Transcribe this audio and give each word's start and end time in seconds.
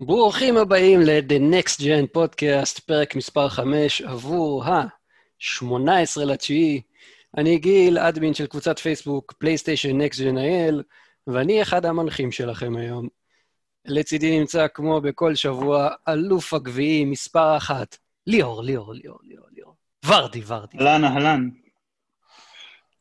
ברוכים 0.00 0.56
הבאים 0.56 1.00
ל-The 1.00 1.52
Next 1.52 1.80
Gen 1.80 2.16
Podcast, 2.16 2.80
פרק 2.86 3.16
מספר 3.16 3.48
5, 3.48 4.02
עבור 4.02 4.64
ה-18 4.64 6.24
לתשיעי. 6.26 6.82
אני 7.36 7.58
גיל, 7.58 7.98
אדמין 7.98 8.34
של 8.34 8.46
קבוצת 8.46 8.78
פייסבוק, 8.78 9.32
פלייסטיישן 9.32 10.00
Next 10.00 10.14
Gen 10.14 10.36
IL, 10.36 10.82
ואני 11.26 11.62
אחד 11.62 11.84
המנחים 11.84 12.32
שלכם 12.32 12.76
היום. 12.76 13.08
לצידי 13.84 14.38
נמצא, 14.38 14.66
כמו 14.74 15.00
בכל 15.00 15.34
שבוע, 15.34 15.88
אלוף 16.08 16.54
הגביעי 16.54 17.04
מספר 17.04 17.56
אחת, 17.56 17.96
ליאור, 18.26 18.62
ליאור, 18.62 18.94
ליאור, 18.94 19.18
ליאור, 19.22 19.46
ליאור. 19.50 19.74
ורדי, 20.06 20.42
ורדי. 20.46 20.78
אהלן, 20.78 21.04
אהלן. 21.04 21.48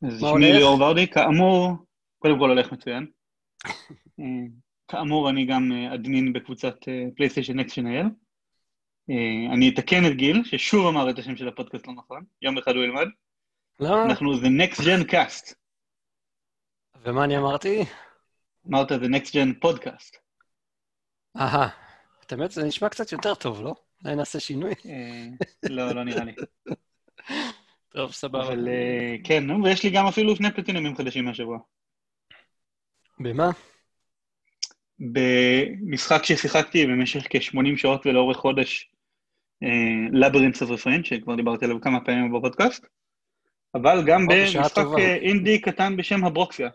מה 0.01 0.11
שמי 0.11 0.29
הולך? 0.29 0.55
ליאור 0.55 0.81
ורדי, 0.81 1.07
כאמור, 1.07 1.71
קודם 2.19 2.39
כל 2.39 2.49
הולך 2.49 2.71
מצוין. 2.71 3.05
אה, 4.93 4.99
כאמור, 4.99 5.29
אני 5.29 5.45
גם 5.45 5.71
אה, 5.71 5.93
אדמין 5.93 6.33
בקבוצת 6.33 6.75
פלייסטיישן 7.15 7.59
נקסט 7.59 7.75
שנהל. 7.75 8.05
אני 9.53 9.69
אתקן 9.69 10.05
את 10.05 10.15
גיל, 10.15 10.43
ששוב 10.43 10.87
אמר 10.87 11.09
את 11.09 11.19
השם 11.19 11.35
של 11.35 11.47
הפודקאסט 11.47 11.87
לא 11.87 11.93
נכון, 11.93 12.23
יום 12.41 12.57
אחד 12.57 12.75
הוא 12.75 12.83
ילמד. 12.83 13.07
לא? 13.79 14.05
אנחנו 14.05 14.33
The 14.33 14.47
Next 14.61 14.79
Gen 14.79 15.11
Cast. 15.11 15.53
ומה 17.03 17.23
אני 17.23 17.37
אמרתי? 17.37 17.83
אמרת 18.67 18.91
The 18.91 19.05
Next 19.05 19.29
Gen 19.29 19.65
Podcast. 19.65 20.17
אהה. 21.37 21.69
את 22.25 22.31
האמת, 22.31 22.51
זה 22.51 22.63
נשמע 22.63 22.89
קצת 22.89 23.11
יותר 23.11 23.35
טוב, 23.35 23.61
לא? 23.61 23.75
אולי 24.03 24.15
נעשה 24.15 24.39
שינוי? 24.39 24.71
אה, 24.71 25.27
לא, 25.69 25.91
לא 25.91 26.03
נראה 26.03 26.23
לי. 26.23 26.33
טוב, 27.89 28.11
סבבה. 28.11 28.47
אבל 28.47 28.67
אה, 28.67 29.15
כן, 29.23 29.51
ויש 29.51 29.83
לי 29.83 29.89
גם 29.89 30.07
אפילו 30.07 30.35
שני 30.35 30.51
פלטינומים 30.51 30.95
חדשים 30.95 31.25
מהשבוע. 31.25 31.57
במה? 33.19 33.49
במשחק 34.99 36.23
ששיחקתי 36.23 36.85
במשך 36.85 37.27
כ-80 37.29 37.77
שעות 37.77 38.05
ולאורך 38.05 38.37
חודש, 38.37 38.91
לברינס 40.11 40.61
אוף 40.61 40.69
רפרנט, 40.69 41.05
שכבר 41.05 41.35
דיברתי 41.35 41.65
עליו 41.65 41.81
כמה 41.81 42.05
פעמים 42.05 42.33
בפודקאסט, 42.33 42.85
אבל 43.75 44.03
גם 44.07 44.27
במשחק. 44.27 44.77
אה, 44.99 45.15
אינדי 45.15 45.61
קטן 45.61 45.97
בשם 45.97 46.25
הברוקסיה. 46.25 46.69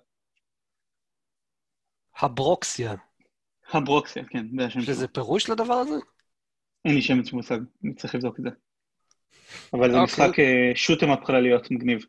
הברוקסיה. 2.18 2.94
הברוקסיה, 3.72 4.24
כן, 4.24 4.46
זה 4.58 4.66
השם 4.66 4.80
שלו. 4.80 4.90
איזה 4.90 5.08
פירוש 5.08 5.50
לדבר 5.50 5.74
הזה? 5.74 5.94
אין 6.84 6.94
לי 6.94 7.02
שמץ 7.02 7.32
מושג, 7.32 7.58
אני 7.84 7.94
צריך 7.94 8.14
לבדוק 8.14 8.38
את 8.38 8.44
זה. 8.44 8.50
אבל 9.72 9.90
זה 9.90 9.98
אוקיי. 10.00 10.04
משחק 10.04 10.36
שוטם 10.74 11.10
אפ 11.10 11.24
חלליות 11.24 11.70
מגניב. 11.70 12.04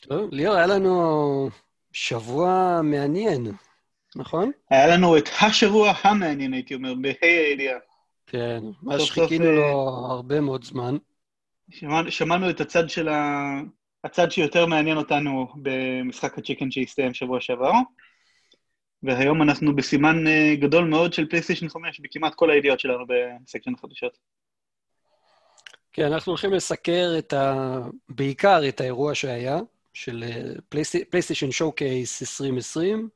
טוב, 0.00 0.30
ליאור, 0.32 0.56
היה 0.56 0.66
לנו 0.66 1.48
שבוע 1.92 2.80
מעניין, 2.82 3.46
נכון? 4.16 4.50
היה 4.70 4.86
לנו 4.86 5.18
את 5.18 5.28
השבוע 5.40 5.92
המעניין, 6.02 6.52
הייתי 6.52 6.74
אומר, 6.74 6.94
בה"א 6.94 7.26
הידיעה. 7.26 7.78
כן, 8.26 8.62
מה 8.82 9.00
שחיכינו 9.00 9.44
סוף, 9.44 9.54
לו 9.54 9.88
אה, 9.88 10.12
הרבה 10.12 10.40
מאוד 10.40 10.64
זמן. 10.64 10.96
שמענו, 11.70 12.10
שמענו 12.10 12.50
את 12.50 12.60
הצד 12.60 12.90
של 12.90 13.08
ה... 13.08 13.44
הצד 14.04 14.30
שיותר 14.30 14.66
מעניין 14.66 14.96
אותנו 14.96 15.48
במשחק 15.56 16.38
הצ'יקן 16.38 16.70
שהסתיים 16.70 17.14
שבוע 17.14 17.40
שעבר, 17.40 17.72
והיום 19.02 19.42
אנחנו 19.42 19.76
בסימן 19.76 20.26
אה, 20.26 20.54
גדול 20.60 20.84
מאוד 20.84 21.12
של 21.12 21.28
פלייסטיישן 21.28 21.68
5 21.68 22.00
בכמעט 22.00 22.34
כל 22.34 22.50
הידיעות 22.50 22.80
שלנו 22.80 23.04
ב 23.08 23.16
section 23.16 23.74
החדשות. 23.74 24.18
כן, 25.92 26.12
אנחנו 26.12 26.30
הולכים 26.30 26.52
לסקר 26.52 27.14
את 27.18 27.32
ה... 27.32 27.78
בעיקר 28.08 28.68
את 28.68 28.80
האירוע 28.80 29.14
שהיה, 29.14 29.58
של 29.94 30.24
אה, 30.26 30.42
פלייסט- 30.68 31.04
פלייסטיישן 31.10 31.50
showcase 31.50 32.22
2020. 32.22 33.08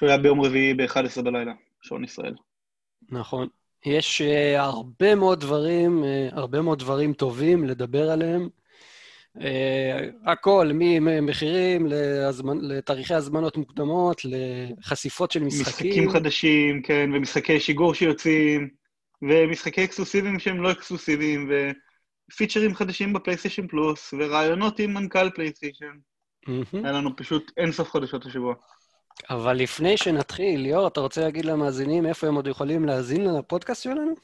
שהוא 0.00 0.08
היה 0.08 0.18
ביום 0.18 0.40
רביעי 0.40 0.74
ב-11 0.74 1.22
בלילה, 1.22 1.52
שעון 1.82 2.04
ישראל. 2.04 2.34
נכון. 3.08 3.48
יש 3.86 4.22
uh, 4.22 4.60
הרבה 4.60 5.14
מאוד 5.14 5.40
דברים, 5.40 6.02
uh, 6.02 6.34
הרבה 6.34 6.62
מאוד 6.62 6.78
דברים 6.78 7.12
טובים 7.12 7.64
לדבר 7.64 8.10
עליהם. 8.10 8.48
Uh, 9.38 9.40
הכל, 10.26 10.70
ממחירים 10.74 11.86
להזמנ... 11.86 12.58
לתאריכי 12.60 13.14
הזמנות 13.14 13.56
מוקדמות, 13.56 14.22
לחשיפות 14.24 15.30
של 15.30 15.42
משחקים. 15.42 15.90
משחקים 15.90 16.10
חדשים, 16.10 16.82
כן, 16.82 17.10
ומשחקי 17.14 17.60
שיגור 17.60 17.94
שיוצאים, 17.94 18.68
ומשחקי 19.22 19.84
אקסקלוסיביים 19.84 20.38
שהם 20.38 20.62
לא 20.62 20.72
אקסקלוסיביים, 20.72 21.50
ופיצ'רים 22.30 22.74
חדשים 22.74 23.12
בפלייסטיישן 23.12 23.66
פלוס, 23.66 24.14
ורעיונות 24.18 24.78
עם 24.78 24.94
מנכ"ל 24.94 25.30
פלייסטיישן. 25.30 25.96
מהמם. 26.46 26.64
היה 26.84 26.92
לנו 26.92 27.16
פשוט 27.16 27.52
אינסוף 27.56 27.90
חדשות 27.90 28.26
השבוע. 28.26 28.54
אבל 29.30 29.56
לפני 29.56 29.96
שנתחיל, 29.96 30.60
ליאור, 30.60 30.86
אתה 30.86 31.00
רוצה 31.00 31.20
להגיד 31.20 31.44
למאזינים 31.44 32.06
איפה 32.06 32.26
הם 32.26 32.34
עוד 32.34 32.46
יכולים 32.46 32.84
להאזין 32.84 33.34
לפודקאסט 33.34 33.82
שלנו? 33.82 34.14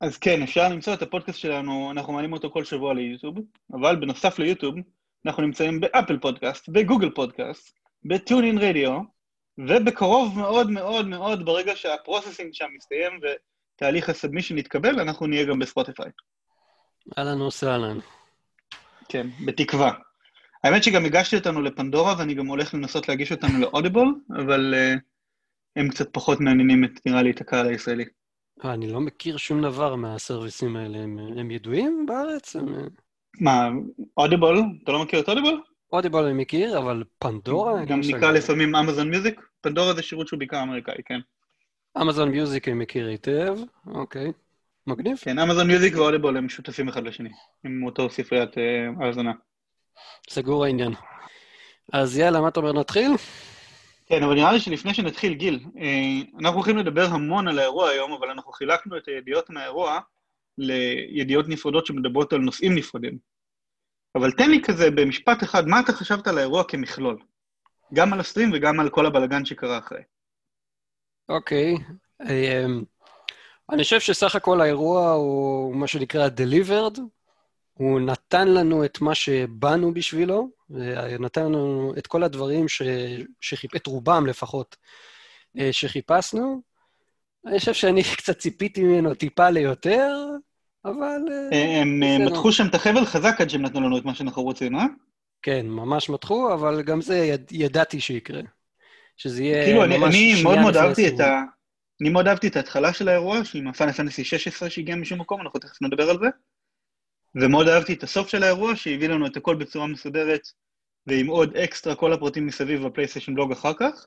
אז 0.00 0.18
כן, 0.18 0.42
אפשר 0.42 0.68
למצוא 0.68 0.94
את 0.94 1.02
הפודקאסט 1.02 1.38
שלנו, 1.38 1.90
אנחנו 1.90 2.12
מעלים 2.12 2.32
אותו 2.32 2.50
כל 2.50 2.64
שבוע 2.64 2.94
ליוטיוב, 2.94 3.36
אבל 3.72 3.96
בנוסף 3.96 4.38
ליוטיוב, 4.38 4.74
אנחנו 5.26 5.42
נמצאים 5.42 5.80
באפל 5.80 6.18
פודקאסט, 6.18 6.68
בגוגל 6.68 7.10
פודקאסט, 7.10 7.78
בטיונין 8.04 8.58
רדיו, 8.58 9.00
ובקרוב 9.58 10.38
מאוד 10.38 10.70
מאוד 10.70 11.06
מאוד, 11.06 11.44
ברגע 11.44 11.76
שה 11.76 11.94
processing 11.94 12.54
שם 12.54 12.66
מסתיים 12.76 13.20
ותהליך 13.22 14.08
ה 14.08 14.12
submission 14.12 14.58
יתקבל, 14.58 15.00
אנחנו 15.00 15.26
נהיה 15.26 15.44
גם 15.44 15.58
בספוטיפיי. 15.58 16.10
אהלן 17.18 17.40
וסהלן. 17.40 17.98
כן, 19.08 19.26
בתקווה. 19.46 19.92
האמת 20.64 20.82
שגם 20.82 21.04
הגשתי 21.04 21.36
אותנו 21.36 21.62
לפנדורה, 21.62 22.14
ואני 22.18 22.34
גם 22.34 22.46
הולך 22.46 22.74
לנסות 22.74 23.08
להגיש 23.08 23.32
אותנו 23.32 23.58
לאודיבול, 23.58 24.20
אבל 24.30 24.74
uh, 24.74 25.00
הם 25.76 25.88
קצת 25.88 26.08
פחות 26.12 26.40
מעניינים, 26.40 26.84
את, 26.84 26.90
נראה 27.06 27.22
לי, 27.22 27.30
את 27.30 27.40
הקהל 27.40 27.68
הישראלי. 27.68 28.04
אה, 28.64 28.74
אני 28.74 28.92
לא 28.92 29.00
מכיר 29.00 29.36
שום 29.36 29.62
דבר 29.62 29.96
מהסרוויסים 29.96 30.76
האלה. 30.76 30.98
הם, 30.98 31.18
הם 31.36 31.50
ידועים 31.50 32.06
בארץ? 32.06 32.56
הם... 32.56 32.74
מה, 33.40 33.68
אודיבול? 34.16 34.62
אתה 34.84 34.92
לא 34.92 35.02
מכיר 35.02 35.20
את 35.20 35.28
אודיבול? 35.28 35.62
אודיבל 35.92 36.24
אני 36.24 36.42
מכיר, 36.42 36.78
אבל 36.78 37.04
פנדורה? 37.18 37.84
גם 37.84 37.98
מושג. 37.98 38.14
נקרא 38.14 38.32
לפעמים 38.32 38.76
אמזון 38.76 39.10
מיוזיק. 39.10 39.40
פנדורה 39.60 39.94
זה 39.94 40.02
שירות 40.02 40.28
שהוא 40.28 40.38
בעיקר 40.38 40.62
אמריקאי, 40.62 41.02
כן. 41.04 41.20
אמזון 42.00 42.28
מיוזיק 42.28 42.68
אני 42.68 42.76
מכיר 42.76 43.06
היטב, 43.06 43.56
אוקיי. 43.86 44.32
מגניב. 44.86 45.16
כן, 45.16 45.38
אמזון 45.38 45.66
מיוזיק 45.66 45.96
ואודיבול 45.96 46.36
הם 46.36 46.48
שותפים 46.48 46.88
אחד 46.88 47.04
לשני, 47.04 47.30
עם 47.64 47.84
אותו 47.84 48.10
ספריית 48.10 48.58
אה, 48.58 48.88
האזנה. 49.00 49.32
סגור 50.30 50.64
העניין. 50.64 50.92
אז 51.92 52.18
יאללה, 52.18 52.40
מה 52.40 52.48
אתה 52.48 52.60
אומר, 52.60 52.72
נתחיל? 52.72 53.10
כן, 54.06 54.22
אבל 54.22 54.34
נראה 54.34 54.52
לי 54.52 54.60
שלפני 54.60 54.94
שנתחיל, 54.94 55.34
גיל, 55.34 55.60
אה, 55.78 56.38
אנחנו 56.40 56.56
הולכים 56.56 56.78
לדבר 56.78 57.04
המון 57.04 57.48
על 57.48 57.58
האירוע 57.58 57.88
היום, 57.88 58.12
אבל 58.12 58.30
אנחנו 58.30 58.52
חילקנו 58.52 58.96
את 58.96 59.08
הידיעות 59.08 59.50
מהאירוע 59.50 60.00
לידיעות 60.58 61.48
נפרדות 61.48 61.86
שמדברות 61.86 62.32
על 62.32 62.40
נושאים 62.40 62.74
נפרדים. 62.74 63.18
אבל 64.14 64.30
תן 64.32 64.50
לי 64.50 64.62
כזה 64.64 64.90
במשפט 64.90 65.42
אחד, 65.42 65.66
מה 65.66 65.80
אתה 65.80 65.92
חשבת 65.92 66.26
על 66.26 66.38
האירוע 66.38 66.64
כמכלול? 66.64 67.18
גם 67.94 68.12
על 68.12 68.20
הסטרים 68.20 68.50
וגם 68.54 68.80
על 68.80 68.90
כל 68.90 69.06
הבלגן 69.06 69.44
שקרה 69.44 69.78
אחרי. 69.78 70.02
אוקיי. 71.28 71.74
אמ, 72.22 72.82
אני 73.72 73.82
חושב 73.82 74.00
שסך 74.00 74.34
הכל 74.34 74.60
האירוע 74.60 75.12
הוא 75.12 75.76
מה 75.76 75.86
שנקרא 75.86 76.28
delivered. 76.28 77.00
הוא 77.72 78.00
נתן 78.00 78.48
לנו 78.48 78.84
את 78.84 79.00
מה 79.00 79.14
שבאנו 79.14 79.94
בשבילו, 79.94 80.50
ונתן 80.70 81.44
לנו 81.44 81.92
את 81.98 82.06
כל 82.06 82.22
הדברים 82.22 82.68
ש... 82.68 82.82
שחיפ... 83.40 83.76
את 83.76 83.86
רובם 83.86 84.26
לפחות, 84.26 84.76
אה, 85.58 85.72
שחיפשנו. 85.72 86.62
אני 87.46 87.58
חושב 87.58 87.74
שאני 87.74 88.02
קצת 88.18 88.38
ציפיתי 88.38 88.82
ממנו 88.82 89.14
טיפה 89.14 89.50
ליותר, 89.50 90.16
אבל 90.84 91.20
אה, 91.30 91.48
אה, 91.52 91.80
הם 91.80 92.00
בסדר. 92.00 92.30
מתחו 92.30 92.52
שם 92.52 92.66
את 92.66 92.74
החבל 92.74 93.04
חזק 93.04 93.40
עד 93.40 93.50
שהם 93.50 93.62
נתנו 93.62 93.80
לנו 93.80 93.98
את 93.98 94.04
מה 94.04 94.14
שאנחנו 94.14 94.42
רוצים, 94.42 94.76
אה? 94.76 94.86
כן, 95.42 95.66
ממש 95.66 96.10
מתחו, 96.10 96.54
אבל 96.54 96.82
גם 96.82 97.00
זה 97.00 97.16
יד... 97.18 97.52
ידעתי 97.52 98.00
שיקרה. 98.00 98.40
שזה 99.16 99.42
יהיה 99.42 99.64
כאילו, 99.64 99.84
אני, 99.84 99.98
ממש 99.98 100.14
אני 100.14 100.30
שנייה 100.30 100.42
מאוד 100.42 100.58
מאוד 100.58 100.76
אהבתי 100.76 101.08
את. 101.08 101.20
ה... 101.20 101.42
אני 102.00 102.10
מאוד 102.10 102.28
אהבתי 102.28 102.48
את 102.48 102.56
ההתחלה 102.56 102.92
של 102.92 103.08
האירוע, 103.08 103.44
שעם 103.44 103.68
הפאנל 103.68 103.92
פנטסי 103.92 104.24
16 104.24 104.70
שהגיע 104.70 104.96
משום 104.96 105.20
מקום, 105.20 105.40
אנחנו 105.40 105.60
תכף 105.60 105.82
נדבר 105.82 106.10
על 106.10 106.18
זה. 106.18 106.26
ומאוד 107.34 107.68
אהבתי 107.68 107.92
את 107.92 108.02
הסוף 108.02 108.28
של 108.28 108.42
האירוע, 108.42 108.76
שהביא 108.76 109.08
לנו 109.08 109.26
את 109.26 109.36
הכל 109.36 109.56
בצורה 109.56 109.86
מסודרת, 109.86 110.40
ועם 111.06 111.26
עוד 111.26 111.56
אקסטרה 111.56 111.94
כל 111.94 112.12
הפרטים 112.12 112.46
מסביב 112.46 112.86
בפלייסטיישן 112.86 113.34
בלוג 113.34 113.52
אחר 113.52 113.72
כך. 113.74 114.06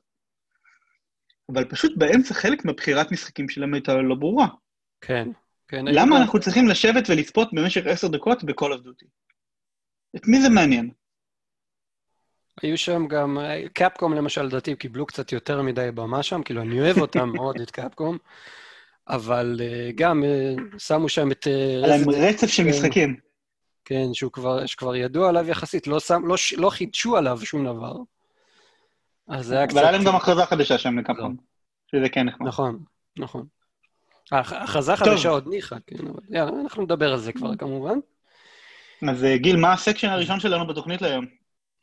אבל 1.53 1.65
פשוט 1.65 1.91
באמצע 1.97 2.33
חלק 2.33 2.65
מבחירת 2.65 3.11
משחקים 3.11 3.49
שלהם 3.49 3.73
הייתה 3.73 3.93
לא 3.95 4.15
ברורה. 4.15 4.47
כן, 5.01 5.27
כן. 5.67 5.85
למה 5.85 6.17
אנחנו 6.17 6.39
צריכים 6.39 6.67
לשבת 6.67 7.09
ולצפות 7.09 7.53
במשך 7.53 7.85
עשר 7.85 8.07
דקות 8.07 8.43
ב-call 8.43 8.73
of 8.73 8.85
duty? 8.85 9.07
את 10.15 10.27
מי 10.27 10.41
זה 10.41 10.49
מעניין? 10.49 10.89
היו 12.61 12.77
שם 12.77 13.07
גם, 13.07 13.37
קפקום 13.73 14.13
למשל, 14.13 14.43
לדעתי, 14.43 14.75
קיבלו 14.75 15.05
קצת 15.05 15.31
יותר 15.31 15.61
מדי 15.61 15.89
במה 15.95 16.23
שם, 16.23 16.43
כאילו, 16.43 16.61
אני 16.61 16.81
אוהב 16.81 16.97
אותם 16.97 17.29
מאוד, 17.35 17.61
את 17.61 17.71
קפקום, 17.71 18.17
אבל 19.07 19.61
אה, 19.63 19.89
גם 19.95 20.23
אה, 20.23 20.53
שמו 20.77 21.09
שם 21.09 21.31
את 21.31 21.47
אה, 21.47 21.97
Resident- 21.97 22.15
רצף 22.15 22.47
של 22.47 22.63
כן. 22.63 22.69
משחקים. 22.69 23.15
כן, 23.85 24.13
שהוא 24.13 24.31
כבר, 24.31 24.65
שכבר 24.65 24.95
ידוע 24.95 25.29
עליו 25.29 25.49
יחסית, 25.49 25.87
לא, 25.87 25.99
שם, 25.99 26.21
לא, 26.25 26.35
לא 26.57 26.69
חידשו 26.69 27.17
עליו 27.17 27.39
שום 27.43 27.65
דבר. 27.65 27.95
אז 29.27 29.45
זה 29.45 29.57
היה 29.57 29.67
קצת... 29.67 29.77
אבל 29.77 29.83
היה 29.83 29.91
להם 29.91 30.03
גם 30.03 30.15
הכרזה 30.15 30.45
חדשה 30.45 30.77
שם 30.77 30.99
לקפקום, 30.99 31.35
שזה 31.91 32.09
כן 32.09 32.25
נחמד. 32.25 32.47
נכון, 32.47 32.79
נכון. 33.17 33.45
ההכרזה 34.31 34.95
חדשה 34.95 35.29
עוד 35.29 35.47
ניחא, 35.47 35.75
כן, 35.87 36.07
אבל 36.07 36.19
יאללה, 36.29 36.51
אנחנו 36.63 36.83
נדבר 36.83 37.13
על 37.13 37.19
זה 37.19 37.33
כבר 37.33 37.55
כמובן. 37.55 37.99
אז 39.09 39.25
גיל, 39.35 39.55
מה 39.55 39.73
הסקשן 39.73 40.09
הראשון 40.09 40.39
שלנו 40.39 40.67
בתוכנית 40.67 41.01
להיום? 41.01 41.25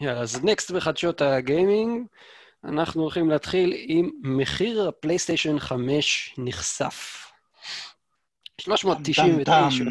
יאללה, 0.01 0.21
אז 0.21 0.45
נקסט 0.45 0.71
בחדשות 0.71 1.23
הגיימינג, 1.23 2.07
אנחנו 2.65 3.03
הולכים 3.03 3.31
להתחיל 3.31 3.73
עם 3.77 4.11
מחיר 4.23 4.89
הפלייסטיישן 4.89 5.59
5 5.59 6.35
נחשף. 6.39 7.29
399, 8.61 9.85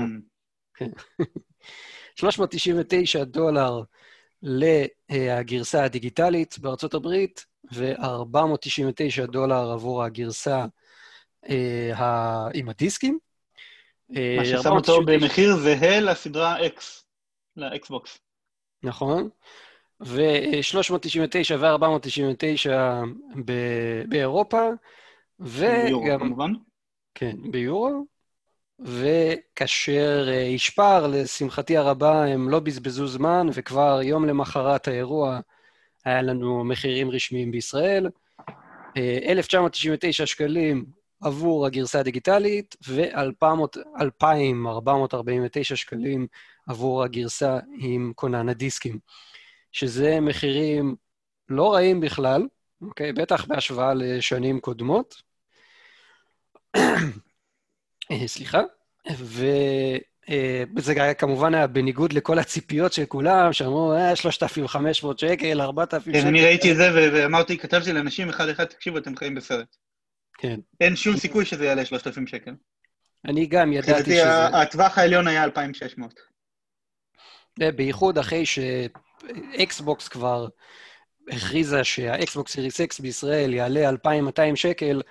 399 2.16 3.24
דולר 3.38 3.82
לגרסה 4.42 5.84
הדיגיטלית 5.84 6.60
בארצות 6.60 6.94
הברית, 6.94 7.46
ו-499 7.74 9.26
דולר 9.32 9.72
עבור 9.72 10.04
הגרסה 10.04 10.66
אה, 11.50 12.48
עם 12.54 12.70
הדיסקים. 12.70 13.20
אה, 14.16 14.36
מה 14.38 14.46
ששם 14.46 14.72
אותו 14.72 15.02
במחיר 15.06 15.58
זהה 15.58 16.00
לסדרה 16.00 16.58
X, 16.68 16.82
לאקסבוקס. 17.58 18.20
נכון. 18.84 19.30
ו-399 20.06 21.56
ו-499 21.60 22.70
באירופה, 24.08 24.70
וגם... 25.40 25.86
ביורו, 25.86 26.06
כמובן. 26.20 26.52
כן, 27.16 27.36
ביורו. 27.52 28.06
וכאשר 28.80 30.28
השפר, 30.56 31.08
לשמחתי 31.08 31.78
הרבה, 31.78 32.26
הם 32.26 32.50
לא 32.50 32.60
בזבזו 32.60 33.08
זמן, 33.08 33.48
וכבר 33.54 34.00
יום 34.04 34.26
למחרת 34.26 34.88
האירוע 34.88 35.40
היה 36.06 36.22
לנו 36.22 36.64
מחירים 36.64 37.12
רשמיים 37.12 37.52
בישראל. 37.52 38.10
1,999 38.98 40.26
שקלים 40.26 40.86
עבור 41.22 41.66
הגרסה 41.66 42.00
הדיגיטלית, 42.00 42.76
ו-2,449 42.88 45.64
שקלים 45.64 46.28
עבור 46.68 47.04
הגרסה 47.04 47.60
עם 47.80 48.12
כונן 48.16 48.50
הדיסקים, 48.50 49.00
שזה 49.72 50.20
מחירים 50.20 50.96
לא 51.50 51.74
רעים 51.74 52.00
בכלל, 52.00 52.48
אוקיי? 52.82 53.14
בטח 53.14 53.46
בהשוואה 53.46 53.94
לשנים 53.94 54.60
קודמות. 54.60 55.22
אה, 58.12 58.28
סליחה. 58.28 58.62
וזה 59.10 60.94
אה, 60.98 61.14
כמובן 61.14 61.56
היה 61.56 61.68
בניגוד 61.68 62.14
לכל 62.14 62.40
הציפיות 62.40 62.94
של 62.94 63.06
כולם, 63.06 63.54
שאמרו, 63.54 63.94
אה, 63.94 64.16
3,500 64.16 65.20
שקל, 65.20 65.62
4,000 65.62 66.14
שקל. 66.14 66.22
כן, 66.22 66.28
אני 66.28 66.44
ראיתי 66.44 66.72
את 66.72 66.78
זה 66.78 66.90
ואמרתי, 66.94 67.58
כתבתי 67.58 67.94
לאנשים 67.94 68.30
אחד-אחד, 68.30 68.66
תקשיבו, 68.66 68.98
אתם 68.98 69.16
חיים 69.16 69.36
בסרט. 69.36 69.76
כן. 70.38 70.60
אין 70.82 70.96
שום 70.96 71.18
סיכוי 71.18 71.46
שזה 71.46 71.66
יעלה 71.66 71.86
3,000 71.86 72.28
שקל. 72.28 72.52
אני 73.26 73.46
גם 73.46 73.74
ידעתי 73.74 74.12
שזה... 74.12 74.46
הטווח 74.48 74.98
העליון 74.98 75.28
היה 75.28 75.44
2,600. 75.44 76.20
בייחוד 77.76 78.18
אחרי 78.18 78.44
שאקסבוקס 79.22 80.08
כבר 80.08 80.48
הכריזה 81.30 81.84
שהאקסבוקס 81.84 82.54
Series 82.54 82.82
X 82.82 83.00
בישראל 83.00 83.54
יעלה 83.54 83.90
2,200 83.90 84.56
שקל, 84.56 85.02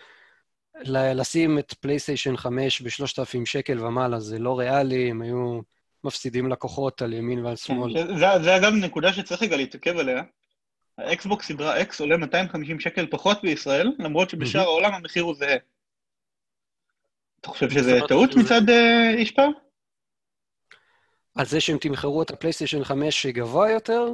לשים 0.84 1.58
את 1.58 1.74
פלייסטיישן 1.74 2.36
5 2.36 2.82
ב-3,000 2.82 3.44
שקל 3.44 3.84
ומעלה 3.84 4.20
זה 4.20 4.38
לא 4.38 4.58
ריאלי, 4.58 5.10
הם 5.10 5.22
היו 5.22 5.60
מפסידים 6.04 6.48
לקוחות 6.48 7.02
על 7.02 7.12
ימין 7.12 7.44
ועל 7.44 7.56
שמאל. 7.56 7.94
כן, 7.94 8.18
זה, 8.18 8.26
זה 8.42 8.56
אגב 8.56 8.72
נקודה 8.72 9.12
שצריך 9.12 9.42
רגע 9.42 9.56
להתעכב 9.56 9.98
עליה. 9.98 10.22
האקסבוקס 10.98 11.48
סדרה 11.48 11.82
X 11.82 11.94
עולה 12.00 12.16
250 12.16 12.80
שקל 12.80 13.06
פחות 13.10 13.42
בישראל, 13.42 13.92
למרות 13.98 14.30
שבשאר 14.30 14.60
העולם 14.60 14.94
המחיר 14.94 15.22
הוא 15.22 15.34
זהה. 15.34 15.56
אתה 17.40 17.48
חושב 17.48 17.70
שזה 17.70 17.98
טעות 18.08 18.34
מצד 18.36 18.62
ישפאר? 19.14 19.52
על 21.34 21.46
זה 21.46 21.60
שהם 21.60 21.78
תמחרו 21.78 22.22
את 22.22 22.30
הפלייסטיישן 22.30 22.84
5 22.84 23.26
גבוה 23.26 23.70
יותר? 23.70 24.08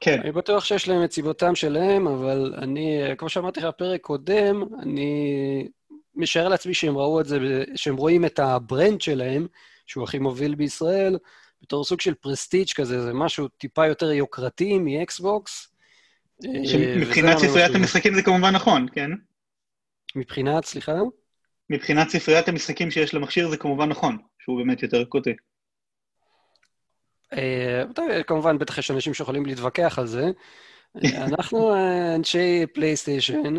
כן. 0.00 0.20
אני 0.20 0.32
בטוח 0.32 0.64
שיש 0.64 0.88
להם 0.88 1.04
את 1.04 1.12
הסיבות 1.12 1.54
שלהם, 1.54 2.06
אבל 2.06 2.54
אני, 2.58 3.00
כמו 3.18 3.28
שאמרתי 3.28 3.60
לך 3.60 3.66
בפרק 3.66 4.00
קודם, 4.00 4.62
אני 4.82 5.68
משער 6.14 6.48
לעצמי 6.48 6.74
שהם 6.74 6.96
ראו 6.98 7.20
את 7.20 7.26
זה, 7.26 7.64
שהם 7.74 7.96
רואים 7.96 8.24
את 8.24 8.38
ה 8.38 8.48
brand 8.48 9.00
שלהם, 9.00 9.46
שהוא 9.86 10.04
הכי 10.04 10.18
מוביל 10.18 10.54
בישראל, 10.54 11.18
בתור 11.62 11.84
סוג 11.84 12.00
של 12.00 12.14
prestige 12.14 12.72
כזה, 12.74 13.02
זה 13.02 13.12
משהו 13.14 13.48
טיפה 13.48 13.86
יותר 13.86 14.12
יוקרתי 14.12 14.78
מאקסבוקס. 14.78 15.74
מבחינת 16.96 17.36
אה, 17.36 17.48
ספריית 17.48 17.74
המשחקים 17.74 18.14
זה 18.14 18.22
כמובן 18.22 18.54
נכון, 18.54 18.86
כן? 18.92 19.10
מבחינת, 20.16 20.64
סליחה? 20.64 20.92
מבחינת 21.70 22.08
ספריית 22.08 22.48
המשחקים 22.48 22.90
שיש 22.90 23.14
למכשיר 23.14 23.48
זה 23.48 23.56
כמובן 23.56 23.88
נכון, 23.88 24.18
שהוא 24.38 24.58
באמת 24.58 24.82
יותר 24.82 25.00
יקוטי. 25.00 25.34
אה, 27.32 28.22
כמובן, 28.26 28.58
בטח 28.58 28.78
יש 28.78 28.90
אנשים 28.90 29.14
שיכולים 29.14 29.46
להתווכח 29.46 29.98
על 29.98 30.06
זה. 30.06 30.30
אנחנו 31.14 31.74
אה, 31.74 32.14
אנשי 32.14 32.66
פלייסטיישן, 32.74 33.54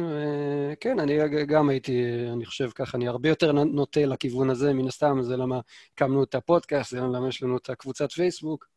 וכן, 0.71 1.00
אני 1.00 1.18
גם 1.48 1.69
הייתי, 1.69 2.04
אני 2.33 2.45
חושב 2.45 2.69
ככה, 2.75 2.98
אני 2.98 3.07
הרבה 3.07 3.30
יותר 3.30 3.51
נוטה 3.51 4.06
לכיוון 4.06 4.50
הזה, 4.50 4.74
מן 4.74 4.88
הסתם, 4.88 5.21
זה 5.21 5.38
למה 5.38 5.60
הקמנו 5.94 6.24
את 6.24 6.36
הפודקאסט, 6.36 6.92
זה 6.92 6.98
למה 7.00 7.27
יש 7.27 7.44
לנו 7.44 7.57
את 7.57 7.69
הקבוצת 7.69 8.12
פייסבוק. 8.12 8.68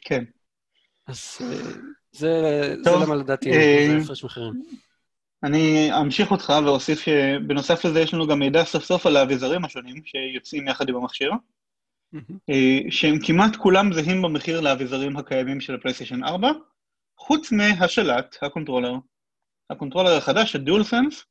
כן. 0.00 0.24
אז 1.06 1.38
זה, 2.12 2.74
טוב, 2.84 2.98
זה 2.98 3.04
למה 3.06 3.14
לדעתי, 3.14 3.52
זה 3.52 3.98
הפרש 4.02 4.24
מחירים. 4.24 4.52
אני 5.42 5.90
אמשיך 6.00 6.30
אותך 6.30 6.52
ואוסיף 6.64 7.00
שבנוסף 7.00 7.84
לזה 7.84 8.00
יש 8.00 8.14
לנו 8.14 8.26
גם 8.26 8.38
מידע 8.38 8.64
סוף 8.64 8.84
סוף 8.84 9.06
על 9.06 9.16
האביזרים 9.16 9.64
השונים 9.64 10.02
שיוצאים 10.04 10.68
יחד 10.68 10.88
עם 10.88 10.96
המכשיר. 10.96 11.32
אה, 12.50 12.80
שהם 12.90 13.18
כמעט 13.22 13.56
כולם 13.56 13.92
זהים 13.92 14.22
במחיר 14.22 14.60
לאביזרים 14.60 15.16
הקיימים 15.16 15.60
של 15.60 15.74
הפלייסטיישן 15.74 16.24
4, 16.24 16.50
חוץ 17.18 17.52
מהשלט, 17.52 18.36
ה 18.42 18.46
controller. 18.46 18.94
ה 19.70 19.74
controller 19.74 20.16
החדש, 20.16 20.56
ה 20.56 20.84
DualSense, 20.84 21.24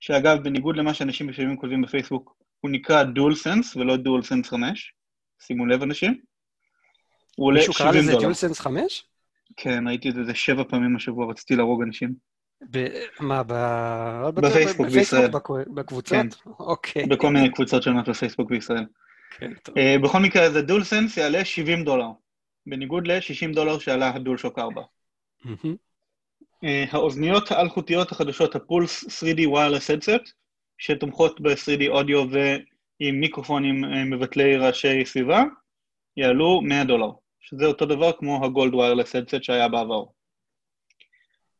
שאגב, 0.00 0.42
בניגוד 0.42 0.76
למה 0.76 0.94
שאנשים 0.94 1.28
לפעמים 1.28 1.56
כותבים 1.56 1.82
בפייסבוק, 1.82 2.36
הוא 2.60 2.70
נקרא 2.70 3.02
DualSense 3.02 3.76
ולא 3.76 3.96
DualSense 3.96 4.48
5, 4.48 4.94
שימו 5.42 5.66
לב 5.66 5.82
אנשים. 5.82 6.20
הוא 7.36 7.46
עולה 7.46 7.60
70 7.62 7.76
דולר. 7.76 7.88
מישהו 7.88 8.04
קרא 8.04 8.12
לזה 8.12 8.22
דואל 8.22 8.34
סנס 8.34 8.60
5? 8.60 9.04
כן, 9.56 9.88
ראיתי 9.88 10.08
את 10.10 10.14
זה 10.26 10.34
שבע 10.34 10.64
פעמים 10.68 10.96
השבוע, 10.96 11.30
רציתי 11.30 11.56
להרוג 11.56 11.82
אנשים. 11.82 12.14
מה, 13.20 13.42
בפייסבוק 14.34 14.86
בישראל. 14.86 15.30
בקבוצות? 15.74 16.16
כן. 16.16 16.28
אוקיי. 16.58 17.06
בכל 17.06 17.30
מיני 17.30 17.52
קבוצות 17.52 17.82
שונות 17.82 18.08
בפייסבוק 18.08 18.50
בישראל. 18.50 18.84
כן, 19.30 19.52
uh, 19.68 20.02
בכל 20.02 20.18
מקרה, 20.18 20.42
אז 20.42 20.56
הדול 20.56 20.84
סנס 20.84 21.16
יעלה 21.16 21.44
70 21.44 21.84
דולר, 21.84 22.08
בניגוד 22.66 23.06
ל-60 23.06 23.54
דולר 23.54 23.78
שעלה 23.78 24.14
הדול 24.14 24.38
שוק 24.38 24.58
4. 24.58 24.82
Mm-hmm. 25.44 25.66
Uh, 26.64 26.66
האוזניות 26.90 27.50
האלחוטיות 27.50 28.12
החדשות, 28.12 28.54
הפולס 28.54 29.04
3D 29.04 29.40
wireless 29.40 29.88
headset, 29.90 30.32
שתומכות 30.78 31.40
ב-3D 31.40 31.88
אודיו 31.88 32.24
ועם 32.30 33.20
מיקרופונים 33.20 33.84
uh, 33.84 33.88
מבטלי 33.88 34.56
רעשי 34.56 35.04
סביבה, 35.04 35.42
יעלו 36.16 36.60
100 36.62 36.84
דולר, 36.84 37.10
שזה 37.40 37.66
אותו 37.66 37.86
דבר 37.86 38.12
כמו 38.12 38.44
הגולד 38.44 38.72
wireless 38.72 39.10
headset 39.10 39.42
שהיה 39.42 39.68
בעבר. 39.68 40.04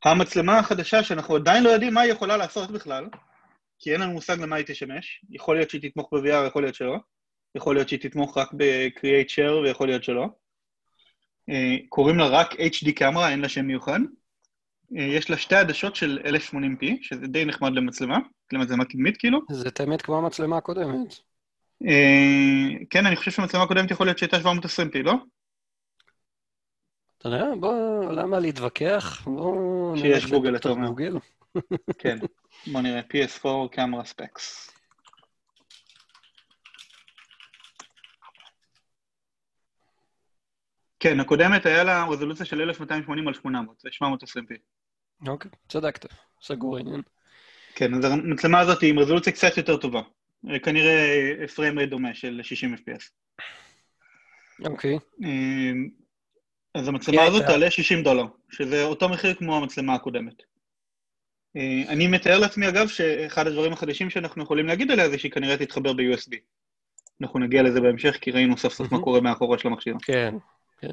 המצלמה 0.04 0.58
החדשה, 0.58 1.02
שאנחנו 1.02 1.36
עדיין 1.36 1.64
לא 1.64 1.68
יודעים 1.68 1.94
מה 1.94 2.00
היא 2.00 2.12
יכולה 2.12 2.36
לעשות 2.36 2.70
בכלל, 2.70 3.08
כי 3.78 3.92
אין 3.92 4.00
לנו 4.00 4.12
מושג 4.12 4.40
למה 4.40 4.56
היא 4.56 4.64
תשמש, 4.68 5.24
יכול 5.30 5.56
להיות 5.56 5.70
שהיא 5.70 5.90
תתמוך 5.90 6.12
ב-VR, 6.12 6.46
יכול 6.46 6.62
להיות 6.62 6.74
שלא, 6.74 6.96
יכול 7.54 7.74
להיות 7.74 7.88
שהיא 7.88 8.00
תתמוך 8.00 8.38
רק 8.38 8.52
ב-Create 8.52 9.28
Share 9.28 9.52
ויכול 9.64 9.88
להיות 9.88 10.04
שלא. 10.04 10.26
אה, 11.50 11.76
קוראים 11.88 12.18
לה 12.18 12.26
רק 12.26 12.52
HD 12.52 12.92
קמרה, 12.96 13.30
אין 13.30 13.40
לה 13.40 13.48
שם 13.48 13.66
מיוחד. 13.66 14.00
אה, 14.96 15.02
יש 15.02 15.30
לה 15.30 15.36
שתי 15.36 15.54
עדשות 15.54 15.96
של 15.96 16.18
1080p, 16.24 16.86
שזה 17.02 17.26
די 17.26 17.44
נחמד 17.44 17.72
למצלמה, 17.72 18.18
למצלמה 18.52 18.84
קדמית 18.84 19.16
כאילו. 19.16 19.40
זה 19.50 19.70
תאמת 19.70 20.02
כמו 20.02 20.18
המצלמה 20.18 20.56
הקודמת. 20.56 21.14
אה, 21.86 22.84
כן, 22.90 23.06
אני 23.06 23.16
חושב 23.16 23.30
שהמצלמה 23.30 23.64
הקודמת 23.64 23.90
יכול 23.90 24.06
להיות 24.06 24.18
שהייתה 24.18 24.36
720p, 24.36 25.02
לא? 25.02 25.14
אתה 27.18 27.28
יודע, 27.28 27.44
בוא, 27.60 28.04
למה 28.12 28.38
להתווכח? 28.38 29.22
בוא... 29.24 29.96
שיש 29.96 30.26
גוגל, 30.26 30.56
אתה 30.56 30.68
אומר. 30.68 30.88
כן, 31.98 32.18
בוא 32.72 32.80
נראה, 32.80 33.00
PS4 33.00 33.48
קמרה 33.72 34.04
ספקס. 34.04 34.70
כן, 41.00 41.20
הקודמת 41.20 41.66
היה 41.66 41.84
לה 41.84 42.04
רזולוציה 42.04 42.46
של 42.46 42.60
1280 42.60 43.28
על 43.28 43.34
800, 43.34 43.80
זה 43.80 43.88
720p. 43.88 44.54
אוקיי, 45.28 45.50
צדקת, 45.68 46.06
סגור 46.42 46.76
העניין. 46.76 47.02
כן, 47.74 47.94
אז 47.94 48.04
המצלמה 48.04 48.60
הזאת 48.60 48.80
היא 48.80 48.90
עם 48.90 48.98
רזולוציה 48.98 49.32
קצת 49.32 49.56
יותר 49.56 49.76
טובה. 49.76 50.02
כנראה 50.62 51.34
פריים 51.54 51.78
רייט 51.78 51.90
דומה 51.90 52.14
של 52.14 52.40
60 52.42 52.74
fps. 52.74 53.10
אוקיי. 54.64 54.98
אמ, 55.24 55.88
אז 56.74 56.88
המצלמה 56.88 57.22
הזאת 57.22 57.42
תעלה 57.46 57.70
60 57.70 58.02
דולר, 58.02 58.24
שזה 58.50 58.84
אותו 58.84 59.08
מחיר 59.08 59.34
כמו 59.34 59.56
המצלמה 59.56 59.94
הקודמת. 59.94 60.42
אה, 61.56 61.82
אני 61.88 62.06
מתאר 62.06 62.38
לעצמי, 62.38 62.68
אגב, 62.68 62.88
שאחד 62.88 63.46
הדברים 63.46 63.72
החדשים 63.72 64.10
שאנחנו 64.10 64.42
יכולים 64.42 64.66
להגיד 64.66 64.90
עליה 64.90 65.10
זה 65.10 65.18
שהיא 65.18 65.32
כנראה 65.32 65.56
תתחבר 65.56 65.92
ב-USB. 65.92 66.36
אנחנו 67.20 67.38
נגיע 67.38 67.62
לזה 67.62 67.80
בהמשך, 67.80 68.18
כי 68.20 68.30
ראינו 68.30 68.56
סוף 68.56 68.72
סוף 68.72 68.92
מה 68.92 68.98
קורה 69.02 69.20
מאחורה 69.20 69.58
של 69.58 69.68
המכשיר. 69.68 69.94
כן, 70.02 70.34
כן. 70.78 70.92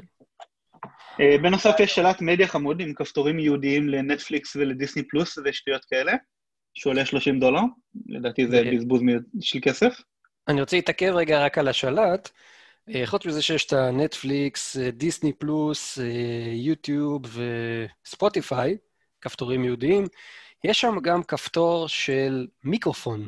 אה, 1.19 1.37
בנוסף 1.37 1.75
יש 1.79 1.95
שלט 1.95 2.21
מדיה 2.21 2.47
חמוד 2.47 2.81
עם 2.81 2.93
כפתורים 2.93 3.39
ייעודיים 3.39 3.89
לנטפליקס 3.89 4.55
ולדיסני 4.55 5.03
פלוס 5.07 5.37
ושטויות 5.45 5.85
כאלה, 5.85 6.13
שעולה 6.73 7.05
30 7.05 7.39
דולר, 7.39 7.61
לדעתי 8.07 8.47
זה 8.47 8.63
בזבוז 8.73 9.01
של 9.41 9.59
כסף. 9.61 10.01
אני 10.47 10.61
רוצה 10.61 10.75
להתעכב 10.75 11.11
רגע 11.15 11.45
רק 11.45 11.57
על 11.57 11.67
השלט. 11.67 12.29
אה, 12.95 13.05
חוץ 13.05 13.25
מזה 13.25 13.41
שיש 13.41 13.65
את 13.65 13.73
הנטפליקס, 13.73 14.77
דיסני 14.77 15.33
פלוס, 15.33 15.99
יוטיוב 16.53 17.21
וספוטיפיי, 18.05 18.77
כפתורים 19.21 19.63
ייעודיים, 19.63 20.05
יש 20.63 20.81
שם 20.81 20.99
גם 21.01 21.23
כפתור 21.23 21.87
של 21.87 22.47
מיקרופון. 22.63 23.27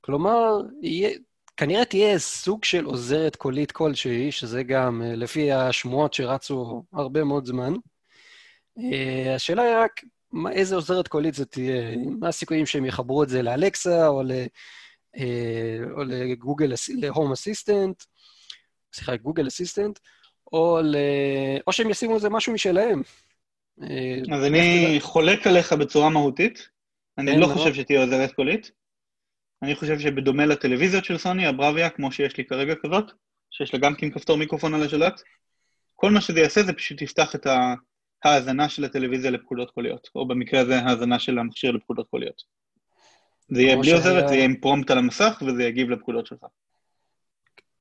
כלומר, 0.00 0.60
יהיה, 0.82 1.10
כנראה 1.58 1.84
תהיה 1.84 2.18
סוג 2.18 2.64
של 2.64 2.84
עוזרת 2.84 3.36
קולית 3.36 3.72
כלשהי, 3.72 4.32
שזה 4.32 4.62
גם 4.62 5.02
אה, 5.02 5.16
לפי 5.16 5.52
השמועות 5.52 6.14
שרצו 6.14 6.82
הרבה 6.92 7.24
מאוד 7.24 7.46
זמן. 7.46 7.74
אה, 8.78 9.34
השאלה 9.34 9.62
היא 9.62 9.76
רק, 9.76 10.04
מה, 10.32 10.52
איזה 10.52 10.74
עוזרת 10.74 11.08
קולית 11.08 11.34
זה 11.34 11.44
תהיה? 11.44 11.96
מה 12.20 12.28
הסיכויים 12.28 12.66
שהם 12.66 12.84
יחברו 12.84 13.22
את 13.22 13.28
זה 13.28 13.42
לאלקסה 13.42 14.08
או, 14.08 14.22
ל, 14.22 14.32
אה, 15.16 15.78
או 15.90 16.04
לגוגל, 16.04 16.72
להום 16.88 17.32
אסיסטנט, 17.32 18.02
סליחה, 18.92 19.16
גוגל 19.16 19.46
אסיסטנט, 19.48 19.98
או, 20.52 20.78
ל, 20.82 20.96
או 21.66 21.72
שהם 21.72 21.90
ישימו 21.90 22.14
איזה 22.14 22.30
משהו 22.30 22.52
משלהם. 22.52 23.02
אז 24.32 24.44
אני 24.44 24.96
חולק 25.00 25.46
עליך 25.46 25.72
בצורה 25.72 26.08
מהותית. 26.08 26.68
אני 27.18 27.32
כן, 27.32 27.38
לא 27.38 27.46
חושב 27.46 27.74
שתהיה 27.74 28.00
עוזרת 28.02 28.32
קולית. 28.32 28.70
אני 29.62 29.74
חושב 29.74 29.98
שבדומה 29.98 30.46
לטלוויזיות 30.46 31.04
של 31.04 31.18
סוני, 31.18 31.46
הבראביה, 31.46 31.90
כמו 31.90 32.12
שיש 32.12 32.36
לי 32.36 32.44
כרגע 32.44 32.74
כזאת, 32.82 33.12
שיש 33.50 33.74
לה 33.74 33.80
גם 33.80 33.94
כן 33.94 34.10
כפתור 34.10 34.36
מיקרופון 34.36 34.74
על 34.74 34.82
השלט, 34.82 35.22
כל 35.94 36.10
מה 36.10 36.20
שזה 36.20 36.40
יעשה 36.40 36.62
זה 36.62 36.72
פשוט 36.72 37.02
יפתח 37.02 37.34
את 37.34 37.46
ההאזנה 38.24 38.68
של 38.68 38.84
הטלוויזיה 38.84 39.30
לפקודות 39.30 39.70
קוליות, 39.70 40.08
או 40.14 40.28
במקרה 40.28 40.60
הזה 40.60 40.78
ההאזנה 40.78 41.18
של 41.18 41.38
המכשיר 41.38 41.70
לפקודות 41.70 42.08
קוליות. 42.10 42.42
זה 43.48 43.62
יהיה 43.62 43.76
בלי 43.76 43.92
עוזרת, 43.92 44.28
זה 44.28 44.34
יהיה 44.34 44.44
עם 44.44 44.56
פרומפט 44.56 44.90
על 44.90 44.98
המסך, 44.98 45.42
וזה 45.46 45.62
יגיב 45.62 45.90
לפקודות 45.90 46.26
שלך. 46.26 46.38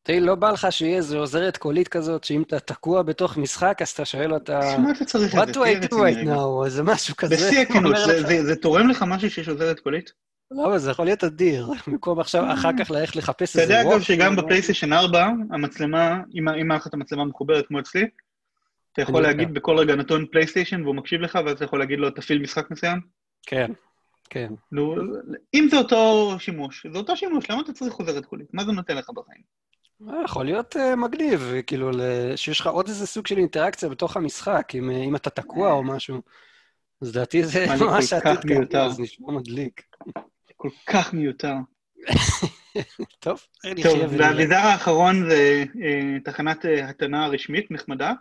תראי, 0.03 0.19
לא 0.19 0.35
בא 0.35 0.51
לך 0.51 0.67
שיהיה 0.69 0.97
איזו 0.97 1.19
עוזרת 1.19 1.57
קולית 1.57 1.87
כזאת, 1.87 2.23
שאם 2.23 2.41
אתה 2.41 2.59
תקוע 2.59 3.01
בתוך 3.01 3.37
משחק, 3.37 3.77
אז 3.81 3.89
אתה 3.89 4.05
שואל 4.05 4.33
אותה... 4.33 4.59
מה 4.79 4.91
אתה 4.91 5.05
צריך 5.05 5.35
את 5.35 5.47
זה? 5.47 5.51
What 5.51 5.55
do 5.55 5.59
I 5.59 5.85
do 5.85 5.93
right 5.93 6.27
now? 6.27 6.65
איזה 6.65 6.83
משהו 6.83 7.15
כזה. 7.15 7.35
בשיא 7.35 7.59
הכנות, 7.69 7.95
זה 8.43 8.55
תורם 8.55 8.89
לך 8.89 9.05
משהו 9.07 9.29
שיש 9.29 9.49
עוזרת 9.49 9.79
קולית? 9.79 10.11
לא, 10.51 10.65
אבל 10.65 10.77
זה 10.77 10.91
יכול 10.91 11.05
להיות 11.05 11.23
אדיר, 11.23 11.67
במקום 11.87 12.19
עכשיו, 12.19 12.53
אחר 12.53 12.69
כך 12.79 12.91
ללכת 12.91 13.15
לחפש 13.15 13.57
איזה. 13.57 13.73
אתה 13.73 13.81
יודע 13.81 13.95
אגב 13.95 14.01
שגם 14.01 14.35
בפלייסטיישן 14.35 14.93
4, 14.93 15.29
המצלמה, 15.51 16.21
אם 16.35 16.71
את 16.87 16.93
המצלמה 16.93 17.25
מחוברת 17.25 17.67
כמו 17.67 17.79
אצלי, 17.79 18.07
אתה 18.93 19.01
יכול 19.01 19.21
להגיד 19.21 19.53
בכל 19.53 19.77
רגע 19.77 19.95
נתון 19.95 20.25
פלייסטיישן 20.31 20.83
והוא 20.83 20.95
מקשיב 20.95 21.21
לך, 21.21 21.39
ואז 21.45 21.55
אתה 21.55 21.65
יכול 21.65 21.79
להגיד 21.79 21.99
לו, 21.99 22.09
תפעיל 22.09 22.41
משחק 22.41 22.71
מסוים? 22.71 22.99
כן, 23.45 23.71
כן. 24.29 24.53
נו, 24.71 24.95
אם 25.53 25.67
זה 25.71 25.77
אותו 25.77 26.35
שימוש, 26.39 26.85
זה 26.91 26.97
אותו 26.97 27.17
שימוש, 27.17 27.51
למה 27.51 27.61
אתה 27.61 27.73
צריך 27.73 27.93
חוזרת 27.93 28.25
קולית? 28.25 28.53
מה 28.53 28.65
זה 28.65 28.71
נותן 28.71 28.97
לך 28.97 29.09
בחיים? 29.09 29.41
אה, 30.09 30.23
יכול 30.23 30.45
להיות 30.45 30.75
uh, 30.75 30.95
מגניב, 30.95 31.53
כאילו, 31.67 31.91
שיש 32.35 32.59
לך 32.59 32.67
עוד 32.67 32.87
איזה 32.87 33.07
סוג 33.07 33.27
של 33.27 33.37
אינטראקציה 33.37 33.89
בתוך 33.89 34.17
המשחק, 34.17 34.67
אם, 34.75 34.89
אם 34.89 35.15
אתה 35.15 35.29
תקוע 35.29 35.71
או 35.71 35.83
משהו. 35.83 36.21
אז 37.01 37.15
לדעתי 37.15 37.43
זה 37.43 37.65
ממש 37.79 38.13
עתיד 38.13 38.37
כזה, 38.69 38.89
זה 38.89 39.01
נשמע 39.01 39.31
מדליק. 39.31 39.81
כל 40.57 40.69
כך 40.85 41.13
מיותר. 41.13 41.53
טוב, 43.19 43.39
טוב, 43.83 43.99
והאביזר 44.17 44.55
האחרון 44.55 45.29
זה 45.29 45.63
uh, 45.73 46.23
תחנת 46.23 46.65
uh, 46.65 46.83
התנה 46.83 47.27
רשמית 47.27 47.71
נחמדה, 47.71 48.13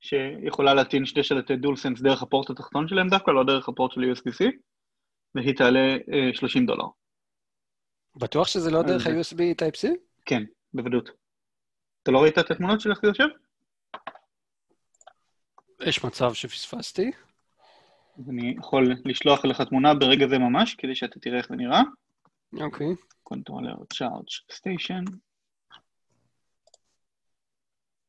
שיכולה 0.00 0.74
להטעין 0.74 1.06
שתי 1.06 1.22
שלטי 1.22 1.56
דולסנס 1.56 2.00
דרך 2.00 2.22
הפורט 2.22 2.50
התחתון 2.50 2.88
שלהם 2.88 3.08
דווקא, 3.08 3.30
לא 3.30 3.44
דרך 3.44 3.68
הפורט 3.68 3.92
של 3.92 4.00
USB-C, 4.00 4.44
והיא 5.34 5.56
תעלה 5.56 5.96
uh, 5.96 6.36
30 6.36 6.66
דולר. 6.66 6.84
בטוח 8.16 8.48
שזה 8.48 8.70
לא 8.70 8.82
דרך 8.82 9.06
ה-USB 9.06 9.38
Type-C? 9.62 9.88
כן, 10.24 10.42
בוודאות. 10.74 11.10
אתה 12.02 12.10
לא 12.10 12.22
ראית 12.22 12.38
את 12.38 12.50
התמונות 12.50 12.80
של 12.80 12.90
איך 12.90 12.98
זה 13.02 13.08
יושב? 13.08 13.28
יש 15.80 16.04
מצב 16.04 16.34
שפספסתי. 16.34 17.10
אז 18.18 18.30
אני 18.30 18.54
יכול 18.58 18.94
לשלוח 19.04 19.44
לך 19.44 19.62
תמונה 19.62 19.94
ברגע 19.94 20.28
זה 20.28 20.38
ממש, 20.38 20.74
כדי 20.74 20.94
שאתה 20.94 21.20
תראה 21.20 21.38
איך 21.38 21.48
זה 21.48 21.56
נראה. 21.56 21.82
אוקיי. 22.60 22.94
controller 23.22 23.74
charge 23.92 24.26
station. 24.52 25.04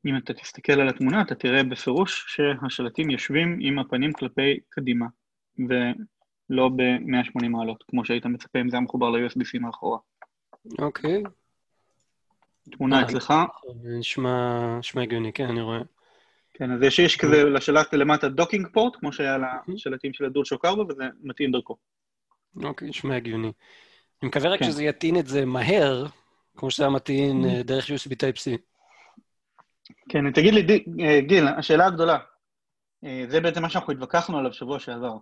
אם 0.06 0.18
אתה 0.18 0.34
תסתכל 0.34 0.74
על 0.74 0.90
התמונה, 0.90 1.22
אתה 1.22 1.36
תראה 1.36 1.64
בפירוש 1.64 2.26
שהשלטים 2.28 3.10
יושבים 3.10 3.58
עם 3.62 3.80
הפנים 3.80 4.14
כלפי 4.14 4.60
קדימה, 4.70 5.06
ולא 5.60 6.70
ב-180 6.70 7.48
מעלות, 7.48 7.84
כמו 7.88 8.06
שהיית 8.06 8.26
מצפה 8.26 8.62
אם 8.62 8.70
זה 8.70 8.78
היה 8.78 8.84
מחובר 8.84 9.10
ל-USB-C 9.10 9.60
מאחורה. 9.60 10.00
אוקיי. 10.80 11.24
תמונה 12.72 13.02
אצלך. 13.02 13.34
נשמע 13.84 14.80
הגיוני, 15.02 15.34
כן, 15.34 15.50
אני 15.50 15.62
רואה. 15.62 15.82
כן, 16.58 16.72
אז 16.72 16.82
יש, 16.82 17.00
יש 17.00 17.18
כזה 17.18 17.44
לשלט 17.44 17.94
למטה 17.94 18.30
docking 18.30 18.68
port, 18.74 18.96
כמו 18.96 19.14
שהיה 19.14 19.38
לשלטים 19.68 20.14
של 20.14 20.26
ה 20.26 20.46
DualShock 20.46 20.66
4, 20.66 20.84
וזה 20.84 21.04
מתאים 21.24 21.52
דרכו. 21.52 21.76
אוקיי, 22.64 22.90
נשמע 22.90 23.16
הגיוני. 23.16 23.52
אני 24.22 24.30
מקווה 24.30 24.50
רק 24.50 24.60
כן. 24.60 24.66
שזה 24.66 24.84
יטעין 24.84 25.20
את 25.20 25.28
זה 25.28 25.46
מהר, 25.46 26.06
כמו 26.58 26.72
שזה 26.72 26.84
היה 26.84 26.90
מטעין 26.90 27.46
אה, 27.46 27.64
דרך 27.64 27.86
USB 27.86 28.12
Type-C. 28.12 28.58
כן, 30.10 30.32
תגיד 30.32 30.54
לי, 30.54 30.86
אה, 31.04 31.22
גיל, 31.22 31.48
השאלה 31.48 31.86
הגדולה, 31.86 32.18
אה, 33.04 33.26
זה 33.30 33.42
בעצם 33.42 33.62
מה 33.62 33.70
שאנחנו 33.70 33.94
התווכחנו 33.94 34.38
עליו 34.38 34.54
שבוע 34.54 34.80
שעבר. 34.80 35.18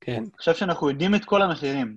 כן. 0.00 0.22
עכשיו 0.34 0.54
שאנחנו 0.54 0.90
יודעים 0.90 1.14
את 1.14 1.24
כל 1.24 1.42
המחירים, 1.42 1.96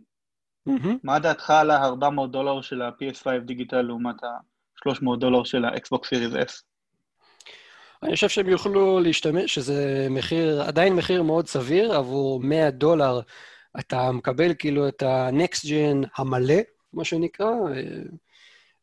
מה 1.03 1.19
דעתך 1.19 1.49
על 1.49 1.71
ה-400 1.71 2.27
דולר 2.31 2.61
של 2.61 2.81
ה-PS5 2.81 3.39
Digital 3.45 3.81
לעומת 3.81 4.23
ה-300 4.23 5.19
דולר 5.19 5.43
של 5.43 5.65
ה-Xbox 5.65 5.99
Series 5.99 6.49
S? 6.49 6.66
אני 8.03 8.15
חושב 8.15 8.29
שהם 8.29 8.49
יוכלו 8.49 8.99
להשתמש, 8.99 9.55
שזה 9.55 10.07
מחיר, 10.09 10.61
עדיין 10.61 10.93
מחיר 10.93 11.23
מאוד 11.23 11.47
סביר, 11.47 11.97
עבור 11.97 12.39
100 12.39 12.69
דולר 12.69 13.21
אתה 13.79 14.11
מקבל 14.11 14.53
כאילו 14.59 14.87
את 14.87 15.03
ה-next 15.03 15.65
gen 15.65 16.07
המלא, 16.17 16.55
מה 16.93 17.03
שנקרא, 17.03 17.51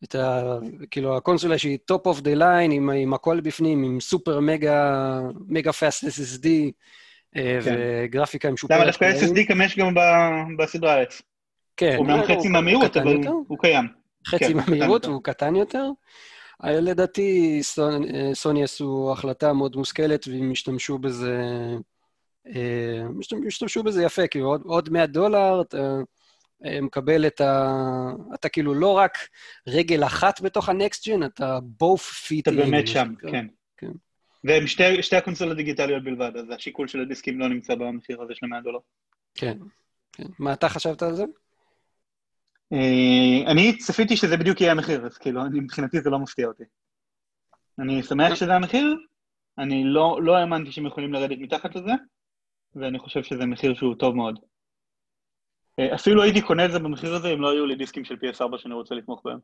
את 0.05 0.15
ה... 0.15 0.59
כאילו 0.91 1.17
הקונסולה 1.17 1.59
שהיא 1.59 1.79
top 1.93 2.09
of 2.09 2.21
the 2.21 2.39
line, 2.39 2.73
עם, 2.73 2.91
עם 2.91 3.15
הכל 3.15 3.41
בפנים, 3.41 3.85
עם 3.85 4.01
סופר 4.01 4.41
מגה, 4.41 5.21
מגה 5.49 5.73
פאסט 5.73 6.05
SSD, 6.05 6.49
כן. 7.35 7.59
וגרפיקה 7.63 8.49
עם 8.49 8.57
שופרת. 8.57 8.79
למה 8.79 8.87
דווקא 8.87 9.13
SSD 9.13 9.65
יש 9.65 9.79
גם 9.79 9.95
בסדרה 10.59 11.03
F. 11.03 11.23
כן. 11.77 11.97
אומנם 11.99 12.23
חצי 12.23 12.49
מהמהירות, 12.49 12.97
אבל 12.97 13.17
הוא 13.27 13.59
קיים. 13.59 13.85
חצי 14.27 14.45
כן, 14.45 14.57
מהמהירות, 14.57 15.07
והוא 15.07 15.23
קטן 15.23 15.57
יותר. 15.57 15.85
לדעתי 16.73 17.61
סוני 18.35 18.65
עשו 18.65 19.13
החלטה 19.13 19.53
מאוד 19.53 19.77
מושכלת 19.77 20.29
והם 20.29 20.51
השתמשו 20.53 20.99
בזה, 20.99 21.39
אה, 22.47 23.03
השתמשו 23.47 23.83
בזה 23.83 24.03
יפה, 24.03 24.27
כאילו 24.27 24.47
עוד, 24.47 24.63
עוד 24.65 24.91
100 24.91 25.07
דולר, 25.07 25.61
אתה 25.61 25.97
אה, 26.65 26.81
מקבל 26.81 27.27
את 27.27 27.41
ה... 27.41 27.73
אתה 28.35 28.49
כאילו 28.49 28.75
לא 28.75 28.93
רק 28.93 29.19
רגל 29.67 30.05
אחת 30.05 30.41
בתוך 30.41 30.69
הנקסט 30.69 31.09
ג'ן, 31.09 31.23
אתה 31.23 31.59
both 31.83 32.29
feet 32.29 32.43
אתה 32.43 32.51
באמת 32.51 32.89
שם, 32.89 33.15
כן. 33.31 33.47
כן. 33.77 33.91
והם 34.45 34.67
שתי, 34.67 35.03
שתי 35.03 35.17
הקונסולות 35.17 35.57
דיגיטליות 35.57 36.05
בלבד, 36.05 36.33
אז 36.37 36.51
השיקול 36.51 36.89
של 36.89 37.01
הדיסקים 37.01 37.39
לא 37.39 37.49
נמצא 37.49 37.75
במחיר 37.75 38.23
הזה 38.23 38.33
של 38.35 38.47
100 38.47 38.61
דולר. 38.61 38.79
כן, 39.35 39.59
כן. 40.13 40.27
מה 40.39 40.53
אתה 40.53 40.69
חשבת 40.69 41.03
על 41.03 41.15
זה? 41.15 41.25
אה, 42.73 43.51
אני 43.53 43.79
צפיתי 43.79 44.17
שזה 44.17 44.37
בדיוק 44.37 44.61
יהיה 44.61 44.73
המחיר, 44.73 45.07
אז 45.07 45.19
כאילו, 45.19 45.47
אני, 45.47 45.61
מבחינתי 45.61 46.01
זה 46.01 46.11
לא 46.11 46.19
מפתיע 46.19 46.47
אותי. 46.47 46.65
אני 47.79 48.03
שמח 48.03 48.35
שזה 48.35 48.55
המחיר, 48.55 48.97
אני 49.59 49.85
לא, 49.85 50.19
לא 50.23 50.37
האמנתי 50.37 50.73
שהם 50.73 50.87
יכולים 50.87 51.13
לרדת 51.13 51.39
מתחת 51.41 51.77
לזה, 51.77 51.93
ואני 52.75 52.99
חושב 52.99 53.23
שזה 53.23 53.47
מחיר 53.47 53.75
שהוא 53.75 53.95
טוב 53.95 54.17
מאוד. 54.17 54.39
אה, 55.79 55.95
אפילו 55.95 56.23
הייתי 56.23 56.43
קונה 56.43 56.65
את 56.65 56.73
זה 56.73 56.79
במחיר 56.79 57.15
הזה 57.15 57.29
אם 57.33 57.41
לא 57.41 57.51
היו 57.51 57.67
לי 57.67 57.75
דיסקים 57.75 58.05
של 58.05 58.15
PS4 58.15 58.59
שאני 58.59 58.75
רוצה 58.75 58.95
לתמוך 58.95 59.23
בהם. 59.25 59.39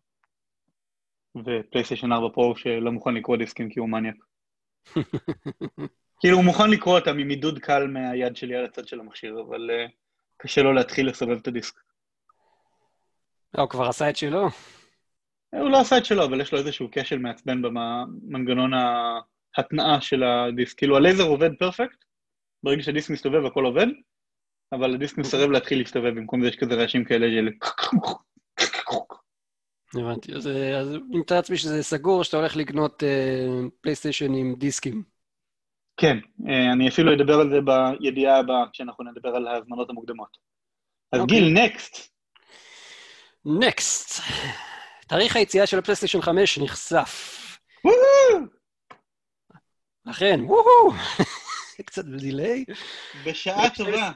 ופלייסטיישן 1.36 2.12
4 2.12 2.28
פרו 2.34 2.56
שלא 2.56 2.92
מוכן 2.92 3.14
לקרוא 3.14 3.36
דיסקים 3.36 3.70
כי 3.70 3.80
הוא 3.80 3.88
מניאק. 3.88 4.16
כאילו 6.20 6.36
הוא 6.36 6.44
מוכן 6.44 6.70
לקרוא 6.70 6.98
אותם 6.98 7.18
עם 7.18 7.28
עידוד 7.28 7.58
קל 7.58 7.86
מהיד 7.86 8.36
שלי 8.36 8.56
על 8.56 8.64
הצד 8.64 8.88
של 8.88 9.00
המכשיר, 9.00 9.40
אבל 9.40 9.70
uh, 9.70 9.90
קשה 10.36 10.62
לו 10.62 10.72
להתחיל 10.72 11.08
לסובב 11.08 11.36
את 11.36 11.48
הדיסק. 11.48 11.74
לא, 13.54 13.62
הוא 13.62 13.70
כבר 13.70 13.88
עשה 13.88 14.10
את 14.10 14.16
שלו. 14.16 14.48
הוא 15.52 15.70
לא 15.70 15.80
עשה 15.80 15.98
את 15.98 16.04
שלו, 16.04 16.24
אבל 16.24 16.40
יש 16.40 16.52
לו 16.52 16.58
איזשהו 16.58 16.88
כשל 16.92 17.18
מעצבן 17.18 17.62
במנגנון 17.62 18.70
ההתנעה 19.56 20.00
של 20.00 20.22
הדיסק. 20.22 20.78
כאילו, 20.78 20.96
הלייזר 20.96 21.24
עובד 21.24 21.50
פרפקט, 21.58 22.04
ברגע 22.62 22.82
שהדיסק 22.82 23.10
מסתובב 23.10 23.44
הכל 23.44 23.64
עובד, 23.64 23.86
אבל 24.72 24.94
הדיסק 24.94 25.18
מסרב 25.18 25.50
להתחיל 25.50 25.78
להסתובב, 25.78 26.08
במקום 26.08 26.42
זה 26.42 26.48
יש 26.48 26.56
כזה 26.56 26.74
רעשים 26.74 27.04
כאלה 27.04 27.26
של... 27.26 27.48
הבנתי. 29.94 30.34
אז, 30.34 30.46
אה, 30.46 30.80
אני 30.80 31.18
מתאר 31.18 31.36
לעצמי 31.36 31.56
שזה 31.56 31.82
סגור, 31.82 32.24
שאתה 32.24 32.36
הולך 32.36 32.56
לקנות 32.56 33.02
אה, 33.02 33.68
פלייסטיישן 33.80 34.34
עם 34.34 34.54
דיסקים. 34.58 35.02
כן, 35.96 36.16
אה, 36.48 36.72
אני 36.72 36.88
אפילו 36.88 37.14
אדבר 37.14 37.34
על 37.34 37.50
זה 37.50 37.58
בידיעה 37.60 38.38
הבאה, 38.38 38.64
כשאנחנו 38.72 39.04
נדבר 39.04 39.28
על 39.28 39.46
ההזמנות 39.46 39.90
המוקדמות. 39.90 40.36
אז 41.12 41.20
אוקיי. 41.20 41.40
גיל, 41.40 41.52
נקסט. 41.52 42.19
נקסט. 43.44 44.22
תאריך 45.06 45.36
היציאה 45.36 45.66
של 45.66 45.78
הפלייסטיישן 45.78 46.20
5 46.20 46.58
נחשף. 46.58 47.36
אכן, 50.10 50.40
וואו! 50.44 50.92
קצת 51.86 52.04
בדיליי. 52.04 52.64
בשעה 53.26 53.70
טובה. 53.70 54.12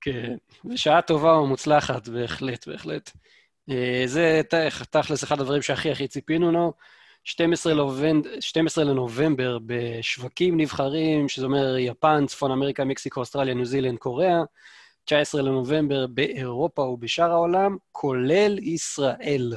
כן, 0.00 0.36
בשעה 0.64 1.02
טובה 1.02 1.32
ומוצלחת, 1.32 2.08
בהחלט, 2.08 2.68
בהחלט. 2.68 3.10
אה, 3.70 4.02
זה 4.06 4.40
תכלס 4.90 5.24
אחד 5.24 5.40
הדברים 5.40 5.62
שהכי 5.62 5.90
הכי 5.90 6.08
ציפינו 6.08 6.52
לו. 6.52 6.72
12, 7.24 7.74
לובנד, 7.74 8.26
12 8.40 8.84
לנובמבר 8.84 9.58
בשווקים 9.66 10.60
נבחרים, 10.60 11.28
שזה 11.28 11.46
אומר 11.46 11.78
יפן, 11.78 12.26
צפון 12.26 12.50
אמריקה, 12.50 12.84
מקסיקו, 12.84 13.20
אוסטרליה, 13.20 13.54
ניו 13.54 13.64
זילנד, 13.64 13.98
קוריאה. 13.98 14.42
19 15.08 15.42
לנובמבר 15.42 16.06
באירופה 16.06 16.82
ובשאר 16.82 17.30
העולם, 17.30 17.76
כולל 17.92 18.58
ישראל, 18.58 19.52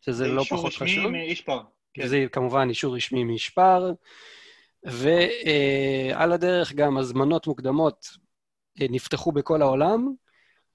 שזה 0.00 0.28
לא 0.28 0.40
אישור 0.40 0.58
פחות 0.58 0.72
רשמי 0.72 0.88
חשוב. 0.88 1.10
מאישפר. 1.10 1.60
כן. 1.94 2.06
זה 2.06 2.26
כמובן 2.32 2.68
אישור 2.68 2.96
רשמי 2.96 3.24
משפר, 3.24 3.92
ועל 4.84 6.32
הדרך 6.32 6.72
גם 6.72 6.98
הזמנות 6.98 7.46
מוקדמות 7.46 8.08
אה, 8.80 8.86
נפתחו 8.90 9.32
בכל 9.32 9.62
העולם, 9.62 10.12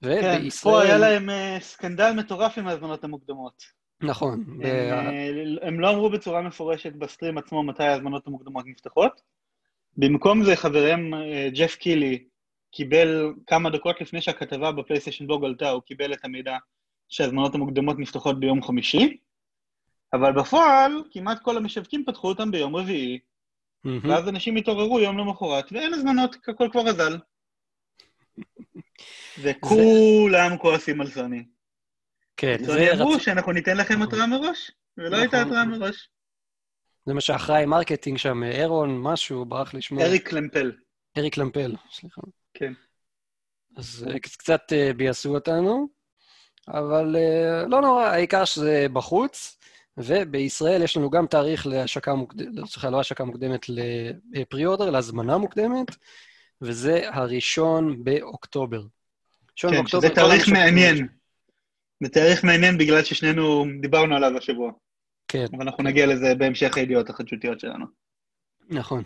כן, 0.04 0.38
ובישראל... 0.38 0.74
פה 0.74 0.82
היה 0.82 0.98
להם 0.98 1.30
אה, 1.30 1.56
סקנדל 1.60 2.12
מטורף 2.12 2.58
עם 2.58 2.66
ההזמנות 2.66 3.04
המוקדמות. 3.04 3.62
נכון. 4.00 4.44
הם, 4.48 4.58
ב- 4.58 4.64
אה, 4.64 5.68
הם 5.68 5.80
לא 5.80 5.90
אמרו 5.90 6.10
בצורה 6.10 6.42
מפורשת 6.42 6.92
בסטרים 6.92 7.38
עצמו 7.38 7.62
מתי 7.62 7.84
ההזמנות 7.84 8.26
המוקדמות 8.26 8.64
נפתחות. 8.66 9.20
במקום 9.96 10.44
זה 10.44 10.56
חברם 10.56 11.14
אה, 11.14 11.48
ג'ף 11.54 11.74
קילי 11.74 12.24
קיבל 12.70 13.32
כמה 13.46 13.70
דקות 13.70 14.00
לפני 14.00 14.20
שהכתבה 14.22 14.72
בפלייסטיישן 14.72 15.26
בלוג 15.26 15.44
עלתה, 15.44 15.70
הוא 15.70 15.82
קיבל 15.82 16.12
את 16.12 16.24
המידע 16.24 16.56
שההזמנות 17.08 17.54
המוקדמות 17.54 17.98
נפתחות 17.98 18.40
ביום 18.40 18.62
חמישי, 18.62 19.16
אבל 20.12 20.32
בפועל 20.32 20.92
כמעט 21.10 21.38
כל 21.42 21.56
המשווקים 21.56 22.04
פתחו 22.06 22.28
אותם 22.28 22.50
ביום 22.50 22.76
רביעי, 22.76 23.18
מהמם. 23.84 24.10
ואז 24.10 24.28
אנשים 24.28 24.56
התעוררו 24.56 25.00
יום 25.00 25.18
למחרת, 25.18 25.72
ואין 25.72 25.94
הזמנות, 25.94 26.36
הכל 26.48 26.68
כבר 26.72 26.88
אזל. 26.88 27.18
וכולם 29.42 30.56
כועסים 30.60 31.00
על 31.00 31.06
סוני. 31.10 31.44
כן, 32.36 32.56
זה 32.60 32.72
סוני 32.72 32.92
אמרו 32.92 33.12
רצ- 33.14 33.18
שאנחנו 33.22 33.52
ניתן 33.52 33.76
לכם 33.76 34.02
התראה 34.02 34.26
מראש, 34.26 34.70
ולא 34.98 35.16
הייתה 35.16 35.36
נכון. 35.40 35.48
התראה 35.52 35.64
מראש. 35.64 36.10
זה 37.06 37.14
מה 37.14 37.20
שאחראי 37.20 37.66
marketing 37.66 38.18
שם, 38.18 38.42
אירון, 38.42 38.98
משהו, 39.02 39.44
ברח 39.44 39.74
לי 39.74 39.82
שמו. 39.82 40.00
אריק 40.00 40.28
למפל. 40.28 40.72
אריק 41.18 41.36
למפל, 41.36 41.74
סליחה. 41.92 42.20
כן. 42.58 42.72
אז 43.76 44.06
אה, 44.10 44.18
קצת 44.18 44.72
אה, 44.72 44.92
ביאסו 44.92 45.34
אותנו, 45.34 45.88
אבל 46.68 47.16
אה, 47.16 47.66
לא 47.66 47.80
נורא, 47.80 48.04
העיקר 48.04 48.44
שזה 48.44 48.86
בחוץ, 48.92 49.58
ובישראל 49.96 50.82
יש 50.82 50.96
לנו 50.96 51.10
גם 51.10 51.26
תאריך 51.26 51.66
להשקה 51.66 52.14
מוקדמת, 52.14 52.66
סליחה, 52.66 52.90
לא 52.90 53.00
השקה 53.00 53.24
מוקדמת, 53.24 53.66
ל 54.32 54.37
pre-order, 54.37 54.90
להזמנה 54.90 55.38
מוקדמת, 55.38 55.96
וזה 56.62 57.00
הראשון 57.04 58.04
באוקטובר. 58.04 58.82
ראשון 59.56 59.70
כן, 59.70 59.76
באוקטובר, 59.76 60.06
שזה 60.06 60.14
כל 60.14 60.14
תאריך 60.14 60.48
מעניין. 60.48 61.08
זה 62.02 62.08
תאריך 62.08 62.44
מעניין 62.44 62.78
בגלל 62.78 63.04
ששנינו 63.04 63.64
דיברנו 63.80 64.16
עליו 64.16 64.36
השבוע, 64.36 64.72
כן, 65.28 65.44
אבל 65.52 65.62
אנחנו 65.62 65.84
נגיע 65.84 66.06
לזה 66.06 66.34
בהמשך 66.34 66.76
הידיעות 66.76 67.10
החדשותיות 67.10 67.60
שלנו. 67.60 67.86
נכון. 68.68 69.02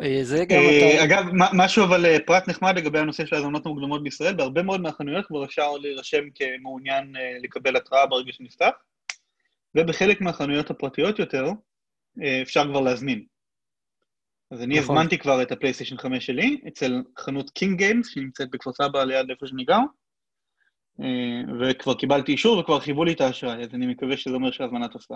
אה, 0.00 0.24
זה 0.24 0.44
גם 0.44 0.56
אה, 0.56 0.76
התאריך... 0.76 1.02
אגב, 1.02 1.24
משהו 1.32 1.84
אבל 1.84 2.06
אה, 2.06 2.16
פרט 2.26 2.48
נחמד 2.48 2.76
לגבי 2.76 2.98
הנושא 2.98 3.26
של 3.26 3.34
ההזמנות 3.34 3.66
המוקדמות 3.66 4.02
בישראל, 4.02 4.34
בהרבה 4.34 4.62
מאוד 4.62 4.80
מהחנויות 4.80 5.26
כבר 5.26 5.44
אפשר 5.44 5.72
להירשם 5.72 6.22
כמעוניין 6.34 7.14
לקבל 7.42 7.76
התראה 7.76 8.06
ברגע 8.06 8.32
שנפתח, 8.32 8.70
ובחלק 9.74 10.20
מהחנויות 10.20 10.70
הפרטיות 10.70 11.18
יותר 11.18 11.44
אפשר 12.42 12.64
כבר 12.64 12.80
להזמין. 12.80 13.24
אז 14.50 14.62
אני 14.62 14.78
נכון. 14.78 14.96
הזמנתי 14.96 15.18
כבר 15.18 15.42
את 15.42 15.52
הפלייסטיישן 15.52 15.96
5 15.96 16.26
שלי, 16.26 16.60
אצל 16.68 17.02
חנות 17.18 17.50
King 17.50 17.78
Games, 17.78 18.08
שנמצאת 18.08 18.50
בכפר 18.50 18.72
סבא 18.72 19.04
ליד 19.04 19.30
איפה 19.30 19.46
שאני 19.46 19.64
גר, 19.64 19.78
וכבר 21.60 21.94
קיבלתי 21.94 22.32
אישור 22.32 22.58
וכבר 22.58 22.80
חייבו 22.80 23.04
לי 23.04 23.12
את 23.12 23.20
האשראי, 23.20 23.62
אז 23.62 23.74
אני 23.74 23.86
מקווה 23.86 24.16
שזה 24.16 24.34
אומר 24.34 24.50
שההזמנה 24.50 24.88
תפסה. 24.88 25.14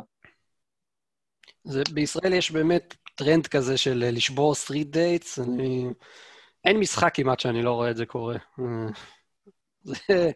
זה, 1.64 1.82
בישראל 1.92 2.32
יש 2.32 2.50
באמת 2.50 2.94
טרנד 3.16 3.46
כזה 3.46 3.76
של 3.76 4.02
אה, 4.06 4.10
לשבור 4.10 4.54
street 4.54 4.88
dates, 4.88 5.38
אני... 5.38 5.86
אין 6.64 6.76
משחק 6.76 7.14
כמעט 7.14 7.40
שאני 7.40 7.62
לא 7.62 7.72
רואה 7.72 7.90
את 7.90 7.96
זה 7.96 8.06
קורה. 8.06 8.36
אה, 8.60 8.64
זה 9.82 10.30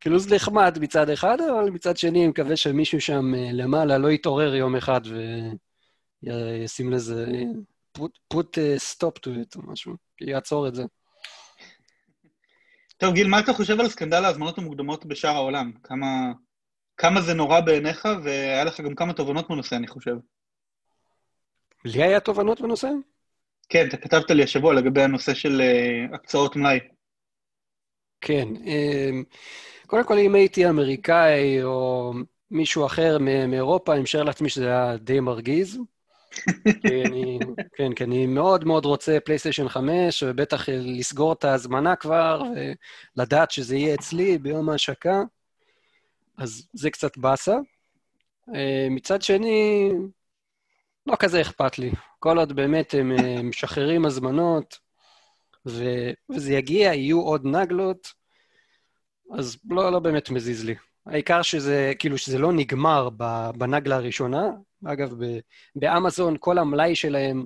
כאילו 0.00 0.18
זה 0.18 0.34
נחמד 0.34 0.78
מצד 0.80 1.10
אחד, 1.10 1.40
אבל 1.40 1.70
מצד 1.70 1.96
שני, 1.96 2.18
אני 2.18 2.28
מקווה 2.28 2.56
שמישהו 2.56 3.00
שם 3.00 3.34
אה, 3.34 3.52
למעלה 3.52 3.98
לא 3.98 4.10
יתעורר 4.10 4.54
יום 4.54 4.76
אחד 4.76 5.00
וישים 6.22 6.92
לזה 6.92 7.26
put, 7.98 8.34
put 8.34 8.56
stop 8.92 9.18
to 9.24 9.28
it 9.28 9.56
או 9.56 9.72
משהו, 9.72 9.94
יעצור 10.20 10.68
את 10.68 10.74
זה. 10.74 10.84
טוב, 12.96 13.14
גיל, 13.14 13.28
מה 13.28 13.40
אתה 13.40 13.52
חושב 13.52 13.80
על 13.80 13.88
סקנדל 13.88 14.24
ההזמנות 14.24 14.58
המוקדמות 14.58 15.06
בשאר 15.06 15.34
העולם? 15.34 15.72
כמה, 15.82 16.32
כמה 16.96 17.20
זה 17.20 17.34
נורא 17.34 17.60
בעיניך, 17.60 18.08
והיה 18.24 18.64
לך 18.64 18.80
גם 18.80 18.94
כמה 18.94 19.12
תובנות 19.12 19.48
בנושא, 19.48 19.76
אני 19.76 19.86
חושב. 19.86 20.16
לי 21.84 22.02
היה 22.02 22.20
תובנות 22.20 22.60
בנושא? 22.60 22.88
כן, 23.68 23.88
אתה 23.88 23.96
כתבת 23.96 24.30
לי 24.30 24.42
השבוע 24.42 24.74
לגבי 24.74 25.02
הנושא 25.02 25.34
של 25.34 25.60
uh, 25.60 26.14
הקצאות 26.14 26.56
מלאי. 26.56 26.78
כן. 28.20 28.48
אמ, 28.66 29.24
קודם 29.86 30.04
כל, 30.04 30.18
אם 30.18 30.34
הייתי 30.34 30.68
אמריקאי 30.68 31.62
או 31.62 32.12
מישהו 32.50 32.86
אחר 32.86 33.18
מאירופה, 33.48 33.94
אני 33.94 34.02
משער 34.02 34.22
לעצמי 34.22 34.48
שזה 34.48 34.66
היה 34.66 34.96
די 34.96 35.20
מרגיז. 35.20 35.78
כי 36.82 37.02
אני, 37.04 37.38
כן, 37.76 37.94
כי 37.94 38.04
אני 38.04 38.26
מאוד 38.26 38.64
מאוד 38.64 38.84
רוצה 38.84 39.18
פלייסטיישן 39.24 39.68
5, 39.68 40.22
ובטח 40.22 40.68
לסגור 40.68 41.32
את 41.32 41.44
ההזמנה 41.44 41.96
כבר, 41.96 42.42
ולדעת 43.16 43.50
שזה 43.50 43.76
יהיה 43.76 43.94
אצלי 43.94 44.38
ביום 44.38 44.68
ההשקה. 44.68 45.22
אז 46.38 46.68
זה 46.72 46.90
קצת 46.90 47.18
באסה. 47.18 47.56
אה, 48.54 48.86
מצד 48.90 49.22
שני, 49.22 49.90
לא 51.08 51.16
כזה 51.18 51.40
אכפת 51.40 51.78
לי. 51.78 51.90
כל 52.18 52.38
עוד 52.38 52.52
באמת 52.52 52.94
הם 52.94 53.12
אה, 53.12 53.42
משחררים 53.42 54.06
הזמנות, 54.06 54.78
ו- 55.66 56.10
וזה 56.30 56.52
יגיע, 56.54 56.94
יהיו 56.94 57.20
עוד 57.20 57.46
נגלות, 57.46 58.08
אז 59.38 59.56
לא, 59.70 59.92
לא 59.92 59.98
באמת 59.98 60.30
מזיז 60.30 60.64
לי. 60.64 60.74
העיקר 61.06 61.42
שזה, 61.42 61.92
כאילו, 61.98 62.18
שזה 62.18 62.38
לא 62.38 62.52
נגמר 62.52 63.08
בנגלה 63.58 63.96
הראשונה. 63.96 64.50
אגב, 64.86 65.24
ב- 65.24 65.38
באמזון, 65.76 66.36
כל 66.40 66.58
המלאי 66.58 66.94
שלהם, 66.94 67.44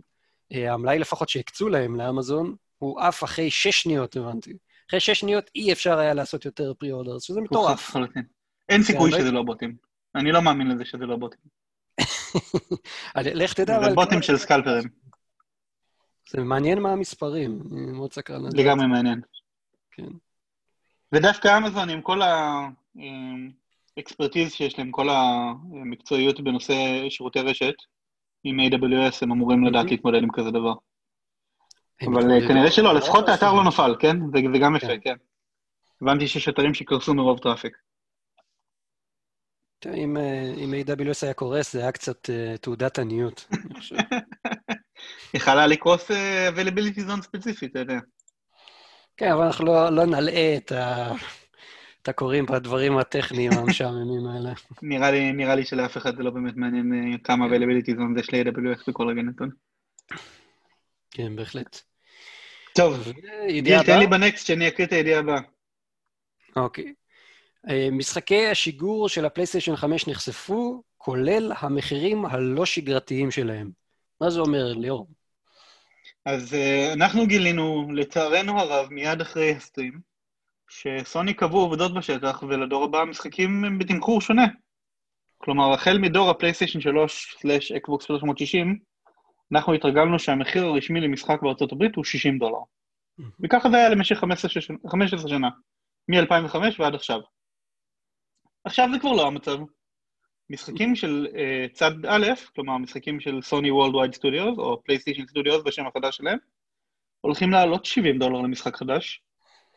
אה, 0.52 0.72
המלאי 0.72 0.98
לפחות 0.98 1.28
שהקצו 1.28 1.68
להם 1.68 1.96
לאמזון, 1.96 2.54
הוא 2.78 3.00
עף 3.00 3.24
אחרי 3.24 3.50
שש 3.50 3.82
שניות, 3.82 4.16
הבנתי. 4.16 4.52
אחרי 4.88 5.00
שש 5.00 5.20
שניות 5.20 5.50
אי 5.54 5.72
אפשר 5.72 5.98
היה 5.98 6.14
לעשות 6.14 6.44
יותר 6.44 6.72
פרי-אורדר, 6.78 7.18
שזה 7.18 7.40
מטורף. 7.40 7.96
אין 8.68 8.82
סיכוי 8.82 9.10
כן, 9.10 9.18
שזה 9.18 9.30
לא 9.30 9.42
בוטים. 9.42 9.76
אני 10.14 10.32
לא 10.32 10.42
מאמין 10.42 10.68
לזה 10.68 10.84
שזה 10.84 11.06
לא 11.06 11.16
בוטים. 11.16 11.61
לך 13.16 13.52
תדע, 13.52 13.80
זה 13.80 13.86
אבל... 13.86 13.94
בוטים 13.94 14.22
של 14.22 14.36
סקלפרים. 14.36 14.88
זה 16.30 16.40
מעניין 16.40 16.78
מה 16.78 16.92
המספרים, 16.92 17.62
אני 17.72 17.92
מאוד 17.92 18.12
סקרן 18.12 18.42
לדעת. 18.42 18.54
לגמרי 18.54 18.86
מעניין. 18.86 19.20
כן. 19.90 20.08
ודווקא 21.12 21.58
אמזון, 21.58 21.90
עם 21.90 22.02
כל 22.02 22.20
ה 23.96 24.02
expertise 24.02 24.52
שיש 24.52 24.78
להם, 24.78 24.90
כל 24.90 25.08
המקצועיות 25.10 26.40
בנושא 26.40 26.74
שירותי 27.08 27.40
רשת, 27.40 27.74
עם 28.44 28.60
AWS 28.60 29.16
הם 29.22 29.32
אמורים 29.32 29.64
לדעת 29.64 29.86
מהמ. 29.86 29.90
להתמודד 29.90 30.22
עם 30.22 30.30
כזה 30.32 30.50
דבר. 30.50 30.74
אבל. 32.06 32.30
אה, 32.32 32.48
כנראה 32.48 32.70
שלא, 32.70 32.94
לפחות 32.94 33.24
לא 33.28 33.32
האתר 33.32 33.52
לא 33.52 33.64
נפל, 33.64 33.94
כן? 34.00 34.16
זה 34.20 34.38
זה 34.52 34.58
גם 34.58 34.78
כן. 34.78 34.86
יפה, 34.86 34.98
כן. 35.00 35.14
הבנתי 36.02 36.28
שיש 36.28 36.48
אתרים 36.48 36.74
שקרסו 36.74 37.14
מרוב 37.14 37.38
traffic. 37.38 37.76
אם, 39.86 40.16
אה, 40.16 40.52
אם 40.56 40.74
AWS 40.74 41.18
היה 41.22 41.34
קורס, 41.34 41.72
זה 41.72 41.80
היה 41.80 41.92
קצת 41.92 42.30
אה, 42.30 42.56
תעודת 42.56 42.98
עניות, 42.98 43.48
אני 43.52 43.74
חושב. 43.74 43.96
יכלה 45.34 45.66
לקרוס 45.66 46.10
אה, 46.10 46.48
availability 46.48 47.00
zone 47.08 47.22
ספציפית, 47.22 47.70
אתה 47.70 47.78
יודע. 47.78 47.98
כן, 49.16 49.32
אבל 49.32 49.42
אנחנו 49.42 49.64
לא, 49.64 49.90
לא 49.90 50.06
נלאה 50.06 50.54
את, 50.56 50.72
ה... 50.72 51.12
את 52.02 52.08
הקוראים 52.08 52.46
בדברים 52.46 52.98
הטכניים 52.98 53.52
המשעממים 53.52 54.26
האלה. 54.26 54.52
נראה 54.82 55.10
לי, 55.10 55.32
נראה 55.32 55.54
לי 55.54 55.64
שלאף 55.64 55.96
אחד 55.96 56.16
זה 56.16 56.22
לא 56.22 56.30
באמת 56.30 56.56
מעניין 56.56 57.18
כמה 57.24 57.46
availability 57.46 57.96
zone 57.96 58.20
יש 58.20 58.34
ל-AWS 58.34 58.84
בכל 58.88 59.08
רגע 59.08 59.22
נתון. 59.22 59.50
כן, 61.10 61.36
בהחלט. 61.36 61.80
טוב, 62.74 63.12
גיל, 63.48 63.82
תן 63.82 63.98
לי 63.98 64.06
בנקסט 64.06 64.46
שאני 64.46 64.68
אקריא 64.68 64.86
את 64.86 64.92
הידיעה 64.92 65.20
הבאה. 65.20 65.40
אוקיי. 66.56 66.94
אה, 67.70 67.88
משחקי 67.92 68.46
השיגור 68.46 69.08
של 69.08 69.24
הפלייסטיישן 69.24 69.76
5 69.76 70.08
נחשפו, 70.08 70.82
כולל 70.96 71.52
המחירים 71.58 72.24
הלא 72.24 72.66
שגרתיים 72.66 73.30
שלהם. 73.30 73.70
מה 74.20 74.30
זה 74.30 74.40
אומר, 74.40 74.72
ליאור? 74.72 75.08
אז 76.24 76.52
אה, 76.52 76.92
אנחנו 76.92 77.26
גילינו, 77.26 77.92
לצערנו 77.92 78.60
הרב, 78.60 78.88
מיד 78.90 79.20
אחרי 79.20 79.50
ה 79.50 79.57
stream, 79.57 80.00
שסוני 80.68 81.34
קבעו 81.34 81.60
עובדות 81.60 81.94
בשטח, 81.94 82.42
ולדור 82.42 82.84
הבא 82.84 83.00
המשחקים 83.00 83.64
הם 83.64 83.78
בתמחור 83.78 84.20
שונה. 84.20 84.46
כלומר, 85.38 85.72
החל 85.72 85.98
מדור 85.98 86.30
הפלייסטיישן 86.30 86.78
3/אקסבוקס 86.80 88.04
360, 88.04 88.78
אנחנו 89.52 89.74
התרגלנו 89.74 90.18
שהמחיר 90.18 90.64
הרשמי 90.64 91.00
למשחק 91.00 91.42
בארצות 91.42 91.72
הברית 91.72 91.96
הוא 91.96 92.04
60 92.04 92.38
דולר. 92.38 92.58
וככה 93.40 93.70
זה 93.70 93.76
היה 93.76 93.88
למשך 93.88 94.16
15, 94.16 94.62
15 94.90 95.30
שנה, 95.30 95.48
מ-2005 96.08 96.56
ועד 96.78 96.94
עכשיו. 96.94 97.20
עכשיו 98.64 98.88
זה 98.92 98.98
כבר 98.98 99.12
לא 99.12 99.26
המצב. 99.26 99.58
משחקים 100.50 100.96
של 100.96 101.26
אה, 101.30 101.74
צד 101.74 102.06
א', 102.08 102.26
כלומר 102.54 102.78
משחקים 102.78 103.20
של 103.20 103.42
סוני 103.42 103.70
Worldwide 103.70 104.16
Studios, 104.16 104.58
או 104.58 104.82
פלייסטיישן 104.84 105.22
Studios 105.22 105.62
בשם 105.64 105.86
החדש 105.86 106.16
שלהם, 106.16 106.38
הולכים 107.20 107.50
לעלות 107.50 107.84
70 107.84 108.18
דולר 108.18 108.40
למשחק 108.40 108.76
חדש, 108.76 109.22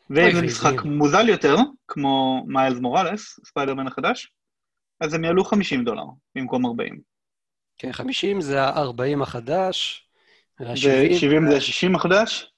ואם 0.09 0.35
זה 0.35 0.41
משחק 0.41 0.83
מוזל 0.85 1.29
יותר, 1.29 1.55
כמו 1.87 2.43
מיילס 2.47 2.79
מוראלס, 2.79 3.39
ספיידרמן 3.45 3.87
החדש, 3.87 4.31
אז 4.99 5.13
הם 5.13 5.23
יעלו 5.23 5.43
50 5.43 5.83
דולר 5.83 6.03
במקום 6.35 6.65
40. 6.65 7.01
כן, 7.77 7.91
50 7.91 8.41
זה 8.41 8.63
ה-40 8.63 9.23
החדש, 9.23 10.07
ו-70 10.59 11.49
זה 11.49 11.55
ה-60 11.55 11.95
החדש, 11.95 12.51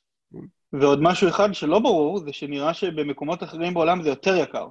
ועוד 0.74 1.00
משהו 1.02 1.30
אחד 1.30 1.54
שלא 1.54 1.80
ברור, 1.80 2.20
זה 2.20 2.34
שנראה 2.34 2.74
שבמקומות 2.74 3.44
אחרים 3.44 3.74
בעולם 3.74 4.04
זה 4.04 4.10
יותר 4.10 4.36
יקר. 4.36 4.68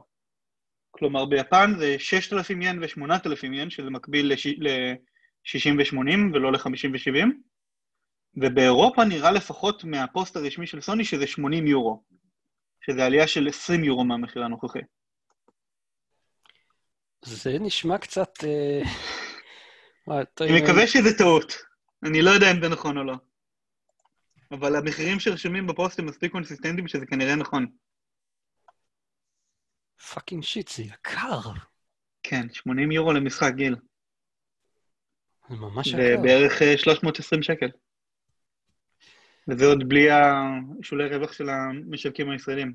כלומר, 0.98 1.24
ביפן 1.24 1.74
זה 1.78 1.96
6,000 1.98 2.62
ין 2.62 2.78
ו-8,000 2.82 3.46
ין, 3.46 3.70
שזה 3.70 3.90
מקביל 3.90 4.32
ל-60 4.32 5.70
ו-80 5.78 6.34
ולא 6.34 6.52
ל-50 6.52 6.88
ו-70, 6.92 7.26
ובאירופה 8.36 9.04
נראה 9.04 9.30
לפחות 9.30 9.84
מהפוסט 9.84 10.36
הרשמי 10.36 10.66
של 10.66 10.80
סוני 10.80 11.04
שזה 11.04 11.26
80 11.26 11.66
יורו, 11.66 12.02
שזה 12.80 13.04
עלייה 13.06 13.26
של 13.26 13.48
20 13.48 13.84
יורו 13.84 14.04
מהמחיר 14.04 14.44
הנוכחי. 14.44 14.78
זה 17.24 17.58
נשמע 17.60 17.98
קצת... 17.98 18.44
אה, 18.44 18.82
אני 20.40 20.62
מקווה 20.62 20.86
שזה 20.86 21.18
טעות. 21.18 21.56
אני 22.02 22.22
לא 22.22 22.30
יודע 22.30 22.50
אם 22.50 22.62
זה 22.62 22.68
נכון 22.68 22.98
או 22.98 23.04
לא. 23.04 23.14
אבל 24.52 24.76
המחירים 24.76 25.20
שרשומים 25.20 25.66
בפוסט 25.66 25.98
הם 25.98 26.06
מספיק 26.06 26.32
קונסיסטנטיים 26.32 26.88
שזה 26.88 27.06
כנראה 27.06 27.34
נכון. 27.36 27.66
fucking 30.14 30.42
shit, 30.42 30.68
זה 30.68 30.82
יקר. 30.82 31.40
כן, 32.22 32.46
80 32.52 32.92
יורו 32.92 33.12
למשחק 33.12 33.52
גיל. 33.54 33.76
זה 35.48 35.56
ממש 35.56 35.86
יקר. 35.86 35.96
זה 35.96 36.16
בערך 36.22 36.62
320 36.76 37.40
אה, 37.40 37.44
שקל. 37.44 37.68
וזה 39.48 39.66
עוד 39.66 39.88
בלי 39.88 40.08
השולי 40.10 41.08
רווח 41.08 41.32
של 41.32 41.48
המשווקים 41.48 42.30
הישראלים. 42.30 42.72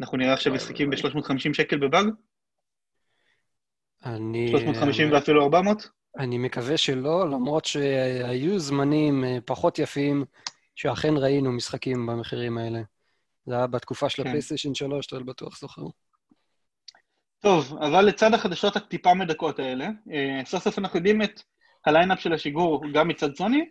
אנחנו 0.00 0.18
נראה 0.18 0.32
עכשיו 0.32 0.54
משחקים 0.54 0.90
ב-350 0.90 1.54
שקל 1.54 1.76
בבאג? 1.78 2.06
אני... 4.04 4.48
350 4.50 5.12
ואפילו 5.12 5.42
400? 5.42 5.88
אני 6.18 6.38
מקווה 6.38 6.76
שלא, 6.76 7.30
למרות 7.30 7.64
שהיו 7.64 8.58
זמנים 8.58 9.24
אה, 9.24 9.38
פחות 9.44 9.78
יפים 9.78 10.24
שאכן 10.74 11.16
ראינו 11.16 11.52
משחקים 11.52 12.06
במחירים 12.06 12.58
האלה. 12.58 12.82
זה 13.46 13.54
היה 13.54 13.66
בתקופה 13.66 14.08
של 14.08 14.22
כן. 14.22 14.28
הפלייסטיישן 14.28 14.74
3, 14.74 15.06
אתה 15.06 15.18
בטוח 15.18 15.60
זוכר. 15.60 15.82
טוב, 17.46 17.78
אבל 17.80 18.04
לצד 18.04 18.34
החדשות 18.34 18.76
הטיפה 18.76 19.14
מדכאות 19.14 19.58
האלה, 19.58 19.88
אה, 20.12 20.40
סוף 20.44 20.64
סוף 20.64 20.78
אנחנו 20.78 20.98
יודעים 20.98 21.22
את 21.22 21.42
ה 21.86 21.91
lineup 21.91 22.20
של 22.20 22.32
השיגור 22.32 22.84
גם 22.92 23.08
מצד 23.08 23.34
סוני, 23.36 23.64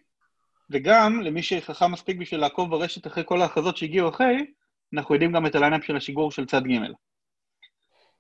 וגם, 0.69 1.21
למי 1.21 1.43
שחכם 1.43 1.91
מספיק 1.91 2.17
בשביל 2.17 2.39
לעקוב 2.41 2.69
ברשת 2.69 3.07
אחרי 3.07 3.23
כל 3.25 3.41
ההכרזות 3.41 3.77
שהגיעו 3.77 4.09
אחרי, 4.09 4.45
אנחנו 4.93 5.15
יודעים 5.15 5.31
גם 5.31 5.45
את 5.45 5.55
ה 5.55 5.59
lineup 5.59 5.83
של 5.83 5.95
השיגור 5.95 6.31
של 6.31 6.45
צד 6.45 6.63
ג'. 6.63 6.79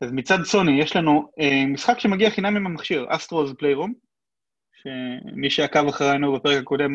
אז 0.01 0.11
מצד 0.11 0.43
סוני 0.43 0.81
יש 0.81 0.95
לנו 0.95 1.31
אה, 1.39 1.65
משחק 1.67 1.99
שמגיע 1.99 2.29
חינם 2.29 2.55
עם 2.55 2.65
המכשיר, 2.65 3.05
Astro's 3.09 3.53
Playroom, 3.53 3.93
שמי 4.81 5.49
שעקב 5.49 5.87
אחרינו 5.87 6.33
בפרק 6.33 6.61
הקודם 6.61 6.91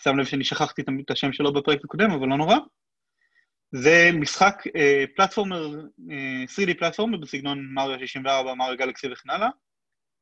שם 0.00 0.18
לב 0.18 0.24
שאני 0.24 0.44
שכחתי 0.44 0.82
את 0.82 1.10
השם 1.10 1.32
שלו 1.32 1.52
בפרק 1.52 1.84
הקודם, 1.84 2.10
אבל 2.10 2.28
לא 2.28 2.36
נורא. 2.36 2.56
זה 3.72 4.10
משחק 4.14 4.62
אה, 4.76 5.04
platformer, 5.16 5.80
אה, 6.10 6.44
3D 6.56 6.78
platformer 6.78 7.18
בסגנון 7.18 7.68
Mario 7.74 7.98
64, 7.98 8.54
Mario 8.54 8.76
Galaxy 8.76 9.12
וכן 9.12 9.30
הלאה, 9.30 9.48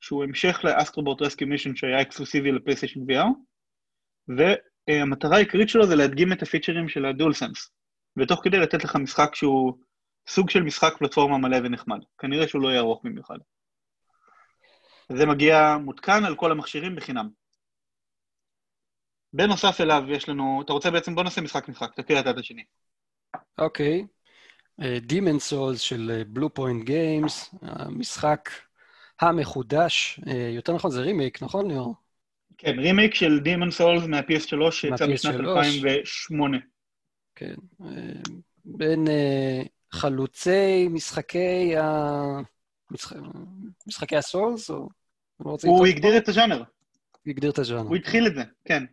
שהוא 0.00 0.24
המשך 0.24 0.60
ל 0.64 0.71
Astro 0.71 1.03
Bot 1.03 1.22
Rescue 1.22 1.44
Mission 1.44 1.76
שהיה 1.76 2.02
אקסקלוסיבי 2.02 2.52
לפלייסטיישן 2.52 3.00
VR, 3.00 3.26
והמטרה 4.88 5.36
העיקרית 5.36 5.68
שלו 5.68 5.86
זה 5.86 5.96
להדגים 5.96 6.32
את 6.32 6.42
הפיצ'רים 6.42 6.88
של 6.88 7.06
ה 7.06 7.34
DualSense, 7.34 7.70
ותוך 8.16 8.40
כדי 8.44 8.58
לתת 8.58 8.84
לך 8.84 8.96
משחק 8.96 9.34
שהוא 9.34 9.78
סוג 10.28 10.50
של 10.50 10.62
משחק 10.62 10.92
פלטפורמה 10.98 11.38
מלא 11.38 11.56
ונחמד. 11.56 11.98
כנראה 12.18 12.48
שהוא 12.48 12.62
לא 12.62 12.68
יהיה 12.68 12.80
ארוך 12.80 13.00
במיוחד. 13.04 13.38
זה 15.12 15.26
מגיע 15.26 15.76
מותקן 15.84 16.24
על 16.24 16.36
כל 16.36 16.52
המכשירים 16.52 16.96
בחינם. 16.96 17.28
בנוסף 19.32 19.80
אליו 19.80 20.02
יש 20.08 20.28
לנו, 20.28 20.62
אתה 20.64 20.72
רוצה 20.72 20.90
בעצם, 20.90 21.14
בוא 21.14 21.22
נעשה 21.22 21.40
משחק 21.40 21.68
משחק, 21.68 21.90
תקריא 21.96 22.20
את 22.20 22.38
השני. 22.38 22.64
אוקיי. 23.58 24.06
Demon's 25.00 25.38
Souls 25.38 25.80
של 25.80 26.22
Bluepoint 26.26 26.84
Games, 26.84 27.54
המשחק 27.62 28.50
המחודש, 29.20 30.20
uh, 30.24 30.30
יותר 30.30 30.74
נכון 30.74 30.90
זה 30.90 31.00
רימייק, 31.00 31.42
נכון 31.42 31.70
ליאור? 31.70 31.94
כן, 32.58 32.78
רימייק 32.78 33.14
של 33.14 33.40
Demon's 33.40 33.70
Souls 33.70 34.02
מה-PS3 34.06 34.70
שיצא 34.70 35.06
בשנת 35.06 35.34
2008. 35.34 36.58
כן, 37.34 37.54
בין 38.64 39.06
חלוצי 39.92 40.88
משחקי, 40.90 41.76
ה... 41.76 42.22
משחק... 42.90 43.16
משחקי 43.86 44.16
הסולס, 44.16 44.70
או... 44.70 44.88
לא 45.44 45.56
הוא 45.62 45.86
הגדיר 45.86 46.16
את 46.16 46.28
הז'אנר. 46.28 46.62
הגדיר 47.26 47.50
את 47.50 47.58
הז'אנר. 47.58 47.80
הוא 47.80 47.96
התחיל 47.96 48.26
את 48.26 48.34
זה, 48.34 48.42
כן. 48.64 48.84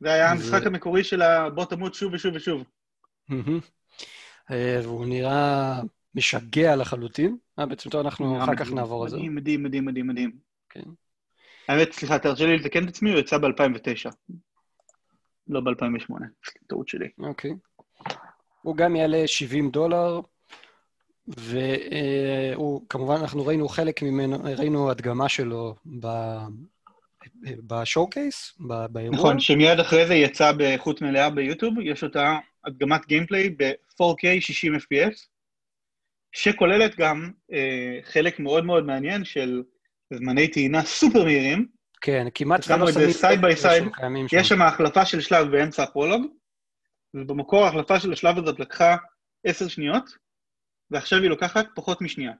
זה 0.00 0.12
היה 0.12 0.30
המשחק 0.30 0.66
המקורי 0.66 1.04
של 1.04 1.22
בוא 1.54 1.64
תמות 1.64 1.94
שוב 1.94 2.12
ושוב 2.12 2.34
ושוב. 2.34 2.64
אה, 4.50 4.80
והוא 4.82 5.06
נראה 5.06 5.80
משגע 6.14 6.76
לחלוטין. 6.76 7.36
אה, 7.58 7.66
בעצם 7.66 7.90
טוב, 7.90 8.00
אנחנו 8.00 8.44
אחר 8.44 8.56
כך 8.56 8.72
נעבור 8.72 9.04
על 9.04 9.10
זה. 9.10 9.16
מדהים, 9.16 9.34
מדהים, 9.34 9.62
מדהים, 9.62 9.86
מדהים, 9.86 10.06
מדהים. 10.06 10.30
כן. 10.70 10.82
האמת, 11.68 11.92
סליחה, 11.92 12.18
תרשה 12.18 12.46
לי 12.46 12.56
לתקן 12.56 12.84
את 12.84 12.88
עצמי, 12.88 13.10
הוא 13.10 13.18
יצא 13.18 13.38
ב-2009. 13.38 14.10
לא 15.48 15.60
ב-2008, 15.60 16.12
טעות 16.66 16.88
שלי. 16.88 17.08
אוקיי. 17.18 17.54
הוא 18.62 18.76
גם 18.76 18.96
יעלה 18.96 19.26
70 19.26 19.70
דולר, 19.70 20.20
והוא, 21.28 22.86
כמובן, 22.88 23.14
אנחנו 23.14 23.46
ראינו 23.46 23.68
חלק 23.68 24.02
ממנו, 24.02 24.38
ראינו 24.58 24.90
הדגמה 24.90 25.28
שלו 25.28 25.74
ב... 26.00 26.06
ב 27.66 27.75
showcase, 27.75 28.58
באירוע. 28.90 29.18
נכון, 29.18 29.40
שמיד 29.40 29.80
אחרי 29.80 30.06
זה 30.06 30.14
יצא 30.14 30.52
באיכות 30.52 31.02
מלאה 31.02 31.30
ביוטיוב, 31.30 31.74
יש 31.82 32.04
אותה 32.04 32.38
הדגמת 32.66 33.06
gameplay 33.06 33.50
ב-4K 33.50 34.40
60 34.40 34.74
FPS, 34.74 35.26
שכוללת 36.32 36.96
גם 36.96 37.30
אה, 37.52 37.98
חלק 38.02 38.40
מאוד 38.40 38.64
מאוד 38.64 38.84
מעניין 38.86 39.24
של 39.24 39.62
זמני 40.14 40.48
טעינה 40.48 40.82
סופר 40.82 41.24
מהירים. 41.24 41.66
כן, 42.00 42.26
כמעט 42.34 42.70
ולא 42.70 42.92
שמים... 42.92 43.10
side 43.10 43.40
by 43.40 43.56
side, 43.56 43.84
יש 44.32 44.48
שם 44.48 44.62
החלפה 44.62 45.06
של 45.06 45.20
שלב 45.20 45.50
באמצע 45.50 45.82
הפרולוג, 45.82 46.26
ובמקור 47.14 47.64
ההחלפה 47.64 48.00
של 48.00 48.12
השלב 48.12 48.38
הזאת 48.38 48.60
לקחה 48.60 48.96
עשר 49.46 49.68
שניות, 49.68 50.04
ועכשיו 50.90 51.18
היא 51.18 51.30
לוקחת 51.30 51.66
פחות 51.74 52.00
משנייה. 52.00 52.32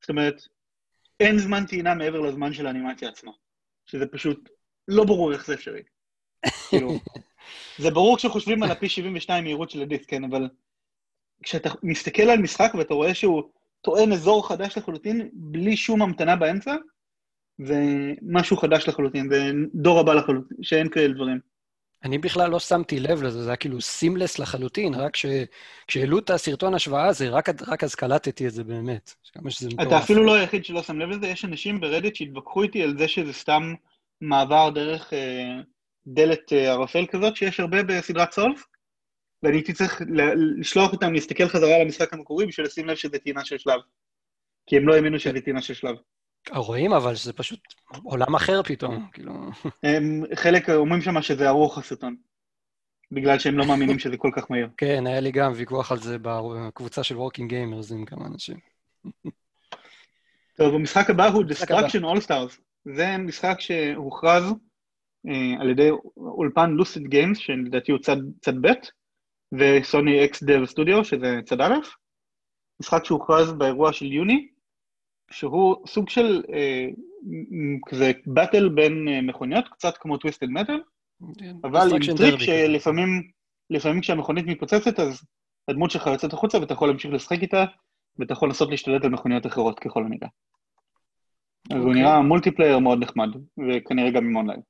זאת 0.00 0.10
אומרת, 0.10 0.42
אין 1.20 1.38
זמן 1.38 1.66
טעינה 1.66 1.94
מעבר 1.94 2.20
לזמן 2.20 2.52
של 2.52 2.66
האנימציה 2.66 3.08
עצמה, 3.08 3.32
שזה 3.86 4.06
פשוט 4.06 4.48
לא 4.88 5.04
ברור 5.04 5.32
איך 5.32 5.46
זה 5.46 5.54
אפשרי. 5.54 5.82
כאילו, 6.70 6.98
זה 7.78 7.90
ברור 7.90 8.16
כשחושבים 8.16 8.62
על 8.62 8.70
הפי 8.70 8.88
72 8.88 9.44
מהירות 9.44 9.70
של 9.70 9.82
הדיסק, 9.82 10.08
כן, 10.08 10.24
אבל 10.24 10.48
כשאתה 11.42 11.70
מסתכל 11.82 12.22
על 12.22 12.38
משחק 12.38 12.72
ואתה 12.74 12.94
רואה 12.94 13.14
שהוא 13.14 13.42
טוען 13.80 14.12
אזור 14.12 14.48
חדש 14.48 14.78
לחלוטין, 14.78 15.28
בלי 15.32 15.76
שום 15.76 16.02
המתנה 16.02 16.36
באמצע, 16.36 16.76
זה 17.58 17.80
משהו 18.22 18.56
חדש 18.56 18.88
לחלוטין, 18.88 19.28
זה 19.28 19.50
דור 19.74 20.00
הבא 20.00 20.14
לחלוטין, 20.14 20.56
שאין 20.62 20.88
כאלה 20.88 21.14
דברים. 21.14 21.38
אני 22.04 22.18
בכלל 22.18 22.50
לא 22.50 22.58
שמתי 22.58 23.00
לב 23.00 23.22
לזה, 23.22 23.42
זה 23.42 23.50
היה 23.50 23.56
כאילו 23.56 23.80
סימלס 23.80 24.38
לחלוטין, 24.38 24.94
רק 24.94 25.12
כשהעלו 25.86 26.18
את 26.18 26.30
הסרטון 26.30 26.74
השוואה 26.74 27.06
הזה, 27.06 27.28
רק, 27.28 27.48
רק 27.68 27.84
אז 27.84 27.94
קלטתי 27.94 28.46
את 28.46 28.52
זה 28.52 28.64
באמת. 28.64 29.14
כמה 29.32 29.50
שזה 29.50 29.68
מטורף. 29.68 29.88
אתה 29.88 29.98
אפילו 29.98 30.24
לא 30.24 30.34
היחיד 30.34 30.64
שלא 30.64 30.82
שם 30.82 30.98
לב 30.98 31.08
לזה, 31.08 31.26
יש 31.26 31.44
אנשים 31.44 31.80
ברדיט 31.80 32.14
שהתווכחו 32.14 32.62
איתי 32.62 32.82
על 32.82 32.98
זה 32.98 33.08
שזה 33.08 33.32
סתם 33.32 33.74
מעבר 34.20 34.70
דרך 34.70 35.12
אה, 35.12 35.60
דלת 36.06 36.52
אה, 36.52 36.72
ערפל 36.72 37.06
כזאת, 37.06 37.36
שיש 37.36 37.60
הרבה 37.60 37.82
בסדרת 37.82 38.32
סולף, 38.32 38.64
ואני 39.42 39.56
הייתי 39.56 39.72
צריך 39.72 40.02
לשלוח 40.58 40.92
אותם 40.92 41.12
להסתכל 41.12 41.48
חזרה 41.48 41.74
על 41.74 41.80
המשחק 41.80 42.12
המקורי 42.12 42.46
בשביל 42.46 42.66
לשים 42.66 42.86
לב 42.86 42.96
שזה 42.96 43.18
טעינה 43.18 43.44
של 43.44 43.58
שלב. 43.58 43.80
כי 44.66 44.76
הם 44.76 44.88
לא 44.88 44.94
האמינו 44.94 45.18
שזה 45.18 45.40
טעינה 45.40 45.62
של 45.62 45.74
שלב. 45.74 45.96
רואים, 46.54 46.92
אבל 46.92 47.14
זה 47.14 47.32
פשוט 47.32 47.60
עולם 48.04 48.34
אחר 48.34 48.62
פתאום, 48.62 49.06
כאילו... 49.12 49.32
הם, 49.82 50.22
חלק 50.34 50.70
אומרים 50.70 51.00
שם 51.00 51.22
שזה 51.22 51.48
ארוך 51.48 51.78
הסרטון, 51.78 52.16
בגלל 53.12 53.38
שהם 53.38 53.58
לא 53.58 53.66
מאמינים 53.66 53.98
שזה 53.98 54.16
כל 54.16 54.30
כך 54.36 54.50
מהיר. 54.50 54.68
כן, 54.76 55.06
היה 55.06 55.20
לי 55.20 55.32
גם 55.32 55.52
ויכוח 55.54 55.92
על 55.92 55.98
זה 55.98 56.16
בקבוצה 56.22 57.02
של 57.02 57.16
Working 57.16 57.50
Gamers 57.50 57.92
עם 57.92 58.04
כמה 58.04 58.26
אנשים. 58.26 58.56
טוב, 60.56 60.74
המשחק 60.74 61.10
הבא 61.10 61.26
הוא 61.26 61.44
Destruction 61.44 62.02
All 62.02 62.26
Stars. 62.26 62.60
זה 62.84 63.16
משחק 63.18 63.60
שהוכרז 63.60 64.44
על 65.60 65.70
ידי 65.70 65.90
אולפן 66.16 66.70
Lucid 66.70 67.06
Games, 67.06 67.38
שלדעתי 67.38 67.92
הוא 67.92 68.00
צד, 68.00 68.16
צד 68.40 68.54
ב', 68.60 68.72
וסוני 69.52 70.24
XDev 70.24 70.64
Studio, 70.64 71.04
שזה 71.04 71.40
צד 71.44 71.60
א', 71.60 71.74
משחק 72.80 73.04
שהוכרז 73.04 73.52
באירוע 73.52 73.92
של 73.92 74.12
יוני, 74.12 74.48
שהוא 75.30 75.76
סוג 75.86 76.08
של 76.08 76.42
אה, 76.52 76.86
כזה 77.86 78.12
battle 78.26 78.68
בין 78.68 79.08
אה, 79.08 79.22
מכוניות, 79.22 79.68
קצת 79.68 79.96
כמו 79.96 80.16
Twisted 80.16 80.46
Metal, 80.46 80.80
כן, 81.38 81.56
אבל 81.64 81.88
עם 81.94 82.16
טריק 82.16 82.40
שלפעמים 82.40 83.08
לפעמים 83.70 84.00
כשהמכונית 84.00 84.46
מתפוצצת, 84.46 85.00
אז 85.00 85.22
הדמות 85.68 85.90
שלך 85.90 86.06
יוצאת 86.06 86.32
החוצה 86.32 86.58
ואתה 86.58 86.72
יכול 86.72 86.88
להמשיך 86.88 87.12
לשחק 87.12 87.42
איתה, 87.42 87.64
ואתה 88.18 88.32
יכול 88.32 88.48
לנסות 88.48 88.70
להשתלט 88.70 89.04
על 89.04 89.10
מכוניות 89.10 89.46
אחרות 89.46 89.78
ככל 89.78 90.04
הנראה. 90.04 90.28
אז 91.70 91.76
הוא 91.76 91.88
אוקיי. 91.88 92.02
נראה 92.02 92.22
multiplayer 92.22 92.78
מאוד 92.78 92.98
נחמד, 93.02 93.28
וכנראה 93.68 94.10
גם 94.10 94.24
עם 94.24 94.36
אונליין. 94.36 94.60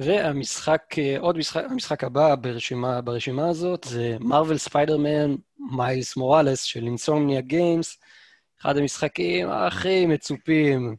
והמשחק, 0.00 0.82
אה, 0.98 1.16
עוד 1.18 1.38
משחק, 1.38 1.64
המשחק 1.70 2.04
הבא 2.04 2.34
ברשימה, 2.34 3.00
ברשימה 3.00 3.48
הזאת 3.48 3.84
זה 3.84 4.16
Marvel 4.20 4.58
Spider-Man 4.58 5.34
Miles 5.58 6.16
Morales 6.16 6.62
של 6.62 6.84
Insomniac 6.84 7.40
Games, 7.40 7.98
אחד 8.60 8.76
המשחקים 8.76 9.50
הכי 9.50 10.06
מצופים 10.06 10.96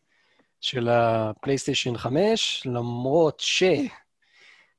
של 0.62 0.90
הפלייסטיישן 0.90 1.98
5, 1.98 2.64
למרות 2.66 3.44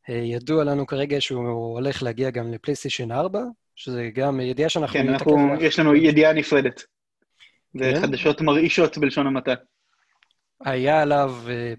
שידוע 0.09 0.65
לנו 0.65 0.87
כרגע 0.87 1.21
שהוא 1.21 1.73
הולך 1.73 2.03
להגיע 2.03 2.31
גם 2.31 2.53
לפלייסטיישן 2.53 3.13
4, 3.13 3.41
שזה 3.77 4.11
גם 4.15 4.41
ידיעה 4.41 4.69
שאנחנו... 4.69 4.93
כן, 4.93 5.09
אנחנו, 5.09 5.55
יש 5.61 5.79
לנו 5.79 5.95
ידיעה 5.95 6.33
נפרדת. 6.33 6.83
זה 7.75 7.93
כן? 7.95 8.01
חדשות 8.01 8.41
מרעישות 8.41 8.99
בלשון 8.99 9.27
המעטה. 9.27 9.55
היה 10.65 11.03
עליו 11.03 11.35
אה, 11.49 11.75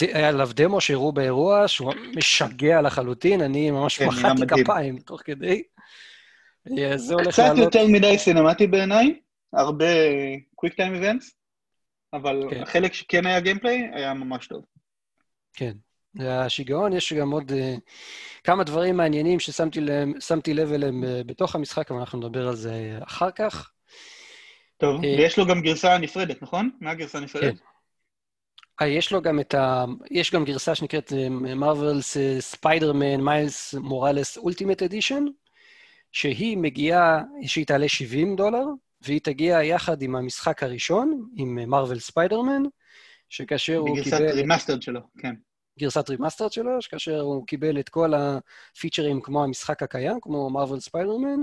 היה 0.00 0.28
עליו 0.28 0.50
דמו 0.54 0.80
שהראו 0.80 1.12
באירוע, 1.12 1.68
שהוא 1.68 1.92
משגע 2.16 2.82
לחלוטין, 2.82 3.40
אני 3.40 3.70
ממש 3.70 3.98
כן, 3.98 4.06
מחאתי 4.06 4.42
כפיים 4.46 4.98
תוך 4.98 5.20
כדי. 5.24 5.62
זה 6.96 7.14
הולך 7.14 7.28
קצת 7.28 7.42
לעלות... 7.42 7.58
יותר 7.58 7.86
מדי 7.86 8.18
cinematic 8.18 8.66
בעיניי, 8.66 9.20
הרבה 9.52 9.86
quick 10.54 10.74
time 10.74 10.94
events, 10.94 11.30
אבל 12.12 12.42
כן. 12.50 12.62
החלק 12.62 12.94
שכן 12.94 13.26
היה 13.26 13.40
gameplay 13.40 13.90
היה 13.92 14.14
ממש 14.14 14.46
טוב. 14.46 14.64
כן, 15.54 15.72
השיגעון, 16.20 16.92
יש 16.92 17.12
גם 17.12 17.30
עוד 17.30 17.52
uh, 17.52 17.80
כמה 18.44 18.64
דברים 18.64 18.96
מעניינים 18.96 19.40
ששמתי 19.40 19.80
להם, 19.80 20.12
לב 20.54 20.72
אליהם 20.72 21.04
uh, 21.04 21.06
בתוך 21.26 21.54
המשחק, 21.54 21.90
אבל 21.90 22.00
אנחנו 22.00 22.18
נדבר 22.18 22.48
על 22.48 22.56
זה 22.56 22.98
אחר 23.02 23.30
כך. 23.30 23.70
טוב, 24.76 25.00
ויש 25.00 25.38
לו 25.38 25.46
גם 25.46 25.60
גרסה 25.60 25.98
נפרדת, 25.98 26.42
נכון? 26.42 26.70
מה 26.80 26.90
הגרסה 26.90 27.18
הנפרדת? 27.18 27.58
כן. 27.58 27.73
אה, 28.82 28.86
יש 28.86 29.12
לו 29.12 29.22
גם 29.22 29.40
את 29.40 29.54
ה... 29.54 29.84
יש 30.10 30.30
גם 30.32 30.44
גרסה 30.44 30.74
שנקראת 30.74 31.12
Marvel's 31.30 32.16
Spider-Man 32.40 33.20
Miles 33.20 33.74
Morales 33.74 34.36
Ultimate 34.36 34.82
Edition, 34.82 35.24
שהיא 36.12 36.58
מגיעה, 36.58 37.22
שהיא 37.46 37.66
תעלה 37.66 37.88
70 37.88 38.36
דולר, 38.36 38.64
והיא 39.00 39.20
תגיע 39.20 39.62
יחד 39.62 40.02
עם 40.02 40.16
המשחק 40.16 40.62
הראשון, 40.62 41.28
עם 41.36 41.70
Marvel 41.70 41.98
Spider-Man, 41.98 42.62
שכאשר 43.28 43.76
הוא 43.76 44.02
קיבל... 44.02 44.18
בגרסת 44.18 44.34
remastered 44.34 44.82
שלו, 44.82 45.00
כן. 45.18 45.34
גרסת 45.78 46.10
remastered 46.10 46.52
שלו, 46.52 46.82
שכאשר 46.82 47.20
הוא 47.20 47.46
קיבל 47.46 47.80
את 47.80 47.88
כל 47.88 48.12
הפיצ'רים 48.14 49.20
כמו 49.20 49.44
המשחק 49.44 49.82
הקיים, 49.82 50.20
כמו 50.20 50.50
Marvel 50.50 50.80
Spider-Man, 50.80 51.40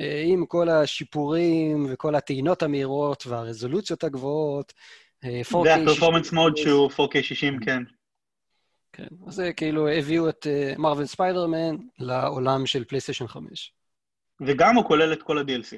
אה, 0.00 0.22
עם 0.26 0.46
כל 0.46 0.68
השיפורים 0.68 1.86
וכל 1.90 2.14
הטעינות 2.14 2.62
המהירות 2.62 3.26
והרזולוציות 3.26 4.04
הגבוהות, 4.04 4.72
4K 5.24 5.62
זה 5.64 5.74
ה 5.74 5.79
performance 5.79 6.32
mode 6.32 6.56
שהוא 6.56 6.90
4K 6.90 7.22
60, 7.22 7.60
כן. 7.60 7.82
כן, 8.92 9.06
אז 9.26 9.34
זה 9.34 9.52
כאילו 9.52 9.88
הביאו 9.88 10.28
את 10.28 10.46
Marvel 10.78 11.06
uh, 11.06 11.08
Spider-Man 11.08 11.76
לעולם 11.98 12.66
של 12.66 12.84
פלייסטיישן 12.84 13.26
5. 13.26 13.74
וגם 14.40 14.76
הוא 14.76 14.84
כולל 14.84 15.12
את 15.12 15.22
כל 15.22 15.38
ה-DLC. 15.38 15.76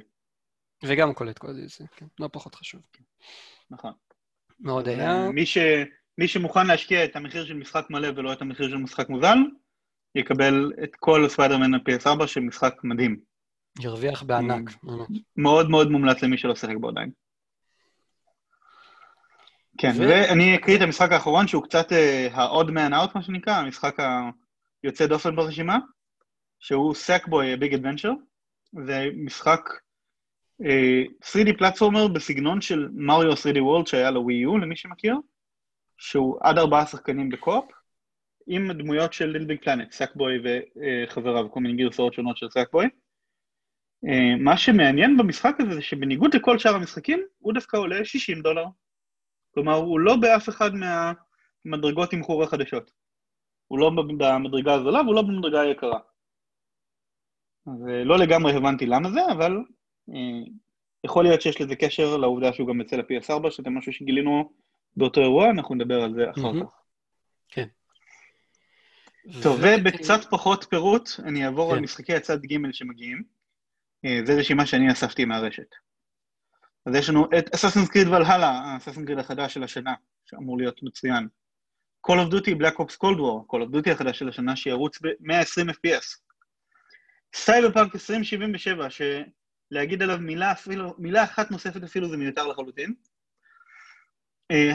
וגם 0.84 1.08
הוא 1.08 1.16
כולל 1.16 1.30
את 1.30 1.38
כל 1.38 1.46
ה-DLC, 1.46 1.86
כן, 1.96 2.06
לא 2.18 2.28
פחות 2.32 2.54
חשוב. 2.54 2.80
נכון. 3.70 3.92
מאוד 4.60 4.88
היה. 4.88 5.28
מי, 5.30 5.46
ש... 5.46 5.58
מי 6.18 6.28
שמוכן 6.28 6.66
להשקיע 6.66 7.04
את 7.04 7.16
המחיר 7.16 7.44
של 7.44 7.54
משחק 7.54 7.90
מלא 7.90 8.08
ולא 8.16 8.32
את 8.32 8.42
המחיר 8.42 8.68
של 8.68 8.76
משחק 8.76 9.08
מוזל, 9.08 9.38
יקבל 10.14 10.72
את 10.84 10.96
כל 10.96 11.28
ספיידרמן 11.28 11.74
ה-PS4 11.74 12.26
של 12.26 12.40
משחק 12.40 12.74
מדהים. 12.84 13.20
ירוויח 13.80 14.22
בענק, 14.22 14.70
מאוד 15.36 15.70
מאוד 15.70 15.90
מומלץ 15.90 16.22
למי 16.22 16.38
שלא 16.38 16.54
שיחק 16.54 16.76
בו 16.80 16.88
עדיין. 16.88 17.10
כן, 19.78 19.92
ו... 19.98 20.00
ואני 20.00 20.56
אקריא 20.56 20.76
את 20.76 20.82
המשחק 20.82 21.12
האחרון, 21.12 21.46
שהוא 21.46 21.62
קצת 21.62 21.92
ה-odd 22.32 22.68
man 22.68 22.92
out, 22.92 23.12
מה 23.14 23.22
שנקרא, 23.22 23.52
המשחק 23.52 23.96
היוצא 24.82 25.06
דופן 25.06 25.36
ברשימה, 25.36 25.78
שהוא 26.58 26.94
Sackboy 26.94 27.60
Big 27.60 27.74
Adventure. 27.74 28.14
זה 28.86 29.06
משחק 29.14 29.60
uh, 30.62 30.66
3D 31.24 31.58
פלטפורמר 31.58 32.08
בסגנון 32.08 32.60
של 32.60 32.88
מריו 32.92 33.32
3D 33.32 33.56
World 33.56 33.86
שהיה 33.86 34.10
לווי 34.10 34.34
יו, 34.34 34.58
למי 34.58 34.76
שמכיר, 34.76 35.16
שהוא 35.98 36.38
עד 36.40 36.58
ארבעה 36.58 36.86
שחקנים 36.86 37.28
בקו-אופ, 37.28 37.72
עם 38.46 38.72
דמויות 38.72 39.12
של 39.12 39.26
ליל 39.26 39.44
ביג 39.44 39.60
פלנט, 39.64 39.92
סאקבוי 39.92 40.34
וחבריו, 40.44 41.50
כל 41.50 41.60
מיני 41.60 41.82
גרסאות 41.82 42.14
שונות 42.14 42.36
של 42.36 42.50
סאקבוי. 42.50 42.86
Uh, 44.06 44.08
מה 44.40 44.56
שמעניין 44.56 45.16
במשחק 45.16 45.56
הזה 45.60 45.74
זה 45.74 45.82
שבניגוד 45.82 46.34
לכל 46.36 46.58
שאר 46.58 46.74
המשחקים, 46.74 47.22
הוא 47.38 47.52
דווקא 47.52 47.76
עולה 47.76 48.04
60 48.04 48.40
דולר. 48.40 48.64
כלומר, 49.54 49.74
הוא 49.74 50.00
לא 50.00 50.16
באף 50.16 50.48
אחד 50.48 50.70
מהמדרגות 50.74 52.10
תמחור 52.10 52.42
החדשות. 52.42 52.90
הוא 53.68 53.78
לא 53.78 53.90
במדרגה 53.90 54.74
הזולה 54.74 55.00
והוא 55.00 55.14
לא 55.14 55.22
במדרגה 55.22 55.60
היקרה. 55.60 55.98
אז 57.66 57.88
אה, 57.88 58.04
לא 58.04 58.18
לגמרי 58.18 58.56
הבנתי 58.56 58.86
למה 58.86 59.10
זה, 59.10 59.20
אבל 59.32 59.56
אה, 60.10 60.50
יכול 61.04 61.24
להיות 61.24 61.42
שיש 61.42 61.60
לזה 61.60 61.76
קשר 61.76 62.16
לעובדה 62.16 62.52
שהוא 62.52 62.68
גם 62.68 62.80
יוצא 62.80 62.96
ל-PS4, 62.96 63.50
שזה 63.50 63.70
משהו 63.70 63.92
שגילינו 63.92 64.50
באותו 64.96 65.20
אירוע, 65.20 65.50
אנחנו 65.50 65.74
נדבר 65.74 66.02
על 66.02 66.14
זה 66.14 66.30
אחר 66.30 66.52
כך. 66.60 66.80
כן. 67.48 67.66
טוב, 69.42 69.60
ובקצת 69.62 70.20
פחות 70.30 70.66
פירוט, 70.70 71.08
אני 71.24 71.46
אעבור 71.46 71.72
על 71.72 71.78
כן. 71.78 71.84
משחקי 71.84 72.14
הצד 72.14 72.42
ג' 72.42 72.72
שמגיעים. 72.72 73.22
אה, 74.04 74.20
זו 74.26 74.32
רשימה 74.38 74.66
שאני 74.66 74.92
אספתי 74.92 75.24
מהרשת. 75.24 75.74
אז 76.86 76.94
יש 76.94 77.08
לנו 77.08 77.28
את 77.38 77.54
Assassin's 77.54 77.88
Creed 77.88 78.08
Valhalla, 78.08 78.50
ה 78.50 78.55
Assassin's 78.55 79.04
Creed 79.06 79.18
החדש 79.18 79.54
של 79.54 79.62
השנה, 79.62 79.94
שאמור 80.26 80.58
להיות 80.58 80.82
מצוין. 80.82 81.28
Call 82.06 82.14
of 82.14 82.32
Duty 82.32 82.50
Black 82.60 82.76
Ops 82.76 82.96
Cold 82.96 83.18
War, 83.18 83.52
Call 83.52 83.62
of 83.66 83.74
Duty 83.74 83.90
החדש 83.92 84.18
של 84.18 84.28
השנה 84.28 84.56
שירוץ 84.56 84.98
ב-120 85.02 85.70
FPS. 85.70 86.18
Cyberpunk 87.34 87.94
2077, 87.94 88.88
שלהגיד 88.90 90.02
עליו 90.02 90.18
מילה, 90.18 90.52
אפילו, 90.52 90.94
מילה 90.98 91.24
אחת 91.24 91.50
נוספת 91.50 91.82
אפילו 91.82 92.08
זה 92.08 92.16
מיותר 92.16 92.46
לחלוטין. 92.46 92.94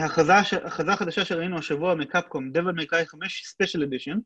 הכרזה, 0.04 0.38
הכרזה 0.38 0.96
חדשה 0.96 1.24
שראינו 1.24 1.58
השבוע 1.58 1.94
מ 1.94 2.01
Capcom, 2.01 2.50
Devil 2.54 2.80
May 2.80 2.86
Cry 2.86 3.06
5 3.06 3.54
Special 3.56 3.80
Edition, 3.80 4.18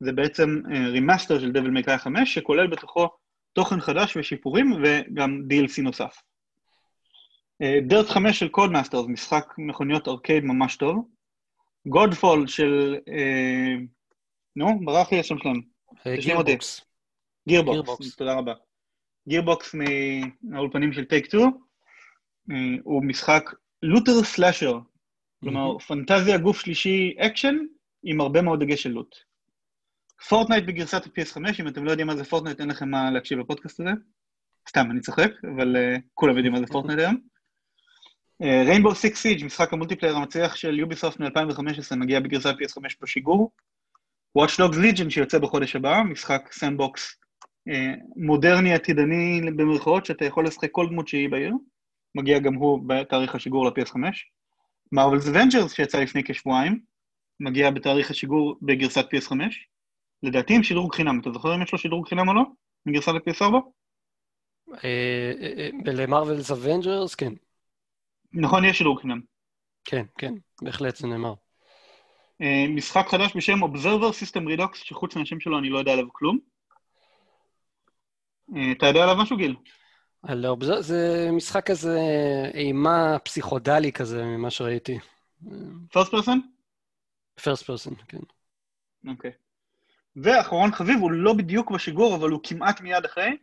זה 0.00 0.12
בעצם 0.12 0.62
remaster 0.92 1.36
uh, 1.36 1.40
של 1.40 1.50
Devil 1.50 1.78
May 1.78 1.86
Cry 1.86 1.98
5, 1.98 2.34
שכולל 2.34 2.66
בתוכו 2.66 3.08
תוכן 3.52 3.80
חדש 3.80 4.16
ושיפורים 4.16 4.72
וגם 4.72 5.42
DLC 5.50 5.82
נוסף. 5.82 6.22
Dirt 7.86 8.06
uh, 8.06 8.12
5 8.12 8.38
של 8.38 8.48
Codemasters, 8.48 9.06
משחק 9.06 9.54
מכוניות 9.58 10.08
ארקייד 10.08 10.44
ממש 10.44 10.76
טוב. 10.76 11.08
Godfall 11.86 12.46
של... 12.46 12.96
Uh, 13.08 13.86
נו, 14.56 14.80
ברח 14.84 15.12
לי 15.12 15.20
השם 15.20 15.38
שלנו. 15.38 15.60
גירבוקס. 16.20 16.80
גירבוקס, 17.48 18.16
תודה 18.16 18.34
רבה. 18.34 18.52
גירבוקס 19.28 19.74
מהאולפנים 20.42 20.92
של 20.92 21.04
טייק 21.04 21.24
2, 21.24 21.42
אה, 22.50 22.56
הוא 22.84 23.04
משחק 23.04 23.50
looter 23.82 24.22
slasher, 24.24 24.78
כלומר 25.40 25.78
פנטזיה 25.78 26.38
גוף 26.38 26.60
שלישי 26.60 27.14
אקשן 27.18 27.56
עם 28.02 28.20
הרבה 28.20 28.42
מאוד 28.42 28.60
דגש 28.60 28.82
של 28.82 28.90
loot. 28.90 29.16
Fortnite 30.28 30.64
בגרסת 30.64 31.06
ה-PS5, 31.06 31.60
אם 31.60 31.68
אתם 31.68 31.84
לא 31.84 31.90
יודעים 31.90 32.06
מה 32.06 32.16
זה 32.16 32.24
Fortnite, 32.24 32.60
אין 32.60 32.70
לכם 32.70 32.90
מה 32.90 33.10
להקשיב 33.10 33.38
לפודקאסט 33.38 33.80
הזה. 33.80 33.90
סתם, 34.68 34.90
אני 34.90 35.00
צוחק, 35.00 35.30
אבל 35.54 35.76
uh, 35.76 36.00
כולם 36.14 36.36
יודעים 36.36 36.52
מה 36.52 36.60
זה 36.60 36.66
Fortnite 36.66 36.98
היום. 36.98 37.29
Rainbow 38.40 38.94
Six 38.94 39.20
Siege, 39.20 39.44
משחק 39.44 39.72
ה 39.72 39.76
multiplayer 39.76 40.16
המצליח 40.16 40.56
של 40.56 40.78
Ubisoft 40.78 41.20
מ-2015, 41.20 41.96
מגיע 41.96 42.20
בגרסת 42.20 42.54
PS5 42.54 42.80
בשיגור. 43.02 43.50
Watch 44.38 44.60
Dogs 44.60 44.76
Legion 44.76 45.10
שיוצא 45.10 45.38
בחודש 45.38 45.76
הבא, 45.76 46.02
משחק 46.02 46.52
sandbox 46.52 47.16
אה, 47.68 47.94
מודרני 48.16 48.74
עתידני 48.74 49.40
במרכאות, 49.56 50.06
שאתה 50.06 50.24
יכול 50.24 50.46
לשחק 50.46 50.70
כל 50.72 50.86
דמות 50.86 51.08
שהיא 51.08 51.28
בעיר, 51.28 51.54
מגיע 52.14 52.38
גם 52.38 52.54
הוא 52.54 52.80
בתאריך 52.86 53.34
השיגור 53.34 53.66
ל-PS5. 53.66 53.96
Marvel's 54.92 55.28
Avengers 55.28 55.72
שיצא 55.72 56.00
לפני 56.00 56.24
כשבועיים, 56.24 56.80
מגיע 57.40 57.70
בתאריך 57.70 58.10
השיגור 58.10 58.56
בגרסת 58.62 59.04
PS5. 59.14 59.32
לדעתי 60.22 60.54
עם 60.54 60.62
שדרוג 60.62 60.94
חינם, 60.94 61.20
אתה 61.20 61.30
זוכר 61.32 61.54
אם 61.54 61.62
יש 61.62 61.72
לו 61.72 61.78
שדרוג 61.78 62.08
חינם 62.08 62.28
או 62.28 62.34
לא? 62.34 62.42
מגרסת 62.86 63.08
ל-PS4? 63.08 63.54
אה, 64.84 65.32
אה, 65.42 65.92
ל-Marvel's 65.92 66.50
Avengers, 66.50 67.14
כן. 67.14 67.32
נכון, 68.32 68.64
יש 68.64 68.78
שדרוג 68.78 69.00
חינם. 69.00 69.20
כן, 69.84 70.04
כן, 70.18 70.34
בהחלט 70.62 70.96
זה 70.96 71.06
נאמר. 71.06 71.34
משחק 72.68 73.06
חדש 73.08 73.36
בשם 73.36 73.64
Observer 73.64 74.12
System 74.22 74.58
Redux, 74.58 74.74
שחוץ 74.74 75.16
מהשם 75.16 75.40
שלו 75.40 75.58
אני 75.58 75.68
לא 75.68 75.78
יודע 75.78 75.92
עליו 75.92 76.12
כלום. 76.12 76.38
אתה 78.76 78.86
יודע 78.86 79.02
עליו 79.02 79.16
משהו, 79.16 79.36
גיל? 79.36 79.56
על 80.22 80.46
Obser... 80.46 80.80
זה 80.80 81.28
משחק 81.32 81.66
כזה 81.66 81.98
אימה 82.54 83.18
פסיכדלי 83.18 83.92
כזה, 83.92 84.24
ממה 84.24 84.50
שראיתי. 84.50 84.98
First 85.92 86.10
person? 86.10 86.40
First 87.44 87.64
person, 87.64 87.94
כן. 88.08 88.18
אוקיי. 89.08 89.30
ואחרון 90.16 90.72
חביב, 90.72 90.98
הוא 91.00 91.10
לא 91.10 91.32
בדיוק 91.32 91.70
בשיגור, 91.70 92.16
אבל 92.16 92.30
הוא 92.30 92.40
כמעט 92.42 92.80
מיד 92.80 93.04
אחרי, 93.04 93.36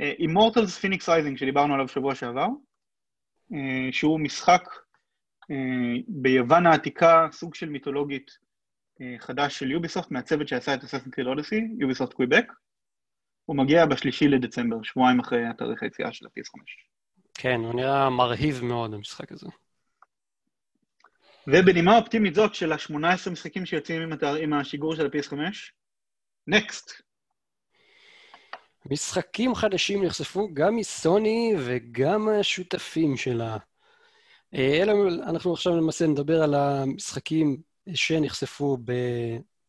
Immortals 0.00 0.78
Fenyx 0.78 1.08
Rising, 1.08 1.38
שדיברנו 1.38 1.74
עליו 1.74 1.88
שבוע 1.88 2.14
שעבר, 2.14 2.40
אה, 2.40 2.48
שהוא 3.92 4.20
משחק 4.20 4.68
אה, 5.50 6.02
ביוון 6.08 6.66
העתיקה, 6.66 7.28
סוג 7.32 7.54
של 7.54 7.68
מיתולוגית 7.68 8.30
אה, 9.00 9.14
חדש 9.18 9.58
של 9.58 9.70
יוביסופט, 9.70 10.10
מהצוות 10.10 10.48
שעשה 10.48 10.74
את 10.74 10.84
Assassin's 10.84 11.10
Creed 11.10 11.26
Odyssey, 11.26 11.68
Ubisoft 11.78 12.12
Quebec. 12.12 12.52
הוא 13.44 13.56
מגיע 13.56 13.86
בשלישי 13.86 14.28
לדצמבר, 14.28 14.82
שבועיים 14.82 15.20
אחרי 15.20 15.46
התאריך 15.46 15.82
היציאה 15.82 16.12
של 16.12 16.26
ה-PS5. 16.26 16.60
כן, 17.34 17.60
הוא 17.60 17.74
נראה 17.74 18.10
מרהיב 18.10 18.64
מאוד, 18.64 18.94
המשחק 18.94 19.32
הזה. 19.32 19.46
ובנימה 21.46 21.98
אופטימית 21.98 22.34
זאת 22.34 22.54
של 22.54 22.72
ה-18 22.72 23.30
משחקים 23.30 23.66
שיוצאים 23.66 24.02
עם, 24.02 24.12
התאר, 24.12 24.34
עם 24.34 24.52
השיגור 24.52 24.96
של 24.96 25.06
ה-PS5, 25.06 25.36
נקסט. 26.46 27.02
משחקים 28.90 29.54
חדשים 29.54 30.04
נחשפו 30.04 30.48
גם 30.54 30.76
מסוני 30.76 31.54
וגם 31.58 32.28
השותפים 32.28 33.16
שלה. 33.16 33.56
אה, 34.54 34.82
אלה, 34.82 34.92
אנחנו 35.22 35.52
עכשיו 35.52 35.76
למעשה 35.76 36.06
נדבר 36.06 36.42
על 36.42 36.54
המשחקים 36.54 37.56
שנחשפו 37.94 38.78
ב... 38.84 38.92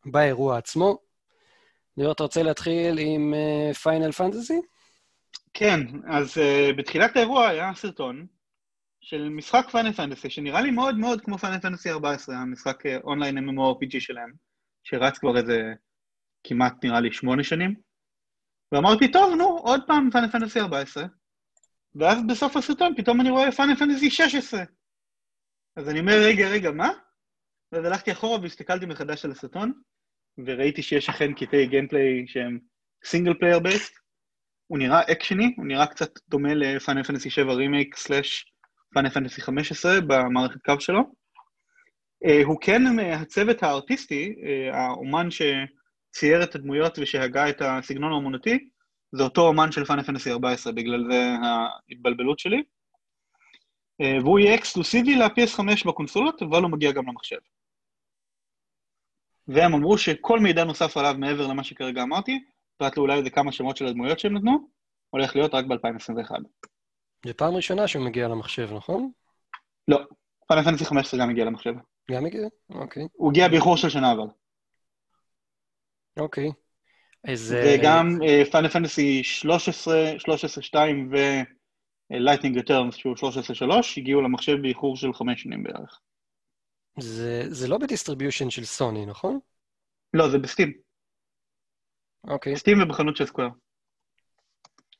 באירוע 0.06 0.58
עצמו. 0.58 0.98
ליאור, 1.96 2.12
אתה 2.12 2.22
רוצה 2.22 2.42
להתחיל 2.42 2.98
עם 2.98 3.34
Final 3.82 4.08
uh, 4.08 4.12
Fantasy? 4.12 4.60
כן, 5.54 5.80
אז 6.08 6.38
uh, 6.38 6.76
בתחילת 6.78 7.16
האירוע 7.16 7.48
היה 7.48 7.74
סרטון 7.74 8.26
של 9.00 9.28
משחק 9.28 9.66
Final 9.70 9.92
Fantasy, 9.92 10.30
שנראה 10.30 10.60
לי 10.60 10.70
מאוד 10.70 10.98
מאוד 10.98 11.20
כמו 11.20 11.38
Final 11.38 11.58
Fantasy 11.58 11.90
14, 11.90 12.36
המשחק 12.36 12.82
אונליין 13.04 13.38
MMORPG 13.38 14.00
שלהם, 14.00 14.32
שרץ 14.84 15.18
כבר 15.18 15.36
איזה 15.36 15.72
כמעט 16.44 16.84
נראה 16.84 17.00
לי 17.00 17.12
שמונה 17.12 17.44
שנים. 17.44 17.85
ואמרתי, 18.72 19.12
טוב, 19.12 19.34
נו, 19.34 19.44
עוד 19.44 19.80
פעם 19.86 20.10
Final 20.10 20.28
Fantasy 20.28 20.60
14. 20.60 21.04
ואז 21.94 22.18
בסוף 22.26 22.56
הסרטון 22.56 22.94
פתאום 22.96 23.20
אני 23.20 23.30
רואה 23.30 23.52
Final 23.52 23.76
Fantasy 23.76 24.10
16. 24.10 24.62
אז 25.76 25.88
אני 25.88 26.00
אומר, 26.00 26.12
רגע, 26.24 26.48
רגע, 26.48 26.70
מה? 26.70 26.90
ואז 27.72 27.84
הלכתי 27.84 28.12
אחורה 28.12 28.40
והסתכלתי 28.40 28.86
מחדש 28.86 29.24
על 29.24 29.30
הסרטון, 29.30 29.72
וראיתי 30.38 30.82
שיש 30.82 31.08
אכן 31.08 31.32
קטעי 31.32 31.66
gameplay 31.66 32.26
שהם 32.26 32.58
single 33.04 33.34
player 33.34 33.58
based. 33.58 33.94
הוא 34.66 34.78
נראה 34.78 35.00
אקשני, 35.12 35.54
הוא 35.56 35.66
נראה 35.66 35.86
קצת 35.86 36.18
דומה 36.28 36.54
ל 36.54 36.62
Final 36.62 37.02
Fantasy 37.02 37.30
7 37.30 37.52
Remake 37.52 37.96
slash 37.96 38.52
Final 38.92 39.10
Fantasy 39.10 39.40
15 39.40 40.00
במערכת 40.00 40.62
קרב 40.64 40.80
שלו. 40.80 41.00
Uh, 42.24 42.44
הוא 42.44 42.60
כן 42.60 42.82
מהצוות 42.96 43.62
הארטיסטי, 43.62 44.34
uh, 44.36 44.76
האומן 44.76 45.30
שצייר 46.16 46.42
את 46.42 46.54
הדמויות 46.54 46.98
ושהגה 46.98 47.50
את 47.50 47.62
הסגנון 47.62 48.12
האומנותי, 48.12 48.68
זה 49.12 49.22
אותו 49.22 49.46
אומן 49.46 49.72
של 49.72 49.84
Final 49.84 50.02
Fantasy 50.02 50.30
14, 50.30 50.72
בגלל 50.72 51.04
זה 51.10 51.34
ההתבלבלות 51.42 52.38
שלי. 52.38 52.62
Uh, 54.02 54.22
והוא 54.22 54.38
יהיה 54.38 54.54
אקסקלוסיבי 54.54 55.14
ל-PS5 55.14 55.88
בקונסולות, 55.88 56.42
אבל 56.42 56.62
הוא 56.62 56.70
מגיע 56.70 56.92
גם 56.92 57.08
למחשב. 57.08 57.36
והם 59.48 59.74
אמרו 59.74 59.98
שכל 59.98 60.40
מידע 60.40 60.64
נוסף 60.64 60.96
עליו 60.96 61.14
מעבר 61.18 61.46
למה 61.46 61.64
שכרגע 61.64 62.02
אמרתי, 62.02 62.44
פרט 62.76 62.96
לאולי 62.96 63.14
איזה 63.14 63.30
כמה 63.30 63.52
שמות 63.52 63.76
של 63.76 63.86
הדמויות 63.86 64.18
שהם 64.18 64.36
נתנו, 64.36 64.68
הולך 65.10 65.36
להיות 65.36 65.54
רק 65.54 65.64
ב-2021. 65.64 66.30
זו 67.26 67.32
פעם 67.36 67.54
ראשונה 67.54 67.88
שהוא 67.88 68.04
מגיע 68.04 68.28
למחשב, 68.28 68.68
נכון? 68.72 69.10
לא, 69.88 69.98
Final 70.48 70.62
Fantasy 70.62 70.84
15 70.84 71.20
גם 71.20 71.30
הגיע 71.30 71.44
למחשב. 71.44 71.74
גם 72.10 72.26
הגיע? 72.26 72.48
אוקיי. 72.70 73.08
הוא 73.12 73.30
הגיע 73.30 73.48
באיחור 73.48 73.76
של 73.76 73.88
שנה 73.88 74.12
אבל. 74.12 74.26
אוקיי. 76.16 76.50
איזה... 77.24 77.76
וגם 77.78 78.18
Final 78.50 78.68
Fantasy 78.68 79.22
13, 79.24 80.12
13-2 80.72 80.76
ו-Lightning 82.10 82.58
Returns 82.58 82.94
שהוא 82.94 83.16
13-3 83.16 83.20
הגיעו 83.96 84.22
למחשב 84.22 84.62
באיחור 84.62 84.96
של 84.96 85.12
חמש 85.12 85.42
שנים 85.42 85.62
בערך. 85.62 86.00
זה, 86.98 87.42
זה 87.48 87.68
לא 87.68 87.78
ב-distribution 87.78 88.50
של 88.50 88.64
סוני, 88.64 89.06
נכון? 89.06 89.38
לא, 90.14 90.28
זה 90.28 90.38
ב-Steam. 90.38 90.72
אוקיי. 92.28 92.52
Okay. 92.52 92.56
Steam 92.56 92.82
ובחנות 92.82 93.16
של 93.16 93.26
Square. 93.26 93.48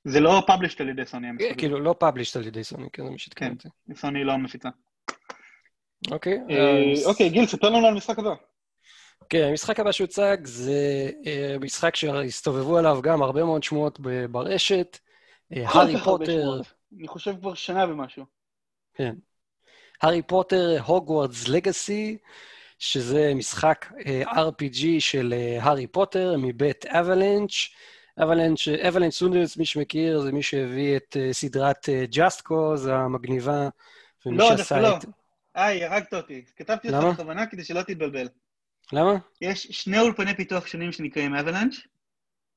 זה 0.04 0.20
לא 0.20 0.42
published 0.46 0.80
על 0.80 0.88
ידי 0.88 1.06
סוני. 1.06 1.28
כאילו, 1.58 1.80
לא 1.80 1.94
published 2.00 2.36
על 2.36 2.46
ידי 2.46 2.64
סוני, 2.64 2.88
כן, 2.92 3.04
זה 3.04 3.10
מה 3.10 3.18
שתיקן 3.18 3.50
אותי. 3.50 3.68
כן, 3.86 3.94
סוני 3.94 4.24
לא 4.24 4.36
מפיצה. 4.38 4.68
אוקיי. 6.10 6.38
אה, 6.50 7.06
אוקיי, 7.06 7.30
גיל, 7.30 7.46
ספר 7.46 7.70
לנו 7.70 7.86
על 7.86 7.92
המשחק 7.92 8.18
הבא. 8.18 8.34
כן, 9.28 9.42
המשחק 9.50 9.80
הבא 9.80 9.92
שהוצג 9.92 10.36
זה 10.44 11.10
אה, 11.26 11.56
משחק 11.60 11.96
שהסתובבו 11.96 12.78
עליו 12.78 13.02
גם 13.02 13.22
הרבה 13.22 13.44
מאוד 13.44 13.62
שמועות 13.62 14.00
ברשת. 14.30 14.98
אה, 15.56 15.68
הארי 15.68 16.00
פוטר. 16.04 16.60
אני 16.98 17.08
חושב 17.08 17.34
כבר 17.40 17.54
שנה 17.54 17.84
ומשהו. 17.88 18.24
כן. 18.94 19.14
הארי 20.02 20.22
פוטר, 20.22 20.76
Hogwarts 20.86 21.48
Legacy, 21.48 22.18
שזה 22.78 23.32
משחק 23.34 23.86
uh, 23.92 24.28
RPG 24.28 24.84
של 24.98 25.34
הארי 25.60 25.86
פוטר 25.86 26.34
מבית 26.38 26.86
Avalanche. 26.86 27.52
Avalanche, 28.22 28.68
Avalanche 28.88 29.14
סטודיוס, 29.14 29.56
מי 29.56 29.64
שמכיר, 29.64 30.20
זה 30.20 30.32
מי 30.32 30.42
שהביא 30.42 30.96
את 30.96 31.16
סדרת 31.32 31.88
Just 32.10 32.40
Cause 32.40 32.86
המגניבה, 32.86 33.68
ומי 34.26 34.36
לא, 34.36 34.48
שעשה 34.56 34.80
לא. 34.80 34.96
את... 34.96 35.04
היי, 35.54 35.84
הרגת 35.84 36.14
אותי. 36.14 36.44
כתבתי 36.56 36.88
אותה 36.88 37.06
בכוונה 37.08 37.46
כדי 37.46 37.64
שלא 37.64 37.82
תתבלבל. 37.82 38.28
למה? 38.92 39.14
יש 39.40 39.66
שני 39.66 39.98
אולפני 39.98 40.36
פיתוח 40.36 40.66
שונים 40.66 40.92
שנקראים 40.92 41.34
Avalanche. 41.34 41.76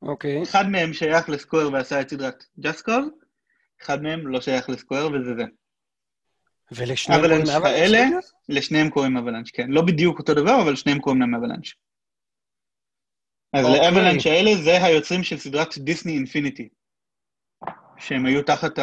אוקיי. 0.02 0.44
אחד 0.44 0.70
מהם 0.70 0.94
שייך 0.94 1.30
ל-Square 1.30 1.74
ועשה 1.74 2.02
את 2.02 2.10
סדרת 2.10 2.44
Just 2.60 2.86
Cause, 2.86 3.06
אחד 3.82 4.04
מהם 4.04 4.28
לא 4.28 4.42
שייך 4.42 4.70
ל-Square 4.70 5.12
וזה 5.12 5.36
זה. 5.36 5.44
ולשניהם 6.72 7.22
קוראים 7.22 7.42
Avalanche 7.42 7.66
האלה, 7.66 8.06
לשניהם 8.50 8.90
קוראים 8.90 9.18
Avalanche, 9.18 9.50
כן. 9.54 9.72
לא 9.72 9.82
בדיוק 9.82 10.20
אותו 10.20 10.34
דבר, 10.34 10.62
אבל 10.64 10.76
שניהם 10.76 11.00
קוראים 11.00 11.22
להם 11.22 11.36
אבלנץ'. 11.36 11.74
אז 13.54 13.66
okay. 13.66 13.68
אוקיי. 13.68 13.82
ל-Avalanche 13.82 14.26
האלה 14.26 14.56
זה 14.64 14.84
היוצרים 14.86 15.24
של 15.24 15.38
סדרת 15.38 15.78
Disney 15.78 16.12
Infinity, 16.12 16.70
שהם 17.98 18.26
היו 18.26 18.44
תחת 18.44 18.80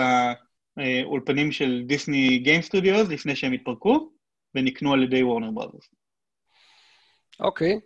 האולפנים 0.77 1.53
של 1.53 1.83
Disney 1.87 2.39
Game 2.39 2.63
Studios 2.63 3.09
לפני 3.09 3.37
שהם 3.37 3.53
התפרקו, 3.53 4.13
ונקנו 4.55 4.93
על 4.93 5.03
ידי 5.03 5.23
Warner 5.23 5.51
Brothers. 5.51 5.89
אוקיי. 7.41 7.81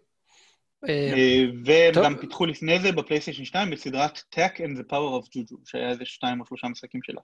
אה, 0.88 1.12
אה, 1.14 1.44
והם 1.64 2.04
גם 2.04 2.16
פיתחו 2.16 2.46
לפני 2.46 2.80
זה 2.80 2.92
בפלייסטיישן 2.92 3.44
2 3.44 3.70
בסדרת 3.70 4.18
Tak 4.34 4.56
and 4.56 4.78
the 4.78 4.90
Power 4.90 5.22
of 5.22 5.26
Juju, 5.26 5.56
שהיה 5.64 5.90
איזה 5.90 6.04
שתיים 6.04 6.40
או 6.40 6.46
שלושה 6.46 6.68
משחקים 6.68 7.02
שלה. 7.02 7.20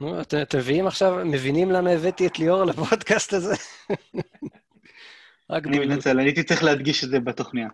נו, 0.00 0.20
אתם 0.20 0.58
מביאים 0.58 0.86
עכשיו, 0.86 1.24
מבינים 1.24 1.70
למה 1.70 1.90
הבאתי 1.90 2.26
את 2.26 2.38
ליאור 2.38 2.64
לפודקאסט 2.64 3.32
הזה? 3.32 3.54
אני 5.50 5.78
מתנצל, 5.78 6.18
הייתי 6.18 6.42
צריך 6.42 6.62
להדגיש 6.62 7.04
את 7.04 7.08
זה 7.08 7.20
בתוכניה. 7.20 7.68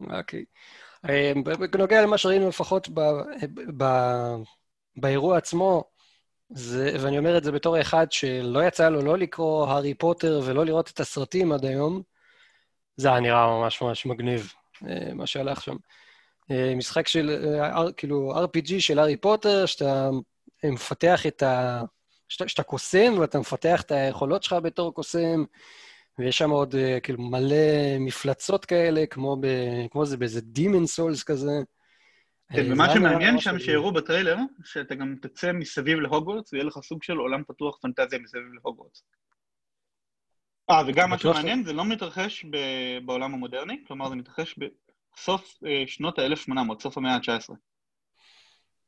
אוקיי. 0.00 0.44
אה, 1.08 1.32
בנוגע 1.72 2.02
למה 2.02 2.18
שראינו 2.18 2.48
לפחות 2.48 2.88
ב, 2.88 3.00
ב, 3.76 3.84
באירוע 4.96 5.38
עצמו, 5.38 5.84
זה, 6.50 6.96
ואני 7.00 7.18
אומר 7.18 7.38
את 7.38 7.44
זה 7.44 7.52
בתור 7.52 7.80
אחד 7.80 8.12
שלא 8.12 8.64
יצא 8.64 8.88
לו 8.88 9.02
לא 9.02 9.18
לקרוא 9.18 9.66
הארי 9.66 9.94
פוטר 9.94 10.40
ולא 10.44 10.64
לראות 10.64 10.90
את 10.90 11.00
הסרטים 11.00 11.52
עד 11.52 11.64
היום, 11.64 12.02
זה 12.96 13.08
היה 13.08 13.20
נראה 13.20 13.46
ממש 13.46 13.82
ממש 13.82 14.06
מגניב, 14.06 14.52
אה, 14.88 15.14
מה 15.14 15.26
שהלך 15.26 15.62
שם. 15.62 15.76
אה, 16.50 16.74
משחק 16.76 17.08
של, 17.08 17.46
כאילו, 17.96 18.32
RPG 18.44 18.72
של 18.78 18.98
הארי 18.98 19.16
פוטר, 19.16 19.66
שאתה 19.66 20.10
מפתח 20.64 21.26
את 21.26 21.42
ה... 21.42 21.82
שאתה 22.28 22.62
קוסם 22.62 23.14
ואתה 23.18 23.38
מפתח 23.38 23.82
את 23.82 23.90
היכולות 23.90 24.42
שלך 24.42 24.52
בתור 24.62 24.94
קוסם, 24.94 25.44
ויש 26.18 26.38
שם 26.38 26.50
עוד 26.50 26.74
אה, 26.74 27.00
כאילו 27.00 27.22
מלא 27.22 27.98
מפלצות 28.00 28.64
כאלה, 28.64 29.06
כמו, 29.06 29.36
ב, 29.40 29.46
כמו 29.90 30.06
זה 30.06 30.16
באיזה 30.16 30.40
Demon 30.56 30.84
Souls 30.96 31.24
כזה. 31.26 31.52
כן, 32.52 32.58
אה, 32.58 32.72
ומה 32.72 32.94
שמעניין 32.94 33.38
שם. 33.38 33.58
שהראו 33.58 33.92
בטריילר, 33.92 34.36
שאתה 34.64 34.94
גם 34.94 35.14
תצא 35.22 35.52
מסביב 35.52 35.98
להוגוורטס, 35.98 36.52
ויהיה 36.52 36.64
לך 36.64 36.78
סוג 36.82 37.02
של 37.02 37.16
עולם 37.16 37.42
פתוח 37.48 37.78
פנטזיה 37.82 38.18
מסביב 38.18 38.42
להוגוורטס. 38.62 39.04
אה, 40.72 40.82
וגם 40.86 41.10
מה 41.10 41.18
שמעניין, 41.18 41.64
זה 41.64 41.72
לא 41.72 41.84
מתרחש 41.84 42.44
ב- 42.44 42.98
בעולם 43.04 43.34
המודרני, 43.34 43.84
כלומר 43.86 44.08
זה 44.08 44.14
מתרחש 44.14 44.58
בסוף 44.58 45.58
אה, 45.66 45.82
שנות 45.86 46.18
ה-1800, 46.18 46.80
סוף 46.80 46.98
המאה 46.98 47.14
ה-19. 47.14 47.54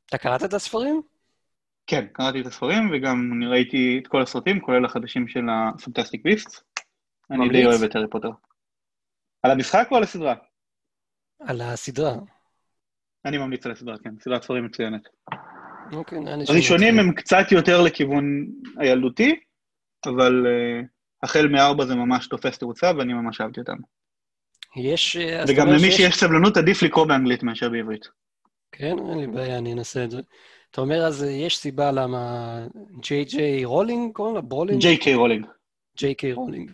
אתה 0.08 0.18
קראת 0.18 0.44
את 0.44 0.54
הספרים? 0.54 1.02
כן, 1.86 2.06
קראתי 2.12 2.40
את 2.40 2.46
הספרים, 2.46 2.90
וגם 2.92 3.30
אני 3.36 3.46
ראיתי 3.46 3.98
את 4.02 4.06
כל 4.06 4.22
הסרטים, 4.22 4.60
כולל 4.60 4.84
החדשים 4.84 5.28
של 5.28 5.40
הפנטסטיק 5.50 6.22
ביסט. 6.24 6.62
אני 7.30 7.48
די? 7.48 7.66
אוהב 7.66 7.82
את 7.82 7.96
הארי 7.96 8.08
פוטר. 8.10 8.30
על 9.42 9.50
המשחק 9.50 9.88
או 9.90 9.96
על 9.96 10.02
הסדרה? 10.02 10.34
על 11.40 11.60
הסדרה. 11.60 12.14
אני 13.24 13.38
ממליץ 13.38 13.66
על 13.66 13.72
הסדרה, 13.72 13.98
כן, 13.98 14.10
סדרת 14.20 14.42
ספרים 14.42 14.64
מצוינת. 14.64 15.02
אוקיי, 15.92 16.18
הראשונים. 16.48 16.98
הם 16.98 17.12
קצת 17.12 17.52
יותר 17.52 17.82
לכיוון 17.82 18.46
הילדותי, 18.78 19.40
אבל 20.06 20.46
uh, 20.46 20.86
החל 21.24 21.46
מארבע 21.48 21.84
זה 21.86 21.94
ממש 21.94 22.26
תופס 22.26 22.58
תאוצה, 22.58 22.92
ואני 22.98 23.12
ממש 23.12 23.40
אהבתי 23.40 23.60
אותם. 23.60 23.76
יש... 24.76 25.16
אה, 25.16 25.44
וגם 25.48 25.68
למי 25.68 25.78
שיש- 25.78 25.96
שיש 25.96 26.14
סבלנות, 26.16 26.56
עדיף 26.56 26.82
לקרוא 26.82 27.06
באנגלית 27.06 27.42
מאשר 27.42 27.68
בעברית. 27.68 28.04
כן, 28.72 28.96
אין 29.10 29.18
לי 29.18 29.26
בעיה, 29.26 29.58
אני 29.58 29.72
אנסה 29.72 30.04
את 30.04 30.10
זה. 30.10 30.20
אתה 30.70 30.80
אומר, 30.80 31.06
אז 31.06 31.24
אה, 31.24 31.30
יש 31.30 31.58
סיבה 31.58 31.90
למה 31.92 32.18
ג'יי 33.02 33.24
ג'יי 33.24 33.64
רולינג, 33.64 34.12
קוראים 34.12 34.34
לה? 34.34 34.40
ברולינג? 34.40 34.80
ג'יי 34.80 34.96
קיי 34.98 35.14
רולינג. 35.14 35.46
ג'יי 35.98 36.14
קיי 36.14 36.32
רולינג. 36.32 36.70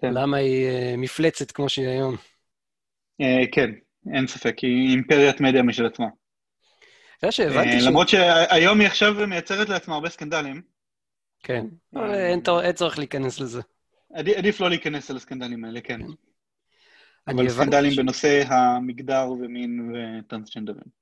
כן. 0.00 0.14
למה 0.14 0.36
היא 0.36 0.66
אה, 0.66 0.94
מפלצת 0.98 1.50
כמו 1.50 1.68
שהיא 1.68 1.86
היום? 1.88 2.16
אה, 3.20 3.42
כן, 3.52 3.70
אין 4.14 4.26
ספק, 4.26 4.58
היא 4.58 4.90
אימפריית 4.90 5.40
מדיה 5.40 5.62
משל 5.62 5.86
עצמה. 5.86 6.06
אתה 7.18 7.26
יודע 7.26 7.32
שהבנתי 7.32 7.80
ש... 7.80 7.84
למרות 7.86 8.08
שהיום 8.08 8.80
היא 8.80 8.86
עכשיו 8.88 9.14
מייצרת 9.28 9.68
לעצמה 9.68 9.94
הרבה 9.94 10.08
סקנדלים, 10.08 10.62
כן, 11.42 11.66
אה, 11.96 12.00
אבל 12.04 12.14
אין 12.14 12.40
צור- 12.42 12.62
אין 12.62 12.72
צורך 12.72 12.98
להיכנס 12.98 13.40
לזה. 13.40 13.60
עדי- 14.14 14.34
עדיף 14.36 14.60
לא 14.60 14.68
להיכנס 14.68 15.10
לסקנדלים 15.10 15.64
האלה, 15.64 15.80
כן. 15.80 16.00
אני 17.28 17.42
אבל 17.42 17.48
סקנדלים 17.48 17.96
בנושא 17.96 18.42
המגדר 18.46 19.26
ומין 19.40 19.92
וטרנסג'נדרים. 19.94 21.00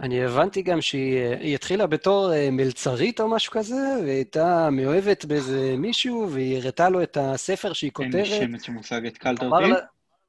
אני 0.00 0.24
הבנתי 0.24 0.62
גם 0.62 0.80
שהיא 0.80 1.18
אה, 1.18 1.34
התחילה 1.40 1.86
בתור 1.86 2.32
אה, 2.32 2.48
מלצרית 2.50 3.20
או 3.20 3.28
משהו 3.28 3.52
כזה, 3.52 3.74
והיא 4.02 4.14
הייתה 4.14 4.68
מאוהבת 4.72 5.24
באיזה 5.24 5.74
מישהו, 5.78 6.28
והיא 6.32 6.56
הראתה 6.58 6.88
לו 6.88 7.02
את 7.02 7.16
הספר 7.20 7.72
שהיא 7.72 7.90
אין 8.00 8.12
לי 8.12 8.22
כותבת. 8.24 8.40
שמץ 8.40 8.62
של 8.62 8.72
מושג, 8.72 9.06
התקלת 9.06 9.40
הוא 9.40 9.48
אמר 9.48 9.58
אותי. 9.58 9.70
לה- 9.70 9.78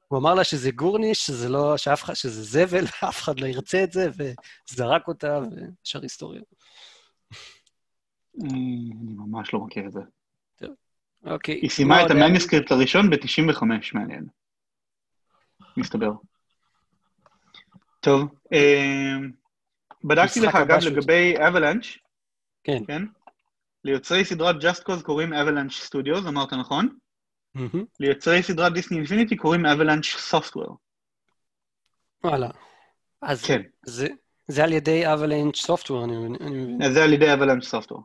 הוא 0.08 0.18
אמר 0.18 0.34
לה 0.34 0.44
שזה 0.44 0.70
גורניש, 0.70 1.26
שזה 1.26 1.48
לא, 1.48 1.76
שאף 1.76 2.02
אחד, 2.04 2.14
שזה 2.14 2.42
זבל, 2.42 2.84
ואף 3.02 3.20
אחד 3.22 3.40
לא 3.40 3.46
ירצה 3.46 3.84
את 3.84 3.92
זה, 3.92 4.08
וזרק 4.70 5.08
אותה, 5.08 5.40
וישר 5.40 6.02
היסטוריה. 6.02 6.40
אה, 8.40 8.46
אני 8.50 9.14
ממש 9.16 9.54
לא 9.54 9.60
מכיר 9.60 9.86
את 9.86 9.92
זה. 9.92 10.00
אוקיי. 11.24 11.54
היא 11.54 11.70
סיימה 11.70 11.94
מה 11.94 12.06
את? 12.06 12.10
ה-manuscript 12.10 12.70
הראשון 12.72 13.10
ב-95, 13.10 13.64
מעניין. 13.94 14.26
מסתבר. 15.76 16.12
טוב, 18.00 18.20
אה, 18.52 19.16
בדקתי 20.04 20.40
לך 20.40 20.54
אגב 20.54 20.78
לגבי 20.82 21.34
Avalanche, 21.48 21.86
כן. 22.64 22.84
כן? 22.86 23.02
ליוצרי 23.84 24.24
סדרת 24.24 24.56
Just 24.62 24.82
Cause 24.88 25.02
קוראים 25.02 25.32
Avalanche 25.32 25.72
Studios, 25.72 26.26
אמרת 26.26 26.52
נכון? 26.52 26.88
ליוצרי 28.00 28.42
סדרת 28.42 28.72
Disney 28.72 28.96
Infinity 28.98 29.36
קוראים 29.36 29.66
Avalanche 29.66 30.04
Software. 30.06 30.76
וואלה. 32.24 32.50
אז 33.22 33.44
כן, 33.44 33.62
זה, 33.86 34.08
זה 34.48 34.64
על 34.64 34.72
ידי 34.72 35.12
Avalanche 35.12 35.56
Software, 35.56 36.04
אני 36.04 36.16
מבין- 36.16 36.92
זה 36.92 37.04
על 37.04 37.12
ידי 37.12 37.32
Avalanche 37.32 37.64
Software. 37.64 38.02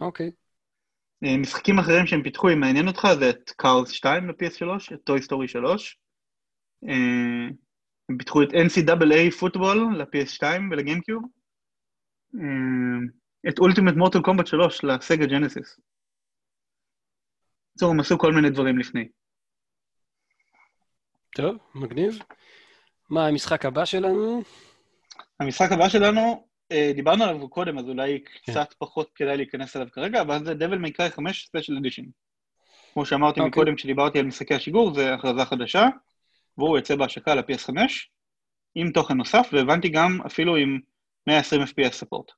אוקיי. 0.00 0.30
אה, 1.24 1.36
משחקים 1.36 1.78
אחרים 1.78 2.06
שהם 2.06 2.22
פיתחו, 2.22 2.48
אם 2.48 2.60
מעניין 2.60 2.88
אותך, 2.88 3.08
זה 3.18 3.30
את 3.30 3.50
Cars 3.50 3.90
2 3.90 4.28
ל-PS3, 4.28 4.94
את 4.94 5.00
Toy 5.04 5.22
Story 5.22 5.48
3. 5.48 5.98
אה, 6.88 7.48
הם 8.08 8.18
פיתחו 8.18 8.42
את 8.42 8.48
NCAA 8.48 9.38
Football 9.38 9.96
ל-PS2 9.96 10.42
ול-GameCube. 10.70 11.24
אה, 12.34 13.48
את 13.48 13.58
Ultimate 13.58 13.94
Mortal 13.96 14.22
Kombat 14.22 14.46
3 14.46 14.84
ל-Sega 14.84 15.26
Genesis. 15.26 15.80
בקיצור, 17.70 17.90
הם 17.90 18.00
עשו 18.00 18.18
כל 18.18 18.32
מיני 18.32 18.50
דברים 18.50 18.78
לפני. 18.78 19.08
טוב, 21.36 21.56
מגניב. 21.74 22.18
מה 23.10 23.26
המשחק 23.26 23.64
הבא 23.64 23.84
שלנו? 23.84 24.42
המשחק 25.40 25.72
הבא 25.72 25.88
שלנו, 25.88 26.46
דיברנו 26.94 27.24
עליו 27.24 27.48
קודם, 27.48 27.78
אז 27.78 27.88
אולי 27.88 28.18
קצת 28.18 28.74
פחות 28.78 29.10
כדאי 29.14 29.36
להיכנס 29.36 29.76
אליו 29.76 29.86
כרגע, 29.92 30.20
אבל 30.20 30.44
זה 30.44 30.52
Devil 30.52 30.86
May 30.86 30.90
Cry 30.90 31.16
5 31.16 31.46
ספיישל 31.46 31.76
אדישן. 31.76 32.02
כמו 32.92 33.06
שאמרתי 33.06 33.40
אוקיי. 33.40 33.48
מקודם 33.50 33.76
כשדיברתי 33.76 34.18
על 34.18 34.26
משחקי 34.26 34.54
השיגור, 34.54 34.94
זה 34.94 35.14
הכרזה 35.14 35.44
חדשה, 35.44 35.88
והוא 36.58 36.78
יוצא 36.78 36.96
בהשקה 36.96 37.34
ל-PS5, 37.34 37.76
עם 38.74 38.90
תוכן 38.90 39.14
נוסף, 39.16 39.48
והבנתי 39.52 39.88
גם 39.88 40.18
אפילו 40.26 40.56
עם 40.56 40.80
120 41.26 41.62
FPS 41.62 41.92
ספורט. 41.92 42.30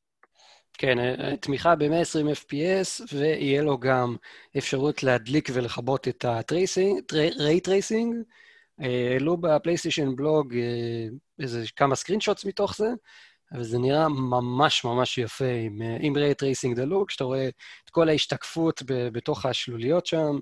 כן, 0.78 0.98
אה, 0.98 1.36
תמיכה 1.36 1.76
ב-120 1.76 2.32
FPS, 2.34 3.14
ויהיה 3.14 3.62
לו 3.62 3.78
גם 3.78 4.16
אפשרות 4.58 5.02
להדליק 5.02 5.48
ולכבות 5.52 6.08
את 6.08 6.24
ה-ray 6.24 7.60
tracing. 7.66 8.14
אה, 8.82 9.12
העלו 9.12 9.36
בפלייסטיישן 9.36 10.16
בלוג 10.16 10.54
אה, 10.54 11.06
איזה 11.40 11.64
כמה 11.76 11.94
screenshots 11.94 12.44
מתוך 12.44 12.76
זה, 12.76 12.88
אבל 13.52 13.62
זה 13.62 13.78
נראה 13.78 14.08
ממש 14.08 14.84
ממש 14.84 15.18
יפה 15.18 15.44
עם, 15.66 15.82
אה, 15.82 15.96
עם 16.00 16.14
ray 16.16 16.42
tracing 16.42 16.74
דלוק, 16.76 17.10
שאתה 17.10 17.24
רואה 17.24 17.48
את 17.84 17.90
כל 17.90 18.08
ההשתקפות 18.08 18.82
ב- 18.82 19.08
בתוך 19.08 19.46
השלוליות 19.46 20.06
שם. 20.06 20.38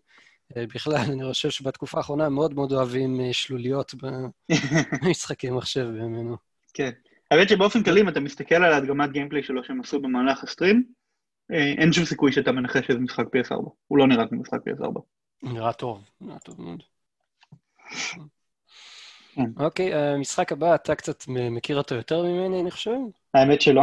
אה, 0.57 0.67
בכלל, 0.75 0.97
אני 0.97 1.25
חושב 1.25 1.51
שבתקופה 1.51 1.99
האחרונה 1.99 2.29
מאוד 2.29 2.55
מאוד 2.55 2.73
אוהבים 2.73 3.21
אה, 3.21 3.33
שלוליות 3.33 3.95
במשחקי 5.03 5.51
מחשב 5.51 5.87
בימינו. 5.87 6.37
כן. 6.75 6.91
האמת 7.31 7.49
שבאופן 7.49 7.83
כללי, 7.83 8.01
אם 8.01 8.09
אתה 8.09 8.21
מסתכל 8.21 8.55
על 8.55 8.73
ההדגמת 8.73 9.13
gameplay 9.13 9.43
שלו 9.43 9.65
שהם 9.65 9.81
עשו 9.81 10.01
במהלך 10.01 10.43
ה-stream, 10.45 10.85
אין 11.51 11.93
שום 11.93 12.05
סיכוי 12.05 12.33
שאתה 12.33 12.53
מנחש 12.53 12.87
שזה 12.87 12.99
משחק 12.99 13.25
PS4. 13.25 13.69
הוא 13.87 13.99
לא 13.99 14.07
נראה 14.07 14.29
כמו 14.29 14.41
משחק 14.41 14.59
PS4. 14.69 15.01
נראה 15.43 15.73
טוב, 15.73 16.05
נראה 16.21 16.39
טוב 16.39 16.61
מאוד. 16.61 16.83
כן. 19.35 19.65
אוקיי, 19.65 19.95
המשחק 19.95 20.53
הבא, 20.53 20.75
אתה 20.75 20.95
קצת 20.95 21.25
מכיר 21.29 21.79
אותו 21.79 21.95
יותר 21.95 22.23
ממני, 22.23 22.61
אני 22.61 22.71
חושב? 22.71 22.97
האמת 23.35 23.61
שלא. 23.61 23.83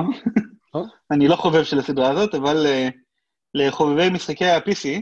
או. 0.74 0.84
אני 1.12 1.28
לא 1.28 1.36
חובב 1.36 1.64
של 1.64 1.80
הסדרה 1.80 2.10
הזאת, 2.10 2.36
אבל 2.36 2.66
uh, 2.66 2.94
לחובבי 3.54 4.10
משחקי 4.10 4.46
ה-PC, 4.46 5.02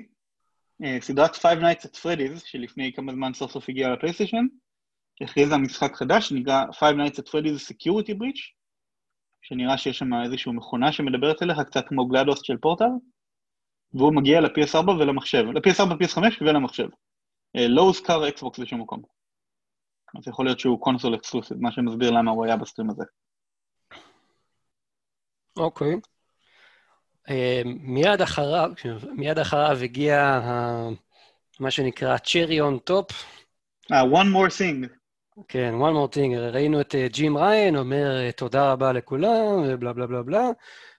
uh, 0.83 0.85
סדרת 1.01 1.35
Five 1.35 1.59
Nights 1.61 1.85
at 1.85 1.95
Freddy's, 1.95 2.39
שלפני 2.45 2.93
כמה 2.93 3.13
זמן 3.13 3.33
סוף 3.33 3.51
סוף 3.51 3.69
הגיעה 3.69 3.91
לפלייסטיישן, 3.91 4.45
הכריזה 5.21 5.57
משחק 5.57 5.95
חדש 5.95 6.29
שנקרא 6.29 6.65
Five 6.71 6.95
Nights 6.95 7.17
at 7.17 7.27
Freddy's 7.27 7.71
Security 7.71 8.13
Breach, 8.19 8.53
שנראה 9.41 9.77
שיש 9.77 9.97
שם 9.97 10.13
איזושהי 10.23 10.51
מכונה 10.51 10.91
שמדברת 10.91 11.43
אליך, 11.43 11.59
קצת 11.59 11.87
כמו 11.87 12.07
GLaDOS 12.07 12.39
של 12.43 12.57
פורטל, 12.57 12.89
והוא 13.93 14.13
מגיע 14.15 14.41
ל-PS4 14.41 14.89
ולמחשב, 14.89 15.45
ל-PS4, 15.53 15.91
PS5 16.03 16.21
ולמחשב. 16.41 16.87
לא 17.55 17.81
הוזכר 17.81 18.29
אקסבוקס 18.29 18.59
בשום 18.59 18.81
מקום. 18.81 19.18
אז 20.17 20.27
יכול 20.27 20.45
להיות 20.45 20.59
שהוא 20.59 20.81
console 20.81 21.15
exclusive, 21.15 21.57
מה 21.61 21.71
שמסביר 21.71 22.11
למה 22.11 22.31
הוא 22.31 22.45
היה 22.45 22.57
בסטרים 22.57 22.89
הזה. 22.89 23.03
אוקיי. 25.57 25.95
אה, 27.29 27.61
מיד 27.65 28.21
אחריו, 28.21 28.71
מיד 29.15 29.39
אחריו 29.39 29.77
הגיע 29.83 30.21
ה- 30.21 30.89
מה 31.59 31.71
שנקרא 31.71 32.17
cherry 32.17 32.59
on 32.59 32.91
top, 32.91 33.13
Uh, 33.91 34.05
one 34.13 34.27
more 34.35 34.49
thing. 34.59 34.87
כן, 35.47 35.73
one 35.79 35.93
more 35.93 36.15
thing, 36.15 36.37
ראינו 36.37 36.81
את 36.81 36.95
אה, 36.95 37.07
ג'ים 37.07 37.37
ריין 37.37 37.75
אומר 37.75 38.17
אה, 38.17 38.31
תודה 38.31 38.71
רבה 38.71 38.91
לכולם, 38.93 39.63
ובלה 39.67 39.93
בלה 39.93 40.07
בלה 40.07 40.23
בלה, 40.23 40.47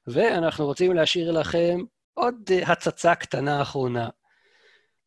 ואנחנו 0.07 0.67
רוצים 0.67 0.93
להשאיר 0.93 1.31
לכם 1.33 1.79
עוד 2.15 2.35
אה, 2.51 2.73
הצצה 2.73 3.15
קטנה 3.15 3.63
אחרונה. 3.63 4.09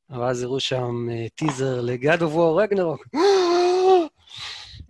ואז 0.10 0.44
הראו 0.44 0.60
שם 0.60 1.10
אה, 1.12 1.26
טיזר 1.36 1.82
ל-God 1.82 2.20
of 2.20 2.36
War 2.36 2.62
רגנרוק. 2.62 3.06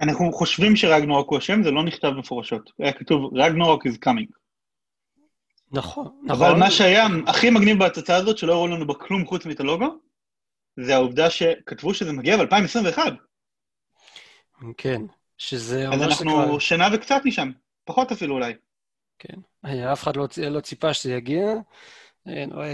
אנחנו 0.03 0.33
חושבים 0.33 0.75
שרגנורוק 0.75 1.29
הוא 1.29 1.37
אשם, 1.37 1.63
זה 1.63 1.71
לא 1.71 1.83
נכתב 1.83 2.09
מפורשות. 2.09 2.71
היה 2.79 2.93
כתוב 2.93 3.37
רגנורוק 3.37 3.87
is 3.87 3.97
coming. 4.05 4.43
נכון, 5.71 6.07
אבל 6.29 6.47
נכון. 6.47 6.59
מה 6.59 6.71
שהיה 6.71 7.07
הכי 7.27 7.49
מגניב 7.49 7.79
בהצצה 7.79 8.15
הזאת, 8.15 8.37
שלא 8.37 8.53
הראו 8.53 8.67
לנו 8.67 8.87
בה 8.87 8.93
כלום 8.93 9.25
חוץ 9.25 9.45
מאת 9.45 9.59
הלוגו, 9.59 9.87
זה 10.79 10.95
העובדה 10.95 11.29
שכתבו 11.29 11.93
שזה 11.93 12.11
מגיע 12.11 12.37
ב-2021. 12.37 12.99
כן, 14.77 15.01
שזה 15.37 15.87
אז 15.87 15.93
אומר 15.93 16.05
אנחנו 16.05 16.31
שכבר... 16.31 16.59
שנה 16.59 16.87
וקצת 16.93 17.21
משם, 17.25 17.51
פחות 17.85 18.11
אפילו 18.11 18.35
אולי. 18.35 18.53
כן. 19.19 19.37
אה, 19.65 19.93
אף 19.93 20.03
אחד 20.03 20.15
לא, 20.15 20.27
לא 20.37 20.59
ציפה 20.59 20.93
שזה 20.93 21.13
יגיע, 21.13 21.53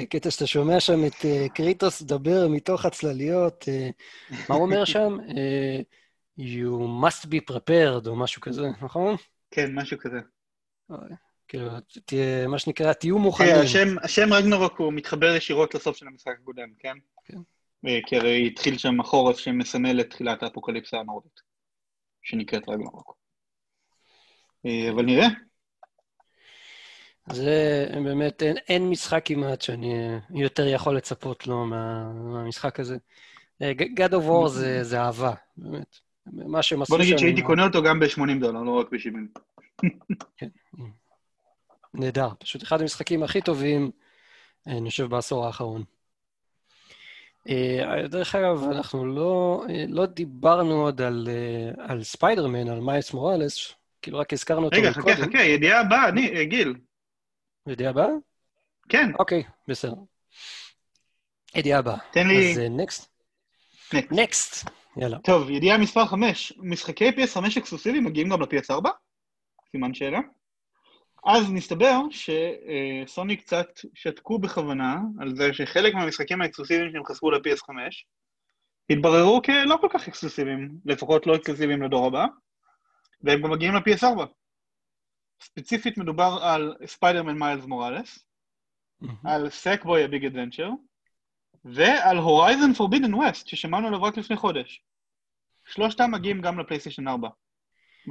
קטע 0.10 0.32
שאתה 0.32 0.48
שומע 0.48 0.80
שם 0.80 1.06
את 1.06 1.14
uh, 1.14 1.50
קריטוס 1.54 2.02
מדבר 2.02 2.48
מתוך 2.48 2.86
הצלליות, 2.86 3.64
uh, 3.64 4.36
מה 4.50 4.56
הוא 4.56 4.66
אומר 4.66 4.86
שם? 4.86 5.18
You 6.40 7.04
must 7.04 7.26
be 7.26 7.54
prepared, 7.54 8.08
או 8.08 8.16
משהו 8.16 8.42
כזה, 8.42 8.70
נכון? 8.82 9.16
כן, 9.52 9.76
משהו 9.76 9.98
כזה. 9.98 10.20
כאילו, 11.48 11.70
תהיה, 12.06 12.48
מה 12.48 12.60
שנקרא, 12.60 12.94
תהיו 12.94 13.20
מוכנים. 13.20 13.56
כן, 13.56 13.62
השם, 13.62 13.96
השם 14.04 14.34
רגנרוק 14.34 14.80
הוא 14.80 14.94
מתחבר 14.94 15.36
ישירות 15.36 15.76
לסוף 15.76 15.98
של 15.98 16.08
המשחק 16.08 16.34
הקודם, 16.42 16.70
כן? 16.80 16.98
כן. 17.26 17.38
כי 18.06 18.18
הרי 18.18 18.48
התחיל 18.48 18.78
שם 18.78 19.00
החורף 19.00 19.38
שמסמל 19.38 20.02
את 20.02 20.10
תחילת 20.10 20.44
האפוקליפסה 20.44 20.98
הנורדית, 21.00 21.42
שנקראת 22.22 22.70
רגנרוק. 22.70 23.18
אבל 24.66 25.06
נראה. 25.06 25.28
זה 27.32 27.88
באמת, 28.04 28.44
אין, 28.44 28.58
אין 28.58 28.90
משחק 28.90 29.22
כמעט 29.26 29.62
שאני 29.62 29.94
יותר 30.36 30.68
יכול 30.68 30.98
לצפות 30.98 31.48
לו 31.48 31.66
מה, 31.66 32.12
מהמשחק 32.14 32.80
הזה. 32.80 32.98
God 33.62 34.12
of 34.12 34.30
War 34.30 34.48
זה, 34.48 34.84
זה 34.84 35.02
אהבה, 35.02 35.34
באמת. 35.58 36.09
מה 36.34 36.64
שהם 36.64 36.82
עשו 36.82 36.94
שם... 36.94 36.98
בוא 36.98 37.06
נגיד 37.06 37.18
שהייתי 37.18 37.42
קונה 37.42 37.64
אותו 37.64 37.84
גם 37.84 38.00
ב-80 38.00 38.40
דולר, 38.40 38.64
לא 38.64 38.80
רק 38.80 38.88
ב-70. 38.92 39.40
כן. 40.38 40.48
נהדר, 41.94 42.30
פשוט 42.40 42.64
אחד 42.64 42.82
המשחקים 42.82 43.24
הכי 43.24 43.42
טובים, 43.42 43.92
אני 44.68 44.90
חושב, 44.90 45.06
בעשור 45.06 45.46
האחרון. 45.46 45.84
אה, 47.50 48.08
דרך 48.08 48.36
אגב, 48.36 48.64
אנחנו 48.64 49.06
לא, 49.06 49.64
אה, 49.70 49.86
לא 49.88 50.06
דיברנו 50.06 50.82
עוד 50.82 51.02
על, 51.02 51.28
אה, 51.32 51.86
על 51.86 52.04
ספיידרמן, 52.04 52.70
על 52.70 52.80
מיילס 52.80 53.14
מוראלס, 53.14 53.74
כאילו 54.02 54.18
רק 54.20 54.34
הזכרנו 54.34 54.66
אותו 54.66 54.78
רגע, 54.78 54.92
חכה, 54.92 55.16
חכה, 55.16 55.42
ידיעה 55.42 55.82
הבאה, 55.82 56.10
אני, 56.10 56.46
גיל. 56.46 56.76
ידיעה 57.68 57.90
הבאה? 57.90 58.08
כן. 58.90 59.12
אוקיי, 59.20 59.44
בסדר. 59.68 59.94
ידיעה 61.56 61.80
הבאה. 61.80 61.98
תן 62.12 62.28
לי... 62.28 62.52
אז 62.52 62.60
next. 62.70 63.10
next. 64.12 64.70
יאללה. 64.98 65.20
טוב, 65.20 65.50
ידיעה 65.50 65.78
מספר 65.78 66.06
5. 66.06 66.54
משחקי 66.58 67.10
PS5 67.10 67.58
אקסקלוסיביים 67.58 68.04
מגיעים 68.04 68.30
גם 68.30 68.42
ל-PS4? 68.42 68.90
סימן 69.72 69.94
שאלה. 69.94 70.20
אז 71.26 71.52
מסתבר 71.52 72.00
שסוני 72.12 73.38
קצת 73.38 73.68
שתקו 73.94 74.40
בכוונה 74.40 74.98
על 75.20 75.36
זה 75.36 75.54
שחלק 75.54 75.94
מהמשחקים 75.94 76.42
האקסקלוסיביים 76.42 76.92
שהם 76.92 77.06
חשפו 77.06 77.32
ל-PS5 77.32 77.74
התבררו 78.90 79.42
כלא 79.42 79.78
כל 79.82 79.88
כך 79.94 80.08
אקסקלוסיביים, 80.08 80.70
לפחות 80.86 81.28
לא 81.28 81.36
אקסקלוסיביים 81.36 81.84
לדור 81.84 82.08
הבא, 82.08 82.26
והם 83.22 83.42
גם 83.42 83.52
מגיעים 83.52 83.76
ל-PS4. 83.76 84.26
ספציפית 85.42 85.98
מדובר 85.98 86.40
על 86.42 86.76
Spider-Man 86.86 87.38
Miles 87.40 87.66
Morales, 87.66 88.26
על 89.26 89.50
Sackboy: 89.50 90.04
A 90.04 90.09
Big 90.09 90.26
Adventure, 90.26 90.70
ועל 91.66 92.18
Horizon 92.18 92.74
Forbidden 92.74 93.14
West, 93.14 93.48
ששמענו 93.48 93.88
עליו 93.88 94.04
רק 94.04 94.18
לפני 94.18 94.38
חודש. 94.38 94.82
שלושתם 95.66 96.12
מגיעים 96.12 96.42
גם 96.42 96.60
לפלייסטיישן 96.60 97.08
4. 97.08 97.30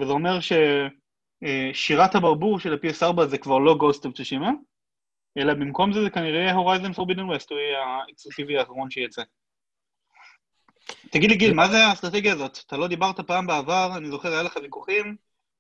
וזה 0.01 0.13
אומר 0.13 0.39
ששירת 0.41 2.15
הברבור 2.15 2.61
של 2.61 2.73
ה-PS4 2.73 3.25
זה 3.25 3.39
כבר 3.39 3.59
לא 3.59 3.77
Ghost 3.81 4.01
of 4.01 4.09
Tsushima, 4.09 4.51
אלא 5.39 5.55
במקום 5.55 5.93
זה 5.93 6.03
זה 6.03 6.11
כנראה 6.11 6.53
הורייזן 6.53 6.93
פורבידן 6.93 7.25
ווסט, 7.25 7.51
הוא 7.51 7.59
יהיה 7.59 7.79
האקסקלוסיבי 7.85 8.59
האחרון 8.59 8.91
שיצא. 8.91 9.23
תגיד 11.11 11.31
לי, 11.31 11.37
גיל, 11.37 11.55
מה 11.55 11.69
זה 11.69 11.87
האסטרטגיה 11.87 12.33
הזאת? 12.33 12.59
אתה 12.67 12.77
לא 12.77 12.89
דיברת 12.89 13.21
פעם 13.21 13.47
בעבר, 13.47 13.91
אני 13.97 14.09
זוכר, 14.09 14.33
היה 14.33 14.43
לך 14.43 14.57
ויכוחים 14.63 15.17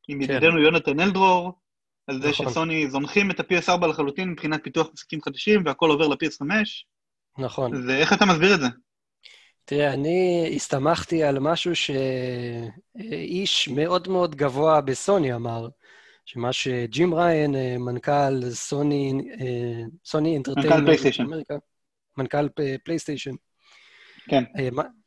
עם 0.08 0.26
כן. 0.26 0.32
ידידנו 0.32 0.60
יונתן 0.60 1.00
אלדרור, 1.00 1.52
על 2.06 2.22
זה 2.22 2.30
נכון. 2.30 2.48
שסוני 2.48 2.90
זונחים 2.90 3.30
את 3.30 3.40
ה-PS4 3.40 3.86
לחלוטין 3.86 4.28
מבחינת 4.30 4.64
פיתוח 4.64 4.88
משחקים 4.92 5.22
חדשים, 5.22 5.62
והכל 5.66 5.90
עובר 5.90 6.08
ל-PS5. 6.08 6.50
נכון. 7.38 7.88
ואיך 7.88 8.12
אתה 8.12 8.26
מסביר 8.26 8.54
את 8.54 8.60
זה? 8.60 8.66
תראה, 9.64 9.92
אני 9.92 10.50
הסתמכתי 10.56 11.24
על 11.24 11.38
משהו 11.38 11.72
שאיש 11.76 13.68
מאוד 13.68 14.08
מאוד 14.08 14.36
גבוה 14.36 14.80
בסוני 14.80 15.34
אמר, 15.34 15.68
שמה 16.24 16.52
שג'ים 16.52 17.14
ראיין, 17.14 17.54
מנכ"ל 17.78 18.50
סוני, 18.50 19.12
סוני 20.04 20.34
Entertainment, 20.34 20.72
מנכ"ל 20.72 20.84
פלייסטיישן. 20.84 21.24
מנכ"ל 22.16 22.48
פלייסטיישן. 22.84 23.34
כן. 24.28 24.44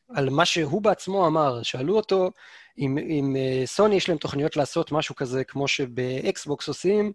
על 0.10 0.30
מה 0.30 0.46
שהוא 0.46 0.82
בעצמו 0.82 1.28
אמר, 1.28 1.64
שאלו 1.64 1.96
אותו 1.98 2.32
אם, 2.78 2.98
אם 2.98 3.36
סוני 3.66 3.96
יש 3.96 4.10
להם 4.10 4.18
תוכניות 4.18 4.58
לעשות 4.58 4.92
משהו 4.92 5.16
כזה 5.16 5.44
כמו 5.44 5.68
שבאקסבוקס 5.68 6.68
עושים, 6.68 7.12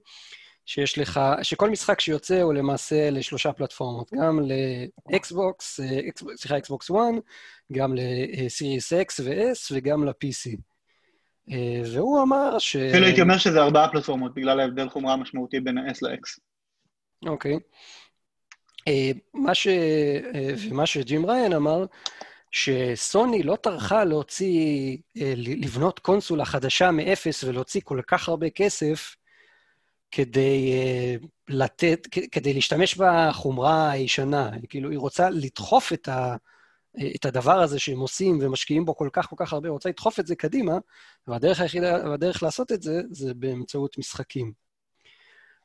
שיש 0.67 0.99
לך, 0.99 1.21
שכל 1.43 1.71
משחק 1.71 2.01
שיוצא 2.01 2.41
הוא 2.43 2.55
למעשה 2.55 3.11
לשלושה 3.11 3.53
פלטפורמות, 3.53 4.11
גם 4.15 4.41
לאקסבוקס, 5.11 5.81
סליחה, 6.37 6.59
אקסבוקס 6.59 6.91
1, 6.91 6.97
גם 7.73 7.95
לסיריס 7.97 8.93
X 8.93 9.21
ו-S 9.25 9.73
וגם 9.73 10.05
ל-PC. 10.05 10.57
והוא 11.85 12.23
אמר 12.23 12.59
ש... 12.59 12.77
אפילו 12.77 13.07
הייתי 13.07 13.23
אומר 13.23 13.39
שזה 13.39 13.63
ארבעה 13.63 13.91
פלטפורמות, 13.93 14.35
בגלל 14.35 14.61
ההבדל 14.61 14.89
חומרה 14.89 15.13
המשמעותי 15.13 15.61
בין 15.61 15.79
ה-S 15.79 15.99
ל-X. 16.03 16.41
אוקיי. 17.27 17.59
מה 19.35 19.55
ש... 19.55 19.69
ומה 20.69 20.87
שג'ים 20.87 21.27
ראיין 21.27 21.53
אמר, 21.53 21.85
שסוני 22.51 23.43
לא 23.43 23.57
טרחה 23.57 24.05
להוציא, 24.05 24.97
לבנות 25.37 25.99
קונסולה 25.99 26.45
חדשה 26.45 26.91
מאפס 26.91 27.45
ולהוציא 27.45 27.81
כל 27.85 28.01
כך 28.07 28.29
הרבה 28.29 28.51
כסף 28.51 29.17
כדי 30.11 30.73
uh, 30.73 31.27
לתת, 31.49 32.07
כדי 32.33 32.55
להשתמש 32.55 32.95
בחומרה 32.95 33.91
הישנה. 33.91 34.51
כאילו, 34.69 34.91
היא 34.91 34.99
רוצה 34.99 35.31
לדחוף 35.31 35.93
את, 35.93 36.09
ה, 36.09 36.37
את 37.17 37.25
הדבר 37.25 37.61
הזה 37.61 37.79
שהם 37.79 37.99
עושים 37.99 38.39
ומשקיעים 38.43 38.85
בו 38.85 38.97
כל 38.97 39.09
כך 39.13 39.27
כל 39.27 39.37
כך 39.39 39.53
הרבה, 39.53 39.69
היא 39.69 39.73
רוצה 39.73 39.89
לדחוף 39.89 40.21
את 40.21 40.27
זה 40.27 40.37
קדימה, 40.37 40.79
והדרך 41.27 41.61
היחידה, 41.61 42.11
והדרך 42.11 42.43
לעשות 42.43 42.73
את 42.73 42.83
זה, 42.83 43.01
זה 43.11 43.35
באמצעות 43.35 43.99
משחקים. 43.99 44.53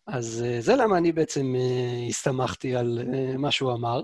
אז 0.08 0.46
uh, 0.46 0.62
זה 0.62 0.76
למה 0.76 0.98
אני 0.98 1.12
בעצם 1.12 1.56
uh, 1.56 2.10
הסתמכתי 2.10 2.76
על 2.76 3.00
מה 3.38 3.52
שהוא 3.52 3.74
אמר, 3.74 4.02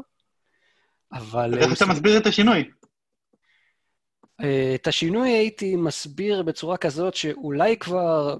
אבל... 1.14 1.58
איך 1.58 1.78
אתה 1.78 1.86
מסביר 1.86 2.18
את 2.18 2.26
השינוי? 2.26 2.70
את 4.76 4.88
השינוי 4.88 5.30
הייתי 5.30 5.76
מסביר 5.76 6.44
בצורה 6.44 6.78
כזאת 6.78 7.16
שאולי 7.16 7.78
כבר... 7.78 8.38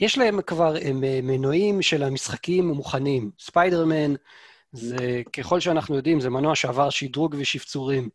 יש 0.00 0.18
להם 0.18 0.42
כבר 0.42 0.76
אה, 0.76 0.90
מנועים 1.22 1.82
של 1.82 2.02
המשחקים 2.02 2.68
מוכנים. 2.68 3.30
ספיידרמן, 3.38 4.14
זה, 4.72 5.22
ככל 5.32 5.60
שאנחנו 5.60 5.96
יודעים, 5.96 6.20
זה 6.20 6.30
מנוע 6.30 6.54
שעבר 6.54 6.90
שדרוג 6.90 7.34
ושפצורים. 7.38 8.08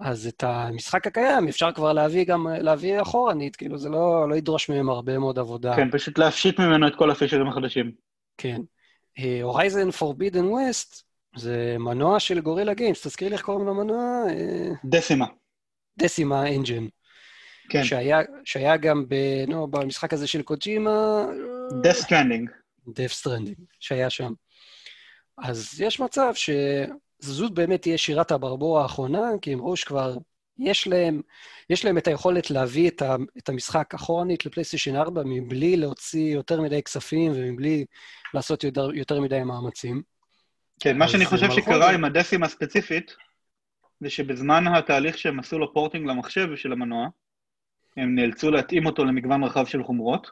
אז 0.00 0.26
את 0.26 0.44
המשחק 0.44 1.06
הקיים 1.06 1.48
אפשר 1.48 1.72
כבר 1.72 1.92
להביא 1.92 2.24
גם, 2.24 2.46
להביא 2.60 3.02
אחורנית, 3.02 3.56
כאילו 3.56 3.78
זה 3.78 3.88
לא, 3.88 4.28
לא 4.28 4.34
ידרוש 4.34 4.68
מהם 4.68 4.90
הרבה 4.90 5.18
מאוד 5.18 5.38
עבודה. 5.38 5.76
כן, 5.76 5.90
פשוט 5.90 6.18
להפשיט 6.18 6.58
ממנו 6.58 6.86
את 6.86 6.96
כל 6.96 7.10
הפיצ'רים 7.10 7.48
החדשים. 7.48 7.92
כן. 8.38 8.60
Horizon 9.42 9.90
Forbidden 9.90 10.44
West 10.44 11.02
זה 11.36 11.76
מנוע 11.78 12.20
של 12.20 12.40
Guerrilla 12.40 12.74
Games, 12.74 13.06
תזכיר 13.06 13.28
לי 13.28 13.34
איך 13.34 13.42
קוראים 13.42 13.68
למנוע? 13.68 14.24
Decima. 14.84 15.26
Decima 15.98 16.54
Engine. 16.54 16.86
כן. 17.68 17.84
שהיה, 17.84 18.20
שהיה 18.44 18.76
גם 18.76 19.04
ב, 19.08 19.14
נו, 19.48 19.66
במשחק 19.66 20.12
הזה 20.12 20.26
של 20.26 20.42
קוג'ימה... 20.42 21.24
Death 21.70 22.04
Stranding. 22.04 22.48
Death 22.88 23.22
Stranding, 23.22 23.62
שהיה 23.80 24.10
שם. 24.10 24.32
אז 25.38 25.80
יש 25.80 26.00
מצב 26.00 26.32
שזאת 26.34 27.52
באמת 27.52 27.82
תהיה 27.82 27.98
שירת 27.98 28.30
הברבור 28.30 28.80
האחרונה, 28.80 29.30
כי 29.42 29.52
הם 29.52 29.60
ראו 29.60 29.76
שכבר 29.76 30.16
יש 30.58 30.86
להם, 30.86 31.20
יש 31.70 31.84
להם 31.84 31.98
את 31.98 32.06
היכולת 32.06 32.50
להביא 32.50 32.88
את, 32.88 33.02
ה, 33.02 33.16
את 33.38 33.48
המשחק 33.48 33.94
אחורנית 33.94 34.46
לפלייסטיישן 34.46 34.96
4 34.96 35.22
מבלי 35.24 35.76
להוציא 35.76 36.34
יותר 36.34 36.60
מדי 36.60 36.82
כספים 36.82 37.32
ומבלי 37.34 37.84
לעשות 38.34 38.64
יותר, 38.64 38.94
יותר 38.94 39.20
מדי 39.20 39.42
מאמצים. 39.42 40.02
כן, 40.80 40.98
מה 40.98 41.08
שאני 41.08 41.26
חושב 41.26 41.50
שקרה 41.50 41.90
עם 41.90 42.04
הדסים 42.04 42.42
הספציפית, 42.42 43.16
זה 44.00 44.10
שבזמן 44.10 44.66
התהליך 44.66 45.18
שהם 45.18 45.40
עשו 45.40 45.58
לו 45.58 45.74
porting 45.74 46.06
למחשב 46.10 46.56
של 46.56 46.72
המנוע, 46.72 47.08
הם 47.96 48.14
נאלצו 48.14 48.50
להתאים 48.50 48.86
אותו 48.86 49.04
למגוון 49.04 49.44
רחב 49.44 49.66
של 49.66 49.82
חומרות, 49.82 50.30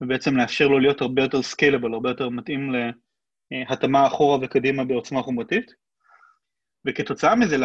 ובעצם 0.00 0.36
לאפשר 0.36 0.68
לו 0.68 0.78
להיות 0.78 1.00
הרבה 1.00 1.22
יותר 1.22 1.42
scalable, 1.42 1.94
הרבה 1.94 2.10
יותר 2.10 2.28
מתאים 2.28 2.72
להתאמה 3.50 4.06
אחורה 4.06 4.38
וקדימה 4.42 4.84
בעוצמה 4.84 5.22
חומרתית. 5.22 5.74
וכתוצאה 6.86 7.36
מזה, 7.36 7.56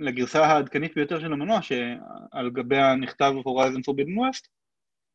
לגרסה 0.00 0.46
העדכנית 0.46 0.94
ביותר 0.94 1.20
של 1.20 1.32
המנוע, 1.32 1.62
שעל 1.62 2.50
גביה 2.50 2.94
נכתב 2.94 3.32
Horizon 3.38 3.90
Forbidden 3.90 4.18
West, 4.18 4.48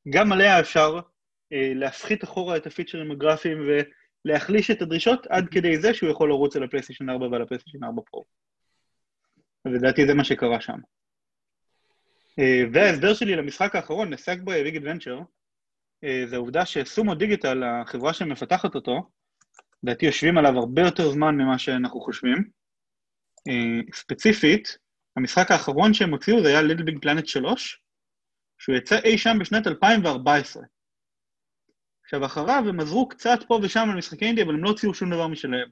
גם 0.09 0.31
עליה 0.31 0.59
אפשר 0.59 0.99
אה, 1.53 1.71
להפחית 1.75 2.23
אחורה 2.23 2.57
את 2.57 2.67
הפיצ'רים 2.67 3.11
הגרפיים 3.11 3.57
ולהחליש 4.25 4.71
את 4.71 4.81
הדרישות 4.81 5.27
עד 5.27 5.49
כדי 5.49 5.77
זה 5.77 5.93
שהוא 5.93 6.09
יכול 6.09 6.29
לרוץ 6.29 6.55
על 6.55 6.63
הפלייסטיישן 6.63 7.09
4 7.09 7.27
ועל 7.27 7.41
הפלייסטיישן 7.41 7.84
4 7.84 8.01
פרו. 8.11 8.25
ולדעתי 9.65 10.07
זה 10.07 10.13
מה 10.13 10.23
שקרה 10.23 10.61
שם. 10.61 10.77
אה, 12.39 12.63
וההסבר 12.73 13.13
שלי 13.13 13.36
למשחק 13.36 13.75
האחרון, 13.75 14.13
לסאגבוי 14.13 14.63
ביג 14.63 14.77
אדוונצ'ר, 14.77 15.19
זה 16.25 16.36
העובדה 16.36 16.65
שסומו 16.65 17.15
דיגיטל, 17.15 17.63
החברה 17.63 18.13
שמפתחת 18.13 18.75
אותו, 18.75 19.09
לדעתי 19.84 20.05
יושבים 20.05 20.38
עליו 20.38 20.57
הרבה 20.57 20.81
יותר 20.81 21.11
זמן 21.11 21.36
ממה 21.36 21.59
שאנחנו 21.59 22.01
חושבים. 22.01 22.38
אה, 23.47 23.81
ספציפית, 23.93 24.77
המשחק 25.17 25.51
האחרון 25.51 25.93
שהם 25.93 26.11
הוציאו 26.11 26.43
זה 26.43 26.47
היה 26.47 26.61
ליטל 26.61 26.84
ביג 26.84 26.99
פלנט 27.01 27.27
3, 27.27 27.81
שהוא 28.57 28.75
יצא 28.75 28.99
אי 29.03 29.17
שם 29.17 29.38
בשנת 29.39 29.67
2014. 29.67 30.63
עכשיו, 32.03 32.25
אחריו 32.25 32.63
הם 32.69 32.79
עזרו 32.79 33.09
קצת 33.09 33.39
פה 33.47 33.59
ושם 33.63 33.89
על 33.91 33.97
משחקי 33.97 34.25
אינדי, 34.25 34.43
אבל 34.43 34.53
הם 34.53 34.63
לא 34.63 34.69
הוציאו 34.69 34.93
שום 34.93 35.11
דבר 35.11 35.27
משלהם. 35.27 35.69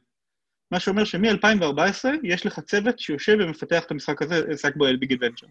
מה 0.71 0.79
שאומר 0.79 1.05
שמ-2014 1.05 2.09
יש 2.23 2.45
לך 2.45 2.59
צוות 2.59 2.99
שיושב 2.99 3.37
ומפתח 3.39 3.85
את 3.85 3.91
המשחק 3.91 4.21
הזה, 4.21 4.35
Sackboy: 4.51 4.75
A 4.75 4.85
Big 4.99 5.13
Adventure. 5.13 5.47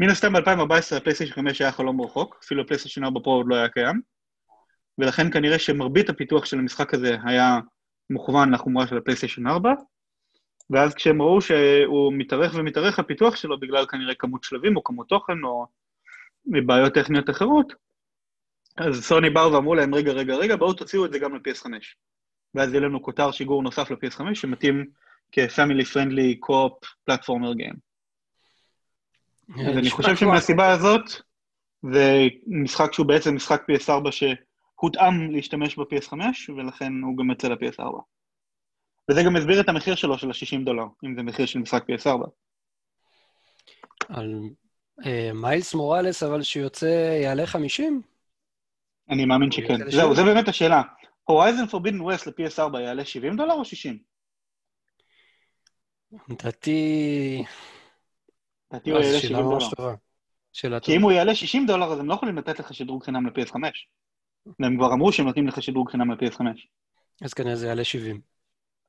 מן 0.00 0.10
הסתם 0.10 0.32
ב-2014 0.32 0.96
הפלייסטיישן 0.96 1.34
5 1.34 1.60
היה 1.60 1.72
חלום 1.72 2.00
רחוק, 2.00 2.40
אפילו 2.44 2.62
הפלייסטיישן 2.62 3.04
4 3.04 3.20
פרו 3.20 3.32
עוד 3.32 3.46
לא 3.48 3.54
היה 3.54 3.68
קיים, 3.68 4.00
ולכן 4.98 5.30
כנראה 5.32 5.58
שמרבית 5.58 6.08
הפיתוח 6.08 6.44
של 6.44 6.58
המשחק 6.58 6.94
הזה 6.94 7.16
היה 7.24 7.58
מוכוון 8.10 8.54
לחומרה 8.54 8.86
של 8.86 8.96
הפלייסטיישן 8.96 9.46
4, 9.46 9.72
ואז 10.70 10.94
כשהם 10.94 11.22
ראו 11.22 11.40
שהוא 11.40 12.12
מתארך 12.12 12.54
ומתארך 12.54 12.98
הפיתוח 12.98 13.36
שלו 13.36 13.60
בגלל 13.60 13.86
כנראה 13.86 14.14
כמות 14.14 14.44
שלבים 14.44 14.76
או 14.76 14.84
כמות 14.84 15.08
תוכן 15.08 15.44
או 15.44 15.66
מבעיות 16.46 16.94
טכניות 16.94 17.30
אחרות, 17.30 17.72
אז 18.76 19.04
סוני 19.04 19.30
באו 19.30 19.52
ואמרו 19.52 19.74
להם, 19.74 19.94
רגע, 19.94 20.12
רגע, 20.12 20.34
רגע, 20.34 20.56
בואו 20.56 20.72
תוציאו 20.72 21.04
את 21.04 21.12
זה 21.12 21.18
גם 21.18 21.34
ל-PS5. 21.34 21.66
ואז 22.54 22.72
יהיה 22.72 22.80
לנו 22.80 23.02
כותר 23.02 23.30
שיגור 23.30 23.62
נוסף 23.62 23.90
ל-PS5 23.90 24.34
שמתאים 24.34 24.86
כ-family 25.32 25.84
friendly 25.94 26.38
co-op 26.46 26.86
platformer 27.10 27.54
game. 27.62 27.87
אז 29.54 29.76
אני 29.78 29.90
חושב 29.90 30.16
שמהסיבה 30.16 30.70
הזאת, 30.70 31.02
זה 31.92 32.26
משחק 32.46 32.92
שהוא 32.92 33.06
בעצם 33.06 33.34
משחק 33.34 33.62
PS4 33.70 34.10
שהותאם 34.10 35.30
להשתמש 35.30 35.78
ב-PS5, 35.78 36.12
ולכן 36.56 36.92
הוא 37.02 37.16
גם 37.16 37.30
יוצא 37.30 37.48
ל-PS4. 37.48 38.00
וזה 39.10 39.22
גם 39.22 39.34
מסביר 39.34 39.60
את 39.60 39.68
המחיר 39.68 39.94
שלו 39.94 40.18
של 40.18 40.30
ה-60 40.30 40.64
דולר, 40.64 40.84
אם 41.04 41.14
זה 41.16 41.22
מחיר 41.22 41.46
של 41.46 41.58
משחק 41.58 41.84
PS4. 41.90 42.28
על 44.08 44.40
אה, 45.06 45.30
מיילס 45.34 45.74
מוראלס, 45.74 46.22
אבל 46.22 46.42
שיוצא 46.42 47.18
יעלה 47.22 47.46
50? 47.46 48.02
אני 49.10 49.24
מאמין 49.24 49.50
שכן. 49.50 49.90
זהו, 49.90 50.14
זו 50.14 50.24
באמת 50.24 50.48
השאלה. 50.48 50.82
הורייזן 51.24 51.66
פורבידן 51.66 52.00
ווסט 52.00 52.26
ל-PS4 52.26 52.78
יעלה 52.78 53.04
70 53.04 53.36
דולר 53.36 53.54
או 53.54 53.64
60? 53.64 53.98
לדעתי... 56.28 57.44
לדעתי 58.72 58.90
הוא 58.90 59.00
יעלה 59.00 59.20
70 59.20 59.42
דולר. 59.42 59.94
שאלה 60.52 60.80
כי 60.80 60.96
אם 60.96 61.02
הוא 61.02 61.12
יעלה 61.12 61.34
60 61.34 61.66
דולר, 61.66 61.92
אז 61.92 61.98
הם 61.98 62.08
לא 62.08 62.14
יכולים 62.14 62.38
לתת 62.38 62.58
לך 62.58 62.74
שדרוג 62.74 63.04
חינם 63.04 63.26
ל-PS5. 63.26 63.56
והם 64.60 64.76
כבר 64.76 64.92
אמרו 64.92 65.12
שהם 65.12 65.26
נותנים 65.26 65.48
לך 65.48 65.62
שדרוג 65.62 65.90
חינם 65.90 66.10
ל-PS5. 66.10 66.40
אז 67.22 67.34
כנראה 67.34 67.56
זה 67.56 67.66
יעלה 67.66 67.84
70. 67.84 68.20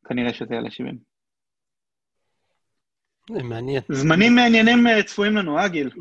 כנראה 0.06 0.34
שזה 0.34 0.56
יעלה 0.56 0.72
70. 0.72 0.98
זה 3.32 3.44
מעניין. 3.44 3.82
זמנים 3.90 4.36
מעניינים 4.36 4.88
אה, 4.88 5.04
צפויים 5.04 5.38
לנו, 5.38 5.58
אה, 5.58 5.68
גיל? 5.68 5.90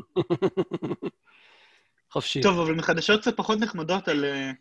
חופשי. 2.11 2.41
טוב, 2.41 2.59
אבל 2.59 2.75
מחדשות 2.75 3.21
קצת 3.21 3.37
פחות 3.37 3.59
נחמדות 3.59 4.07
על 4.07 4.25
אה, 4.25 4.55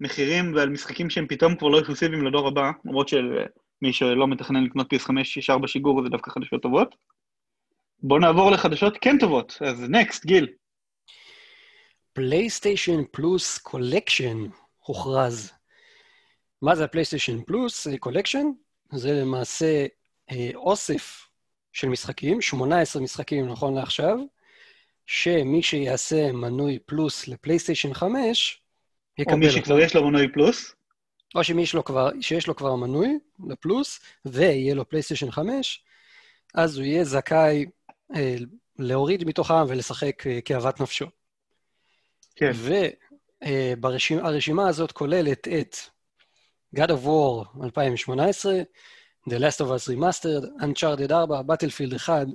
מחירים 0.00 0.54
ועל 0.54 0.68
משחקים 0.68 1.10
שהם 1.10 1.26
פתאום 1.26 1.56
כבר 1.56 1.68
לא 1.68 1.80
אקסקלוסיביים 1.80 2.26
לדור 2.26 2.48
הבא, 2.48 2.70
למרות 2.84 3.08
שמי 3.08 3.92
שלא 3.92 4.28
מתכנן 4.28 4.64
לקנות 4.64 4.94
PS5 4.94 5.10
ישר 5.36 5.58
בשיגור 5.58 6.02
זה 6.02 6.08
דווקא 6.08 6.30
חדשות 6.30 6.62
טובות. 6.62 6.94
בואו 8.02 8.18
נעבור 8.18 8.50
לחדשות 8.50 8.98
כן 9.00 9.18
טובות, 9.18 9.58
אז 9.66 9.80
next, 9.80 10.26
גיל. 10.26 10.48
PlayStation 12.12 13.02
Plus 13.12 13.58
Collection 13.58 14.46
הוכרז. 14.78 15.52
מה 16.62 16.76
זה 16.76 16.84
ה-PlayStation 16.84 17.42
Plus 17.42 17.86
Collection? 18.00 18.46
זה 18.92 19.12
למעשה 19.12 19.86
אה, 20.30 20.50
אוסף 20.54 21.26
של 21.72 21.88
משחקים, 21.88 22.40
18 22.40 23.02
משחקים 23.02 23.48
נכון 23.48 23.74
לעכשיו, 23.74 24.18
שמי 25.06 25.62
שיעשה 25.62 26.32
מנוי 26.32 26.78
פלוס 26.78 27.28
לפלייסטיישן 27.28 27.94
5, 27.94 28.62
יקבל 29.18 29.34
אותו. 29.34 29.46
או 29.46 29.48
מי 29.48 29.50
שכבר 29.50 29.80
יש 29.80 29.96
לו 29.96 30.08
מנוי 30.08 30.32
פלוס. 30.32 30.74
או 31.34 31.44
שמי 31.44 31.66
שיש 31.66 31.74
לו 31.74 31.84
כבר, 31.84 32.10
שיש 32.20 32.46
לו 32.46 32.56
כבר 32.56 32.76
מנוי 32.76 33.18
לפלוס, 33.48 34.00
ויהיה 34.24 34.74
לו 34.74 34.88
פלייסטיישן 34.88 35.30
5, 35.30 35.84
אז 36.54 36.78
הוא 36.78 36.84
יהיה 36.84 37.04
זכאי 37.04 37.66
להוריד 38.80 39.24
מתוכם 39.24 39.64
ולשחק 39.68 40.26
אה, 40.26 40.40
כאוות 40.40 40.80
נפשו. 40.80 41.06
כן. 42.36 42.52
והרשימה 43.82 44.62
אה, 44.62 44.68
הזאת 44.68 44.92
כוללת 44.92 45.48
את 45.48 45.76
God 46.76 46.88
of 46.88 47.04
War 47.04 47.64
2018, 47.64 48.52
The 49.28 49.32
Last 49.32 49.60
of 49.60 49.70
Us 49.70 49.88
Remastered, 49.88 50.62
Uncharted 50.62 51.10
4, 51.10 51.42
Battlefield 51.42 51.94
1, 51.94 52.28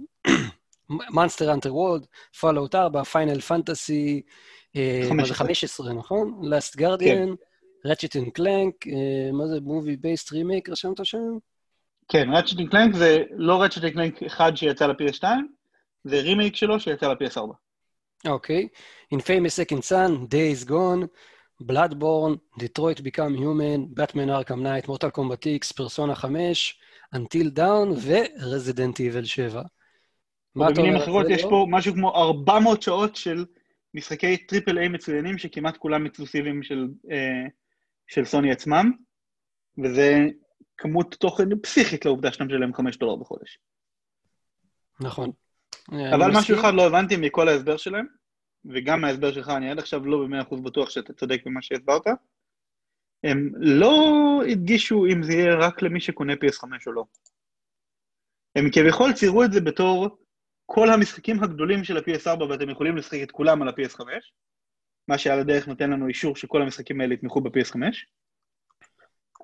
Monster 0.90 1.50
Hunter 1.50 1.74
World, 1.74 2.08
Fallout 2.32 2.76
4, 2.76 3.06
Final 3.06 3.42
Fantasy, 3.42 4.22
15, 4.74 5.94
נכון? 5.94 6.42
Last 6.44 6.76
Guardian, 6.78 7.38
Ratchet 7.86 8.16
and 8.16 8.34
Clank, 8.38 8.88
מה 9.34 9.48
זה 9.48 9.58
Movie 9.58 9.98
Based 10.04 10.30
Remake, 10.32 10.72
רשמת 10.72 11.06
שם? 11.06 11.38
כן, 12.08 12.30
Ratchet 12.34 12.58
and 12.58 12.72
Clank 12.72 12.98
זה 12.98 13.24
לא 13.32 13.66
Ratchet 13.66 13.82
and 13.82 13.96
Clank 13.96 14.26
אחד 14.26 14.56
שיצא 14.56 14.88
ל-PS2, 14.88 15.26
זה 16.06 16.22
רימייק 16.22 16.56
שלו 16.56 16.80
שיצא 16.80 17.08
ל-PS4. 17.08 17.54
אוקיי. 18.28 18.68
Infamous 19.14 19.56
Second 19.60 19.82
Son, 19.82 20.12
Days 20.32 20.70
Gone, 20.70 21.08
Bloodborne, 21.64 22.62
Detroit 22.62 23.00
Become 23.00 23.38
Human, 23.38 24.00
Batman 24.00 24.30
Arkham 24.30 24.62
Knight, 24.62 24.88
Mortal 24.88 25.12
Kombat 25.12 25.46
X, 25.60 25.72
Persona 25.72 26.16
5, 26.16 26.80
Until 27.16 27.50
Down 27.58 27.94
ו-Resident 27.98 29.00
Evil 29.00 29.26
7. 29.26 29.62
במילים 30.56 30.96
אחרות, 30.96 31.26
יש 31.30 31.44
פה 31.44 31.66
משהו 31.70 31.94
כמו 31.94 32.16
400 32.16 32.82
שעות 32.82 33.16
של 33.16 33.46
משחקי 33.94 34.38
triple 34.38 34.78
A 34.78 34.88
מצוינים, 34.88 35.38
שכמעט 35.38 35.78
כולם 35.78 36.06
אקסקלוסיביים 36.06 36.64
של, 36.64 36.88
אה, 37.12 37.50
של 38.08 38.26
סוני 38.26 38.52
עצמם, 38.52 38.92
וזה 39.84 40.26
כמות 40.78 41.16
תוכן 41.20 41.60
פסיכית 41.64 42.06
לעובדה 42.06 42.32
שאתה 42.32 42.44
משלם 42.44 42.74
5 42.74 42.98
דולר 42.98 43.16
בחודש. 43.16 43.60
נכון. 45.00 45.32
אבל 45.90 46.32
משהו 46.36 46.60
אחד 46.60 46.74
לא 46.74 46.88
הבנתי 46.88 47.18
מכל 47.18 47.48
ההסבר 47.48 47.78
שלהם, 47.78 48.06
וגם 48.66 49.02
מההסבר 49.02 49.32
שלך, 49.32 49.50
אני 49.50 49.72
עד 49.72 49.80
עכשיו 49.80 50.06
לא 50.06 50.18
במאה 50.18 50.42
אחוז 50.42 50.62
בטוח 50.62 50.90
שאתה 50.90 51.14
צודק 51.14 51.42
במה 51.46 51.62
שהסברת, 51.62 52.08
הם 53.24 53.52
לא 53.56 53.94
הדגישו 54.52 55.06
אם 55.06 55.24
זה 55.24 55.34
יהיה 55.34 55.56
רק 55.56 55.82
למי 55.82 56.00
שקונה 56.00 56.34
PS5 56.34 56.68
או 56.88 56.92
לא. 56.92 57.06
הם 58.56 58.70
כביכול 58.72 59.14
ציירו 59.14 59.44
את 59.44 59.52
זה 59.52 59.62
בתור 59.62 60.18
כל 60.66 60.90
המשחקים 60.90 61.44
הגדולים 61.44 61.84
של 61.84 61.98
ה-PS4 61.98 62.44
ואתם 62.44 62.70
יכולים 62.70 62.98
לשחק 62.98 63.20
את 63.24 63.32
כולם 63.32 63.62
על 63.62 63.68
ה-PS5, 63.68 64.00
מה 65.08 65.18
שעל 65.18 65.40
הדרך 65.40 65.68
נותן 65.68 65.90
לנו 65.90 66.08
אישור 66.08 66.36
שכל 66.36 66.62
המשחקים 66.62 67.02
האלה 67.02 67.14
יתמכו 67.14 67.42
ב-PS5, 67.42 67.78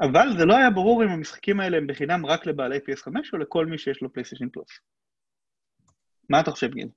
אבל 0.01 0.27
זה 0.37 0.45
לא 0.45 0.57
היה 0.57 0.69
ברור 0.69 1.03
אם 1.03 1.09
המשחקים 1.09 1.59
האלה 1.59 1.77
הם 1.77 1.87
בחינם 1.87 2.25
רק 2.25 2.45
לבעלי 2.45 2.77
PS5 2.77 3.11
או 3.33 3.37
לכל 3.37 3.65
מי 3.65 3.77
שיש 3.77 4.01
לו 4.01 4.13
פלייסטיישן 4.13 4.49
פלוס. 4.49 4.79
מה 6.31 6.39
אתה 6.39 6.51
חושב, 6.51 6.73
גיל? 6.73 6.87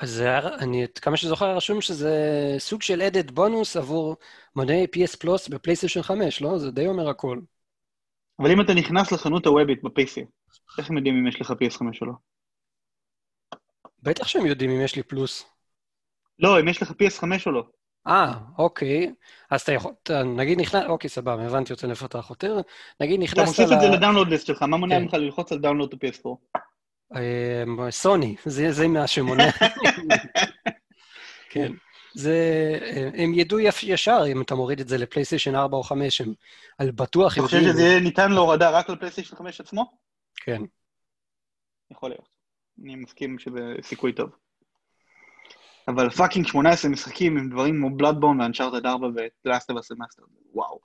אז 0.00 0.10
זה, 0.10 0.38
אני, 0.38 0.86
כמה 1.02 1.16
שזוכר, 1.16 1.56
רשום 1.56 1.80
שזה 1.80 2.14
סוג 2.58 2.82
של 2.82 3.02
אדד 3.02 3.30
בונוס 3.30 3.76
עבור 3.76 4.16
מנועי 4.56 4.84
PS 4.84 5.16
פלוס 5.20 5.48
בפלייסטיישן 5.48 6.02
5, 6.02 6.42
לא? 6.42 6.58
זה 6.58 6.70
די 6.70 6.86
אומר 6.86 7.08
הכל. 7.08 7.40
אבל 8.38 8.50
אם 8.50 8.60
אתה 8.60 8.74
נכנס 8.74 9.12
לחנות 9.12 9.46
הוובית 9.46 9.82
ב-PC, 9.82 10.24
איך 10.78 10.90
הם 10.90 10.96
יודעים 10.96 11.16
אם 11.18 11.26
יש 11.26 11.40
לך 11.40 11.50
PS5 11.50 11.82
או 12.00 12.06
לא? 12.06 12.12
בטח 14.02 14.26
שהם 14.26 14.46
יודעים 14.46 14.70
אם 14.70 14.80
יש 14.80 14.96
לי 14.96 15.02
פלוס. 15.02 15.44
לא, 16.38 16.60
אם 16.60 16.68
יש 16.68 16.82
לך 16.82 16.90
PS5 16.90 17.24
או 17.46 17.52
לא. 17.52 17.64
אה, 18.06 18.34
אוקיי. 18.58 19.12
אז 19.50 19.60
אתה 19.60 19.72
יכול, 19.72 19.92
אתה, 20.02 20.22
נגיד 20.22 20.60
נכנס, 20.60 20.84
אוקיי, 20.88 21.10
סבבה, 21.10 21.46
הבנתי, 21.46 21.72
רוצה 21.72 21.86
לפתח 21.86 22.26
יותר. 22.30 22.60
נגיד 23.00 23.20
נכנסת 23.20 23.38
ל... 23.38 23.42
אתה 23.42 23.50
מוסיף 23.50 23.72
את 23.72 23.80
זה 23.80 23.88
לדאונלוד 23.88 24.28
ליסט 24.28 24.46
שלך, 24.46 24.62
מה 24.62 24.76
מונע 24.76 24.94
כן. 24.94 25.02
ממך 25.02 25.14
ללחוץ 25.14 25.52
על 25.52 25.58
דאונלוד 25.58 25.94
ל-PS4? 25.94 26.28
אמ, 26.28 26.62
סוני, 27.90 28.36
זה, 28.44 28.72
זה 28.72 28.88
מה 28.88 29.06
שמונע. 29.06 29.50
כן. 31.50 31.72
זה, 32.14 32.78
הם 33.14 33.34
ידעו 33.34 33.58
ישר 33.82 34.22
אם 34.32 34.42
אתה 34.42 34.54
מוריד 34.54 34.80
את 34.80 34.88
זה 34.88 34.98
לפלייסטיישן 34.98 35.54
4 35.54 35.76
או 35.76 35.82
5, 35.82 36.20
הם 36.20 36.34
על 36.78 36.90
בטוח 36.90 37.36
יודעים... 37.36 37.46
אתה 37.46 37.56
חושב 37.56 37.72
שזה 37.72 37.82
יהיה 37.82 38.00
ניתן 38.00 38.32
להורדה 38.32 38.70
רק 38.70 38.90
לפלייסטיישן 38.90 39.36
5 39.36 39.60
עצמו? 39.60 39.92
כן. 40.36 40.62
יכול 41.90 42.10
להיות. 42.10 42.28
אני 42.82 42.96
מסכים 42.96 43.38
שזה 43.38 43.60
סיכוי 43.82 44.12
טוב. 44.12 44.30
אבל 45.88 46.10
fucking 46.10 46.46
18 46.46 46.90
משחקים 46.90 47.38
עם 47.38 47.50
דברים 47.50 47.74
כמו 47.74 47.96
Bloodborne 47.96 48.40
ו-Uncharted 48.40 48.86
4 48.86 49.06
ו-Last 49.44 49.70
of 49.70 49.82
Us 49.82 49.88
Remastered, 49.88 50.22
וואו. 50.52 50.78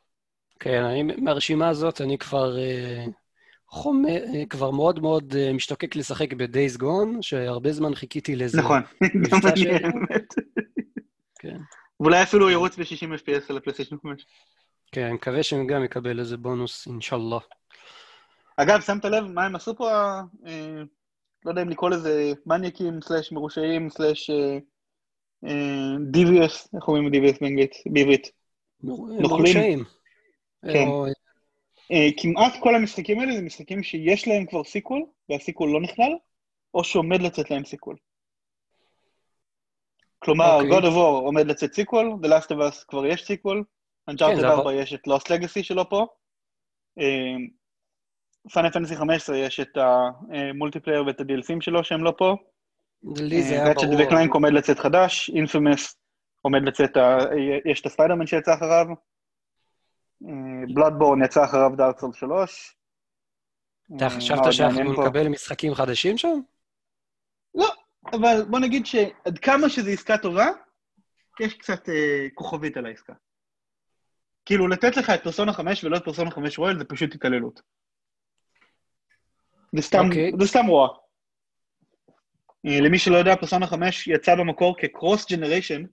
כן, 0.59 0.83
אני, 0.83 1.03
מהרשימה 1.03 1.69
הזאת 1.69 2.01
אני 2.01 2.17
כבר 2.17 2.55
אה, 2.55 3.09
חומר, 3.69 4.23
uh, 4.23 4.47
כבר 4.49 4.71
מאוד 4.71 4.99
מאוד 4.99 5.33
uh, 5.33 5.53
משתוקק 5.53 5.95
לשחק 5.95 6.33
ב-Days 6.33 6.79
Gone, 6.81 7.21
שהרבה 7.21 7.71
זמן 7.71 7.95
חיכיתי 7.95 8.35
לזה. 8.35 8.61
נכון, 8.61 8.81
גם 9.31 9.39
אני 9.53 9.69
האמת. 9.69 10.33
כן. 11.39 11.57
ואולי 11.99 12.23
אפילו 12.23 12.49
ירוץ 12.49 12.77
ב-60 12.79 13.19
FPS 13.19 13.43
על 13.49 13.57
הפלייסטיישן 13.57 13.95
5. 14.03 14.25
כן, 14.91 15.03
אני 15.03 15.13
מקווה 15.13 15.43
שהם 15.43 15.67
גם 15.67 15.83
יקבל 15.83 16.19
איזה 16.19 16.37
בונוס, 16.37 16.87
אינשאללה. 16.87 17.37
אגב, 18.57 18.81
שמת 18.81 19.05
לב 19.05 19.25
מה 19.25 19.45
הם 19.45 19.55
עשו 19.55 19.75
פה, 19.75 19.89
אה, 20.47 20.81
לא 21.45 21.51
יודע 21.51 21.61
אם 21.61 21.69
לקרוא 21.69 21.89
לזה 21.89 22.33
מניאקים, 22.45 23.01
סלאש 23.01 23.31
מרושעים, 23.31 23.89
סלאש 23.89 24.29
DVS, 26.13 26.67
איך 26.75 26.87
אומרים 26.87 27.11
באנגלית? 27.41 27.71
בעברית. 27.85 28.31
נוכלים. 28.83 29.21
מרושעים. 29.21 29.83
כן. 30.73 30.87
או- 30.87 31.05
אה, 31.05 31.11
כמעט 32.17 32.53
כל 32.59 32.75
המשחקים 32.75 33.19
האלה 33.19 33.35
זה 33.35 33.41
משחקים 33.41 33.83
שיש 33.83 34.27
להם 34.27 34.45
כבר 34.45 34.63
sequel, 34.63 35.05
וה-sequel 35.29 35.69
לא 35.69 35.81
נכלל, 35.81 36.11
או 36.73 36.83
שעומד 36.83 37.21
לצאת 37.21 37.51
להם 37.51 37.65
sequel. 37.65 37.95
כלומר, 40.19 40.55
אוקיי. 40.55 40.71
God 40.71 40.81
of 40.81 40.95
War 40.95 41.23
עומד 41.25 41.47
לצאת 41.47 41.73
sequel, 41.73 42.13
The 42.23 42.27
Last 42.27 42.47
of 42.47 42.57
Us 42.71 42.85
כבר 42.87 43.05
יש 43.05 43.25
sequel, 43.25 43.63
Uncharted 44.11 44.35
כן, 44.35 44.39
זה 44.39 44.47
4 44.47 44.73
יש 44.73 44.93
את 44.93 45.07
Lost 45.07 45.27
Legacy 45.27 45.63
שלו 45.63 45.89
פה, 45.89 46.05
Final 48.53 48.71
Fantasy 48.71 48.95
15 48.95 49.37
יש 49.37 49.59
את 49.59 49.77
ה-multiplayer 49.77 51.05
ואת 51.05 51.19
ה-DLCים 51.19 51.61
שלו 51.61 51.83
שהם 51.83 52.03
לא 52.03 52.13
פה, 52.17 52.35
לי 53.03 53.41
זה 53.41 53.53
היה 53.53 53.69
Ratchet 53.69 53.83
ברור. 53.83 54.01
ו-Clank 54.05 54.33
עומד 54.33 54.53
לצאת 54.53 54.79
חדש, 54.79 55.29
Infamous 55.29 55.95
עומד 56.41 56.61
לצאת, 56.63 56.97
ה- 56.97 57.17
יש 57.65 57.81
את 57.81 57.85
הספיידרמן 57.85 58.27
שיצא 58.27 58.53
אחריו, 58.53 58.85
בלאדבורן 60.73 61.23
יצא 61.23 61.45
אחריו 61.45 61.71
דארק 61.77 61.99
סול 61.99 62.13
3. 62.13 62.77
אתה 63.95 64.05
אה, 64.05 64.09
חשבת 64.09 64.53
שאנחנו? 64.53 65.03
נקבל 65.03 65.27
משחקים 65.27 65.73
חדשים 65.73 66.17
שם? 66.17 66.39
לא, 67.55 67.67
אבל 68.13 68.45
בוא 68.49 68.59
נגיד 68.59 68.85
שעד 68.85 69.39
כמה 69.41 69.69
שזו 69.69 69.89
עסקה 69.89 70.17
טובה, 70.17 70.47
יש 71.39 71.53
קצת 71.53 71.89
אה, 71.89 72.27
כוכבית 72.33 72.77
על 72.77 72.85
העסקה. 72.85 73.13
כאילו, 74.45 74.67
לתת 74.67 74.97
לך 74.97 75.09
את 75.09 75.23
פרסונה 75.23 75.53
5 75.53 75.83
ולא 75.83 75.97
את 75.97 76.03
פרסונה 76.03 76.31
5 76.31 76.59
רויאל 76.59 76.77
זה 76.77 76.85
פשוט 76.85 77.15
התעללות. 77.15 77.61
זה 79.75 79.81
סתם, 79.81 80.05
אוקיי. 80.05 80.31
זה 80.39 80.47
סתם 80.47 80.65
רוע. 80.65 80.87
אה, 82.65 82.79
למי 82.81 82.99
שלא 82.99 83.17
יודע, 83.17 83.35
פרסונה 83.35 83.67
5 83.67 84.07
יצא 84.07 84.35
במקור 84.35 84.75
כקרוס 84.79 85.31
ג'נריישן 85.31 85.83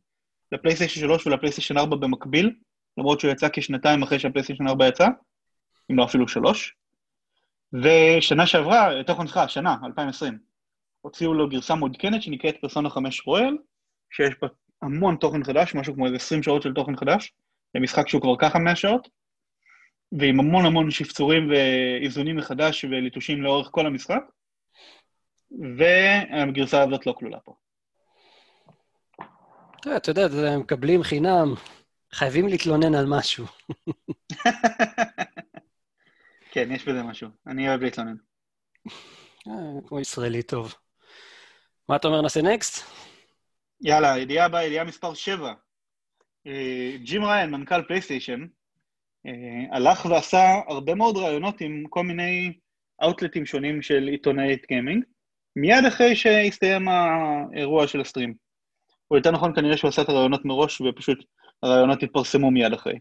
לפלייסטיישן 0.53 1.01
3 1.01 1.27
ולפלייסטיישן 1.27 1.79
4 1.79 1.97
במקביל, 1.97 2.55
למרות 2.99 3.21
שהוא 3.21 3.33
יצא 3.33 3.49
כשנתיים 3.53 4.03
אחרי 4.03 4.19
שהפלייסטיישן 4.19 4.69
4 4.69 4.89
יצא, 4.89 5.07
אם 5.91 5.99
לא 5.99 6.05
אפילו 6.05 6.29
שלוש. 6.29 6.75
ושנה 7.73 8.47
שעברה, 8.47 8.93
יותר 8.93 9.13
נכון, 9.13 9.27
סליחה, 9.27 9.43
השנה, 9.43 9.77
2020, 9.85 10.39
הוציאו 11.01 11.35
לו 11.35 11.49
גרסה 11.49 11.75
מעודכנת 11.75 12.23
שנקראת 12.23 12.57
פרסונה 12.61 12.91
5 12.91 13.27
רויאל, 13.27 13.57
שיש 14.11 14.35
בה 14.43 14.49
המון 14.83 15.17
תוכן 15.17 15.45
חדש, 15.45 15.75
משהו 15.75 15.95
כמו 15.95 16.07
איזה 16.07 16.17
20 16.17 16.43
שעות 16.43 16.63
של 16.63 16.75
תוכן 16.75 16.97
חדש, 16.97 17.33
למשחק 17.75 18.09
שהוא 18.09 18.23
כבר 18.23 18.37
ככה 18.39 18.59
100 18.59 18.77
שעות, 18.77 19.09
ועם 20.19 20.41
המון 20.41 20.67
המון 20.67 20.91
שפצורים 20.91 21.51
ואיזונים 21.51 22.37
מחדש 22.37 22.85
וליטושים 22.85 23.43
לאורך 23.43 23.69
כל 23.71 23.87
המשחק, 23.87 24.23
והגרסה 25.79 26.83
הזאת 26.83 27.07
לא 27.07 27.15
כלולה 27.19 27.39
פה. 27.41 27.55
אתה 29.97 30.11
יודע, 30.11 30.53
הם 30.53 30.61
מקבלים 30.61 31.03
חינם, 31.03 31.55
חייבים 32.15 32.49
להתלונן 32.49 32.95
על 32.95 33.07
משהו. 33.07 33.47
כן, 36.53 36.69
יש 36.73 36.89
בזה 36.89 37.03
משהו. 37.03 37.29
אני 37.47 37.69
אוהב 37.69 37.83
להתלונן. 37.83 38.17
אה, 39.49 39.53
כמו 39.87 40.01
ישראלי 40.01 40.43
טוב. 40.43 40.75
מה 41.89 41.97
אתה 41.97 42.09
אומר, 42.09 42.23
נעשה 42.23 42.43
נקסט? 42.43 42.85
יאללה, 43.81 44.19
ידיעה 44.19 44.47
הבאה, 44.47 44.65
ידיעה 44.65 44.85
מספר 44.85 45.15
7. 45.15 45.53
אה, 46.47 46.97
ג'ים 47.03 47.25
ריין, 47.25 47.51
מנכ"ל 47.51 47.83
פלייסטיישן, 47.83 48.47
אה, 49.27 49.77
הלך 49.77 50.05
ועשה 50.05 50.61
הרבה 50.69 50.95
מאוד 50.95 51.17
ראיונות 51.17 51.61
עם 51.61 51.85
כל 51.91 52.03
מיני 52.03 52.53
אאוטלטים 53.03 53.47
שונים 53.47 53.83
של 53.83 54.09
עיתונאי 54.09 54.57
גיימינג, 54.69 55.05
מיד 55.57 55.85
אחרי 55.89 56.17
שהסתיים 56.17 56.89
האירוע 56.89 57.87
של 57.87 58.01
ה 58.01 58.05
stream. 58.05 58.35
או 59.11 59.17
יותר 59.17 59.31
נכון, 59.31 59.55
כנראה 59.55 59.77
שהוא 59.77 59.89
עשה 59.89 60.03
את 60.03 60.09
הראיונות 60.09 60.45
מראש, 60.45 60.81
ופשוט 60.81 61.25
הראיונות 61.65 62.03
התפרסמו 62.03 62.51
מיד 62.51 62.73
אחרי. 62.73 62.99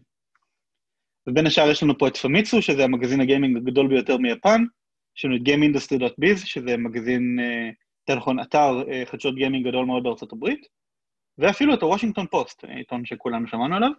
ובין 1.26 1.46
השאר 1.46 1.70
יש 1.70 1.82
לנו 1.82 1.98
פה 1.98 2.08
את 2.08 2.16
פמיצו, 2.16 2.62
שזה 2.62 2.84
המגזין 2.84 3.20
הגיימינג 3.20 3.56
הגדול 3.56 3.88
ביותר 3.88 4.16
מיפן, 4.16 4.64
יש 5.16 5.24
לנו 5.24 5.36
את 5.36 5.40
GameIndustry.biz, 5.40 6.46
שזה 6.46 6.76
מגזין, 6.76 7.38
אה, 7.40 7.70
יותר 8.00 8.20
נכון, 8.20 8.40
אתר 8.40 8.90
אה, 8.90 9.02
חדשות 9.06 9.34
גיימינג 9.34 9.68
גדול 9.68 9.86
מאוד 9.86 10.02
בארצות 10.02 10.32
הברית, 10.32 10.66
ואפילו 11.38 11.74
את 11.74 11.82
הוושינגטון 11.82 12.26
פוסט, 12.26 12.64
עיתון 12.64 13.04
שכולנו 13.04 13.48
שמענו 13.48 13.76
עליו. 13.76 13.90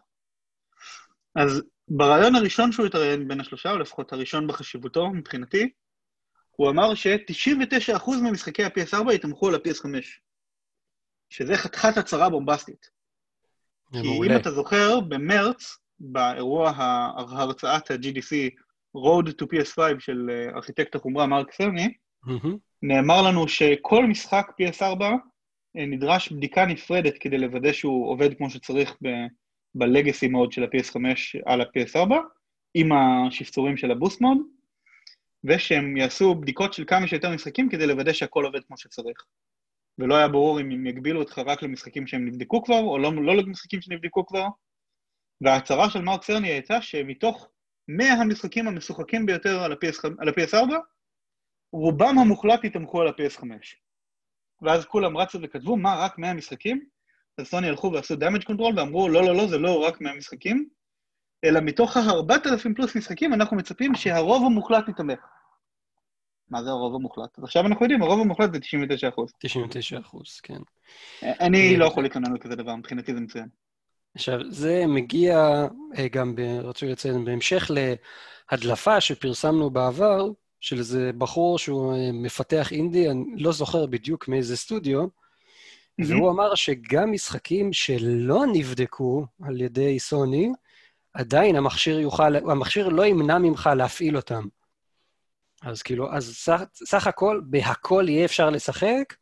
אז 1.35 1.63
ברעיון 1.87 2.35
הראשון 2.35 2.71
שהוא 2.71 2.85
התראיין 2.85 3.27
בין 3.27 3.39
השלושה, 3.39 3.71
או 3.71 3.77
לפחות 3.77 4.13
הראשון 4.13 4.47
בחשיבותו 4.47 5.09
מבחינתי, 5.09 5.69
הוא 6.51 6.69
אמר 6.69 6.95
ש-99% 6.95 8.11
ממשחקי 8.23 8.63
ה-PS4 8.63 9.13
יתמכו 9.13 9.47
על 9.47 9.55
ה-PS5, 9.55 9.87
שזה 11.29 11.55
חתיכת 11.55 11.97
הצהרה 11.97 12.29
בומבסטית. 12.29 12.94
כי. 14.01 14.31
אם 14.31 14.35
אתה 14.35 14.51
זוכר, 14.51 14.99
במרץ, 14.99 15.77
באירוע 15.99 16.71
הרצאת 17.17 17.91
ה-GDC 17.91 18.51
Road 18.97 19.27
to 19.27 19.45
PS5 19.45 19.99
של 19.99 20.29
אה, 20.29 20.55
ארכיטקט 20.55 20.95
החומרה 20.95 21.25
מרק 21.25 21.51
סרני. 21.51 21.93
נאמר 22.83 23.21
לנו 23.21 23.47
שכל 23.47 24.05
משחק 24.05 24.47
PS4 24.61 25.01
אה, 25.77 25.85
נדרש 25.85 26.31
בדיקה 26.31 26.65
נפרדת 26.65 27.17
כדי 27.17 27.37
לוודא 27.37 27.71
שהוא 27.71 28.09
עובד 28.09 28.37
כמו 28.37 28.49
שצריך 28.49 28.95
ב- 29.03 29.25
בלגסי 29.75 30.27
מוד 30.27 30.51
של 30.51 30.63
ה-PS5 30.63 30.97
על 31.45 31.61
ה-PS4, 31.61 32.13
עם 32.73 32.91
השפצורים 32.91 33.77
של 33.77 33.91
הבוסט 33.91 34.21
מוד, 34.21 34.37
ושהם 35.43 35.97
יעשו 35.97 36.35
בדיקות 36.35 36.73
של 36.73 36.83
כמה 36.87 37.07
שיותר 37.07 37.29
משחקים 37.29 37.69
כדי 37.69 37.87
לוודא 37.87 38.13
שהכל 38.13 38.45
עובד 38.45 38.63
כמו 38.67 38.77
שצריך. 38.77 39.17
ולא 39.99 40.15
היה 40.15 40.27
ברור 40.27 40.61
אם 40.61 40.71
הם 40.71 40.85
יגבילו 40.85 41.19
אותך 41.19 41.39
רק 41.45 41.63
למשחקים 41.63 42.07
שהם 42.07 42.25
נבדקו 42.25 42.63
כבר, 42.63 42.79
או 42.79 42.97
לא, 42.97 43.13
לא 43.13 43.35
למשחקים 43.35 43.81
שנבדקו 43.81 44.25
כבר. 44.25 44.47
וההצהרה 45.41 45.89
של 45.89 46.01
מרק 46.01 46.23
סרני 46.23 46.47
הייתה 46.47 46.81
שמתוך 46.81 47.49
100 47.87 48.13
המשחקים 48.13 48.67
המשוחקים 48.67 49.25
ביותר 49.25 49.63
על 49.63 49.71
ה-PS, 49.71 50.07
על 50.19 50.29
ה-PS4, 50.29 50.73
רובם 51.73 52.19
המוחלט 52.19 52.63
יתמכו 52.63 53.01
על 53.01 53.07
ה-PS5. 53.07 53.45
ואז 54.61 54.85
כולם 54.85 55.17
רצו 55.17 55.39
וכתבו, 55.41 55.77
מה, 55.77 55.95
רק 55.95 56.17
100 56.17 56.33
משחקים? 56.33 56.85
אז 57.37 57.47
סוני 57.47 57.67
הלכו 57.67 57.91
ועשו 57.93 58.13
damage 58.13 58.43
control 58.51 58.77
ואמרו, 58.77 59.09
לא, 59.09 59.23
לא, 59.23 59.35
לא, 59.35 59.47
זה 59.47 59.57
לא 59.57 59.83
רק 59.87 60.01
100 60.01 60.13
משחקים, 60.13 60.69
אלא 61.45 61.59
מתוך 61.61 61.97
ה-4,000 61.97 62.75
פלוס 62.75 62.95
משחקים 62.95 63.33
אנחנו 63.33 63.57
מצפים 63.57 63.95
שהרוב 63.95 64.45
המוחלט 64.45 64.89
יתמך. 64.89 65.19
מה 66.49 66.63
זה 66.63 66.69
הרוב 66.69 66.95
המוחלט? 66.95 67.37
אז 67.37 67.43
עכשיו 67.43 67.65
אנחנו 67.65 67.85
יודעים, 67.85 68.01
הרוב 68.01 68.21
המוחלט 68.21 68.53
זה 68.53 68.59
99 68.59 69.09
אחוז. 69.09 69.33
99 69.39 69.99
אחוז, 69.99 70.39
כן. 70.43 70.59
אני 71.23 71.69
כן. 71.73 71.79
לא 71.79 71.85
יכול 71.85 72.03
להתלונן 72.03 72.31
על 72.31 72.37
כזה 72.37 72.55
דבר, 72.55 72.75
מבחינתי 72.75 73.13
זה 73.13 73.19
מצוין. 73.19 73.47
עכשיו, 74.15 74.39
זה 74.49 74.83
מגיע 74.87 75.65
אה, 75.97 76.07
גם, 76.07 76.35
ב- 76.35 76.59
רצוי 76.63 76.91
לציין, 76.91 77.25
בהמשך 77.25 77.71
להדלפה 78.51 79.01
שפרסמנו 79.01 79.69
בעבר, 79.69 80.29
של 80.59 80.77
איזה 80.77 81.11
בחור 81.17 81.59
שהוא 81.59 81.93
אה, 81.93 82.11
מפתח 82.13 82.71
אינדי, 82.71 83.09
אני 83.09 83.23
לא 83.37 83.51
זוכר 83.51 83.85
בדיוק 83.85 84.27
מאיזה 84.27 84.57
סטודיו, 84.57 85.07
והוא 85.99 86.31
אמר 86.31 86.55
שגם 86.55 87.11
משחקים 87.11 87.73
שלא 87.73 88.43
נבדקו 88.53 89.25
על 89.43 89.61
ידי 89.61 89.99
סוני, 89.99 90.51
עדיין 91.13 91.55
המכשיר 91.55 91.99
יוכל, 91.99 92.35
המכשיר 92.35 92.89
לא 92.89 93.05
ימנע 93.05 93.37
ממך 93.37 93.69
להפעיל 93.77 94.15
אותם. 94.15 94.43
אז 95.65 95.81
כאילו, 95.81 96.11
אז 96.11 96.35
סך, 96.35 96.61
סך 96.73 97.07
הכל, 97.07 97.41
בהכל 97.43 98.05
יהיה 98.07 98.25
אפשר 98.25 98.49
לשחק, 98.49 99.13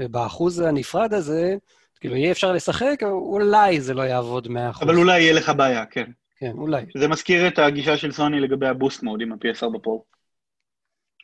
ובאחוז 0.00 0.60
הנפרד 0.60 1.14
הזה, 1.14 1.56
כאילו, 2.00 2.16
יהיה 2.16 2.30
אפשר 2.30 2.52
לשחק, 2.52 3.02
אולי 3.02 3.80
זה 3.80 3.94
לא 3.94 4.02
יעבוד 4.02 4.46
100%. 4.46 4.50
אבל 4.82 4.96
אולי 4.96 5.20
יהיה 5.20 5.32
לך 5.32 5.52
בעיה, 5.56 5.86
כן. 5.86 6.10
כן, 6.36 6.52
אולי. 6.54 6.84
זה 6.96 7.08
מזכיר 7.08 7.48
את 7.48 7.58
הגישה 7.58 7.96
של 7.96 8.12
סוני 8.12 8.40
לגבי 8.40 8.66
הבוסט 8.66 9.02
מוד 9.02 9.20
עם 9.20 9.32
ה-PS4 9.32 9.78
פרו. 9.82 10.04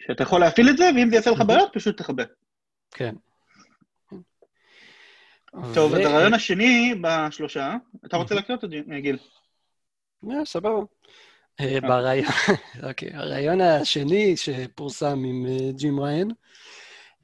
שאתה 0.06 0.22
יכול 0.22 0.40
להפעיל 0.40 0.68
את 0.70 0.76
זה, 0.76 0.90
ואם 0.96 1.10
זה 1.10 1.16
יעשה 1.16 1.30
לך 1.30 1.40
בעיות, 1.40 1.70
פשוט 1.74 1.98
תכבה. 1.98 2.22
כן. 2.90 3.14
טוב, 5.74 5.92
ו- 5.92 5.96
אז 5.96 6.00
הרעיון 6.06 6.34
השני 6.34 6.94
בשלושה, 7.00 7.76
אתה 8.06 8.16
רוצה 8.16 8.34
להקריא 8.34 8.56
אותו, 8.56 8.68
גיל? 9.00 9.18
אה, 10.30 10.44
סבבה. 10.44 10.80
אה, 11.60 11.80
ברעיון, 11.80 12.26
אוקיי, 12.88 13.10
השני 13.62 14.36
שפורסם 14.36 15.24
עם 15.24 15.46
אה, 15.46 15.72
ג'ים 15.72 16.00
ריין, 16.00 16.30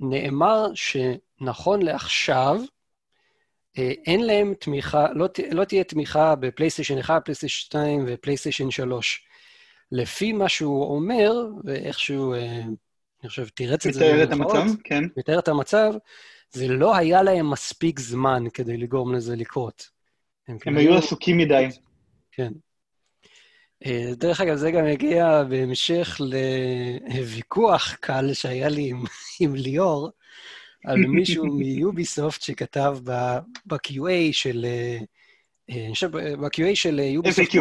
נאמר 0.01 0.67
שנכון 0.75 1.83
לעכשיו, 1.83 2.61
אה, 3.79 3.93
אין 4.07 4.27
להם 4.27 4.55
תמיכה, 4.55 5.13
לא, 5.13 5.27
ת- 5.27 5.39
לא 5.53 5.65
תהיה 5.65 5.85
תמיכה 5.85 6.35
בפלייסטיישן 6.35 6.99
1, 6.99 7.25
פלייסטיישן 7.25 7.61
2 7.61 8.05
ופלייסטיישן 8.07 8.71
3. 8.71 9.25
לפי 9.93 10.33
מה 10.33 10.49
שהוא 10.49 10.95
אומר, 10.95 11.33
ואיכשהו, 11.65 12.35
אה, 12.35 12.63
אני 13.23 13.29
חושב, 13.29 13.49
תירץ 13.49 13.87
את 13.87 13.95
זה 13.95 14.01
מתאר 14.01 14.23
את 14.23 14.33
המצב, 14.33 14.65
כן. 14.85 15.05
מתאר 15.17 15.39
את 15.39 15.49
המצב, 15.49 15.93
זה 16.51 16.69
לא 16.69 16.97
היה 16.97 17.23
להם 17.23 17.51
מספיק 17.51 18.01
זמן 18.01 18.45
כדי 18.55 18.77
לגרום 18.77 19.15
לזה 19.15 19.37
לקרות. 19.37 19.89
הם 20.49 20.59
כאילו 20.59 20.79
היו 20.79 20.99
עסוקים 20.99 21.39
מדי. 21.39 21.69
כן. 22.33 22.53
אה, 23.87 24.11
דרך 24.17 24.41
אגב, 24.41 24.57
זה 24.57 24.71
גם 24.71 24.85
הגיע 24.85 25.43
בהמשך 25.49 26.21
לוויכוח 27.15 27.95
קל 28.01 28.33
שהיה 28.33 28.69
לי 28.69 28.91
עם, 28.91 29.05
עם 29.41 29.55
ליאור, 29.55 30.11
על 30.85 30.97
מישהו 30.97 31.45
מיוביסופט 31.59 32.43
שכתב 32.43 32.99
ב-QA 33.67 34.33
של... 34.33 34.65
אה, 34.65 34.99
אני 35.71 35.95
חושב, 35.95 36.11
ב-QA 36.17 36.75
של 36.75 36.99
יוביסופט... 36.99 37.51
FAQ, 37.51 37.59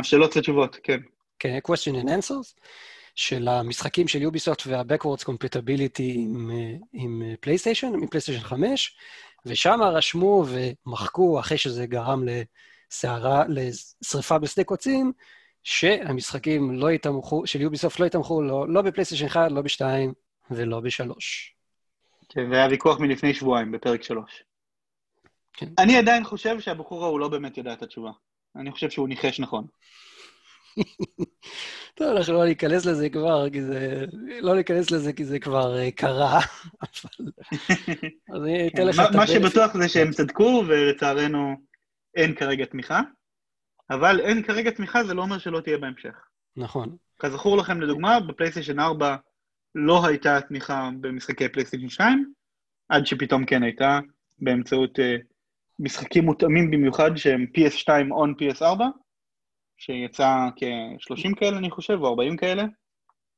בשאלות 0.00 0.36
ותשובות, 0.36 0.76
כן. 0.82 1.00
כן, 1.38 1.58
question 1.68 2.04
and 2.04 2.06
answers, 2.06 2.60
של 3.14 3.48
המשחקים 3.48 4.08
של 4.08 4.22
יוביסופט 4.22 4.62
וה-Backwards 4.66 5.24
Compatibility 5.24 6.18
עם, 6.92 7.22
פלייסטיישן, 7.40 7.86
עם 7.86 8.06
פלייסטיישן 8.06 8.40
5, 8.40 8.96
ושם 9.46 9.82
רשמו 9.82 10.44
ומחקו, 10.48 11.40
אחרי 11.40 11.58
שזה 11.58 11.86
גרם 11.86 12.24
לסערה, 12.92 13.44
לשריפה 13.48 14.38
בשדה 14.38 14.64
קוצים, 14.64 15.12
שהמשחקים 15.64 16.70
לא 16.78 16.90
יתמכו, 16.90 17.46
של 17.46 17.60
יוביסופט 17.60 18.00
לא 18.00 18.06
יתמכו 18.06 18.42
לא, 18.42 18.68
לא 18.68 18.82
בפלייסטיישן 18.82 19.26
1, 19.26 19.50
לא 19.50 19.62
ב-2 19.62 19.82
ולא 20.50 20.80
ב-3. 20.80 21.12
כן, 22.28 22.50
והיה 22.50 22.68
ויכוח 22.70 23.00
מלפני 23.00 23.34
שבועיים, 23.34 23.72
בפרק 23.72 24.02
3. 24.02 24.44
כן. 25.52 25.66
אני 25.78 25.96
עדיין 25.96 26.24
חושב 26.24 26.60
שהבחור 26.60 27.04
ההוא 27.04 27.20
לא 27.20 27.28
באמת 27.28 27.58
יודע 27.58 27.72
את 27.72 27.82
התשובה. 27.82 28.10
אני 28.56 28.70
חושב 28.70 28.90
שהוא 28.90 29.08
ניחש 29.08 29.40
נכון. 29.40 29.66
טוב, 31.94 32.16
אנחנו 32.16 32.34
לא 32.34 32.46
ניכנס 32.46 32.86
לזה 32.86 33.08
כבר, 33.08 33.50
כי 33.50 33.62
זה... 33.62 34.04
לא 34.40 34.56
ניכנס 34.56 34.90
לזה 34.90 35.12
כי 35.12 35.24
זה 35.24 35.38
כבר 35.38 35.76
uh, 35.76 35.90
קרה, 35.90 36.40
אבל... 36.82 37.30
אז 38.34 38.42
אני 38.42 38.68
אתן 38.68 38.86
לך 38.86 39.00
את... 39.00 39.14
מה 39.14 39.26
שבטוח 39.26 39.76
זה 39.76 39.88
שהם 39.88 40.10
צדקו, 40.10 40.64
ולצערנו 40.68 41.56
אין 42.14 42.34
כרגע 42.34 42.64
תמיכה, 42.64 43.00
אבל 43.90 44.20
אין 44.20 44.42
כרגע 44.42 44.70
תמיכה 44.70 45.04
זה 45.04 45.14
לא 45.14 45.22
אומר 45.22 45.38
שלא 45.38 45.60
תהיה 45.60 45.78
בהמשך. 45.78 46.14
נכון. 46.56 46.96
כזכור 47.18 47.56
לכם, 47.56 47.80
לדוגמה, 47.80 48.20
בפלייסטיישן 48.20 48.80
4 48.80 49.16
לא 49.74 50.06
הייתה 50.06 50.40
תמיכה 50.40 50.90
במשחקי 51.00 51.48
פלייסטיישן 51.48 51.88
2, 51.88 52.32
עד 52.88 53.06
שפתאום 53.06 53.44
כן 53.44 53.62
הייתה, 53.62 53.98
באמצעות 54.38 54.98
uh, 54.98 55.02
משחקים 55.78 56.24
מותאמים 56.24 56.70
במיוחד 56.70 57.16
שהם 57.16 57.46
PS2 57.56 57.88
on 58.10 58.42
PS4, 58.42 58.80
שיצא 59.76 60.48
כ-30 60.56 61.34
כאלה, 61.36 61.58
אני 61.58 61.70
חושב, 61.70 61.98
או 62.00 62.08
40 62.08 62.36
כאלה, 62.36 62.64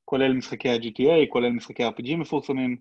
כולל 0.04 0.32
משחקי 0.32 0.68
ה-GTA, 0.68 1.28
כולל 1.28 1.50
משחקי 1.50 1.86
RPG 1.86 2.16
מפורסמים. 2.16 2.76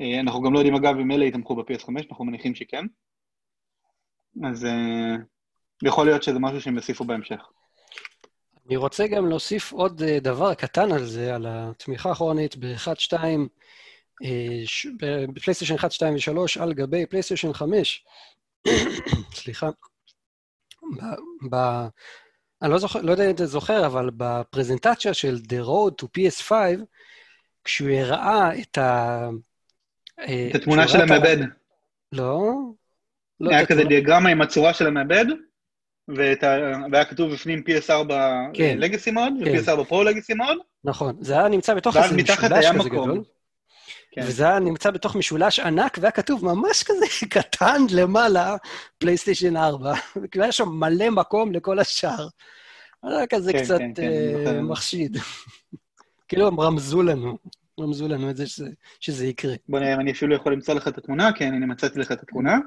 אה, 0.00 0.20
אנחנו 0.20 0.42
גם 0.42 0.52
לא 0.52 0.58
יודעים, 0.58 0.74
אגב, 0.74 0.96
אם 0.98 1.10
אלה 1.10 1.24
יתמכו 1.24 1.56
ב-PS5, 1.56 1.88
אנחנו 2.10 2.24
מניחים 2.24 2.54
שכן. 2.54 2.86
אז 4.44 4.64
uh, 4.64 4.68
יכול 5.82 6.06
להיות 6.06 6.22
שזה 6.22 6.38
משהו 6.38 6.60
שהם 6.60 6.76
יוסיפו 6.76 7.04
בהמשך. 7.04 7.40
אני 8.66 8.76
רוצה 8.76 9.06
גם 9.06 9.28
להוסיף 9.28 9.72
עוד 9.72 10.02
uh, 10.02 10.20
דבר 10.20 10.54
קטן 10.54 10.92
על 10.92 11.04
זה, 11.04 11.34
על 11.34 11.46
התמיכה 11.48 12.08
האחרונית 12.08 12.56
ב-1, 12.56 12.94
2, 12.98 13.48
בפלייסטיישן 15.34 15.74
1, 15.74 15.92
2 15.92 16.14
ו-3, 16.14 16.62
על 16.62 16.72
גבי 16.72 17.06
פלייסטיישן 17.06 17.52
5. 17.52 18.04
סליחה. 19.34 19.70
אני 22.62 22.70
לא, 22.70 22.78
זוכר, 22.78 23.00
לא 23.02 23.10
יודע 23.10 23.26
אם 23.26 23.34
אתה 23.34 23.46
זוכר, 23.46 23.86
אבל 23.86 24.10
בפרזנטציה 24.16 25.14
של 25.14 25.36
The 25.48 25.66
Road 25.66 26.04
to 26.04 26.06
PS5, 26.18 26.52
כשהוא 27.64 27.90
הראה 27.90 28.60
את 28.60 28.78
ה... 28.78 29.28
אה, 30.18 30.48
את 30.50 30.54
התמונה 30.54 30.88
של 30.88 31.00
המעבד. 31.00 31.36
לא. 32.12 32.52
לא 33.42 33.50
היה 33.50 33.66
כזה 33.66 33.84
דיאגרמה 33.84 34.28
עם 34.28 34.42
הצורה 34.42 34.74
של 34.74 34.86
המעבד, 34.86 35.24
והיה 36.08 37.04
כתוב 37.04 37.32
בפנים 37.32 37.62
PS4 37.68 38.12
כן. 38.54 38.76
לגאסי 38.78 39.10
מוד, 39.10 39.32
כן. 39.44 39.50
ו-PS4 39.50 39.84
פרו 39.84 40.04
לגאסי 40.04 40.34
מוד. 40.34 40.58
נכון, 40.84 41.16
זה 41.20 41.34
היה 41.34 41.48
נמצא 41.48 41.74
בתוך 41.74 41.96
איזה 41.96 42.16
משולש 42.16 42.38
כזה 42.38 42.88
גדול. 42.88 43.22
כן. 44.14 44.22
וזה 44.24 44.44
היה 44.44 44.58
נמצא 44.58 44.90
בתוך 44.90 45.16
משולש 45.16 45.60
ענק, 45.60 45.98
והיה 46.00 46.10
כתוב 46.10 46.44
ממש 46.44 46.82
כזה 46.82 47.06
קטן 47.40 47.82
למעלה, 47.90 48.56
פלייסטיישן 48.98 49.56
4, 49.56 49.92
והיה 50.34 50.52
שם 50.52 50.68
מלא 50.68 51.10
מקום 51.10 51.52
לכל 51.52 51.78
השאר. 51.78 52.28
היה 53.02 53.26
כזה 53.26 53.52
כן, 53.52 53.62
קצת 53.62 53.78
כן, 53.78 53.92
כן, 53.94 54.58
uh, 54.58 54.62
מחשיד. 54.62 55.16
כאילו 56.28 56.46
הם 56.46 56.60
רמזו 56.60 57.02
לנו, 57.02 57.38
רמזו 57.80 58.08
לנו 58.08 58.30
את 58.30 58.36
זה 58.36 58.46
שזה, 58.46 58.68
שזה 59.00 59.26
יקרה. 59.26 59.54
בוא 59.68 59.80
נראה 59.80 59.94
אם 59.94 60.00
אני 60.00 60.12
אפילו 60.12 60.34
יכול 60.34 60.52
למצוא 60.52 60.74
לך 60.74 60.88
את 60.88 60.98
התמונה, 60.98 61.32
כן, 61.32 61.54
הנה 61.54 61.66
מצאתי 61.66 61.98
לך 61.98 62.12
את 62.12 62.22
התמונה. 62.22 62.58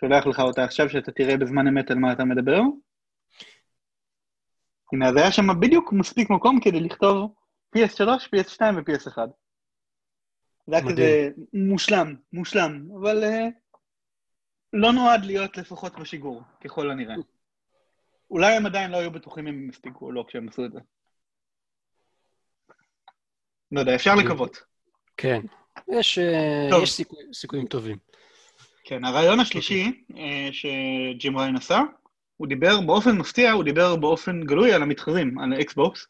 שולח 0.00 0.26
לך 0.26 0.40
אותה 0.40 0.64
עכשיו, 0.64 0.88
שאתה 0.88 1.12
תראה 1.12 1.36
בזמן 1.36 1.68
אמת 1.68 1.90
על 1.90 1.98
מה 1.98 2.12
אתה 2.12 2.24
מדבר. 2.24 2.60
הנה, 4.92 5.08
אז 5.08 5.16
היה 5.16 5.32
שם 5.32 5.60
בדיוק 5.60 5.92
מספיק 5.92 6.30
מקום 6.30 6.60
כדי 6.60 6.80
לכתוב 6.80 7.34
PS3, 7.76 8.00
PS2 8.00 8.60
ו-PS1. 8.60 9.18
זה 10.66 10.76
היה 10.76 10.84
כזה 10.90 11.28
מושלם, 11.52 12.14
מושלם, 12.32 12.88
אבל 13.00 13.24
uh, 13.24 13.50
לא 14.72 14.92
נועד 14.92 15.24
להיות 15.24 15.56
לפחות 15.56 15.98
בשיגור, 16.00 16.42
ככל 16.64 16.90
הנראה. 16.90 17.14
אולי 18.30 18.56
הם 18.56 18.66
עדיין 18.66 18.90
לא 18.90 18.96
היו 18.96 19.10
בטוחים 19.10 19.46
אם 19.46 19.54
הם 19.54 19.68
הספיקו 19.70 20.06
או 20.06 20.12
לא 20.12 20.24
כשהם 20.28 20.48
עשו 20.48 20.64
את 20.64 20.72
זה. 20.72 20.78
לא 23.72 23.80
יודע, 23.80 23.94
אפשר 23.94 24.14
לקוות. 24.14 24.56
כן, 25.16 25.40
יש, 25.88 26.18
uh, 26.18 26.82
יש 26.82 26.92
סיכו, 26.92 27.16
סיכויים 27.32 27.66
טובים. 27.66 27.96
כן, 28.88 29.04
הרעיון 29.04 29.40
השלישי 29.40 30.02
uh, 30.10 30.14
שג'ים 30.52 31.38
ראיין 31.38 31.56
עשה, 31.56 31.80
הוא 32.36 32.48
דיבר 32.48 32.80
באופן 32.80 33.18
מפתיע, 33.18 33.52
הוא 33.52 33.64
דיבר 33.64 33.96
באופן 33.96 34.40
גלוי 34.44 34.72
על 34.72 34.82
המתחרים, 34.82 35.38
על 35.38 35.52
האקסבוקס, 35.52 36.06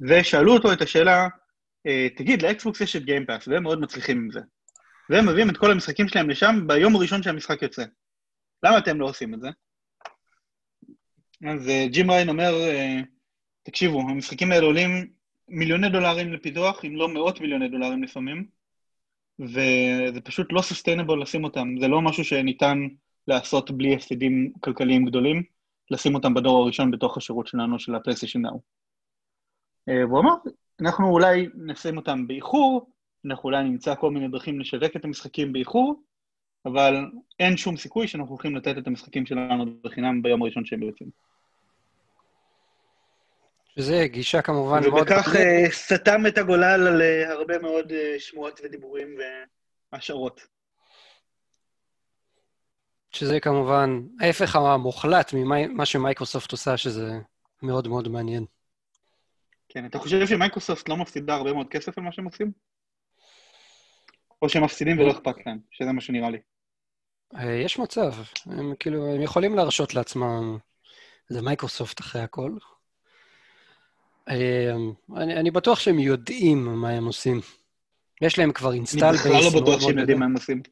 ושאלו 0.00 0.52
אותו 0.52 0.72
את 0.72 0.82
השאלה, 0.82 1.28
אה, 1.86 2.08
תגיד, 2.16 2.42
לאקסבוקס 2.42 2.80
יש 2.80 2.96
את 2.96 3.04
גיימפאס, 3.04 3.48
והם 3.48 3.62
מאוד 3.62 3.80
מצליחים 3.80 4.16
עם 4.16 4.30
זה. 4.30 4.40
והם 5.10 5.28
מביאים 5.28 5.50
את 5.50 5.56
כל 5.56 5.70
המשחקים 5.70 6.08
שלהם 6.08 6.30
לשם 6.30 6.66
ביום 6.66 6.96
הראשון 6.96 7.22
שהמשחק 7.22 7.62
יוצא. 7.62 7.84
למה 8.62 8.78
אתם 8.78 9.00
לא 9.00 9.06
עושים 9.06 9.34
את 9.34 9.40
זה? 9.40 9.48
אז 11.48 11.68
אה, 11.68 11.86
ג'ים 11.90 12.10
ראיין 12.10 12.28
אומר, 12.28 12.54
אה, 12.54 13.00
תקשיבו, 13.62 14.00
המשחקים 14.00 14.52
האלה 14.52 14.66
עולים 14.66 15.12
מיליוני 15.48 15.88
דולרים 15.88 16.32
לפיתוח, 16.32 16.84
אם 16.84 16.96
לא 16.96 17.08
מאות 17.08 17.40
מיליוני 17.40 17.68
דולרים 17.68 18.02
לפעמים, 18.02 18.46
וזה 19.42 20.20
פשוט 20.24 20.52
לא 20.52 20.62
סוסטיינבול 20.62 21.22
לשים 21.22 21.44
אותם. 21.44 21.68
זה 21.80 21.88
לא 21.88 22.02
משהו 22.02 22.24
שניתן 22.24 22.78
לעשות 23.28 23.70
בלי 23.70 23.94
הפסדים 23.94 24.52
כלכליים 24.60 25.04
גדולים, 25.04 25.42
לשים 25.90 26.14
אותם 26.14 26.34
בדור 26.34 26.62
הראשון 26.62 26.90
בתוך 26.90 27.16
השירות 27.16 27.46
שלנו, 27.46 27.78
של 27.78 27.94
הפלייסטיישן 27.94 28.40
נאו. 28.40 28.60
והוא 29.86 30.20
אמר, 30.20 30.34
אנחנו 30.80 31.08
אולי 31.08 31.46
נשים 31.54 31.96
אותם 31.96 32.26
באיחור, 32.26 32.90
אנחנו 33.26 33.44
אולי 33.44 33.64
נמצא 33.64 33.94
כל 33.94 34.10
מיני 34.10 34.28
דרכים 34.28 34.60
לשווק 34.60 34.96
את 34.96 35.04
המשחקים 35.04 35.52
באיחור, 35.52 36.02
אבל 36.66 36.94
אין 37.40 37.56
שום 37.56 37.76
סיכוי 37.76 38.08
שאנחנו 38.08 38.30
הולכים 38.30 38.56
לתת 38.56 38.78
את 38.78 38.86
המשחקים 38.86 39.26
שלנו 39.26 39.64
בחינם 39.84 40.22
ביום 40.22 40.42
הראשון 40.42 40.64
שהם 40.64 40.82
יוצאים. 40.82 41.10
שזה 43.78 44.06
גישה 44.06 44.42
כמובן 44.42 44.80
מאוד... 44.80 45.02
ובכך 45.02 45.28
uh, 45.34 45.70
סתם 45.70 46.26
את 46.26 46.38
הגולל 46.38 46.86
על 46.86 47.02
uh, 47.02 47.32
הרבה 47.32 47.58
מאוד 47.58 47.90
אה, 47.90 47.94
שמועות 48.18 48.60
ודיבורים 48.64 49.16
והשערות. 49.92 50.40
שזה 53.12 53.40
כמובן 53.40 54.00
ההפך 54.20 54.56
המוחלט 54.56 55.32
ממה 55.34 55.86
שמייקרוסופט 55.86 56.52
עושה, 56.52 56.76
שזה 56.76 57.12
מאוד 57.62 57.88
מאוד 57.88 58.08
מעניין. 58.08 58.44
כן, 59.68 59.86
אתה 59.86 59.98
חושב 59.98 60.26
שמייקרוסופט 60.26 60.88
לא 60.88 60.96
מפסידה 60.96 61.34
הרבה 61.34 61.52
מאוד 61.52 61.68
כסף 61.68 61.98
על 61.98 62.04
מה 62.04 62.12
שהם 62.12 62.24
עושים? 62.24 62.52
או 64.42 64.48
שהם 64.48 64.64
מפסידים 64.64 64.98
ולא 64.98 65.10
אכפת 65.10 65.46
להם, 65.46 65.58
שזה 65.70 65.92
מה 65.92 66.00
שנראה 66.00 66.30
לי. 66.30 66.38
אה, 67.36 67.52
יש 67.52 67.78
מצב, 67.78 68.12
הם 68.46 68.74
כאילו, 68.78 69.14
הם 69.14 69.22
יכולים 69.22 69.56
להרשות 69.56 69.94
לעצמם, 69.94 70.58
זה 71.28 71.42
מייקרוסופט 71.42 72.00
אחרי 72.00 72.22
הכל. 72.22 72.52
אה, 74.28 74.72
אני, 75.16 75.36
אני 75.36 75.50
בטוח 75.50 75.78
שהם 75.78 75.98
יודעים 75.98 76.64
מה 76.64 76.90
הם 76.90 77.04
עושים. 77.04 77.40
יש 78.22 78.38
להם 78.38 78.52
כבר 78.52 78.72
install 78.72 79.10
base. 79.10 79.26
אני 79.26 79.34
בכלל 79.34 79.52
לא 79.52 79.60
בטוח 79.60 79.80
שהם 79.80 79.98
יודעים 79.98 80.18
מה 80.18 80.24
הם 80.24 80.34
עושים. 80.34 80.62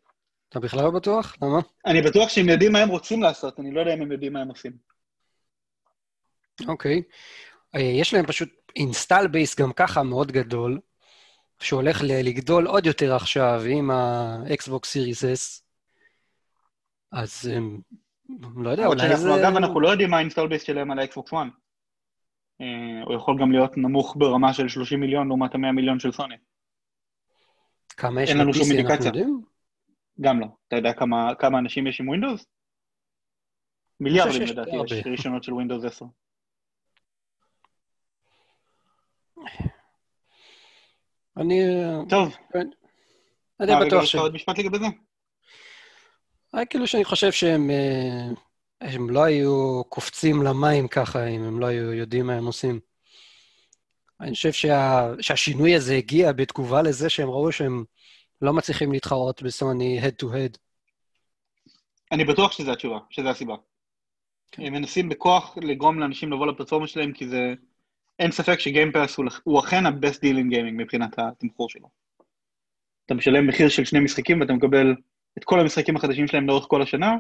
אתה 0.49 0.61
בכלל 0.61 0.85
לא 0.85 0.91
בטוח? 0.91 1.37
למה? 1.43 1.59
אני 1.87 2.03
בטוח 2.03 2.29
שהם 2.29 2.49
יודעים 2.49 2.73
מה 2.73 2.79
הם 2.79 2.89
רוצים 2.89 3.23
לעשות, 3.23 3.61
אני 3.61 3.71
לא 3.71 3.81
יודע 3.81 3.95
אם 3.95 4.03
הם 4.03 4.13
יודעים 4.13 4.33
מה 4.33 4.41
הם 4.41 4.49
עושים. 4.49 4.73
אוקיי. 6.69 7.03
אה, 7.75 7.81
יש 7.81 8.15
להם 8.15 8.27
פשוט 8.27 8.49
install 8.77 9.27
base 9.27 9.57
גם 9.57 9.73
ככה 9.73 10.03
מאוד 10.03 10.33
גדול, 10.33 10.81
שהולך 11.61 12.01
לגדול 12.05 12.67
עוד 12.67 12.87
יותר 12.87 13.15
עכשיו 13.15 13.63
עם 13.69 13.91
ה-Xbox 13.91 14.81
Series 14.81 15.23
S, 15.23 15.63
אז 17.13 17.51
לא 18.57 18.71
יודע, 18.71 18.87
אולי 18.87 19.17
זה... 19.17 19.35
אגב, 19.35 19.57
אנחנו 19.57 19.81
לא 19.81 19.89
יודעים 19.89 20.11
מה 20.11 20.17
ה 20.17 20.20
install 20.20 20.47
base 20.47 20.63
שלהם 20.63 20.91
על 20.91 20.99
ה-Xbox 20.99 21.31
One. 21.31 21.51
אה, 22.61 23.03
הוא 23.05 23.15
יכול 23.15 23.39
גם 23.41 23.53
להיות 23.53 23.77
נמוך 23.77 24.17
ברמה 24.19 24.53
של 24.53 24.69
30 24.69 25.01
מיליון 25.01 25.29
לעומת 25.29 25.55
ה-100 25.55 25.73
מיליון 25.73 25.99
של 26.01 26.13
סוני. 26.13 26.35
כמה 27.89 28.23
יש 28.23 28.31
ל-PC 28.31 28.91
אנחנו 28.91 29.07
יודעים? 29.07 29.43
גם 30.21 30.41
לא. 30.41 30.47
אתה 30.69 30.77
יודע 30.77 30.93
כמה, 30.93 31.35
כמה 31.39 31.59
אנשים 31.59 31.87
יש 31.87 32.01
עם 32.01 32.09
ווינדוס? 32.09 32.47
מיליארדים 34.01 34.43
לדעתי 34.43 34.71
יש 34.87 35.07
רישיונות 35.07 35.45
של 35.45 35.53
ווינדוס 35.53 35.85
10. 35.85 36.05
אני... 41.37 41.61
טוב. 42.09 42.37
כן. 42.53 42.69
אני 43.61 43.73
בטוח 43.87 43.89
ש... 43.89 43.91
מה, 43.91 43.91
רגע, 43.91 44.03
יש 44.03 44.15
לך 44.15 44.21
עוד 44.21 44.35
משפט 44.35 44.59
לגבי 44.59 44.79
זה? 44.79 44.87
אה, 46.55 46.67
כאילו 46.67 46.87
שאני 46.87 47.05
חושב 47.05 47.33
שהם... 47.33 47.71
Uh, 47.71 48.50
הם 48.81 49.11
לא 49.11 49.25
היו 49.25 49.83
קופצים 49.89 50.43
למים 50.43 50.89
ככה 50.89 51.27
אם 51.27 51.43
הם 51.43 51.61
לא 51.61 51.67
היו 51.67 51.93
יודעים 51.93 52.27
מה 52.27 52.35
הם 52.35 52.47
עושים. 52.47 52.81
אני 54.21 54.31
חושב 54.31 54.53
שה, 54.53 55.09
שהשינוי 55.21 55.75
הזה 55.75 55.95
הגיע 55.95 56.33
בתגובה 56.33 56.83
לזה 56.83 57.09
שהם 57.09 57.29
ראו 57.29 57.53
שהם 57.53 57.85
לא 58.43 58.53
מצליחים 58.53 58.93
להתחרות 58.93 59.43
בסוני 59.43 60.01
head 60.03 60.25
to 60.25 60.27
head. 60.27 60.59
אני 62.13 62.25
בטוח 62.25 62.53
שזו 62.53 62.73
התשובה, 62.73 62.99
שזו 63.11 63.29
הסיבה. 63.29 63.55
כן. 64.53 64.63
הם 64.63 64.73
מנסים 64.73 65.09
בכוח 65.09 65.59
לגרום 65.63 66.01
לאנשים 66.01 66.33
לבוא 66.33 66.47
לפלטפורמה 66.47 66.87
שלהם, 66.87 67.13
כי 67.13 67.29
זה... 67.29 67.55
אין 68.19 68.33
ספק 68.33 68.61
שגיימפאס 68.61 69.17
הוא, 69.17 69.27
הוא 69.45 69.61
אכן 69.61 69.87
ה-best 69.87 70.17
deal 70.17 70.37
in 70.37 70.53
gaming 70.53 70.73
מבחינת 70.73 71.19
התמחור 71.19 71.69
שלו. 71.69 71.89
אתה 73.07 73.15
משלם 73.15 73.47
מחיר 73.47 73.69
של 73.69 73.85
שני 73.85 74.01
משחקים 74.01 74.41
ואתה 74.41 74.53
מקבל 74.53 74.95
את 75.39 75.45
כל 75.45 75.61
המשחקים 75.61 75.97
החדשים 75.97 76.27
שלהם 76.27 76.47
לאורך 76.47 76.65
כל 76.69 76.83
השנה, 76.83 77.17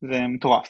זה 0.00 0.20
מטורף. 0.28 0.68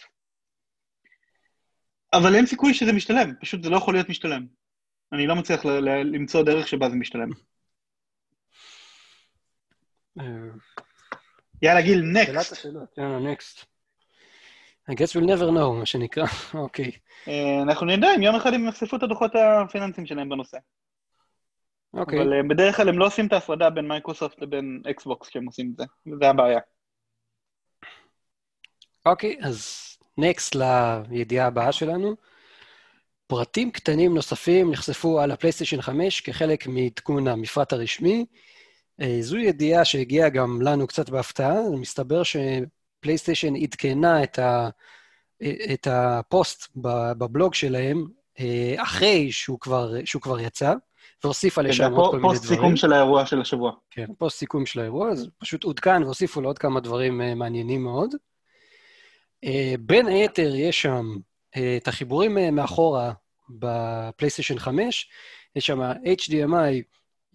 אבל 2.13 2.35
אין 2.35 2.47
סיכוי 2.47 2.75
שזה 2.75 2.93
משתלם, 2.93 3.33
פשוט 3.41 3.63
זה 3.63 3.71
לא 3.71 3.77
יכול 3.77 3.95
להיות 3.95 4.09
משתלם. 4.09 4.47
אני 5.13 5.27
לא 5.27 5.37
מצליח 5.37 5.65
ל- 5.65 5.71
ל- 5.71 6.17
למצוא 6.17 6.43
דרך 6.43 6.69
שבה 6.69 6.91
זה 6.91 6.97
משתלם. 6.97 7.31
אה, 10.21 10.25
יאללה, 11.63 11.83
גיל, 11.83 12.03
נקסט. 12.03 12.53
השאלות, 12.53 12.99
יאללה, 12.99 13.33
next. 13.33 13.65
I 14.91 14.93
guess 14.93 15.17
we'll 15.17 15.27
never 15.27 15.51
know, 15.51 15.73
מה 15.79 15.87
שנקרא. 15.87 16.25
אוקיי. 16.55 16.91
אה, 17.29 17.63
אנחנו 17.63 17.87
נדע 17.87 18.09
אם 18.17 18.23
יום 18.23 18.35
אחד 18.35 18.55
הם 18.55 18.69
יחשפו 18.69 18.97
את 18.97 19.03
הדוחות 19.03 19.33
הפיננסיים 19.35 20.07
שלהם 20.07 20.29
בנושא. 20.29 20.59
אוקיי. 21.95 22.19
אבל 22.19 22.33
אה, 22.33 22.43
בדרך 22.51 22.77
כלל 22.77 22.89
הם 22.89 22.99
לא 22.99 23.07
עושים 23.07 23.27
את 23.27 23.33
ההפרדה 23.33 23.71
בין 23.71 23.89
מייקרוסופט 23.89 24.43
לבין 24.43 24.83
אקסבוקס 24.91 25.29
כשהם 25.29 25.47
עושים 25.47 25.71
את 25.73 25.77
זה, 25.77 25.85
וזה 26.07 26.31
הבעיה. 26.31 26.61
אוקיי, 29.07 29.37
אז 29.43 29.90
next 30.19 30.57
לידיעה 31.11 31.47
הבאה 31.47 31.73
שלנו. 31.73 32.15
פרטים 33.27 33.71
קטנים 33.71 34.15
נוספים 34.15 34.71
נחשפו 34.71 35.21
על 35.21 35.31
הפלייסטיישן 35.31 35.83
5 35.83 36.21
כחלק 36.21 36.67
מעדכון 36.67 37.29
המפרט 37.29 37.73
הרשמי. 37.73 38.27
אה, 39.01 39.19
זו 39.21 39.37
ידיעה 39.37 39.85
שהגיעה 39.85 40.29
גם 40.29 40.63
לנו 40.63 40.87
קצת 40.87 41.11
בהפתעה, 41.11 41.61
מסתבר 41.81 42.23
שפלייסטיישן 42.23 43.57
עדכנה 43.57 44.23
את, 44.23 44.39
ה, 44.39 44.69
את 45.43 45.87
הפוסט 45.91 46.69
בבלוג 46.77 47.55
שלהם 47.55 48.07
אה, 48.41 48.75
אחרי 48.83 49.33
שהוא 49.33 49.61
כבר, 49.61 50.05
שהוא 50.05 50.23
כבר 50.23 50.41
יצא, 50.41 50.75
והוסיפה 51.25 51.63
לשם 51.63 51.93
עוד 51.93 52.11
כל 52.11 52.17
מיני 52.17 52.29
פוסט 52.29 52.45
דברים. 52.45 52.59
סיכום 52.59 52.77
של 52.77 52.93
האירוע 52.93 53.27
של 53.27 53.41
השבוע. 53.41 53.73
כן, 53.91 54.07
פוסט 54.19 54.39
סיכום 54.39 54.67
של 54.67 54.81
האירוע, 54.81 55.11
אז 55.11 55.29
פשוט 55.39 55.65
עודכן 55.65 56.03
והוסיפו 56.03 56.41
לו 56.41 56.49
עוד 56.49 56.59
כמה 56.59 56.81
דברים 56.81 57.21
אה, 57.21 57.35
מעניינים 57.35 57.85
מאוד. 57.85 58.15
אה, 59.45 59.79
בין 59.81 60.07
היתר, 60.07 60.55
יש 60.55 60.83
שם 60.83 61.07
אה, 61.57 61.59
את 61.77 61.89
החיבורים 61.89 62.39
אה, 62.39 62.51
מאחורה 62.51 63.13
בפלייסטיישן 63.49 64.59
5, 64.59 65.11
יש 65.57 65.67
שם 65.67 65.81
HDMI 66.21 66.83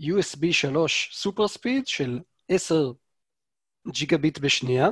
USB 0.02 0.52
3 0.52 1.10
SuperSpeed 1.14 1.88
של 1.88 2.20
10 2.50 2.92
ג'יגה 3.88 4.18
ביט 4.18 4.40
בשנייה. 4.40 4.88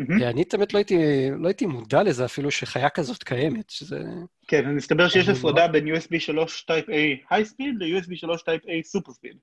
אה, 0.00 0.24
אני 0.24 0.44
באמת 0.52 0.72
לא 0.74 0.78
הייתי, 0.78 0.96
לא 1.38 1.48
הייתי 1.48 1.66
מודע 1.66 2.02
לזה 2.02 2.24
אפילו 2.24 2.50
שחיה 2.50 2.90
כזאת 2.90 3.22
קיימת, 3.22 3.70
שזה... 3.70 3.98
כן, 4.48 4.68
אז 4.68 4.74
מסתבר 4.74 5.08
שיש 5.08 5.28
אני 5.28 5.38
הפרדה 5.38 5.68
בין 5.68 5.86
USB 5.86 6.18
3 6.18 6.66
Type 6.70 6.88
A 6.88 7.32
High 7.32 7.46
Speed 7.46 7.78
ל-USB 7.78 8.16
3 8.16 8.42
Type 8.42 8.64
A 8.64 8.98
Super 8.98 9.10
Speed. 9.10 9.36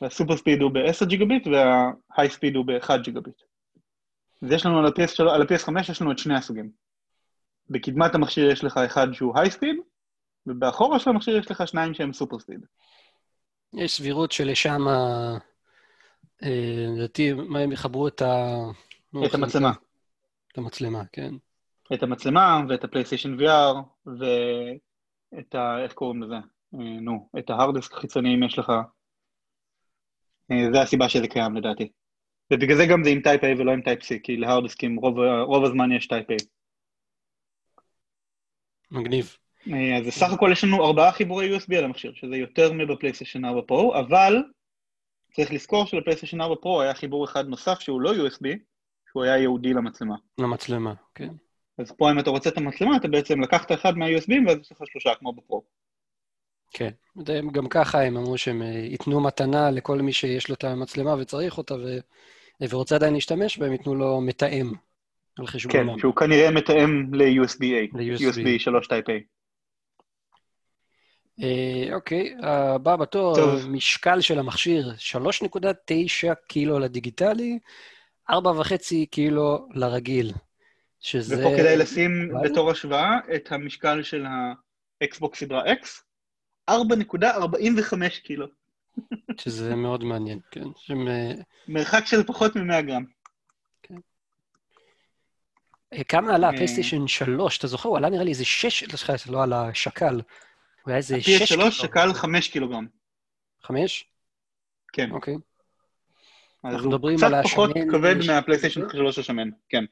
והסופר 0.00 0.36
ספיד 0.36 0.60
הוא 0.60 0.70
ב-10 0.70 1.04
ג'יגה 1.04 1.24
ביט 1.24 1.46
וה-High 1.46 2.30
Speed 2.30 2.54
הוא 2.54 2.66
ב-1 2.66 2.96
ג'יגה 3.02 3.20
ביט. 3.20 3.42
אז 4.42 4.52
יש 4.52 4.66
לנו 4.66 4.78
על 4.78 4.86
ה-PS 4.86 5.22
על 5.22 5.42
ה-PS5 5.42 5.80
יש 5.90 6.02
לנו 6.02 6.12
את 6.12 6.18
שני 6.18 6.36
הסוגים. 6.36 6.70
בקדמת 7.70 8.14
המכשיר 8.14 8.50
יש 8.50 8.64
לך 8.64 8.76
אחד 8.76 9.12
שהוא 9.12 9.34
Speed, 9.34 9.76
ובאחורה 10.46 10.98
של 10.98 11.10
המכשיר 11.10 11.36
יש 11.36 11.50
לך 11.50 11.68
שניים 11.68 11.94
שהם 11.94 12.12
סופר 12.12 12.38
ספיד. 12.38 12.60
יש 13.72 13.96
סבירות 13.96 14.32
שלשם, 14.32 14.88
אה, 16.42 16.86
לדעתי, 16.96 17.32
מה 17.32 17.58
הם 17.58 17.72
יחברו 17.72 18.08
את 18.08 18.22
ה... 18.22 18.56
את 19.26 19.34
המצלמה. 19.34 19.72
את 20.52 20.58
המצלמה, 20.58 21.02
כן. 21.12 21.34
את 21.94 22.02
המצלמה 22.02 22.60
ואת 22.68 22.84
הפלייסטיישן 22.84 23.36
VR 23.40 24.06
ואת 24.06 25.54
ה... 25.54 25.82
איך 25.84 25.92
קוראים 25.92 26.22
לזה? 26.22 26.34
אה, 26.74 27.00
נו, 27.00 27.28
את 27.38 27.50
ה 27.50 27.55
hard 27.55 27.73
disk 27.73 27.92
החיצוני 27.92 28.34
אם 28.34 28.42
יש 28.42 28.58
לך. 28.58 28.72
אה, 30.50 30.56
זה 30.72 30.82
הסיבה 30.82 31.08
שזה 31.08 31.28
קיים 31.28 31.56
לדעתי. 31.56 31.92
ובגלל 32.52 32.76
זה 32.76 32.86
גם 32.86 33.04
זה 33.04 33.10
עם 33.10 33.20
Type 33.20 33.44
A 33.44 33.46
ולא 33.58 33.72
עם 33.72 33.80
Type 33.80 34.02
C, 34.02 34.06
כי 34.22 34.36
להרדסקים 34.36 34.96
רוב, 34.96 35.18
רוב 35.42 35.64
הזמן 35.64 35.92
יש 35.92 36.06
Type 36.06 36.30
A. 36.30 36.34
מגניב. 38.90 39.36
אה, 39.72 39.98
אז 39.98 40.08
סך 40.08 40.32
הכל 40.32 40.48
יש 40.52 40.64
לנו 40.64 40.86
ארבעה 40.86 41.12
חיבורי 41.12 41.56
USB 41.56 41.76
על 41.76 41.84
המכשיר, 41.84 42.12
שזה 42.14 42.36
יותר 42.36 42.72
מבפלייסטיישן 42.72 43.44
4 43.44 43.62
פרו, 43.66 43.94
אבל 43.94 44.42
צריך 45.32 45.52
לזכור 45.52 45.86
שלפלייסטיישן 45.86 46.40
4 46.40 46.54
פרו 46.60 46.82
היה 46.82 46.94
חיבור 46.94 47.24
אחד 47.24 47.46
נוסף 47.46 47.80
שהוא 47.80 48.00
לא 48.00 48.12
USB, 48.12 48.46
שהוא 49.10 49.24
היה 49.24 49.36
ייעודי 49.36 49.72
למצלמה. 49.72 50.16
למצלמה, 50.38 50.94
כן. 51.14 51.28
אז 51.78 51.92
פה 51.92 52.10
אם 52.10 52.18
אתה 52.18 52.30
רוצה 52.30 52.50
את 52.50 52.56
המצלמה, 52.56 52.96
אתה 52.96 53.08
בעצם 53.08 53.40
לקחת 53.40 53.72
אחד 53.72 53.96
מה-USB 53.96 54.32
ואז 54.46 54.58
יש 54.60 54.72
לך 54.72 54.78
שלושה 54.86 55.14
כמו 55.14 55.32
בפרו. 55.32 55.62
כן. 56.70 56.90
גם 57.52 57.68
ככה 57.68 58.02
הם 58.02 58.16
אמרו 58.16 58.38
שהם 58.38 58.62
אה, 58.62 58.68
ייתנו 58.68 59.20
מתנה 59.20 59.70
לכל 59.70 59.98
מי 59.98 60.12
שיש 60.12 60.48
לו 60.48 60.54
את 60.54 60.64
המצלמה 60.64 61.14
וצריך 61.14 61.58
אותה 61.58 61.74
ו... 61.74 61.98
ורוצה 62.60 62.94
עדיין 62.94 63.14
להשתמש 63.14 63.58
בה, 63.58 63.66
הם 63.66 63.72
ייתנו 63.72 63.94
לו 63.94 64.20
מתאם 64.20 64.72
על 65.38 65.46
חשבונם. 65.46 65.92
כן, 65.92 65.98
שהוא 65.98 66.14
כנראה 66.14 66.50
מתאם 66.50 67.14
ל-USB-A, 67.14 67.96
ל-USB. 67.98 68.34
USB 68.34 68.58
3 68.58 68.88
טייפ 68.88 69.04
A. 69.08 69.12
אה, 71.42 71.94
אוקיי, 71.94 72.34
הבא 72.42 72.96
בתור, 72.96 73.36
טוב. 73.36 73.68
משקל 73.68 74.20
של 74.20 74.38
המכשיר, 74.38 74.92
3.9 74.98 75.54
קילו 76.48 76.78
לדיגיטלי, 76.78 77.58
4.5 78.30 78.34
קילו 79.10 79.68
לרגיל. 79.74 80.32
שזה... 81.00 81.38
ופה 81.40 81.56
כדאי 81.56 81.76
לשים 81.76 82.30
אבל- 82.36 82.48
בתור 82.50 82.70
השוואה 82.70 83.18
את 83.34 83.52
המשקל 83.52 84.02
של 84.02 84.24
האקסבוקס 85.00 85.40
סדרה 85.40 85.62
X, 85.72 85.86
4.45 86.70 86.74
קילו. 88.22 88.46
שזה 89.40 89.74
מאוד 89.76 90.04
מעניין, 90.04 90.38
כן. 90.50 90.64
שהם, 90.76 91.08
אה, 91.08 91.30
מרחק 91.68 92.02
של 92.06 92.24
פחות 92.26 92.56
מ-100 92.56 92.80
גרם. 92.82 93.04
אה, 95.92 96.04
כמה 96.04 96.34
עלה 96.34 96.46
אה. 96.46 96.52
הפלייסטיישן 96.52 97.06
3? 97.06 97.58
אתה 97.58 97.66
זוכר? 97.66 97.88
הוא 97.88 97.96
עלה 97.98 98.10
נראה 98.10 98.24
לי 98.24 98.30
איזה 98.30 98.44
6, 98.44 98.84
סליחה, 98.84 99.12
זה 99.26 99.32
לא 99.32 99.42
עלה 99.42 99.74
שקל. 99.74 100.14
הוא 100.14 100.22
היה 100.86 100.96
איזה 100.96 101.20
6 101.20 101.48
קילו. 101.52 101.66
PS3 101.66 101.70
שקל 101.70 102.12
5 102.12 102.48
קילוגרם. 102.48 102.86
5? 103.62 104.04
כן. 104.92 105.10
אוקיי. 105.10 105.34
אז 106.64 106.74
אנחנו 106.74 106.88
מדברים 106.90 107.16
קצת 107.16 107.26
על 107.26 107.42
פחות 107.42 107.70
השמן 107.70 107.90
כבד 107.90 108.20
ש- 108.22 108.28
מהפלייסטיישן 108.28 108.80
3 108.92 109.18
השמן, 109.18 109.48
כן. 109.68 109.84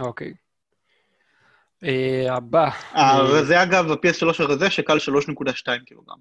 אוקיי. 0.00 0.32
הבא. 2.30 2.68
הרזה 2.92 3.62
אגב, 3.62 3.90
ה-PS3 3.90 4.42
הרזה 4.42 4.70
שקל 4.70 4.98
3.2 4.98 5.84
קילוגרם. 5.86 6.18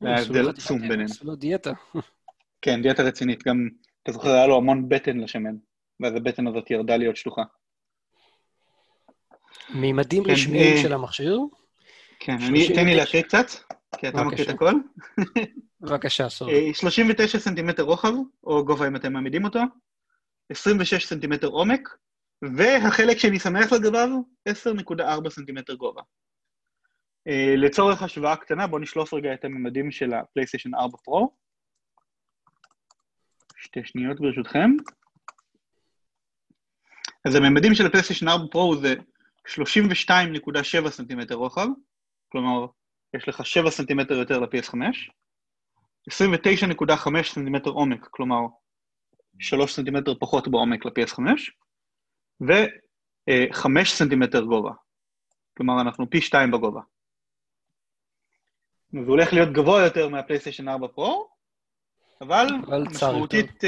זה 0.00 0.08
היה 0.08 0.20
הבדל 0.20 0.48
עצום 0.48 0.80
ביניהם. 0.80 1.04
עשו 1.04 1.24
לו 1.26 1.36
דיאטה. 1.36 1.72
כן, 2.62 2.82
דיאטה 2.82 3.02
רצינית. 3.02 3.42
גם, 3.42 3.68
אתה 4.02 4.12
זוכר, 4.12 4.30
היה 4.30 4.46
לו 4.46 4.56
המון 4.56 4.88
בטן 4.88 5.18
לשמן, 5.18 5.56
ואז 6.00 6.14
הבטן 6.14 6.46
הזאת 6.46 6.70
ירדה 6.70 6.96
להיות 6.96 7.16
שלוחה. 7.16 7.42
מימדים 9.74 10.24
כן, 10.24 10.30
רשמיים 10.30 10.76
אה, 10.76 10.82
של 10.82 10.92
המכשיר. 10.92 11.38
כן, 12.20 12.32
אני, 12.32 12.68
תן 12.74 12.86
לי 12.86 12.94
39. 12.94 12.96
להקריא 12.96 13.22
קצת, 13.22 13.46
כי 13.98 14.08
אתה 14.08 14.22
מקריא 14.22 14.44
את. 14.44 14.48
הכל. 14.48 14.72
בבקשה, 15.80 16.28
sorry. 16.36 16.68
אה, 16.68 16.74
39 16.74 17.38
סנטימטר 17.38 17.82
רוחב, 17.82 18.12
או 18.44 18.64
גובה 18.64 18.88
אם 18.88 18.96
אתם 18.96 19.12
מעמידים 19.12 19.44
אותו, 19.44 19.60
26 20.50 21.06
סנטימטר 21.06 21.46
עומק, 21.46 21.88
והחלק 22.56 23.18
שאני 23.18 23.38
שמח 23.38 23.72
לגביו, 23.72 24.08
10.4 24.48 25.30
סנטימטר 25.30 25.74
גובה. 25.74 26.02
אה, 27.28 27.56
לצורך 27.56 28.02
השוואה 28.02 28.36
קטנה, 28.36 28.66
בואו 28.66 28.82
נשלוף 28.82 29.14
רגע 29.14 29.34
את 29.34 29.44
הממדים 29.44 29.90
של 29.90 30.14
הפלייסטיישן 30.14 30.74
4 30.74 30.98
פרו. 31.04 31.34
שתי 33.56 33.80
שניות 33.84 34.20
ברשותכם. 34.20 34.70
אז 37.24 37.34
הממדים 37.34 37.74
של 37.74 37.86
הפלייסטיישן 37.86 38.28
4 38.28 38.44
פרו 38.50 38.76
זה 38.76 38.94
32.7 39.48 40.90
סנטימטר 40.90 41.34
רוחב, 41.34 41.68
כלומר, 42.28 42.66
יש 43.16 43.28
לך 43.28 43.46
7 43.46 43.70
סנטימטר 43.70 44.14
יותר 44.14 44.38
ל-PS5, 44.40 44.74
29.5 46.10 47.22
סנטימטר 47.22 47.70
עומק, 47.70 48.08
כלומר 48.10 48.40
3 49.38 49.72
סנטימטר 49.72 50.14
פחות 50.20 50.48
בעומק 50.48 50.86
ל-PS5, 50.86 51.20
ו-5 52.40 53.84
סנטימטר 53.84 54.40
גובה, 54.40 54.72
כלומר 55.56 55.80
אנחנו 55.80 56.10
פי 56.10 56.20
2 56.20 56.50
בגובה. 56.50 56.80
אז 58.92 58.98
הוא 59.04 59.08
הולך 59.08 59.32
להיות 59.32 59.52
גבוה 59.52 59.84
יותר 59.84 60.08
מהפלייסטיישן 60.08 60.68
4 60.68 60.88
פרו, 60.88 61.28
אבל 62.20 62.46
אבל. 62.66 62.82
משמעותית 62.82 63.64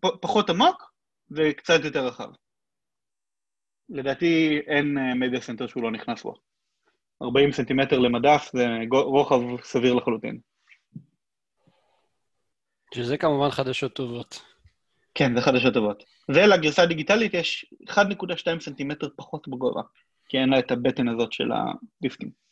פ- 0.00 0.20
פחות 0.20 0.50
עמוק 0.50 0.92
וקצת 1.30 1.84
יותר 1.84 2.06
רחב. 2.06 2.28
לדעתי 3.88 4.60
אין 4.66 4.98
אה, 4.98 5.14
media 5.14 5.40
center 5.40 5.66
שהוא 5.66 5.82
לא 5.82 5.90
נכנס 5.90 6.22
בו. 6.22 6.34
40 7.22 7.52
סנטימטר 7.52 7.98
למדף 7.98 8.50
זה 8.52 8.66
רוחב 8.90 9.40
סביר 9.62 9.94
לחלוטין. 9.94 10.38
שזה 12.94 13.16
כמובן 13.18 13.50
חדשות 13.50 13.94
טובות. 13.94 14.42
כן, 15.14 15.36
זה 15.36 15.42
חדשות 15.42 15.74
טובות. 15.74 16.04
ולגרסה 16.28 16.82
הדיגיטלית 16.82 17.34
יש 17.34 17.74
1.2 17.90 18.60
סנטימטר 18.60 19.08
פחות 19.16 19.48
בגובה, 19.48 19.82
כי 20.28 20.38
אין 20.38 20.48
לה 20.48 20.58
את 20.58 20.70
הבטן 20.70 21.08
הזאת 21.08 21.32
של 21.32 21.50
הדיסקים. 21.52 22.43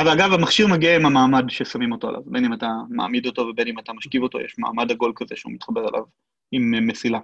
אבל 0.00 0.10
אגב, 0.10 0.32
המכשיר 0.32 0.66
מגיע 0.66 0.96
עם 0.96 1.06
המעמד 1.06 1.44
ששמים 1.48 1.92
אותו 1.92 2.08
עליו, 2.08 2.20
בין 2.26 2.44
אם 2.44 2.52
אתה 2.52 2.68
מעמיד 2.88 3.26
אותו 3.26 3.42
ובין 3.42 3.68
אם 3.68 3.78
אתה 3.78 3.92
משכיב 3.92 4.22
אותו, 4.22 4.40
יש 4.40 4.58
מעמד 4.58 4.90
עגול 4.90 5.12
כזה 5.16 5.36
שהוא 5.36 5.52
מתחבר 5.52 5.88
אליו 5.88 6.02
עם 6.52 6.74
אה, 6.74 6.80
מסילה. 6.80 7.18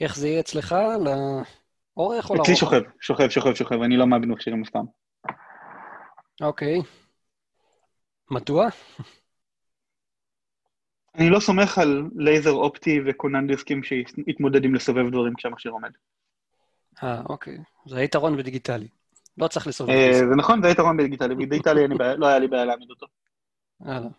איך 0.00 0.16
זה 0.16 0.28
יהיה 0.28 0.40
אצלך? 0.40 0.72
לאורך 0.72 2.30
או 2.30 2.34
לרוחב? 2.34 2.40
אצלי 2.40 2.56
שוכב, 2.56 2.80
שוכב, 3.00 3.28
שוכב, 3.28 3.54
שוכב, 3.54 3.82
אני 3.82 3.96
לא 3.96 4.06
מאמין 4.06 4.30
מכשירים 4.30 4.62
אף 4.62 4.70
פעם. 4.70 4.86
אוקיי. 6.40 6.78
מדוע? 8.30 8.68
אני 11.14 11.30
לא 11.30 11.40
סומך 11.40 11.78
על 11.78 12.02
לייזר 12.16 12.52
אופטי 12.52 13.00
וכונן 13.06 13.46
דיסקים 13.46 13.82
שיתמודד 13.82 14.64
עם 14.64 14.74
לסובב 14.74 15.10
דברים 15.10 15.34
כשהמכשיר 15.34 15.72
עומד. 15.72 15.90
אה, 17.02 17.22
אוקיי. 17.28 17.58
זה 17.86 17.98
היתרון 17.98 18.36
בדיגיטלי. 18.36 18.88
לא 19.38 19.48
צריך 19.48 19.66
לסובב 19.66 19.90
אה, 19.90 20.08
דיסק. 20.08 20.24
זה 20.28 20.34
נכון, 20.36 20.62
זה 20.62 20.68
היתרון 20.68 20.96
בדיגיטלי, 20.96 21.34
בדיגיטלי 21.34 21.88
לא 22.16 22.26
היה 22.26 22.38
לי 22.38 22.48
בעיה 22.48 22.64
להעמיד 22.64 22.90
אותו. 22.90 23.06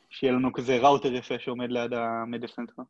שיהיה 0.09 0.33
לנו 0.33 0.53
כזה 0.53 0.77
ראוטר 0.77 1.13
יפה 1.13 1.39
שעומד 1.39 1.71
ליד 1.71 1.93
ה 1.93 2.02
media 2.02 2.47
center. 2.47 2.81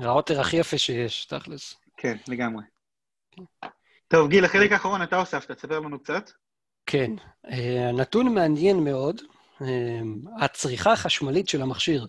הראוטר 0.00 0.40
הכי 0.40 0.56
יפה 0.56 0.78
שיש, 0.78 1.24
תכלס. 1.24 1.76
כן, 1.96 2.16
לגמרי. 2.28 2.64
טוב, 4.08 4.28
גיל, 4.28 4.44
החלק 4.44 4.72
האחרון 4.72 5.02
אתה 5.02 5.16
הוספת, 5.16 5.50
תספר 5.50 5.80
לנו 5.80 5.98
קצת. 5.98 6.30
כן. 6.86 7.10
אה, 7.50 7.90
נתון 7.94 8.34
מעניין 8.34 8.84
מאוד, 8.84 9.20
אה, 9.62 10.00
הצריכה 10.40 10.92
החשמלית 10.92 11.48
של 11.48 11.62
המכשיר, 11.62 12.06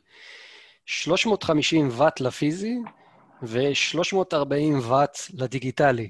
350 0.86 1.90
ואט 1.92 2.20
לפיזי 2.20 2.76
ו-340 3.44 4.90
ואט 4.90 5.18
לדיגיטלי. 5.34 6.10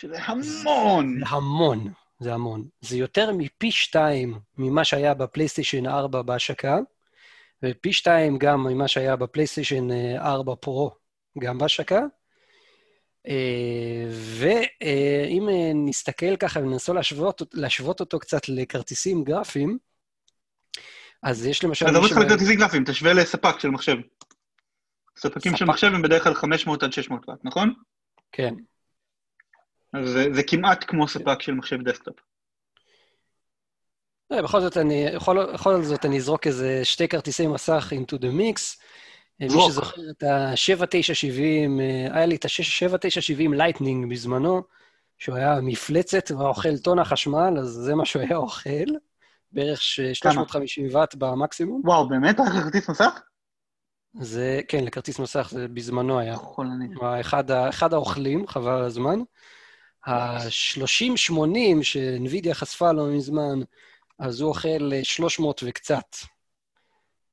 שזה 0.00 0.16
המון. 0.22 1.18
זה 1.18 1.26
המון, 1.28 1.92
זה 2.20 2.34
המון. 2.34 2.68
זה 2.80 2.96
יותר 2.96 3.32
מפי 3.32 3.70
שתיים 3.70 4.38
ממה 4.58 4.84
שהיה 4.84 5.14
בפלייסטיישן 5.14 5.86
4 5.86 6.22
בהשקה, 6.22 6.78
ופי 7.62 7.92
שתיים 7.92 8.38
גם 8.38 8.64
ממה 8.64 8.88
שהיה 8.88 9.16
בפלייסטיישן 9.16 9.90
אה, 9.90 10.32
4 10.32 10.54
פרו, 10.54 10.90
גם 11.38 11.58
בהשקה. 11.58 12.00
אה, 13.28 14.04
ואם 14.10 15.48
אה, 15.48 15.70
נסתכל 15.74 16.36
ככה 16.36 16.60
וננסה 16.60 16.92
להשוות, 16.92 17.42
להשוות 17.52 18.00
אותו 18.00 18.18
קצת 18.18 18.48
לכרטיסים 18.48 19.24
גרפיים, 19.24 19.78
אז 21.22 21.46
יש 21.46 21.64
למשל... 21.64 21.86
עזוב 21.86 22.02
מי 22.04 22.08
אותך 22.08 22.20
לכרטיסים 22.20 22.56
גרפיים, 22.58 22.84
תשווה 22.84 23.12
לספק 23.12 23.60
של 23.60 23.68
מחשב. 23.68 23.96
ספקים 25.18 25.52
של 25.52 25.58
ספק. 25.58 25.68
מחשב 25.68 25.86
הם 25.86 26.02
בדרך 26.02 26.24
כלל 26.24 26.34
500 26.34 26.82
עד 26.82 26.92
600 26.92 27.28
ואט, 27.28 27.38
נכון? 27.44 27.74
כן, 28.32 28.54
אז 29.98 30.08
זה- 30.10 30.28
זה 30.34 30.42
כמעט 30.42 30.84
כמו 30.88 31.08
ספק 31.08 31.42
של 31.42 31.54
מחשב 31.54 31.82
desktop. 31.88 32.14
אה, 34.32 34.42
בכל 34.42 34.60
זאת, 34.60 34.76
אני, 34.76 35.06
יכול, 35.12 35.52
בכל 35.54 35.82
זאת 35.82 36.04
אני 36.04 36.16
אזרוק 36.16 36.46
איזה 36.46 36.80
שתי 36.84 37.08
כרטיסי 37.08 37.46
מסך 37.46 37.92
into 37.92 38.16
the 38.18 38.24
mix. 38.40 38.80
אה, 39.42 39.46
מי. 39.46 39.62
שזוכר 39.68 40.10
את 40.10 40.22
ה-7970, 40.22 41.40
אה, 41.80 42.16
היה 42.16 42.26
לי 42.26 42.36
את 42.36 42.44
ה-7970 42.44 43.54
לייטנינג 43.54 44.10
בזמנו, 44.12 44.62
שהוא 45.18 45.36
היה 45.36 45.60
מפלצת 45.62 46.30
ואוכל 46.38 46.78
טונה 46.78 47.04
חשמל, 47.04 47.54
אז 47.60 47.68
זה 47.68 47.94
מה 47.94 48.04
שהוא 48.04 48.22
היה 48.22 48.36
אוכל, 48.36 48.84
בערך 49.52 49.82
ש- 49.82 50.00
350 50.12 50.88
ואט 50.92 51.14
במקסימום. 51.14 51.82
וואו, 51.84 52.08
באמת? 52.08 52.40
היה 52.40 52.48
לך 52.48 52.64
כרטיס 52.64 52.90
מסך? 52.90 53.20
זה, 54.20 54.60
כן, 54.68 54.84
לכרטיס 54.84 55.18
מסך 55.18 55.48
זה 55.52 55.68
בזמנו 55.68 56.18
היה. 56.18 56.36
חולני. 56.36 56.88
אחד, 57.20 57.50
אחד 57.50 57.92
האוכלים, 57.94 58.46
חבל 58.46 58.70
על 58.72 58.84
הזמן. 58.84 59.18
ה-3080 60.06 61.82
שאינווידיה 61.82 62.54
חשפה 62.54 62.92
לא 62.92 63.06
מזמן, 63.06 63.58
אז 64.18 64.40
הוא 64.40 64.48
אוכל 64.48 64.92
אה, 64.92 65.04
300 65.04 65.62
וקצת. 65.66 66.16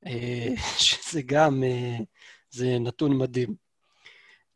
אה, 0.06 0.54
שזה 0.78 1.22
גם, 1.22 1.62
אה, 1.64 1.96
זה 2.50 2.78
נתון 2.78 3.18
מדהים. 3.18 3.54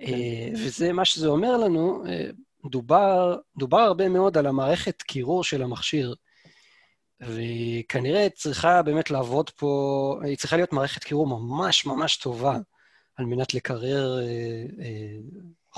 אה, 0.01 0.49
וזה, 0.55 0.93
מה 0.93 1.05
שזה 1.05 1.27
אומר 1.27 1.57
לנו, 1.57 2.05
אה, 2.07 2.31
דובר, 2.71 3.37
דובר 3.57 3.79
הרבה 3.79 4.09
מאוד 4.09 4.39
על 4.39 4.47
המערכת 4.47 5.03
קירור 5.03 5.45
של 5.45 5.63
המכשיר, 5.63 6.15
וכנראה 7.21 8.29
צריכה 8.35 8.83
באמת 8.83 9.11
לעבוד 9.11 9.51
פה, 9.51 10.21
היא 10.23 10.37
צריכה 10.37 10.57
להיות 10.57 10.73
מערכת 10.73 11.05
קירור 11.05 11.27
ממש 11.27 11.87
ממש 11.87 12.17
טובה, 12.17 12.59
על 13.17 13.27
מנת 13.27 13.55
לקרר 13.55 14.19
אה, 14.19 14.65
אה, 14.85 15.17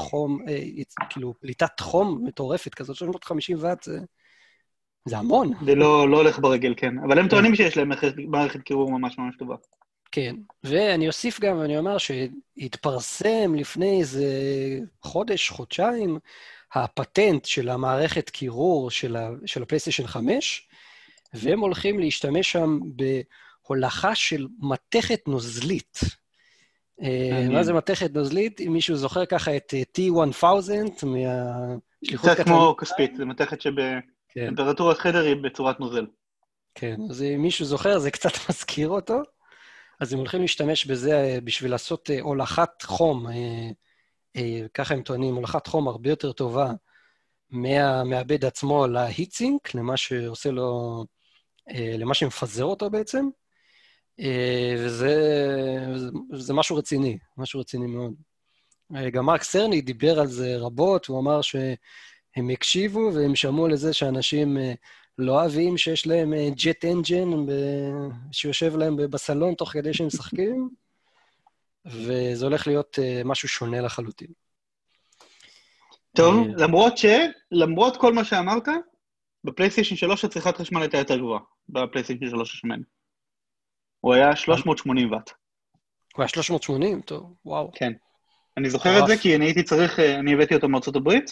חום, 0.01 0.38
אה, 0.48 0.62
כאילו 1.11 1.34
פליטת 1.40 1.80
חום 1.80 2.24
מטורפת 2.24 2.74
כזאת, 2.74 2.96
350 2.96 3.57
ואט, 3.61 3.82
זה, 3.82 3.98
זה 5.05 5.18
המון. 5.18 5.53
זה 5.64 5.74
לא 5.74 6.09
לא 6.09 6.16
הולך 6.16 6.38
ברגל, 6.38 6.74
כן. 6.76 6.98
אבל 6.98 7.18
הם 7.18 7.28
טוענים 7.28 7.55
שיש 7.55 7.76
להם 7.76 7.88
מערכת- 7.88 8.14
מערכת 8.28 8.61
קירור 8.62 8.90
ממש 8.90 9.18
ממש 9.18 9.36
טובה. 9.38 9.55
כן, 10.12 10.36
ואני 10.64 11.07
אוסיף 11.09 11.40
גם, 11.40 11.59
ואני 11.59 11.78
אומר 11.78 11.96
שהתפרסם 11.98 13.55
לפני 13.55 14.01
איזה 14.01 14.24
חודש, 15.03 15.48
חודשיים, 15.48 16.18
הפטנט 16.74 17.44
של 17.44 17.68
המערכת 17.68 18.30
קירור 18.30 18.90
של, 18.90 19.16
ה, 19.16 19.30
של 19.46 19.62
הפלייסטיישן 19.62 20.07
5, 20.07 20.68
והם 21.34 21.61
הולכים 21.61 21.98
להשתמש 21.98 22.53
שם 22.53 22.78
בהולכה 22.96 24.14
של 24.14 24.46
מתכת 24.59 25.20
נוזלית. 25.26 26.01
אה. 27.03 27.48
מה 27.51 27.62
זה 27.62 27.72
מתכת 27.72 28.14
נוזלית? 28.14 28.61
אם 28.61 28.72
מישהו 28.72 28.96
זוכר 28.96 29.26
ככה 29.26 29.57
את 29.57 29.74
אה, 29.74 29.82
T-1000 29.98 30.44
מהשליחות 31.07 32.30
קצת 32.30 32.44
כמו 32.44 32.76
כספית, 32.78 33.16
זה 33.16 33.24
מתכת 33.24 33.62
כן. 33.62 33.70
שבטמפרטורת 34.30 34.98
חדר 34.98 35.24
היא 35.24 35.36
בצורת 35.36 35.80
נוזל. 35.80 36.07
כן, 36.75 36.96
אז 37.11 37.22
אם 37.22 37.42
מישהו 37.42 37.64
זוכר, 37.64 37.99
זה 37.99 38.11
קצת 38.11 38.30
מזכיר 38.49 38.88
אותו. 38.88 39.22
אז 40.00 40.12
הם 40.12 40.18
הולכים 40.18 40.41
להשתמש 40.41 40.87
בזה 40.87 41.12
אה, 41.12 41.38
בשביל 41.45 41.70
לעשות 41.70 42.11
הולכת 42.20 42.83
חום, 42.83 43.26
ככה 44.75 44.95
הם 44.95 45.03
טוענים, 45.03 45.34
הולכת 45.34 45.66
חום 45.66 45.88
הרבה 45.88 46.11
יותר 46.11 46.33
טובה 46.33 46.72
מהמעבד 47.50 48.45
עצמו 48.45 48.87
להיטסינק, 48.87 49.75
למה 49.75 49.96
שעושה 49.96 50.50
לו, 50.50 51.04
למה 51.75 52.14
שמפזר 52.14 52.64
אותו 52.64 52.91
בעצם. 52.91 53.29
אה, 54.21 54.75
וזה 54.79 55.14
זה, 55.97 56.09
זה 56.33 56.55
משהו 56.55 56.76
רציני, 56.76 57.18
משהו 57.37 57.61
רציני 57.61 57.87
מאוד. 57.87 58.14
אה, 58.97 59.11
גם 59.11 59.26
מרק 59.26 59.42
סרני 59.42 59.80
דיבר 59.80 60.21
על 60.21 60.26
זה 60.26 60.57
רבות, 60.57 61.07
הוא 61.07 61.21
אמר 61.21 61.42
שהם 61.42 62.51
הקשיבו 62.53 63.11
והם 63.14 63.37
שמעו 63.37 63.68
לזה 63.68 63.92
שאנשים 63.92 64.59
אה, 64.59 64.72
לא 65.18 65.41
אוהבים 65.41 65.79
שיש 65.79 66.07
להם 66.07 66.33
ג'ט 66.57 66.84
אנג'ן 66.84 67.29
שיושב 68.33 68.76
להם 68.76 68.97
ב- 68.97 69.03
בסלון 69.03 69.55
תוך 69.55 69.68
כדי 69.72 69.95
שהם 69.95 70.07
משחקים, 70.07 70.68
וזה 71.87 72.45
הולך 72.47 72.67
להיות 72.67 72.99
משהו 73.25 73.49
שונה 73.49 73.80
לחלוטין. 73.80 74.29
טוב, 76.17 76.47
למרות 76.57 76.99
ש... 76.99 77.05
למרות 77.53 77.97
כל 77.97 78.13
מה 78.13 78.25
שאמרת, 78.25 78.68
בפלייסטיישן 79.45 79.97
3 79.97 80.25
הצריכת 80.25 80.57
חשמל 80.57 80.80
הייתה 80.80 80.99
יותר 80.99 81.17
גבוהה, 81.17 81.41
בפלייסטיישן 81.68 82.30
3 82.30 82.55
השמן. 82.55 82.80
הוא 84.01 84.14
היה 84.14 84.37
380 84.37 85.13
ואט. 85.13 85.31
הוא 86.17 86.22
היה 86.22 86.29
380? 86.29 87.01
טוב, 87.01 87.35
וואו. 87.45 87.71
כן. 87.75 87.93
אני 88.57 88.71
זוכר 88.71 89.03
את 89.03 89.07
זה. 89.07 89.17
כי 89.17 89.37
אני 89.37 89.45
הייתי 89.45 89.63
צריך, 89.63 90.01
אה, 90.01 90.18
אני 90.18 90.35
הבאתי 90.35 90.55
אותו 90.55 90.68
מארצות 90.68 90.97
הברית, 90.97 91.31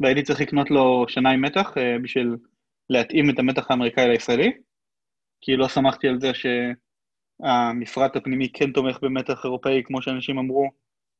והייתי 0.00 0.22
צריך 0.22 0.40
לקנות 0.40 0.70
לו 0.70 1.04
שנאי 1.08 1.36
מתח 1.36 1.72
אה, 1.78 1.96
בשביל 2.02 2.36
להתאים 2.90 3.30
את 3.30 3.38
המתח 3.38 3.70
האמריקאי 3.70 4.08
לישראלי, 4.08 4.52
כי 5.40 5.56
לא 5.56 5.68
שמחתי 5.68 6.08
על 6.08 6.20
זה 6.20 6.30
שהמפרט 6.34 8.16
הפנימי 8.16 8.48
כן 8.52 8.72
תומך 8.72 8.98
במתח 9.02 9.44
אירופאי, 9.44 9.82
כמו 9.84 10.02
שאנשים 10.02 10.38
אמרו, 10.38 10.70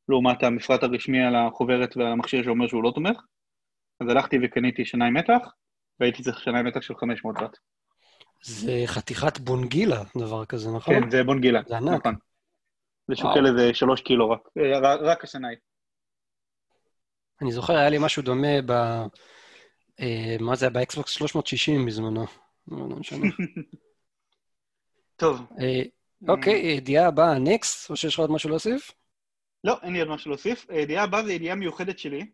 לעומת 0.09 0.43
המפרט 0.43 0.83
הרשמי 0.83 1.23
על 1.23 1.35
החוברת 1.35 1.97
והמכשיר 1.97 2.43
שאומר 2.43 2.67
שהוא 2.67 2.83
לא 2.83 2.91
תומך. 2.95 3.21
אז 4.01 4.09
הלכתי 4.09 4.37
וקניתי 4.43 4.85
שנאי 4.85 5.09
מתח, 5.09 5.53
והייתי 5.99 6.23
צריך 6.23 6.39
שנאי 6.39 6.61
מתח 6.61 6.81
של 6.81 6.95
500 6.95 7.35
ואט. 7.41 7.57
זה 8.43 8.83
חתיכת 8.85 9.39
בונגילה, 9.39 10.03
דבר 10.17 10.45
כזה, 10.45 10.69
נכון? 10.71 10.95
כן, 11.03 11.09
זה 11.11 11.23
בונגילה. 11.23 11.61
זה 11.67 11.77
ענק. 11.77 11.99
נכון. 11.99 12.15
זה. 13.07 13.15
שוקל 13.15 13.45
איזה 13.45 13.73
שלוש 13.73 14.01
קילו 14.01 14.29
רק, 14.29 14.39
אה, 14.57 14.79
רק- 14.95 15.23
השנאי. 15.23 15.55
אני 17.41 17.51
זוכר, 17.51 17.73
היה 17.73 17.89
לי 17.89 17.97
משהו 18.01 18.23
דומה 18.23 18.61
ב... 18.65 18.71
אה, 19.99 20.35
מה 20.39 20.55
זה 20.55 20.65
היה 20.65 20.69
באקסבוקס 20.73 21.11
360 21.11 21.85
בזמנו? 21.85 22.25
לא, 22.67 22.77
לא 22.89 22.95
משנה. 22.95 23.25
טוב. 25.15 25.41
אה, 25.59 25.81
אוקיי, 26.29 26.53
ידיעה 26.53 27.07
הבאה, 27.07 27.39
next, 27.39 27.89
או 27.89 27.95
שיש 27.95 28.13
לך 28.13 28.19
עוד 28.19 28.31
משהו 28.31 28.49
להוסיף? 28.49 28.91
לא, 29.63 29.77
אין 29.83 29.93
לי 29.93 29.99
עוד 29.99 30.09
משהו 30.09 30.29
להוסיף. 30.31 30.65
הידיעה 30.69 31.03
הבאה 31.03 31.23
זו 31.23 31.29
ידיעה 31.29 31.55
מיוחדת 31.55 31.99
שלי, 31.99 32.25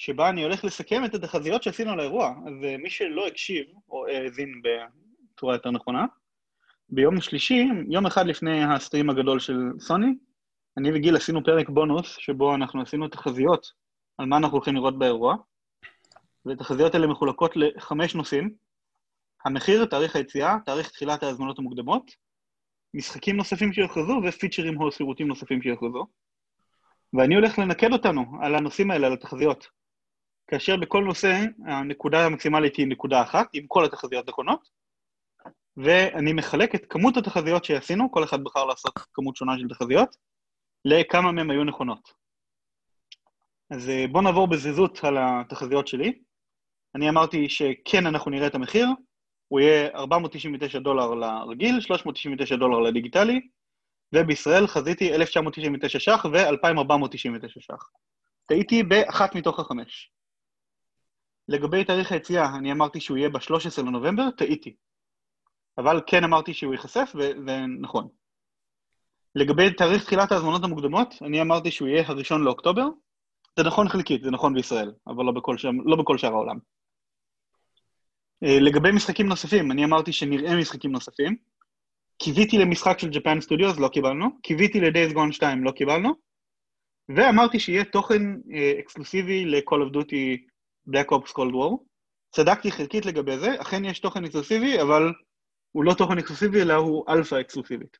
שבה 0.00 0.28
אני 0.28 0.42
הולך 0.42 0.64
לסכם 0.64 1.04
את 1.04 1.14
התחזיות 1.14 1.62
שעשינו 1.62 1.92
על 1.92 2.00
האירוע. 2.00 2.34
אז 2.46 2.64
אה, 2.64 2.76
מי 2.76 2.90
שלא 2.90 3.26
הקשיב, 3.26 3.66
או 3.88 4.06
האזין 4.06 4.62
בצורה 5.34 5.54
יותר 5.54 5.70
נכונה, 5.70 6.06
ביום 6.88 7.20
שלישי, 7.20 7.68
יום 7.88 8.06
אחד 8.06 8.26
לפני 8.26 8.64
ה 8.64 8.71
stream 8.71 9.10
הגדול 9.10 9.40
של 9.40 9.58
סוני, 9.78 10.14
אני 10.76 10.92
וגיל 10.92 11.16
עשינו 11.16 11.44
פרק 11.44 11.68
בונוס, 11.68 12.16
שבו 12.18 12.54
אנחנו 12.54 12.82
עשינו 12.82 13.08
תחזיות 13.08 13.72
על 14.18 14.26
מה 14.26 14.36
אנחנו 14.36 14.56
הולכים 14.56 14.74
לראות 14.74 14.98
באירוע, 14.98 15.36
והתחזיות 16.44 16.94
האלה 16.94 17.06
מחולקות 17.06 17.56
לחמש 17.56 18.14
נושאים. 18.14 18.54
המחיר, 19.44 19.84
תאריך 19.84 20.16
היציאה, 20.16 20.56
תאריך 20.66 20.90
תחילת 20.90 21.22
ההזמנות 21.22 21.58
המוקדמות, 21.58 22.10
משחקים 22.94 23.36
נוספים 23.36 23.72
שיוכרזו 23.72 24.20
ופיצ'רים 24.28 24.80
או 24.80 24.92
שירותים 24.92 25.28
נוספים 25.28 25.62
שיוכרזו. 25.62 26.06
ואני 27.12 27.34
הולך 27.34 27.58
לנקד 27.58 27.92
אותנו 27.92 28.24
על 28.42 28.54
הנושאים 28.54 28.90
האלה, 28.90 29.06
על 29.06 29.12
התחזיות. 29.12 29.79
כאשר 30.50 30.76
בכל 30.76 31.04
נושא 31.04 31.44
הנקודה 31.66 32.26
המקסימלית 32.26 32.76
היא 32.76 32.86
נקודה 32.86 33.22
אחת, 33.22 33.48
עם 33.52 33.64
כל 33.68 33.84
התחזיות 33.84 34.28
נכונות, 34.28 34.68
ואני 35.76 36.32
מחלק 36.32 36.74
את 36.74 36.86
כמות 36.88 37.16
התחזיות 37.16 37.64
שעשינו, 37.64 38.12
כל 38.12 38.24
אחד 38.24 38.44
בחר 38.44 38.64
לעשות 38.64 38.92
כמות 39.12 39.36
שונה 39.36 39.58
של 39.58 39.68
תחזיות, 39.68 40.16
לכמה 40.84 41.32
מהן 41.32 41.50
היו 41.50 41.64
נכונות. 41.64 42.12
אז 43.70 43.88
אה, 43.88 44.04
בואו 44.12 44.22
נעבור 44.22 44.48
בזריזות 44.48 45.04
על 45.04 45.16
התחזיות 45.20 45.88
שלי. 45.88 46.18
אני 46.94 47.08
אמרתי 47.08 47.48
שכן, 47.48 48.06
אנחנו 48.06 48.30
נראה 48.30 48.46
את 48.46 48.54
המחיר, 48.54 48.86
הוא 49.48 49.60
יהיה 49.60 49.88
499 49.94 50.78
דולר 50.78 51.14
לרגיל, 51.14 51.80
399 51.80 52.56
דולר 52.56 52.78
לדיגיטלי, 52.78 53.40
ובישראל 54.14 54.66
חזיתי 54.66 55.14
1999 55.14 55.98
ש"ח 55.98 56.24
ו-2499 56.32 57.60
ש"ח. 57.60 57.90
טעיתי 58.46 58.82
באחת 58.82 59.34
מתוך 59.34 59.60
החמש. 59.60 60.10
לגבי 61.50 61.84
תאריך 61.84 62.12
היציאה, 62.12 62.56
אני 62.56 62.72
אמרתי 62.72 63.00
שהוא 63.00 63.16
יהיה 63.16 63.28
ב-13 63.28 63.82
לנובמבר, 63.82 64.30
טעיתי. 64.30 64.74
אבל 65.78 66.00
כן 66.06 66.24
אמרתי 66.24 66.54
שהוא 66.54 66.72
ייחשף, 66.72 67.12
וזה 67.14 67.58
נכון. 67.80 68.08
לגבי 69.34 69.74
תאריך 69.74 70.04
תחילת 70.04 70.32
ההזמנות 70.32 70.64
המוקדמות, 70.64 71.14
אני 71.22 71.42
אמרתי 71.42 71.70
שהוא 71.70 71.88
יהיה 71.88 72.04
הראשון 72.06 72.44
לאוקטובר. 72.44 72.88
זה 73.58 73.64
נכון 73.64 73.88
חלקית, 73.88 74.22
זה 74.22 74.30
נכון 74.30 74.54
בישראל, 74.54 74.92
אבל 75.06 75.24
לא 75.24 75.32
בכל, 75.32 75.58
שם, 75.58 75.76
לא 75.84 75.96
בכל 75.96 76.18
שאר 76.18 76.32
העולם. 76.32 76.58
אה, 78.44 78.60
לגבי 78.60 78.92
משחקים 78.92 79.28
נוספים, 79.28 79.72
אני 79.72 79.84
אמרתי 79.84 80.12
שנראה 80.12 80.56
משחקים 80.56 80.92
נוספים. 80.92 81.36
קיוויתי 82.18 82.58
למשחק 82.58 82.98
של 82.98 83.10
ג'פן 83.10 83.40
סטודיוס, 83.40 83.78
לא 83.78 83.88
קיבלנו. 83.88 84.26
קיוויתי 84.42 84.80
ל-Days 84.80 85.14
Gone 85.14 85.32
2, 85.32 85.64
לא 85.64 85.70
קיבלנו. 85.70 86.14
ואמרתי 87.08 87.60
שיהיה 87.60 87.84
תוכן 87.84 88.22
אה, 88.52 88.72
אקסקלוסיבי 88.80 89.44
ל-Call 89.44 89.90
of 89.90 89.94
Duty 89.94 90.49
Black 90.90 91.10
Ops 91.12 91.32
Cold 91.32 91.52
War. 91.52 91.76
צדקתי 92.30 92.70
חלקית 92.70 93.06
לגבי 93.06 93.38
זה, 93.38 93.60
אכן 93.60 93.84
יש 93.84 94.00
תוכן 94.00 94.24
אקסקלוסיבי, 94.24 94.82
אבל 94.82 95.12
הוא 95.72 95.84
לא 95.84 95.94
תוכן 95.94 96.18
אקסקלוסיבי, 96.18 96.62
אלא 96.62 96.74
הוא 96.74 97.04
אלפא 97.08 97.40
אקסקלוסיבית. 97.40 97.98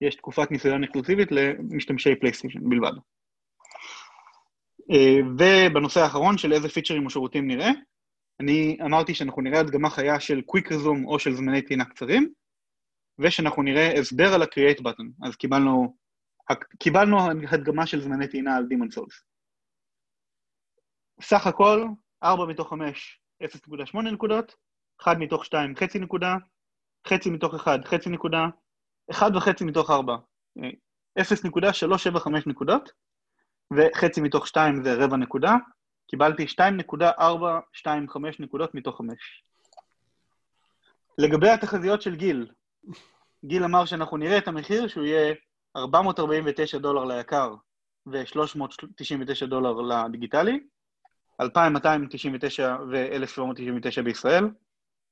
יש 0.00 0.14
תקופת 0.14 0.50
ניסיון 0.50 0.84
אקסקלוסיבית 0.84 1.32
למשתמשי 1.32 2.14
פלייסטיישן 2.14 2.68
בלבד. 2.68 2.92
אה, 4.90 5.18
ובנושא 5.38 6.00
האחרון 6.00 6.38
של 6.38 6.52
איזה 6.52 6.68
פיצ'רים 6.68 7.04
או 7.04 7.10
שירותים 7.10 7.46
נראה, 7.46 7.70
אני 8.40 8.78
אמרתי 8.84 9.14
שאנחנו 9.14 9.42
נראה 9.42 9.60
הדגמה 9.60 9.90
חיה 9.90 10.20
של 10.20 10.40
quick 10.40 10.72
resume 10.72 11.06
או 11.06 11.18
של 11.18 11.34
זמני 11.34 11.62
טעינה 11.62 11.84
קצרים, 11.84 12.32
ושאנחנו 13.18 13.62
נראה 13.62 13.92
הסבר 13.98 14.34
על 14.34 14.42
ה-create 14.42 14.80
button. 14.80 15.26
אז 15.26 15.36
קיבלנו, 15.36 15.96
קיבלנו 16.78 17.18
הדגמה 17.50 17.86
של 17.86 18.00
זמני 18.00 18.28
טעינה 18.28 18.56
על 18.56 18.64
Demon 18.64 18.98
Souls. 18.98 19.27
סך 21.20 21.46
הכל, 21.46 21.84
4 22.22 22.46
מתוך 22.46 22.70
5, 22.70 23.20
0.8 23.42 23.98
נקודות, 24.00 24.54
1 25.02 25.16
מתוך 25.18 25.44
2, 25.44 25.76
חצי 25.76 25.98
נקודה, 25.98 26.36
חצי 27.08 27.30
מתוך 27.30 27.54
1, 27.54 27.84
חצי 27.84 28.10
נקודה, 28.10 28.46
1 29.10 29.32
וחצי 29.34 29.64
מתוך 29.64 29.90
4, 29.90 30.16
0.375 30.58 30.62
נקודות, 32.46 32.92
וחצי 33.72 34.20
מתוך 34.20 34.46
2 34.46 34.82
זה 34.82 34.94
רבע 34.94 35.16
נקודה, 35.16 35.54
קיבלתי 36.10 36.44
2.425 36.44 38.18
נקודות 38.38 38.74
מתוך 38.74 38.98
5. 38.98 39.44
לגבי 41.18 41.48
התחזיות 41.50 42.02
של 42.02 42.14
גיל, 42.14 42.46
גיל 43.44 43.64
אמר 43.64 43.84
שאנחנו 43.84 44.16
נראה 44.16 44.38
את 44.38 44.48
המחיר 44.48 44.88
שהוא 44.88 45.04
יהיה 45.04 45.34
449 45.76 46.78
דולר 46.78 47.04
ליקר 47.04 47.54
ו-399 48.06 49.46
דולר 49.46 49.72
לדיגיטלי, 49.72 50.60
2,299 51.40 52.76
ו-1,799 52.90 54.02
בישראל, 54.02 54.44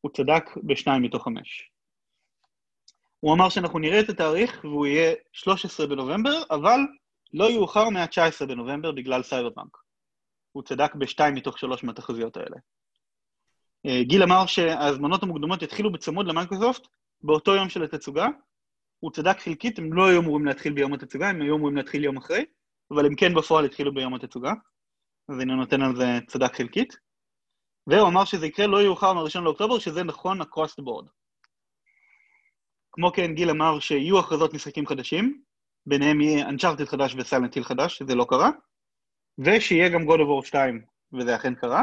הוא 0.01 0.11
צדק 0.15 0.45
בשניים 0.65 1.03
מתוך 1.03 1.25
חמש. 1.25 1.71
הוא 3.21 3.35
אמר 3.35 3.49
שאנחנו 3.49 3.79
נראה 3.79 4.01
את 4.01 4.09
התאריך 4.09 4.61
והוא 4.65 4.87
יהיה 4.87 5.15
13 5.33 5.87
בנובמבר, 5.87 6.43
אבל 6.51 6.81
לא 7.35 7.51
יאוחר 7.51 7.89
מה-19 7.89 8.47
בנובמבר 8.47 8.93
בגלל 8.93 9.23
סייברפאנק. 9.23 9.77
הוא 10.53 10.63
צדק 10.63 10.95
בשתיים 10.95 11.35
מתוך 11.35 11.59
שלוש 11.59 11.85
מהתחזיות 11.85 12.37
האלה. 12.37 12.57
אה, 13.87 14.03
גיל 14.03 14.23
אמר 14.23 14.47
שההזמנות 14.47 15.23
המוקדמות 15.23 15.63
יתחילו 15.63 15.93
בצמוד 15.93 16.27
למייקרוסופט 16.27 16.87
באותו 17.23 17.55
יום 17.55 17.69
של 17.69 17.83
התצוגה. 17.83 18.29
הוא 19.01 19.11
צדק 19.13 19.39
חלקית, 19.39 19.79
הם 19.79 19.93
לא 19.93 20.09
היו 20.09 20.21
אמורים 20.21 20.47
להתחיל 20.47 20.73
ביום 20.73 20.93
התצוגה, 20.93 21.29
הם 21.29 21.43
היו 21.43 21.57
אמורים 21.57 21.77
להתחיל 21.77 22.05
יום 22.05 22.17
אחרי, 22.17 22.45
אבל 22.91 23.07
הם 23.07 23.15
כן 23.15 23.35
בפועל 23.35 23.65
התחילו 23.65 23.95
ביום 23.95 24.15
התצוגה, 24.15 24.53
אז 25.29 25.41
אני 25.41 25.57
נותן 25.57 25.83
על 25.83 25.97
זה 25.97 26.19
צדק 26.27 26.55
חלקית. 26.55 26.97
והוא 27.87 28.09
אמר 28.09 28.25
שזה 28.25 28.47
יקרה 28.47 28.67
לא 28.67 28.83
יאוחר 28.83 29.13
מ-1 29.13 29.41
לאוקטובר, 29.41 29.79
שזה 29.79 30.03
נכון 30.03 30.43
across 30.43 30.73
the 30.81 30.85
board. 30.85 31.09
כמו 32.93 33.13
כן, 33.13 33.35
גיל 33.35 33.51
אמר 33.51 33.81
שיהיו 33.81 34.19
הכרזות 34.19 34.55
משחקים 34.55 34.87
חדשים, 34.87 35.43
ביניהם 35.87 36.21
יהיה 36.21 36.49
Uncharted 36.49 36.87
חדש 36.87 37.15
וסיילנט 37.19 37.55
היל 37.55 37.65
חדש, 37.65 37.99
שזה 37.99 38.15
לא 38.15 38.27
קרה, 38.29 38.51
ושיהיה 39.39 39.89
גם 39.89 40.03
God 40.03 40.17
of 40.17 40.45
War 40.45 40.47
2, 40.47 40.85
וזה 41.13 41.37
אכן 41.37 41.55
קרה. 41.55 41.83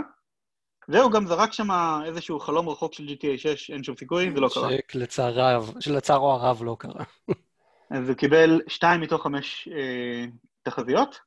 והוא 0.90 1.12
גם 1.12 1.28
זרק 1.28 1.54
שם 1.54 1.68
איזשהו 2.06 2.40
חלום 2.40 2.70
רחוק 2.70 2.94
של 2.94 3.06
GTA 3.08 3.38
6, 3.38 3.72
אין 3.72 3.84
שום 3.84 3.96
סיכוי, 3.96 4.32
זה 4.34 4.40
לא 4.40 4.50
קרה. 4.54 4.70
שלצערו 5.80 6.32
הרב 6.32 6.64
לא 6.64 6.76
קרה. 6.80 7.04
אז 7.92 8.10
הוא 8.10 8.18
קיבל 8.18 8.62
2 8.68 9.02
מתוך 9.02 9.24
5 9.24 9.68
אה, 9.72 10.26
תחזיות, 10.64 11.20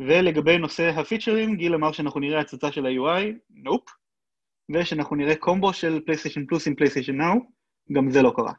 ולגבי 0.00 0.58
נושא 0.58 0.90
הפיצ'רים, 0.96 1.56
גיל 1.56 1.74
אמר 1.74 1.92
שאנחנו 1.92 2.20
נראה 2.20 2.40
הצצה 2.40 2.72
של 2.72 2.86
ה-UI, 2.86 3.24
nope, 3.50 3.84
ושאנחנו 4.74 5.16
נראה 5.16 5.36
קומבו 5.36 5.72
של 5.72 6.00
פלייסטיישן 6.06 6.46
פלוס 6.46 6.66
עם 6.66 6.74
פלייסטיישן 6.74 7.16
נאו, 7.16 7.34
גם 7.92 8.10
זה 8.10 8.22
לא 8.22 8.32
קרה. 8.36 8.52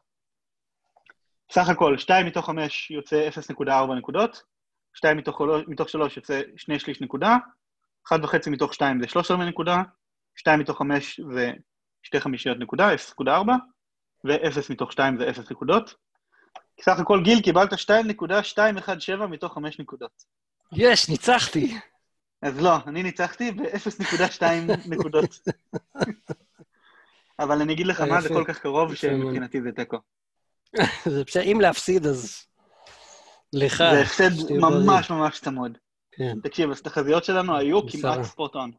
סך 1.51 1.69
הכל, 1.69 1.97
2 1.97 2.25
מתוך 2.25 2.45
5 2.45 2.91
יוצא 2.91 3.29
0.4 3.29 3.93
נקודות, 3.97 4.43
2 4.93 5.17
מתוך, 5.17 5.41
מתוך 5.67 5.89
3 5.89 6.17
יוצא 6.17 6.41
2 6.57 6.79
שליש 6.79 7.01
נקודה, 7.01 7.37
1.5 8.13 8.49
מתוך 8.49 8.73
2 8.73 9.01
זה 9.01 9.07
13 9.07 9.45
נקודה, 9.45 9.81
2 10.35 10.59
מתוך 10.59 10.77
5 10.77 11.19
זה 11.33 11.51
2 12.03 12.23
חמישיות 12.23 12.57
נקודה, 12.59 12.95
0.4, 12.95 13.25
ו-0 14.25 14.59
מתוך 14.69 14.91
2 14.91 15.17
זה 15.17 15.29
0 15.29 15.51
נקודות. 15.51 15.95
סך 16.81 16.99
הכל, 16.99 17.21
גיל, 17.23 17.41
קיבלת 17.41 17.73
2.217 17.73 19.27
מתוך 19.29 19.53
5 19.53 19.79
נקודות. 19.79 20.38
יש, 20.71 21.09
ניצחתי. 21.09 21.77
אז 22.41 22.61
לא, 22.61 22.75
אני 22.87 23.03
ניצחתי 23.03 23.51
ב-0.2 23.51 24.41
נקודות. 24.91 25.39
אבל 27.39 27.61
אני 27.61 27.73
אגיד 27.73 27.87
לך 27.87 28.01
מה, 28.01 28.21
זה 28.21 28.29
כל 28.29 28.43
כך 28.47 28.59
קרוב 28.59 28.95
שמבחינתי 28.95 29.61
זה 29.61 29.71
תיקו. 29.71 29.97
זה 31.05 31.23
בסדר, 31.23 31.43
אם 31.43 31.61
להפסיד, 31.61 32.05
אז 32.05 32.45
לך. 33.53 33.77
זה 33.77 34.01
הפסד 34.01 34.51
ממש 34.51 35.09
ממש 35.09 35.39
צמוד. 35.39 35.77
כן. 36.11 36.39
תקשיב, 36.43 36.71
אז 36.71 36.79
התחזיות 36.79 37.23
שלנו 37.23 37.57
היו 37.57 37.87
כמעט 37.87 38.23
ספוטון. 38.23 38.71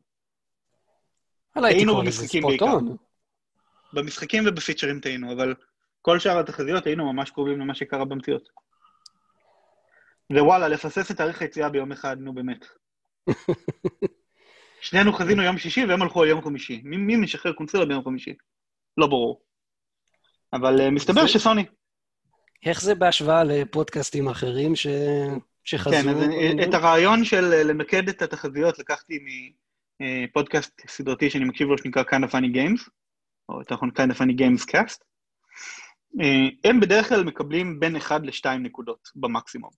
היינו 1.55 1.97
במשחקים 1.97 2.43
בעיקר. 2.43 2.79
במשחקים 3.93 4.45
ובפיצ'רים 4.47 5.01
טעינו, 5.01 5.33
אבל 5.33 5.55
כל 6.03 6.19
שאר 6.19 6.39
התחזיות 6.39 6.87
היינו 6.87 7.12
ממש 7.12 7.31
קרובים 7.31 7.61
למה 7.61 7.75
שקרה 7.75 8.05
במציאות. 8.05 8.49
ווואלה, 10.31 10.69
לפסס 10.69 11.11
את 11.11 11.16
תאריך 11.16 11.43
היציאה 11.43 11.69
ביום 11.69 11.93
אחד, 11.93 12.16
נו 12.20 12.35
באמת. 12.35 12.66
שנינו 14.81 15.12
חזינו 15.12 15.43
יום 15.43 15.59
שישי 15.59 15.85
והם 15.85 16.02
הלכו 16.02 16.23
על 16.23 16.28
יום 16.28 16.43
חמישי. 16.43 16.81
מי, 16.85 16.97
מי 16.97 17.16
משחרר 17.16 17.52
קונסולה 17.52 17.86
ביום 17.86 18.05
חמישי? 18.05 18.35
לא 18.97 19.07
ברור. 19.07 19.43
אבל 20.52 20.81
uh, 20.81 20.90
מסתבר 20.90 21.23
זה... 21.23 21.28
שסוני. 21.28 21.65
איך 22.66 22.81
זה 22.81 22.94
בהשוואה 22.94 23.44
לפודקאסטים 23.44 24.28
אחרים 24.28 24.77
ש... 24.77 24.86
שחזרו? 25.65 25.93
כן, 25.93 26.09
אז 26.09 26.69
את 26.69 26.74
הרעיון 26.74 27.24
של 27.24 27.44
למקד 27.44 28.09
את 28.09 28.23
התחזיות 28.23 28.78
לקחתי 28.78 29.19
אה, 30.01 30.24
פודקאסט 30.32 30.82
סדרתי 30.89 31.31
שאני 31.31 31.44
מקשיב 31.44 31.69
לו 31.69 31.78
שנקרא 31.78 32.02
kind 32.02 32.24
of 32.24 32.31
funny 32.31 32.55
games, 32.55 32.90
או 33.48 33.59
יותר 33.59 33.74
נכון 33.74 33.90
kind 33.90 34.11
of 34.11 34.16
funny 34.16 34.40
games 34.40 34.70
cast. 34.70 35.05
אה, 36.20 36.70
הם 36.70 36.81
בדרך 36.81 37.09
כלל 37.09 37.24
מקבלים 37.24 37.81
בין 37.81 37.97
1 37.97 38.20
ל-2 38.24 38.48
נקודות 38.59 39.09
במקסימום, 39.15 39.70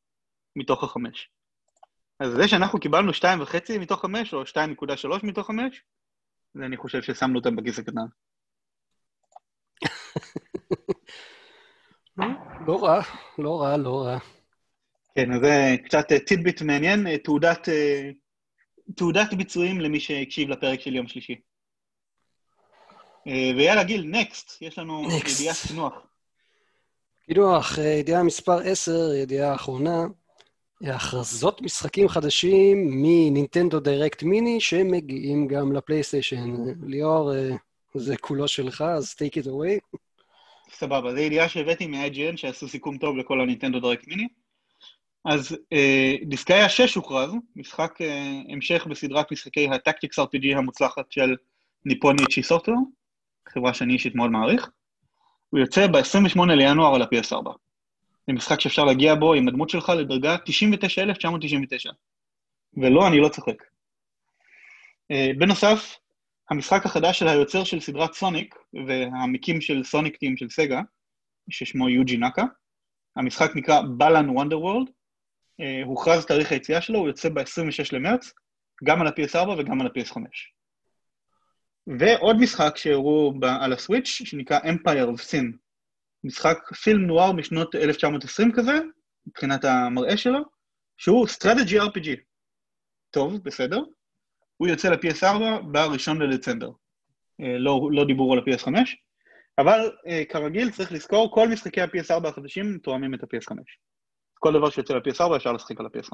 מתוך 0.57 0.85
החמש. 0.85 1.31
אז 2.21 2.33
זה 2.33 2.49
שאנחנו 2.49 2.81
קיבלנו 2.81 3.13
2.5 3.13 3.25
מתוך 3.81 4.01
5, 4.01 4.35
או 4.35 4.43
2.3 4.43 4.53
מתוך 5.23 5.47
5, 5.47 5.83
זה 6.55 6.65
אני 6.65 6.77
חושב 6.77 7.03
ששמנו 7.03 7.39
אותם 7.39 7.57
בכיס 7.57 7.79
הקטן. 7.79 8.01
לא 12.67 12.85
רע, 12.85 13.01
לא 13.39 13.61
רע, 13.61 13.77
לא 13.77 14.03
רע. 14.03 14.19
כן, 15.15 15.33
אז 15.33 15.41
זה 15.41 15.77
קצת 15.85 16.07
טידביט 16.27 16.63
מעניין, 16.63 17.17
תעודת, 17.17 17.69
תעודת 18.97 19.35
ביצועים 19.35 19.81
למי 19.81 20.01
שהקשיב 20.01 20.49
לפרק 20.49 20.81
של 20.81 20.95
יום 20.95 21.09
שלישי. 21.09 21.41
ויאללה, 23.27 23.85
גיל, 23.85 24.05
נקסט, 24.05 24.63
יש 24.63 24.79
לנו 24.79 25.09
ידיעה 25.11 25.55
קינוח. 25.69 25.95
קינוח, 27.27 27.79
ידיעה 27.79 28.23
מספר 28.23 28.59
10, 28.59 29.15
ידיעה 29.15 29.55
אחרונה. 29.55 30.07
הכרזות 30.91 31.63
משחקים 31.63 32.09
חדשים 32.09 32.89
מנינטנדו 32.91 33.81
דיירקט 33.81 34.23
מיני 34.23 34.61
שמגיעים 34.61 35.47
גם 35.47 35.73
לפלייסטיישן. 35.73 36.55
ליאור, 36.87 37.33
זה 37.95 38.17
כולו 38.17 38.49
שלך, 38.49 38.81
אז 38.81 39.15
take 39.15 39.43
it 39.43 39.47
away. 39.47 39.99
סבבה, 40.73 41.13
זו 41.15 41.19
ידיעה 41.19 41.49
שהבאתי 41.49 41.87
מ-IGN 41.87 42.37
שעשו 42.37 42.69
סיכום 42.69 42.99
טוב 42.99 43.17
לכל 43.17 43.41
הנינטנדו 43.41 43.81
דיירקט 43.81 44.09
מיני. 44.09 44.29
אז 45.25 45.57
אה, 45.73 46.15
דיסקאיה 46.23 46.69
6 46.69 46.95
הוכרז, 46.95 47.33
משחק 47.57 48.01
אה, 48.01 48.41
המשך 48.49 48.87
בסדרת 48.91 49.33
משחקי 49.33 49.69
הטקטיקס 49.69 50.19
RPG 50.19 50.57
המוצלחת 50.57 51.13
של 51.13 51.37
ניפוני 51.85 52.23
צ'יסוטו, 52.31 52.73
חברה 53.49 53.75
שאני 53.75 53.93
אישית 53.93 54.15
מאוד 54.15 54.31
מעריך. 54.31 54.71
הוא 55.51 55.61
יוצא 55.61 55.87
ב-28 55.87 56.45
לינואר 56.47 56.95
על 56.95 57.03
ה-PS4. 57.03 57.51
זה 58.27 58.33
משחק 58.33 58.61
שאפשר 58.61 58.85
להגיע 58.85 59.15
בו 59.15 59.35
עם 59.35 59.49
הדמות 59.49 59.71
שלך 59.71 59.89
לדרגה 59.89 60.37
99,999. 60.45 61.91
ולא, 62.77 63.09
אני 63.09 63.19
לא 63.19 63.29
צוחק. 63.29 63.63
אה, 65.11 65.31
בנוסף, 65.39 65.97
המשחק 66.51 66.87
החדש 66.87 67.19
של 67.19 67.29
היוצר 67.29 67.65
של 67.65 67.81
סדרת 67.81 68.13
סוניק, 68.13 68.55
והמקים 68.87 69.61
של 69.61 69.85
סוניק 69.85 70.17
טים 70.17 70.37
של 70.37 70.49
סגה, 70.49 70.81
ששמו 71.51 71.89
יוג'י 71.89 72.17
נקה, 72.17 72.45
המשחק 73.17 73.51
נקרא 73.55 73.81
בלן 73.99 74.31
וונדר 74.31 74.61
וורלד, 74.61 74.91
הוכרז 75.85 76.27
תאריך 76.27 76.53
היציאה 76.53 76.81
שלו, 76.81 76.99
הוא 76.99 77.09
יוצא 77.09 77.29
ב-26 77.29 77.89
למרץ, 77.93 78.33
גם 78.85 79.01
על 79.01 79.07
ה-PS4 79.07 79.49
וגם 79.59 79.81
על 79.81 79.87
ה-PS5. 79.87 80.17
ועוד 81.87 82.37
משחק 82.37 82.77
שהראו 82.77 83.35
על 83.61 83.73
הסוויץ', 83.73 84.07
שנקרא 84.07 84.59
Empire 84.59 85.17
of 85.17 85.21
Sin, 85.21 85.57
משחק 86.25 86.59
פילם 86.83 87.07
נואר 87.07 87.33
משנות 87.33 87.75
1920 87.75 88.53
כזה, 88.53 88.73
מבחינת 89.27 89.65
המראה 89.65 90.17
שלו, 90.17 90.39
שהוא 90.97 91.27
Strategy 91.27 91.83
RPG. 91.83 92.09
טוב, 93.11 93.39
בסדר. 93.45 93.81
הוא 94.57 94.69
יוצא 94.69 94.89
ל-PS4 94.89 95.63
ב-1 95.73 96.13
לדצמבר. 96.21 96.71
אה, 97.41 97.59
לא, 97.59 97.89
לא 97.93 98.05
דיברו 98.05 98.33
על 98.33 98.39
ה-PS5, 98.39 98.73
אבל 99.59 99.91
אה, 100.07 100.23
כרגיל 100.29 100.71
צריך 100.71 100.93
לזכור, 100.93 101.35
כל 101.35 101.49
משחקי 101.49 101.81
ה-PS4 101.81 102.29
החדשים 102.29 102.79
תואמים 102.79 103.15
את 103.15 103.23
ה-PS5. 103.23 103.57
כל 104.35 104.53
דבר 104.53 104.71
שיוצא 104.71 104.95
ל-PS4 104.95 105.37
אפשר 105.37 105.53
לשחק 105.53 105.81
על 105.81 105.87
ה-PS5. 105.87 106.13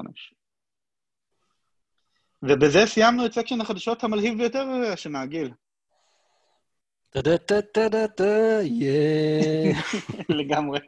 ובזה 2.43 2.85
סיימנו 2.85 3.25
את 3.25 3.33
section 3.33 3.61
החדשות 3.61 4.03
המלהיב 4.03 4.37
ביותר 4.37 4.65
השנה, 4.93 5.25
גיל. 5.25 5.51
טה-דה-טה-טה-טה, 7.09 8.59
יא. 8.63 9.73
לגמרי. 10.39 10.79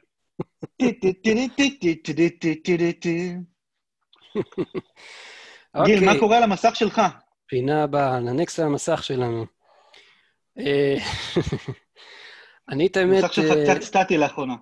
גיל, 5.85 6.05
מה 6.05 6.19
קורה 6.19 6.37
על 6.37 6.43
המסך 6.43 6.75
שלך? 6.75 7.01
פינה 7.47 7.83
הבאה, 7.83 8.19
ננקס 8.19 8.59
על 8.59 8.65
המסך 8.65 9.03
שלנו. 9.03 9.45
אני 12.69 12.87
את 12.87 12.97
האמת... 12.97 13.23
המסך 13.23 13.33
שלך 13.33 13.53
קצת 13.63 13.81
סטטי 13.81 14.17
לאחרונה. 14.17 14.55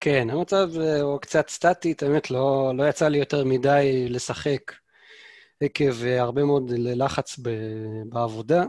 כן, 0.00 0.30
המצב 0.30 0.68
הוא 1.02 1.20
קצת 1.20 1.48
סטטי, 1.48 1.94
האמת 2.02 2.30
לא, 2.30 2.72
לא 2.76 2.88
יצא 2.88 3.08
לי 3.08 3.18
יותר 3.18 3.44
מדי 3.44 4.06
לשחק 4.08 4.72
עקב 5.60 6.04
הרבה 6.04 6.44
מאוד 6.44 6.70
לחץ 6.76 7.38
בעבודה. 8.08 8.64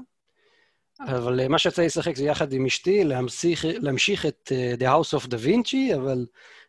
אבל 1.00 1.48
מה 1.48 1.60
שיצא 1.60 1.82
לי 1.82 1.86
לשחק 1.86 2.16
זה 2.16 2.26
יחד 2.26 2.54
עם 2.54 2.66
אשתי, 2.66 3.04
להמשיך, 3.04 3.66
להמשיך 3.66 4.26
את 4.26 4.52
uh, 4.52 4.82
The 4.82 4.86
House 4.86 5.20
of 5.20 5.28
Da 5.28 5.36
Vinci, 5.46 5.96
אבל 5.96 6.26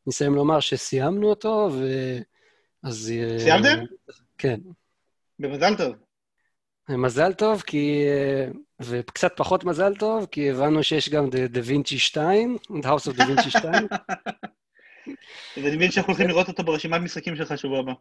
נסיים 0.06 0.34
לומר 0.34 0.60
שסיימנו 0.60 1.30
אותו, 1.30 1.70
ו... 1.72 1.84
אז... 2.82 3.12
סיימתם? 3.38 3.84
כן. 4.38 4.60
במזל 5.38 5.76
טוב. 5.76 5.94
מזל 6.88 7.32
טוב, 7.32 7.62
כי... 7.66 8.04
וקצת 8.80 9.32
פחות 9.36 9.64
מזל 9.64 9.94
טוב, 9.94 10.26
כי 10.30 10.50
הבנו 10.50 10.82
שיש 10.82 11.08
גם 11.08 11.30
דה 11.30 11.60
וינצ'י 11.64 11.98
2, 11.98 12.56
The 12.68 12.84
House 12.84 13.12
of 13.12 13.16
Da 13.16 13.22
Vinci 13.22 13.50
2. 13.50 13.72
אז 15.56 15.64
אני 15.66 15.76
מבין 15.76 15.90
שאנחנו 15.90 16.12
הולכים 16.12 16.28
לראות 16.28 16.48
אותו 16.48 16.64
ברשימת 16.64 17.00
משחקים 17.00 17.36
שלך 17.36 17.58
שבוע 17.58 17.78
הבא. 17.78 17.92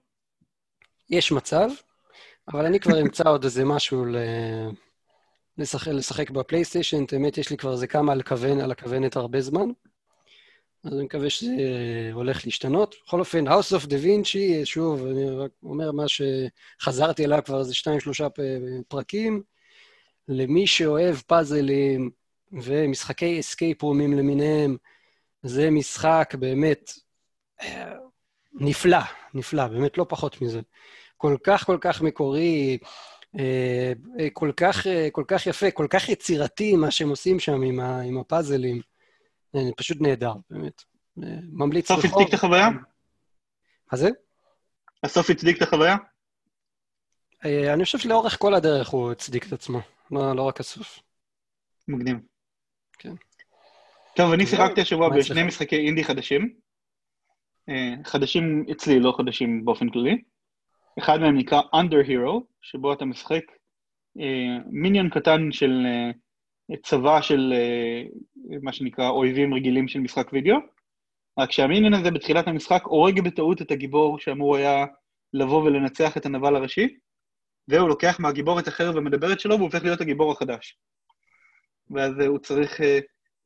יש 1.10 1.32
מצב, 1.32 1.70
אבל 2.48 2.66
אני 2.66 2.80
כבר 2.80 3.02
אמצא 3.02 3.30
עוד 3.30 3.44
איזה 3.44 3.66
משהו 3.66 4.06
ל... 4.06 4.16
לשחק, 5.60 5.88
לשחק 5.88 6.30
בפלייסטיישן, 6.30 7.04
האמת, 7.12 7.38
יש 7.38 7.50
לי 7.50 7.58
כבר 7.58 7.72
איזה 7.72 7.88
כמה 7.88 8.12
על, 8.12 8.22
כוון, 8.22 8.60
על 8.60 8.72
הכוונת 8.72 9.16
הרבה 9.16 9.42
זמן, 9.42 9.70
אז 10.84 10.94
אני 10.94 11.04
מקווה 11.04 11.30
שזה 11.30 12.10
הולך 12.14 12.46
להשתנות. 12.46 12.96
בכל 13.06 13.20
אופן, 13.20 13.48
House 13.48 13.78
of 13.78 13.86
Da 13.86 14.06
Vinci, 14.06 14.66
שוב, 14.66 15.06
אני 15.06 15.30
רק 15.30 15.52
אומר 15.64 15.92
מה 15.92 16.04
שחזרתי 16.08 17.26
אליו 17.26 17.40
כבר 17.46 17.60
איזה 17.60 17.74
שניים, 17.74 18.00
שלושה 18.00 18.28
פרקים. 18.88 19.44
למי 20.28 20.68
שאוהב 20.68 21.16
פאזלים 21.16 22.10
ומשחקי 22.52 23.40
escape 23.40 23.82
room 23.82 24.03
ים 24.03 24.14
למיניהם, 24.14 24.78
זה 25.44 25.70
משחק 25.70 26.36
באמת 26.40 26.92
אה, 27.62 27.94
נפלא, 28.54 29.00
נפלא, 29.34 29.68
באמת 29.68 29.98
לא 29.98 30.06
פחות 30.10 30.42
מזה. 30.42 30.60
כל 31.18 31.38
כך 31.44 31.66
כל 31.66 31.78
כך 31.82 32.02
מקורי, 32.02 32.78
כל 34.34 34.52
כך, 34.58 34.88
כל 35.12 35.24
כך 35.28 35.48
יפה, 35.48 35.72
כל 35.72 35.88
כך 35.90 36.10
יצירתי 36.10 36.76
מה 36.76 36.92
שהם 36.92 37.10
עושים 37.10 37.40
שם 37.40 37.62
עם, 37.62 37.80
ה, 37.80 38.02
עם 38.02 38.18
הפאזלים. 38.18 38.82
פשוט 39.78 39.98
נהדר, 40.02 40.34
באמת. 40.50 40.84
ממליץ 41.52 41.92
הסוף 41.92 42.06
הצדיק 42.06 42.30
את 42.30 42.34
החוויה? 42.34 42.70
מה 43.92 43.98
זה? 43.98 44.10
הסוף 45.04 45.30
הצדיק 45.30 45.58
את 45.58 45.62
החוויה? 45.62 45.96
אני 47.46 47.84
חושב 47.84 47.98
שלאורך 47.98 48.40
כל 48.40 48.54
הדרך 48.54 48.90
הוא 48.90 49.12
הצדיק 49.12 49.48
את 49.48 49.54
עצמו, 49.54 49.80
לא, 50.12 50.36
לא 50.36 50.42
רק 50.42 50.60
הסוף. 50.60 51.00
מגניב. 51.88 52.18
כן. 53.00 53.14
טוב, 54.16 54.32
אני 54.32 54.46
שיחקתי 54.46 54.82
השבוע 54.82 55.10
בשני 55.10 55.44
משחקי 55.44 55.76
אינדי 55.76 56.04
חדשים. 56.04 56.54
חדשים 58.04 58.66
אצלי, 58.72 59.00
לא 59.00 59.14
חדשים 59.18 59.66
באופן 59.66 59.90
כללי. 59.90 60.22
אחד 61.00 61.20
מהם 61.20 61.38
נקרא 61.38 61.62
Under 61.62 62.08
Hero, 62.08 62.42
שבו 62.62 62.94
אתה 62.94 63.06
משחק 63.06 63.44
מיניון 64.72 65.10
קטן 65.10 65.52
של 65.52 65.86
צבא 66.84 67.22
של 67.22 67.54
מה 68.62 68.74
שנקרא 68.74 69.10
אויבים 69.10 69.54
רגילים 69.54 69.88
של 69.88 70.00
משחק 70.00 70.34
וידאו, 70.34 70.58
רק 71.40 71.52
שהמיניון 71.52 71.94
הזה 71.94 72.12
בתחילת 72.12 72.48
המשחק 72.48 72.84
הורג 72.84 73.22
בטעות 73.22 73.62
את 73.62 73.72
הגיבור 73.72 74.20
שאמור 74.20 74.56
היה 74.56 74.86
לבוא 75.34 75.64
ולנצח 75.64 76.18
את 76.18 76.26
הנבל 76.26 76.56
הראשי, 76.56 76.98
והוא 77.68 77.90
לוקח 77.90 78.20
מהגיבור 78.20 78.60
את 78.60 78.68
החרב 78.68 78.98
המדברת 78.98 79.40
שלו 79.40 79.56
והוא 79.56 79.66
הופך 79.66 79.84
להיות 79.84 80.02
הגיבור 80.02 80.32
החדש. 80.32 80.78
ואז 81.92 82.12
הוא 82.28 82.40
צריך 82.40 82.82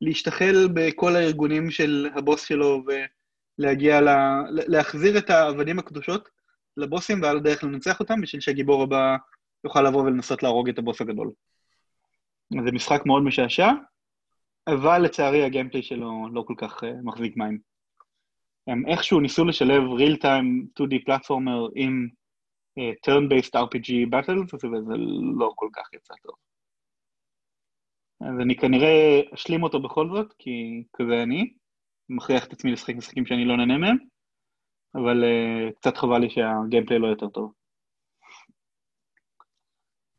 להשתחל 0.01 0.67
בכל 0.73 1.15
הארגונים 1.15 1.71
של 1.71 2.09
הבוס 2.15 2.45
שלו 2.45 2.83
ולהגיע 3.59 4.01
ל... 4.01 4.07
להחזיר 4.49 5.17
את 5.17 5.29
העבדים 5.29 5.79
הקדושות 5.79 6.29
לבוסים 6.77 7.21
ועל 7.21 7.37
הדרך 7.37 7.63
לנצח 7.63 7.99
אותם 7.99 8.21
בשביל 8.21 8.41
שהגיבור 8.41 8.83
הבא 8.83 9.15
יוכל 9.63 9.81
לבוא 9.81 10.01
ולנסות 10.01 10.43
להרוג 10.43 10.69
את 10.69 10.79
הבוס 10.79 11.01
הגדול. 11.01 11.31
זה 12.65 12.71
משחק 12.71 13.05
מאוד 13.05 13.23
משעשע, 13.23 13.67
אבל 14.67 15.01
לצערי 15.01 15.43
הגיימפליי 15.43 15.83
שלו 15.83 16.29
לא 16.33 16.43
כל 16.47 16.53
כך 16.57 16.83
uh, 16.83 16.87
מחזיק 17.03 17.37
מים. 17.37 17.59
הם 18.67 18.83
איכשהו 18.87 19.19
ניסו 19.19 19.45
לשלב 19.45 19.83
real 19.83 20.17
time 20.21 20.79
2D 20.79 21.05
פלטפורמר 21.05 21.67
עם 21.75 22.07
uh, 22.79 23.09
turn-based 23.09 23.55
RPG 23.55 24.09
battles, 24.11 24.55
וזה 24.55 24.93
לא 25.39 25.51
כל 25.55 25.67
כך 25.73 25.93
יצא 25.93 26.13
טוב. 26.23 26.35
אז 28.21 28.39
אני 28.41 28.55
כנראה 28.55 29.21
אשלים 29.33 29.63
אותו 29.63 29.81
בכל 29.81 30.09
זאת, 30.09 30.33
כי 30.39 30.83
כזה 30.93 31.23
אני, 31.23 31.53
מכריח 32.09 32.45
את 32.45 32.53
עצמי 32.53 32.71
לשחק 32.71 32.95
משחקים 32.95 33.25
שאני 33.25 33.45
לא 33.45 33.57
נהנה 33.57 33.77
מהם, 33.77 33.97
אבל 34.95 35.23
אה, 35.23 35.73
קצת 35.75 35.97
חבל 35.97 36.17
לי 36.17 36.29
שה 36.29 36.48
gameplay 36.48 36.99
לא 36.99 37.07
יותר 37.07 37.29
טוב. 37.29 37.53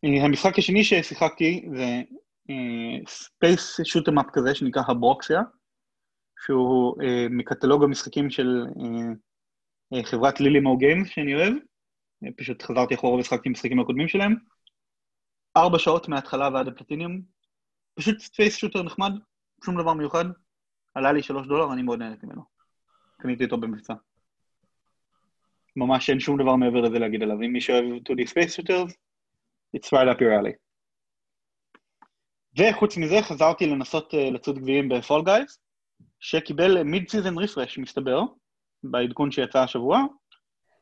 אה, 0.04 0.24
המשחק 0.24 0.58
השני 0.58 0.84
ששיחקתי 0.84 1.66
זה 1.76 2.02
space 3.08 3.80
shoot 3.84 4.05
'em 4.05 4.18
up 4.18 4.26
כזה 4.32 4.54
שנקרא 4.54 4.82
Habroxia, 4.88 5.40
שהוא 6.44 6.96
אה, 7.02 7.04
מקטלוג 7.30 7.84
המשחקים 7.84 8.30
של 8.30 8.64
אה, 8.68 9.98
אה, 9.98 10.06
חברת 10.06 10.40
Lillymo 10.40 10.76
Games 10.76 11.08
שאני 11.08 11.34
אוהב, 11.34 11.52
אה, 11.54 12.28
פשוט 12.36 12.62
חזרתי 12.62 12.94
אחורה 12.94 13.20
ושחקתי 13.20 13.48
משחקים 13.48 13.80
הקודמים 13.80 14.08
שלהם. 14.08 14.34
ארבע 15.56 15.78
שעות 15.78 16.08
מההתחלה 16.08 16.48
ועד 16.54 16.68
הפלטיניום, 16.68 17.20
פשוט 17.94 18.18
space 18.18 18.56
shooter 18.56 18.82
נחמד, 18.82 19.12
שום 19.64 19.80
דבר 19.82 19.92
מיוחד, 19.92 20.24
עלה 20.94 21.12
לי 21.12 21.22
שלוש 21.22 21.46
דולר, 21.46 21.72
אני 21.72 21.82
מאוד 21.82 21.98
נהניתי 21.98 22.26
ממנו. 22.26 22.42
קניתי 23.18 23.44
אותו 23.44 23.56
במבצע. 23.56 23.94
ממש 25.76 26.10
אין 26.10 26.20
שום 26.20 26.42
דבר 26.42 26.56
מעבר 26.56 26.80
לזה 26.80 26.98
להגיד 26.98 27.22
עליו. 27.22 27.42
אם 27.42 27.52
מי 27.52 27.60
שאוהב 27.60 27.84
2D 27.84 28.28
Space 28.30 28.56
Shooters, 28.56 28.92
it's 29.76 29.88
right 29.88 30.16
up 30.16 30.20
your 30.20 30.40
alley. 30.40 30.54
וחוץ 32.58 32.96
מזה 32.96 33.22
חזרתי 33.22 33.66
לנסות 33.66 34.14
אה, 34.14 34.16
לצוד 34.16 34.58
גביעים 34.58 34.88
ב 34.88 34.95
Fall 34.95 35.24
Guys, 35.24 35.58
שקיבל 36.20 36.78
season 37.08 37.38
refresh, 37.38 37.78
מסתבר, 37.78 38.22
בעדכון 38.82 39.30
שיצא 39.30 39.58
השבוע. 39.58 40.04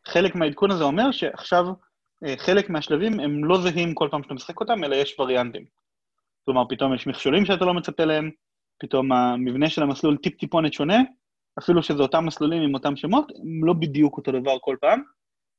חלק 0.06 0.34
מהעדכון 0.34 0.70
הזה 0.70 0.84
אומר 0.84 1.10
שעכשיו 1.10 1.64
uh, 2.24 2.28
חלק 2.38 2.70
מהשלבים 2.70 3.20
הם 3.20 3.44
לא 3.44 3.60
זהים 3.60 3.94
כל 3.94 4.08
פעם 4.10 4.22
שאתה 4.22 4.34
משחק 4.34 4.60
אותם, 4.60 4.84
אלא 4.84 4.96
יש 4.96 5.16
וריאנטים. 5.18 5.64
כלומר, 6.44 6.62
פתאום 6.68 6.94
יש 6.94 7.06
מכשולים 7.06 7.44
שאתה 7.44 7.64
לא 7.64 7.74
מצפה 7.74 8.04
להם, 8.04 8.30
פתאום 8.78 9.12
המבנה 9.12 9.70
של 9.70 9.82
המסלול 9.82 10.16
טיפ-טיפונת 10.16 10.72
שונה, 10.72 10.98
אפילו 11.58 11.82
שזה 11.82 12.02
אותם 12.02 12.26
מסלולים 12.26 12.62
עם 12.62 12.74
אותם 12.74 12.96
שמות, 12.96 13.32
הם 13.42 13.64
לא 13.64 13.72
בדיוק 13.72 14.16
אותו 14.16 14.32
דבר 14.32 14.58
כל 14.60 14.76
פעם, 14.80 15.02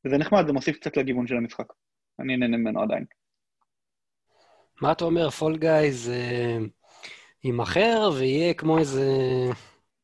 וזה 0.05 0.17
נחמד, 0.17 0.47
זה 0.47 0.53
מוסיף 0.53 0.77
קצת 0.77 0.97
לגיוון 0.97 1.27
של 1.27 1.35
המשחק. 1.35 1.73
אני 2.19 2.37
נהנה 2.37 2.57
ממנו 2.57 2.81
עדיין. 2.81 3.05
מה 4.81 4.91
אתה 4.91 5.05
אומר, 5.05 5.29
פול 5.29 5.57
גייז 5.57 6.11
יימכר 7.43 8.09
ויהיה 8.17 8.53
כמו 8.53 8.77
איזה... 8.77 9.07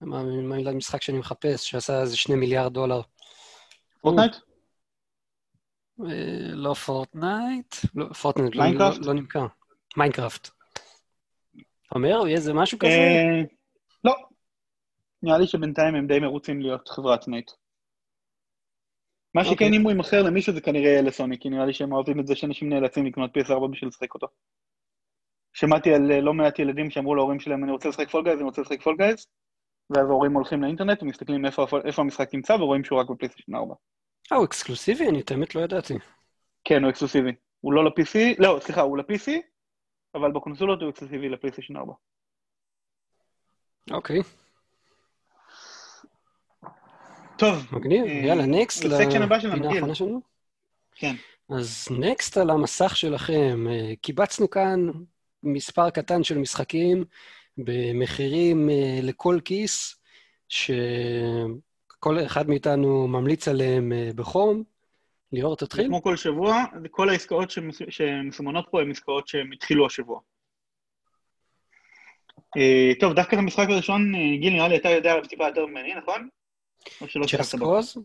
מה 0.02 0.20
המילה 0.20 0.72
משחק 0.72 1.02
שאני 1.02 1.18
מחפש, 1.18 1.70
שעשה 1.70 2.02
איזה 2.02 2.18
שני 2.18 2.36
מיליארד 2.36 2.74
דולר. 2.74 3.02
פורטנייט? 4.02 4.36
אה, 6.06 6.53
לא 6.53 6.74
פורטנייט, 6.74 7.76
לא, 7.95 8.14
פורטנייט 8.14 8.56
לא, 8.56 8.66
לא, 8.66 8.90
לא 9.06 9.14
נמכר. 9.14 9.48
מיינקראפט. 9.98 10.49
אומר, 11.95 12.28
יהיה 12.28 12.38
איזה 12.38 12.53
משהו 12.53 12.80
כזה? 12.80 12.90
אה, 12.90 13.41
לא. 14.03 14.14
נראה 15.23 15.37
לי 15.37 15.47
שבינתיים 15.47 15.95
הם 15.95 16.07
די 16.07 16.19
מרוצים 16.19 16.61
להיות 16.61 16.87
חברה 16.87 17.13
עצמאית. 17.13 17.51
מה 19.33 19.43
שכן, 19.43 19.51
אוקיי. 19.51 19.77
אם 19.77 19.81
הוא 19.81 19.91
יימכר 19.91 20.21
למישהו 20.21 20.53
זה 20.53 20.61
כנראה 20.61 20.89
יהיה 20.89 21.01
לסוני, 21.01 21.39
כי 21.39 21.49
נראה 21.49 21.65
לי 21.65 21.73
שהם 21.73 21.93
אוהבים 21.93 22.19
את 22.19 22.27
זה 22.27 22.35
שאנשים 22.35 22.69
נאלצים 22.69 23.05
לקנות 23.05 23.37
PS4 23.37 23.67
בשביל 23.71 23.87
לשחק 23.87 24.13
אותו. 24.13 24.27
שמעתי 25.53 25.93
על 25.93 26.11
אה, 26.11 26.21
לא 26.21 26.33
מעט 26.33 26.59
ילדים 26.59 26.89
שאמרו 26.89 27.15
להורים 27.15 27.39
שלהם, 27.39 27.63
אני 27.63 27.71
רוצה 27.71 27.89
לשחק 27.89 28.09
Fall 28.10 28.23
Guys, 28.23 28.35
אני 28.35 28.43
רוצה 28.43 28.61
לשחק 28.61 28.81
Fall 28.81 28.95
Guys, 28.97 29.27
ואז 29.89 30.09
ההורים 30.09 30.33
הולכים 30.33 30.61
לאינטרנט 30.63 31.03
ומסתכלים 31.03 31.45
איפה, 31.45 31.65
איפה 31.85 32.01
המשחק 32.01 32.33
נמצא 32.33 32.53
ורואים 32.53 32.83
שהוא 32.83 32.99
רק 32.99 33.09
בפלייסטיישן 33.09 33.55
4. 33.55 33.73
אה, 34.31 34.37
הוא 34.37 34.45
אקסקלוסיבי? 34.45 35.09
אני 35.09 35.21
באמת 35.29 35.55
לא 35.55 35.61
ידעתי. 35.61 35.93
כן, 36.63 36.83
הוא 36.83 36.89
אקסקלוסיבי. 36.89 37.31
הוא 37.61 37.73
לא 37.73 37.85
ל-PC, 37.85 38.17
לא, 38.39 38.59
סליחה, 38.61 38.81
הוא 38.81 38.97
ל-PC, 38.97 39.31
אבל 40.15 40.31
בקונסולות 40.31 40.81
הוא 40.81 40.89
אקסקלוסיבי 40.89 41.29
לפלייסטיישן 41.29 41.77
4. 41.77 41.93
אוקיי. 43.91 44.19
טוב. 47.40 47.66
מגניב, 47.72 48.06
אה, 48.06 48.11
יאללה, 48.11 48.45
next 48.45 48.84
ל 48.84 48.88
section 48.88 49.22
הבא 49.22 49.40
שלנו, 49.40 49.56
לפינה 49.56 49.74
האחרונה 49.74 49.95
שלנו. 49.95 50.22
כן. 50.95 51.16
אז 51.49 51.88
נקסט 51.91 52.38
על 52.38 52.49
המסך 52.49 52.98
שלכם, 52.98 53.68
אה, 53.70 53.94
קיבצנו 54.02 54.49
כאן 54.49 54.88
מספר 55.44 55.90
קטן 55.90 56.24
של 56.24 56.38
משחקים 56.38 57.06
במחירים 57.57 58.70
אה, 58.70 58.99
לכל 59.03 59.40
כיס, 59.45 60.02
שכל 60.49 62.26
אחד 62.26 62.49
מאיתנו 62.49 63.07
ממליץ 63.07 63.48
עליהם 63.48 63.91
בחום. 64.16 64.64
ליאור, 65.32 65.56
תתחיל. 65.57 65.88
כמו 65.88 66.02
כל 66.02 66.16
שבוע, 66.16 66.64
כל 66.91 67.10
העסקאות 67.10 67.53
שמסומנות 67.90 68.68
פה 68.72 68.82
הן 68.82 68.91
עסקאות 68.91 69.28
שהן 69.28 69.53
התחילו 69.53 69.86
השבוע. 69.86 70.20
טוב, 72.99 73.14
דווקא 73.14 73.36
המשחק 73.36 73.66
הראשון, 73.70 74.11
גיל, 74.40 74.53
נראה 74.53 74.68
לי 74.68 74.78
אתה 74.78 74.90
יודע 74.90 75.11
עליו 75.11 75.26
טיפה 75.26 75.48
יותר 75.48 75.66
ממני, 75.66 75.95
נכון? 75.95 76.30
Just 77.03 77.60
Cause? 77.60 77.99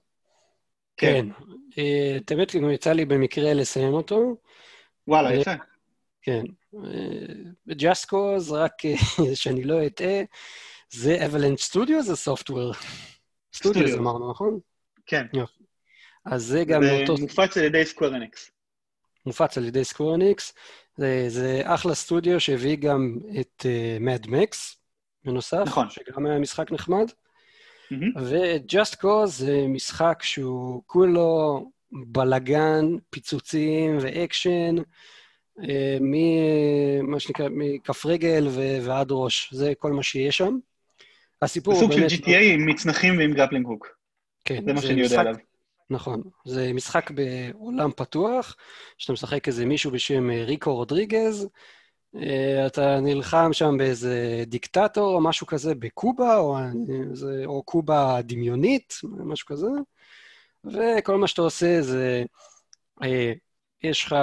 כן. 0.97 1.27
אה, 1.79 2.17
את 2.17 2.31
האמת, 2.31 2.55
יצא 2.55 2.93
לי 2.93 3.05
במקרה 3.05 3.55
לסיים 3.55 3.93
אותו. 3.93 4.37
וואלה, 5.09 5.31
אה, 5.31 5.35
יפה. 5.35 5.51
כן. 6.23 6.45
אה, 6.75 7.75
Just 7.75 8.07
Cause, 8.11 8.53
רק 8.53 8.73
שאני 9.35 9.65
לא 9.65 9.87
אטעה, 9.87 10.23
זה 10.91 11.27
Avalanche 11.27 11.73
Studio, 11.73 12.01
זה 12.01 12.13
Software. 12.31 12.77
סטודיו, 13.55 13.99
אמרנו, 13.99 14.31
נכון? 14.31 14.59
כן. 15.07 15.27
אז 16.25 16.45
זה 16.45 16.65
גם 16.65 16.83
אותו... 16.85 17.17
מופץ 17.21 17.57
על 17.57 17.65
ידי 17.65 17.87
סקוורניקס. 17.87 18.51
מופץ 19.27 19.59
על 19.59 19.65
ידי 19.65 19.85
סקוורניקס. 19.85 20.55
זה, 20.97 21.25
זה 21.29 21.63
אחלה 21.65 21.95
סטודיו 21.95 22.41
שהביא 22.41 22.77
גם 22.77 23.19
את 23.41 23.67
מד 24.01 24.25
uh, 24.25 24.29
בנוסף. 25.25 25.63
נכון. 25.67 25.91
שגם 25.91 26.27
היה 26.27 26.39
משחק 26.39 26.73
נחמד. 26.73 27.11
ו-Just 28.17 28.97
Cause 29.03 29.27
זה 29.27 29.65
משחק 29.69 30.23
שהוא 30.23 30.83
כולו 30.87 31.65
בלגן, 31.93 32.85
פיצוצים 33.11 33.99
ואקשן, 34.01 34.77
אה, 35.69 35.99
ממה 36.01 37.21
שנקרא, 37.21 37.49
מכף 37.51 38.07
רגל 38.07 38.49
ועד 38.83 39.07
ראש, 39.11 39.55
זה 39.55 39.73
כל 39.79 39.93
מה 39.93 40.03
שיש 40.03 40.37
שם. 40.37 40.59
הסיפור 41.43 41.75
הוא 41.75 41.89
באמת... 41.89 42.11
זה 42.11 42.17
סוג 42.17 42.25
של 42.25 42.31
GTA 42.31 42.55
עם 42.55 42.67
מצנחים 42.67 43.19
ועם 43.19 43.33
grappling 43.33 43.67
hook. 43.67 43.89
כן. 44.45 44.63
זה 44.67 44.73
מה 44.73 44.83
שאני 44.83 45.01
יודע 45.01 45.21
עליו. 45.21 45.35
נכון. 45.91 46.23
זה 46.45 46.73
משחק 46.73 47.11
בעולם 47.11 47.91
פתוח, 47.97 48.57
שאתה 48.99 49.13
משחק 49.13 49.49
איזה 49.49 49.67
מישהו 49.67 49.91
בשם 49.91 50.31
ריקו 50.31 50.75
רודריגז, 50.75 51.43
אה, 51.43 51.49
אתה 52.67 53.01
נלחם 53.01 53.53
שם 53.53 53.75
באיזה 53.79 54.45
דיקטטור 54.47 55.15
או 55.15 55.21
משהו 55.21 55.47
כזה 55.47 55.75
בקובה, 55.75 56.39
או, 56.39 56.57
או 57.47 57.63
קובה 57.63 58.19
דמיונית, 58.23 58.95
משהו 59.05 59.47
כזה, 59.47 59.67
וכל 60.65 61.17
מה 61.17 61.27
שאתה 61.27 61.43
עושה 61.43 61.83
זה, 61.83 62.25
אה, 63.03 63.33
יש 63.83 64.05
לך... 64.05 64.17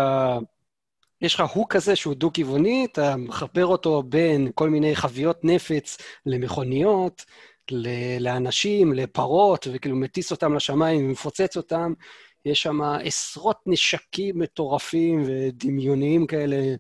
יש 1.22 1.36
לך 1.36 1.42
הוק 1.54 1.74
כזה 1.74 1.96
שהוא 1.96 2.14
דו-כיווני, 2.14 2.88
אתה 2.92 3.16
מחבר 3.16 3.66
אותו 3.66 4.04
בין 4.04 4.52
כל 4.56 4.70
מיני 4.70 4.96
חביות 4.96 5.46
נפץ 5.46 5.98
למכוניות, 6.26 7.26
לאנשים, 8.20 8.94
לפרות, 8.94 9.68
וכאילו 9.74 9.96
מטיס 9.96 10.32
אותם 10.32 10.54
לשמיים 10.54 11.06
ומפוצץ 11.06 11.58
אותם. 11.58 11.94
יש 12.46 12.62
שם 12.62 12.82
עשרות 12.82 13.58
נשקים 13.66 14.40
מטורפים 14.40 15.24
ודמיוניים 15.28 16.28
כאלה 16.28 16.56
אה, 16.56 16.76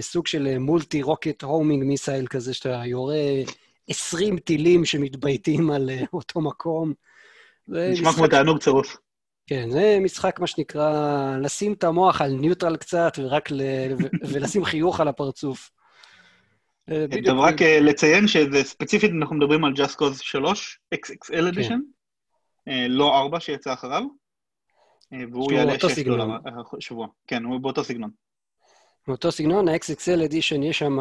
סוג 0.00 0.26
של 0.26 0.58
מולטי 0.58 1.02
רוקט 1.02 1.42
הומינג 1.42 1.84
מיסייל 1.84 2.26
כזה, 2.26 2.54
שאתה 2.54 2.82
יורה 2.86 3.16
20 3.88 4.38
טילים 4.38 4.84
שמתבייתים 4.84 5.70
על 5.70 5.90
אה, 5.90 6.04
אותו 6.12 6.40
מקום. 6.40 6.92
נשמע 7.68 8.12
כמו 8.12 8.28
תענוג 8.28 8.58
צרוף. 8.58 8.96
כן, 9.46 9.70
זה 9.70 9.98
משחק, 10.00 10.40
מה 10.40 10.46
שנקרא, 10.46 11.36
לשים 11.40 11.72
את 11.72 11.84
המוח 11.84 12.20
על 12.20 12.32
ניוטרל 12.32 12.76
קצת, 12.76 13.12
ורק 13.18 13.50
ל... 13.50 13.62
ולשים 14.32 14.64
חיוך 14.64 15.00
על 15.00 15.08
הפרצוף. 15.08 15.70
אה, 16.90 17.06
טוב, 17.24 17.38
רק 17.38 17.62
לציין 17.62 18.28
שזה 18.28 18.64
ספציפית, 18.64 19.10
אנחנו 19.10 19.36
מדברים 19.36 19.64
על 19.64 19.72
Just 19.72 19.96
Cause 19.96 20.22
3, 20.22 20.80
XXL 20.94 21.54
Edition, 21.54 21.78
לא 22.88 23.18
4 23.18 23.40
שיצא 23.40 23.72
אחריו, 23.72 24.02
והוא 25.12 25.52
יעלה 25.52 25.78
6 25.78 25.98
דולר 25.98 26.26
השבוע. 26.78 27.06
כן, 27.26 27.44
הוא 27.44 27.60
באותו 27.60 27.84
סגנון. 27.84 28.10
מאותו 29.08 29.32
סגנון, 29.32 29.68
ה-XXL 29.68 30.30
Edition, 30.30 30.64
יש 30.64 30.78
שם 30.78 30.98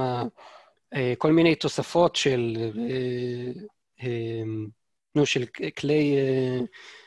אה, 0.93 1.13
כל 1.17 1.31
מיני 1.31 1.55
תוספות 1.55 2.15
של, 2.15 2.57
אה, 2.79 3.51
אה, 4.03 4.43
נו, 5.15 5.25
של 5.25 5.45
כלי, 5.77 6.15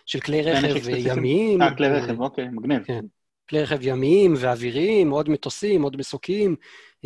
של 0.06 0.20
כלי 0.20 0.42
רכב 0.42 0.88
ימיים. 0.88 1.62
אה, 1.62 1.76
כלי 1.76 1.88
רכב, 1.88 2.20
אוקיי, 2.20 2.48
מגניב. 2.48 2.84
כן. 2.84 3.04
כלי 3.48 3.62
רכב 3.62 3.78
ימיים 3.82 4.34
ואוויריים, 4.36 5.10
עוד 5.10 5.28
מטוסים, 5.28 5.82
עוד 5.82 5.96
מסוקים, 5.96 6.56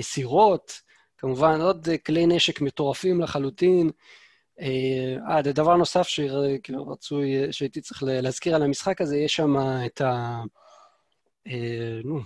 סירות, 0.00 0.80
כמובן 1.18 1.60
עוד 1.60 1.88
כלי 2.06 2.26
נשק 2.26 2.60
מטורפים 2.60 3.20
לחלוטין. 3.20 3.90
אה, 4.60 5.42
דבר 5.42 5.76
נוסף 5.76 6.08
שרצוי, 6.08 7.52
שהייתי 7.52 7.80
צריך 7.80 8.02
להזכיר 8.06 8.54
על 8.54 8.62
המשחק 8.62 9.00
הזה, 9.00 9.16
יש 9.16 9.36
שם 9.36 9.56
את 9.86 10.00
ה... 10.00 10.42
אה, 11.46 12.00
נו, 12.04 12.20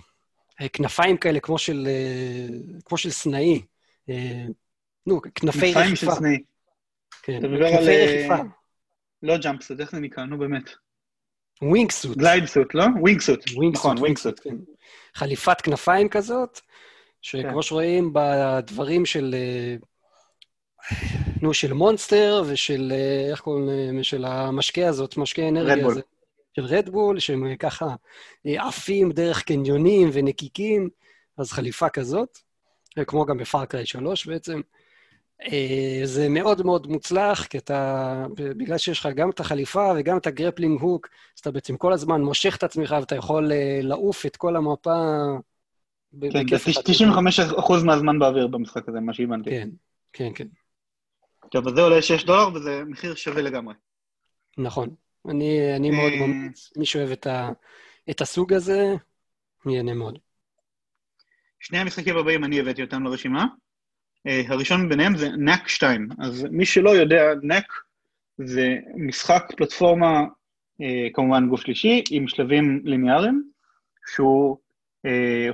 כנפיים 0.69 1.17
כאלה 1.17 1.39
כמו 1.39 1.57
של, 1.57 1.87
אה, 1.89 2.47
כמו 2.85 2.97
של 2.97 3.09
סנאי. 3.09 3.61
אה, 4.09 4.45
נו, 5.07 5.21
כנפי 5.35 5.57
רכיפה. 5.57 5.79
כנפיים 5.79 5.95
של 5.95 6.11
סנאי. 6.11 6.43
כן, 7.23 7.41
כנפי 7.41 7.63
רכיפה. 7.63 8.43
לא 9.23 9.37
jumpsuit, 9.37 9.79
איך 9.79 9.91
זה 9.91 9.99
נקרא? 9.99 10.25
נו 10.25 10.37
באמת. 10.37 10.69
wingsuit. 11.61 12.17
glide 12.17 12.45
suit, 12.45 12.75
לא? 12.75 12.83
wingsuit. 12.99 13.39
wing 13.55 13.75
נכון, 13.75 13.91
suit, 13.91 14.01
wingsuit. 14.01 14.39
כן. 14.43 14.55
חליפת 15.15 15.61
כנפיים 15.61 16.09
כזאת, 16.09 16.59
שכמו 17.21 17.55
כן. 17.55 17.61
שרואים 17.61 18.13
בדברים 18.13 19.05
של... 19.05 19.35
אה, 19.37 19.75
נו, 21.41 21.53
של 21.53 21.73
מונסטר 21.73 22.43
ושל, 22.47 22.91
אה, 22.95 23.31
איך 23.31 23.39
קוראים 23.41 23.67
להם? 23.67 24.03
של 24.03 24.25
המשקה 24.25 24.87
הזאת, 24.87 25.17
משקה 25.17 25.49
אנרגיה 25.49 25.73
Red 25.73 25.80
Bull. 25.80 25.91
הזה. 25.91 26.01
של 26.55 26.65
Red 26.65 26.85
Bull, 26.85 27.19
שהם 27.19 27.45
אה, 27.45 27.55
ככה 27.55 27.95
אה, 28.45 28.67
עפים 28.67 29.11
דרך 29.11 29.43
קניונים 29.43 30.09
ונקיקים, 30.13 30.89
אז 31.37 31.51
חליפה 31.51 31.89
כזאת, 31.89 32.37
אה, 32.97 33.05
כמו 33.05 33.25
גם 33.25 33.37
ב 33.37 33.44
Far 33.44 33.64
Cry 33.64 33.85
3 33.85 34.25
בעצם. 34.25 34.61
זה 36.03 36.29
מאוד 36.29 36.65
מאוד 36.65 36.87
מוצלח, 36.87 37.45
כי 37.45 37.57
אתה, 37.57 38.25
בגלל 38.35 38.77
שיש 38.77 38.99
לך 38.99 39.09
גם 39.15 39.29
את 39.29 39.39
החליפה 39.39 39.93
וגם 39.95 40.17
את 40.17 40.27
ה 40.27 40.32
grappling 40.32 40.81
hook, 40.81 41.07
אז 41.35 41.39
אתה 41.39 41.51
בעצם 41.51 41.77
כל 41.77 41.93
הזמן 41.93 42.21
מושך 42.21 42.55
את 42.55 42.63
עצמך 42.63 42.95
ואתה 42.99 43.15
יכול 43.15 43.51
לעוף 43.81 44.25
את 44.25 44.35
כל 44.35 44.55
המפה 44.55 45.23
כן, 46.21 46.29
זה 46.49 46.55
אחד. 46.71 46.81
95% 47.81 47.85
מהזמן 47.85 48.19
באוויר 48.19 48.47
במשחק 48.47 48.89
הזה, 48.89 48.99
מה 48.99 49.13
שהבנתי. 49.13 49.49
כן, 49.49 49.69
כן, 50.13 50.29
כן, 50.35 50.47
טוב, 51.51 51.67
אז 51.67 51.73
זה 51.75 51.81
עולה 51.81 52.01
6 52.01 52.23
דולר 52.23 52.47
וזה 52.55 52.83
מחיר 52.85 53.15
שווה 53.15 53.41
לגמרי. 53.41 53.73
נכון. 54.57 54.95
אני, 55.29 55.75
אני 55.75 55.91
מאוד 55.91 56.11
אה, 56.13 56.27
ממליץ, 56.27 56.71
מי 56.77 56.85
שאוהב 56.85 57.11
את, 57.11 57.27
ה, 57.27 57.49
את 58.09 58.21
הסוג 58.21 58.53
הזה, 58.53 58.93
ייהנה 59.65 59.93
מאוד. 59.93 60.19
שני 61.59 61.77
המשחקים 61.77 62.17
הבאים, 62.17 62.43
אני 62.43 62.59
הבאתי 62.59 62.81
אותם 62.81 63.03
לרשימה. 63.03 63.45
אה, 64.27 64.41
הראשון 64.47 64.89
ביניהם 64.89 65.17
זה 65.17 65.29
נאק 65.29 65.67
2. 65.67 66.09
אז 66.19 66.47
מי 66.51 66.65
שלא 66.65 66.89
יודע, 66.89 67.23
נאק 67.41 67.73
זה 68.37 68.75
משחק 68.95 69.43
פלטפורמה, 69.57 70.21
אה, 70.81 71.07
כמובן 71.13 71.49
גוף 71.49 71.61
שלישי, 71.61 72.03
עם 72.11 72.27
שלבים 72.27 72.81
ליניאריים, 72.83 73.49
שהוא 74.13 74.57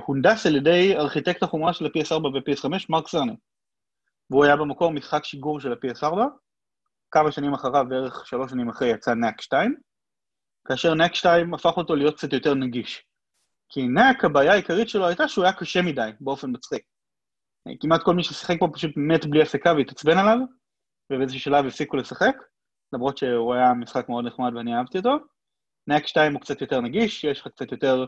הונדס 0.06 0.46
על 0.46 0.56
ידי 0.56 0.96
ארכיטקט 0.96 1.42
החומרה 1.42 1.72
של 1.72 1.86
ה-PS4 1.86 2.26
ו-PS5, 2.26 2.86
מרק 2.88 3.08
סרני. 3.08 3.32
והוא 4.30 4.44
היה 4.44 4.56
במקור 4.56 4.92
משחק 4.92 5.24
שיגור 5.24 5.60
של 5.60 5.72
ה-PS4, 5.72 6.16
כמה 7.10 7.32
שנים 7.32 7.54
אחריו, 7.54 7.84
בערך 7.88 8.26
שלוש 8.26 8.50
שנים 8.50 8.68
אחרי, 8.68 8.88
יצא 8.88 9.14
Knack 9.14 9.40
2, 9.40 9.74
כאשר 10.68 10.94
Knack 10.94 11.14
2 11.14 11.54
הפך 11.54 11.76
אותו 11.76 11.96
להיות 11.96 12.16
קצת 12.16 12.32
יותר 12.32 12.54
נגיש. 12.54 13.04
כי 13.68 13.86
Knack, 13.86 14.24
הבעיה 14.24 14.52
העיקרית 14.52 14.88
שלו 14.88 15.06
הייתה 15.06 15.28
שהוא 15.28 15.44
היה 15.44 15.52
קשה 15.52 15.82
מדי, 15.82 16.10
באופן 16.20 16.50
מצחיק. 16.52 16.82
כמעט 17.80 18.02
כל 18.02 18.14
מי 18.14 18.24
ששיחק 18.24 18.56
פה 18.60 18.68
פשוט 18.72 18.90
מת 18.96 19.26
בלי 19.26 19.42
הפסקה 19.42 19.72
והתעצבן 19.72 20.18
עליו, 20.18 20.38
ובאיזשהו 21.12 21.40
שלב 21.40 21.66
הפסיקו 21.66 21.96
לשחק, 21.96 22.36
למרות 22.92 23.18
שהוא 23.18 23.54
היה 23.54 23.74
משחק 23.74 24.08
מאוד 24.08 24.24
נחמד 24.26 24.54
ואני 24.54 24.76
אהבתי 24.76 24.98
אותו. 24.98 25.16
Knack 25.86 26.06
2 26.06 26.32
הוא 26.32 26.40
קצת 26.40 26.60
יותר 26.60 26.80
נגיש, 26.80 27.24
יש 27.24 27.40
לך 27.40 27.48
קצת 27.48 27.72
יותר 27.72 28.04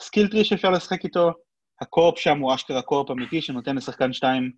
skill 0.00 0.28
tree 0.28 0.44
שאפשר 0.44 0.70
לשחק 0.70 1.04
איתו, 1.04 1.32
ה 1.80 1.86
co-op 1.86 2.18
שם 2.18 2.38
הוא 2.38 2.54
אשכרה 2.54 2.82
co-op 2.82 3.10
אמיתי 3.10 3.42
שנותן 3.42 3.76
לשחקן 3.76 4.12
2 4.12 4.52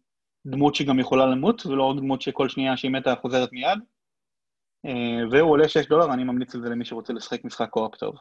דמות 0.51 0.75
שגם 0.75 0.99
יכולה 0.99 1.27
למות, 1.27 1.67
ולא 1.67 1.83
רק 1.83 1.97
דמות 1.97 2.23
שכל 2.23 2.49
שנייה 2.49 2.77
שהיא 2.77 2.91
מתה 2.91 3.15
חוזרת 3.15 3.53
מיד. 3.53 3.79
אה, 4.87 5.29
והוא 5.31 5.51
עולה 5.51 5.69
6 5.69 5.87
דולר, 5.87 6.15
אני 6.15 6.25
ממליץ 6.25 6.55
על 6.55 6.63
זה 6.63 6.69
למי 6.69 6.85
שרוצה 6.85 7.13
לשחק 7.13 7.45
משחק 7.45 7.71
co-op 7.71 7.95
טוב. 7.95 8.15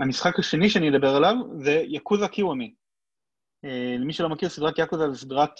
המשחק 0.00 0.38
השני 0.38 0.70
שאני 0.70 0.88
אדבר 0.88 1.16
עליו 1.16 1.34
זה 1.58 1.82
Yakuza 1.86 2.28
Kiwami. 2.28 2.74
אה, 3.64 3.96
למי 3.98 4.12
שלא 4.12 4.28
מכיר, 4.28 4.48
סדרת 4.48 4.78
Yakuza 4.78 5.10
זה 5.10 5.18
סדרת 5.18 5.50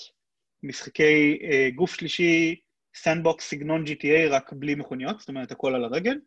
משחקי 0.63 1.39
אה, 1.43 1.69
גוף 1.75 1.95
שלישי, 1.95 2.61
sandbox 2.95 3.51
סגנון 3.51 3.85
GTA, 3.85 4.31
רק 4.31 4.53
בלי 4.53 4.75
מכוניות, 4.75 5.21
זאת 5.21 5.29
אומרת, 5.29 5.53
הכל 5.53 5.75
על 5.75 5.85
הרגל, 5.85 6.19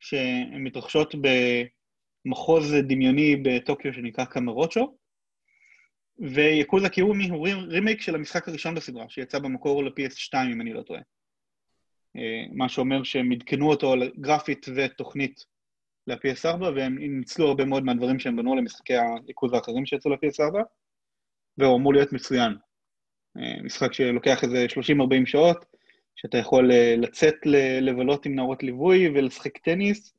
שהן 0.00 0.64
מתרחשות 0.64 1.14
במחוז 2.26 2.74
דמיוני 2.88 3.36
בטוקיו 3.36 3.94
שנקרא 3.94 4.24
קמרוצ'ו, 4.24 4.96
ויקוזה 6.18 6.88
קיומי 6.88 7.28
הוא 7.28 7.48
רימ- 7.48 7.68
רימייק 7.68 8.00
של 8.00 8.14
המשחק 8.14 8.48
הראשון 8.48 8.74
בסדרה, 8.74 9.08
שיצא 9.08 9.38
במקור 9.38 9.84
ל-PS2, 9.84 10.34
אם 10.52 10.60
אני 10.60 10.72
לא 10.72 10.82
טועה. 10.82 11.00
אה, 12.16 12.44
מה 12.52 12.68
שאומר 12.68 13.02
שהם 13.02 13.32
עדכנו 13.32 13.70
אותו 13.70 13.94
גרפית 14.20 14.66
ותוכנית 14.76 15.44
ל-PS4, 16.06 16.62
והם 16.62 16.98
ניצלו 16.98 17.48
הרבה 17.48 17.64
מאוד 17.64 17.84
מהדברים 17.84 18.18
שהם 18.18 18.36
בנו 18.36 18.56
למשחקי 18.56 18.94
היקוז 19.26 19.52
האחרים 19.52 19.86
שיצאו 19.86 20.10
ל-PS4, 20.10 20.58
והוא 21.58 21.76
אמור 21.76 21.92
להיות 21.94 22.12
מצוין. 22.12 22.52
אה, 23.38 23.62
משחק 23.62 23.92
שלוקח 23.92 24.44
איזה 24.44 24.66
30-40 24.68 25.26
שעות, 25.26 25.64
שאתה 26.16 26.38
יכול 26.38 26.72
אה, 26.72 26.94
לצאת 26.98 27.34
לבלות 27.80 28.26
עם 28.26 28.34
נערות 28.34 28.62
ליווי 28.62 29.08
ולשחק 29.08 29.58
טניס, 29.58 30.14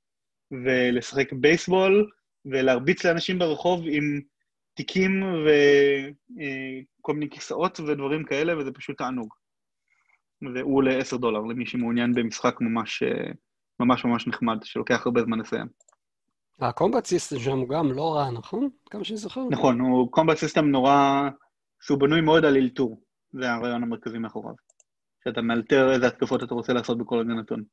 ולשחק 0.51 1.33
בייסבול, 1.33 2.11
ולהרביץ 2.45 3.05
לאנשים 3.05 3.39
ברחוב 3.39 3.83
עם 3.89 4.21
תיקים 4.75 5.23
וכל 6.99 7.13
מיני 7.13 7.29
כיסאות 7.29 7.79
ודברים 7.79 8.23
כאלה, 8.23 8.57
וזה 8.57 8.71
פשוט 8.71 8.97
תענוג. 8.97 9.33
והוא 10.55 10.77
עולה 10.77 10.97
10 10.97 11.17
דולר 11.17 11.39
למי 11.39 11.65
שמעוניין 11.65 12.13
במשחק 12.13 12.61
ממש 12.61 13.03
אה, 13.03 13.31
ממש 13.79 14.05
ממש 14.05 14.27
נחמד, 14.27 14.57
שלוקח 14.63 15.05
הרבה 15.05 15.21
זמן 15.23 15.39
לסיים. 15.39 15.67
ה 16.59 16.66
combat 16.66 17.05
system 17.05 17.39
שם 17.39 17.57
הוא 17.57 17.69
גם 17.69 17.91
לא 17.91 18.15
רע, 18.15 18.31
נכון? 18.31 18.69
כמה 18.89 19.03
שאני 19.03 19.17
זוכר. 19.17 19.41
נכון, 19.51 19.79
הוא 19.79 20.11
combat 20.11 20.37
system 20.37 20.65
נורא, 20.65 21.29
שהוא 21.81 21.99
בנוי 21.99 22.21
מאוד 22.21 22.45
על 22.45 22.57
אלתור, 22.57 23.01
זה 23.31 23.51
הרעיון 23.51 23.83
המרכזי 23.83 24.17
מאחוריו. 24.17 24.53
שאתה 25.23 25.41
מאלתר 25.41 25.91
איזה 25.93 26.07
התקפות 26.07 26.43
אתה 26.43 26.53
רוצה 26.53 26.73
לעשות 26.73 26.97
בכל 26.97 27.17
רגע 27.17 27.33
נתון. 27.33 27.63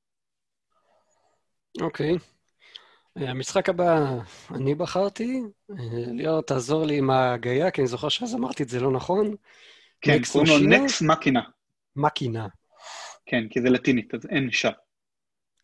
אוקיי. 1.80 2.12
אה, 2.12 2.16
המשחק 3.16 3.68
הבא, 3.68 4.18
אני 4.54 4.74
בחרתי. 4.74 5.42
אה, 5.70 5.76
ליאור, 6.12 6.40
תעזור 6.40 6.86
לי 6.86 6.98
עם 6.98 7.10
ההגייה, 7.10 7.70
כי 7.70 7.80
אני 7.80 7.88
זוכר 7.88 8.08
שאז 8.08 8.34
אמרתי 8.34 8.62
את 8.62 8.68
זה 8.68 8.80
לא 8.80 8.92
נכון. 8.92 9.34
כן, 10.00 10.18
קוראים 10.32 10.70
לו? 10.70 10.78
נקס 10.78 11.02
מקינה. 11.02 11.40
מקינה. 11.96 12.46
כן, 13.26 13.44
כי 13.50 13.62
זה 13.62 13.70
לטינית, 13.70 14.14
אז 14.14 14.26
אין 14.30 14.50
שה. 14.50 14.70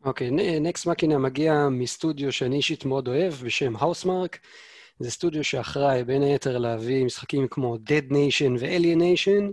אוקיי, 0.04 0.30
נקסט 0.60 0.86
מקינה 0.86 1.18
מגיע 1.18 1.68
מסטודיו 1.70 2.32
שאני 2.32 2.56
אישית 2.56 2.84
מאוד 2.84 3.08
אוהב, 3.08 3.32
בשם 3.32 3.76
האוסמרק. 3.76 4.38
זה 4.98 5.10
סטודיו 5.10 5.44
שאחראי 5.44 6.04
בין 6.04 6.22
היתר 6.22 6.58
להביא 6.58 7.04
משחקים 7.04 7.48
כמו 7.48 7.76
Dead 7.76 8.12
Nation 8.12 8.50
ו-Alien 8.60 8.98
Nation. 8.98 9.52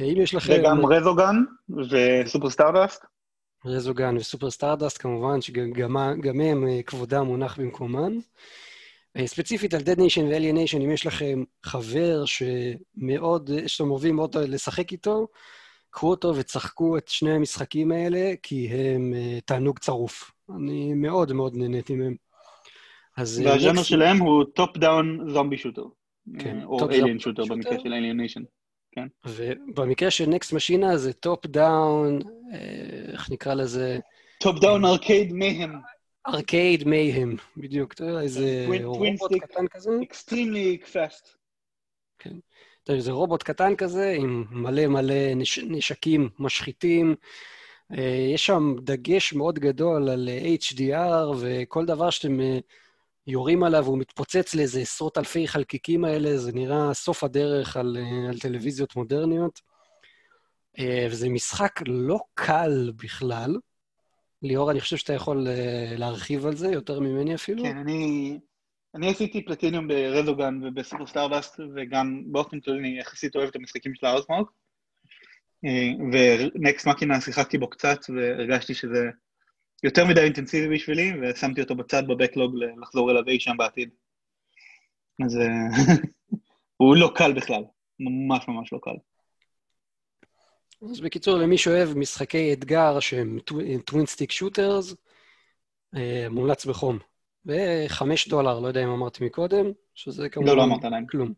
אה, 0.00 0.06
אם 0.06 0.20
יש 0.20 0.34
לכם... 0.34 0.52
וגם 0.60 0.86
רזוגן 0.86 1.36
וסופר 1.68 2.50
סטארדסט. 2.50 3.04
רזוגן 3.64 4.16
וסופר 4.16 4.50
סטארדסט, 4.50 5.02
כמובן, 5.02 5.40
שגם 5.40 5.72
גם 6.20 6.40
הם 6.40 6.68
אה, 6.68 6.82
כבודם 6.82 7.26
מונח 7.26 7.58
במקומם. 7.60 8.20
אה, 9.16 9.26
ספציפית 9.26 9.74
על 9.74 9.80
Dead 9.80 9.98
Nation 9.98 10.22
ו-Alien 10.22 10.56
Nation, 10.56 10.76
אם 10.76 10.90
יש 10.90 11.06
לכם 11.06 11.44
חבר 11.62 12.24
שמאוד, 12.24 13.50
שאתם 13.66 13.90
אוהבים 13.90 14.16
מאוד 14.16 14.36
לשחק 14.36 14.92
איתו, 14.92 15.26
קחו 15.90 16.10
אותו 16.10 16.36
ושחקו 16.36 16.98
את 16.98 17.08
שני 17.08 17.32
המשחקים 17.32 17.92
האלה, 17.92 18.32
כי 18.42 18.68
הם 18.68 19.14
תענוג 19.44 19.78
צרוף. 19.78 20.30
אני 20.56 20.94
מאוד 20.94 21.32
מאוד 21.32 21.56
נהניתי 21.56 21.94
מהם. 21.94 22.14
אז... 23.16 23.40
אה, 23.40 23.52
והז'אנר 23.52 23.82
שלהם 23.82 24.18
הוא 24.18 24.44
top 24.54 24.76
down 24.76 25.30
zombie 25.30 25.58
shooter. 25.58 25.84
כן, 26.38 26.62
או 26.64 26.80
top 26.80 26.92
alien 26.92 27.16
down 27.16 27.22
shooter 27.22 27.44
במקרה. 27.44 27.80
של 27.80 27.92
Alien 27.92 28.16
Nation. 28.16 28.42
ובמקרה 29.26 30.10
של 30.10 30.26
Nex 30.26 30.52
Machina 30.52 30.96
זה 30.96 31.12
top 31.12 31.46
down, 31.46 32.18
איך 33.12 33.30
נקרא 33.30 33.54
לזה? 33.54 33.98
top 34.40 34.58
down 34.60 34.84
arcade 34.84 35.32
mayhem. 35.32 35.72
arcade 36.26 36.88
mayhem, 36.88 37.36
בדיוק. 37.56 37.92
אתה 37.92 38.04
יודע, 38.04 38.20
איזה 38.20 38.66
Twin- 38.68 38.80
twin 38.80 38.84
רובוט. 38.84 39.32
קטן 39.40 39.66
כזה. 39.66 39.90
extremely 40.02 40.78
fast. 40.92 41.28
אתה 42.16 42.28
יודע, 42.86 42.98
איזה 42.98 43.12
רובוט 43.12 43.42
קטן 43.42 43.76
כזה, 43.76 44.14
עם 44.18 44.44
מלא 44.50 44.86
מלא 44.86 45.34
נש... 45.36 45.58
נשקים 45.58 46.28
משחיתים. 46.38 47.14
אה, 47.98 48.28
יש 48.34 48.46
שם 48.46 48.74
דגש 48.80 49.32
מאוד 49.32 49.58
גדול 49.58 50.08
על 50.08 50.28
אה, 50.28 50.54
HDR, 50.60 51.34
וכל 51.40 51.86
דבר 51.86 52.10
שאתם 52.10 52.40
אה, 52.40 52.58
יורים 53.26 53.62
עליו, 53.62 53.86
הוא 53.86 53.98
מתפוצץ 53.98 54.54
לאיזה 54.54 54.80
עשרות 54.80 55.18
אלפי 55.18 55.48
חלקיקים 55.48 56.04
האלה, 56.04 56.38
זה 56.38 56.52
נראה 56.52 56.94
סוף 56.94 57.24
הדרך 57.24 57.76
על, 57.76 57.96
אה, 58.00 58.28
על 58.28 58.38
טלוויזיות 58.38 58.96
מודרניות. 58.96 59.60
אה, 60.78 61.06
וזה 61.10 61.28
משחק 61.28 61.80
לא 61.86 62.18
קל 62.34 62.92
בכלל. 62.96 63.56
ליאור, 64.42 64.70
אני 64.70 64.80
חושב 64.80 64.96
שאתה 64.96 65.12
יכול 65.12 65.48
אה, 65.48 65.94
להרחיב 65.96 66.46
על 66.46 66.56
זה 66.56 66.68
יותר 66.68 67.00
ממני 67.00 67.34
אפילו. 67.34 67.62
כן, 67.62 67.76
אני... 67.76 68.38
אני 68.94 69.10
עשיתי 69.10 69.44
platinum 69.44 69.88
ב 69.88 69.97
Resogun 69.97 70.60
וב 70.62 70.75
Super 70.75 71.06
Stardust, 71.06 71.60
וגם 71.74 72.22
באופן 72.26 72.60
כללי 72.60 72.78
אני 72.78 72.98
יחסית 72.98 73.36
אוהב 73.36 73.48
את 73.48 73.56
המשחקים 73.56 73.94
של 73.94 74.06
Housemarque. 74.06 74.46
ונקסט 76.12 76.86
מקינה 76.86 77.20
שיחקתי 77.20 77.58
בו 77.58 77.70
קצת, 77.70 77.98
והרגשתי 78.08 78.74
שזה 78.74 79.10
יותר 79.82 80.04
מדי 80.04 80.20
אינטנסיבי 80.20 80.74
בשבילי, 80.74 81.12
ושמתי 81.22 81.60
אותו 81.60 81.74
בצד 81.74 82.02
בבקלוג 82.08 82.54
לחזור 82.82 83.10
אליו 83.10 83.22
אי 83.28 83.40
שם 83.40 83.56
בעתיד. 83.56 83.90
אז 85.24 85.36
אה, 85.36 85.46
הוא 86.76 86.96
לא 86.96 87.12
קל 87.14 87.32
בכלל, 87.32 87.62
ממש 88.00 88.48
ממש 88.48 88.72
לא 88.72 88.78
קל. 88.82 88.96
אז 90.90 91.00
בקיצור, 91.00 91.38
למי 91.38 91.58
שאוהב 91.58 91.98
משחקי 91.98 92.52
אתגר 92.52 93.00
שהם 93.00 93.38
טווין 93.84 94.06
סטיק 94.06 94.30
שוטרס, 94.30 94.94
אה, 95.96 96.26
מומלץ 96.30 96.66
בחום. 96.66 96.98
וחמש 97.46 98.28
דולר, 98.28 98.60
לא 98.60 98.68
יודע 98.68 98.84
אם 98.84 98.88
אמרתי 98.88 99.24
מקודם, 99.24 99.66
שזה 99.94 100.28
כמובן... 100.28 100.50
לא, 100.50 100.56
לא 100.56 100.64
אמרת 100.64 100.84
להם. 100.84 101.06
כלום. 101.06 101.32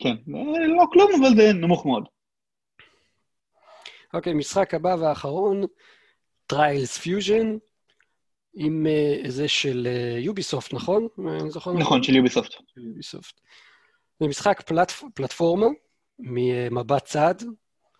כן, 0.00 0.14
אה, 0.34 0.66
לא 0.66 0.84
כלום, 0.92 1.10
אבל 1.20 1.36
זה 1.36 1.52
נמוך 1.52 1.86
מאוד. 1.86 2.04
אוקיי, 4.14 4.34
משחק 4.34 4.74
הבא 4.74 4.96
והאחרון, 5.00 5.64
Trials 6.52 6.98
Fusion, 7.02 7.58
עם 8.54 8.86
אה, 8.86 9.30
זה 9.30 9.48
של 9.48 9.88
יוביסופט, 10.18 10.74
נכון? 10.74 11.08
אני 11.40 11.50
זוכר 11.50 11.72
נכון, 11.72 12.02
של 12.02 12.16
יוביסופט. 12.16 12.50
יוביסופט. 12.76 13.40
זה 14.20 14.28
משחק 14.28 14.62
פלטפ... 14.66 15.02
פלטפורמה 15.14 15.66
ממבט 16.18 17.04
צד, 17.04 17.34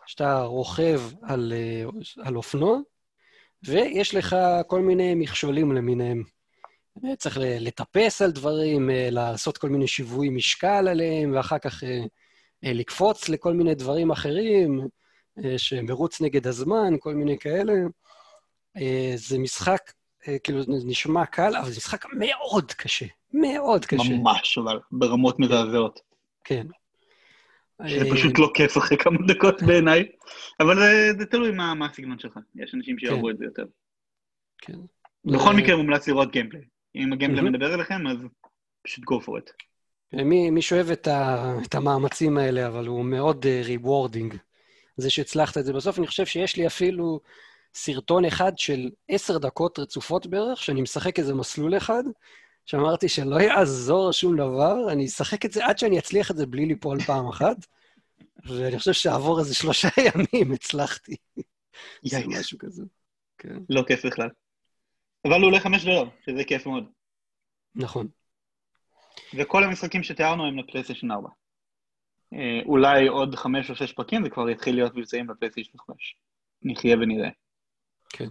שאתה 0.07 0.43
רוכב 0.43 1.01
על, 1.23 1.53
על 2.19 2.37
אופנוע, 2.37 2.79
ויש 3.63 4.15
לך 4.15 4.37
כל 4.67 4.81
מיני 4.81 5.15
מכשולים 5.15 5.73
למיניהם. 5.73 6.23
צריך 7.19 7.39
לטפס 7.41 8.23
על 8.23 8.31
דברים, 8.31 8.91
לעשות 8.93 9.59
כל 9.59 9.69
מיני 9.69 9.87
שיווי 9.87 10.29
משקל 10.29 10.89
עליהם, 10.89 11.33
ואחר 11.35 11.59
כך 11.59 11.83
לקפוץ 12.63 13.29
לכל 13.29 13.53
מיני 13.53 13.75
דברים 13.75 14.11
אחרים, 14.11 14.81
שמרוץ 15.57 16.21
נגד 16.21 16.47
הזמן, 16.47 16.95
כל 16.99 17.15
מיני 17.15 17.39
כאלה. 17.39 17.73
זה 19.17 19.39
משחק, 19.39 19.93
כאילו, 20.45 20.63
זה 20.63 20.87
נשמע 20.87 21.27
קל, 21.27 21.57
אבל 21.57 21.71
זה 21.71 21.77
משחק 21.77 22.05
מאוד 22.19 22.73
קשה. 22.73 23.07
מאוד 23.33 23.87
קשה. 23.87 24.03
ממש, 24.11 24.59
אבל 24.59 24.81
ברמות 24.93 25.41
מזעזעות. 25.41 26.01
כן. 26.45 26.67
זה 27.89 28.11
פשוט 28.13 28.39
לא 28.39 28.51
כיף 28.55 28.79
אחרי 28.79 28.99
כמה 28.99 29.19
דקות 29.27 29.63
בעיניי, 29.63 30.09
אבל 30.61 30.77
זה, 30.77 31.13
זה 31.19 31.27
תלוי 31.27 31.51
מה, 31.51 31.75
מה 31.75 31.87
הסגנון 31.87 32.19
שלך, 32.19 32.39
יש 32.55 32.75
אנשים 32.75 32.99
שיאהבו 32.99 33.27
כן. 33.27 33.31
את 33.31 33.39
זה 33.39 33.45
יותר. 33.45 33.65
כן. 34.59 34.79
בכל 35.25 35.55
מקרה 35.55 35.77
מומלץ 35.77 36.09
לראות 36.09 36.31
gameplay. 36.31 36.63
אם 36.95 37.13
ה 37.13 37.17
gameplay 37.17 37.51
מדבר 37.51 37.75
אליכם, 37.75 38.07
אז 38.07 38.17
פשוט 38.83 39.05
go 39.05 39.25
for 39.25 39.31
it. 39.31 39.53
מי, 40.25 40.51
מי 40.51 40.63
שאוהב 40.63 40.91
את, 40.91 41.07
ה, 41.07 41.53
את 41.67 41.75
המאמצים 41.75 42.39
האלה, 42.39 42.67
אבל 42.67 42.87
הוא 42.87 43.05
מאוד 43.05 43.47
rewarding. 43.47 44.35
Uh, 44.35 44.39
זה 44.97 45.11
שהצלחת 45.11 45.59
את 45.59 45.65
זה 45.65 45.73
בסוף, 45.73 45.99
אני 45.99 46.07
חושב 46.07 46.27
שיש 46.27 46.57
לי 46.57 46.67
אפילו 46.67 47.21
סרטון 47.75 48.25
אחד 48.25 48.59
של 48.59 48.91
עשר 49.09 49.39
דקות 49.39 49.79
רצופות 49.79 50.27
בערך, 50.27 50.63
שאני 50.63 50.83
משחק 50.83 51.19
איזה 51.19 51.35
מסלול 51.35 51.77
אחד, 51.77 52.03
שאמרתי 52.67 53.09
שלא 53.09 53.41
יעזור 53.41 54.13
שום 54.13 54.37
דבר, 54.37 54.93
אני 54.93 55.07
אשחק 55.07 55.45
את 55.45 55.53
זה 55.53 55.67
עד 55.67 55.79
שאני 55.79 55.99
אצליח 55.99 56.31
את 56.31 56.37
זה 56.37 56.47
בלי 56.47 56.67
ליפול 56.67 57.01
פעם 57.01 57.29
אחת, 57.29 57.57
ואני 58.47 58.79
חושב 58.79 58.93
שעבור 58.93 59.41
איזה 59.41 59.55
שלושה 59.55 59.89
ימים 60.07 60.53
הצלחתי. 60.53 61.17
זה 62.03 62.19
משהו 62.27 62.59
כזה. 62.59 62.83
כן. 63.39 63.59
לא 63.69 63.83
כיף 63.87 64.07
בכלל. 64.07 64.29
אבל 65.25 65.35
הוא 65.35 65.47
עולה 65.47 65.61
חמש 65.61 65.85
דולר, 65.85 66.11
שזה 66.27 66.45
כיף 66.45 66.67
מאוד. 66.67 66.85
נכון. 67.75 68.09
וכל 69.35 69.65
המשחקים 69.65 70.03
שתיארנו 70.03 70.47
הם 70.47 70.59
לפלייסטיישן 70.59 71.11
4. 71.11 71.29
אה, 72.35 72.61
אולי 72.67 73.09
עוד 73.09 73.35
חמש 73.35 73.71
או 73.71 73.77
שש 73.77 73.93
פרקים, 73.93 74.23
זה 74.25 74.31
כבר 74.31 74.51
יתחיל 74.51 74.75
להיות 74.75 74.95
מבצעים 74.95 75.27
בפלייסטיישן 75.27 75.79
5. 75.79 76.17
נחיה 76.63 76.97
ונראה. 76.97 77.29
כן. 78.17 78.29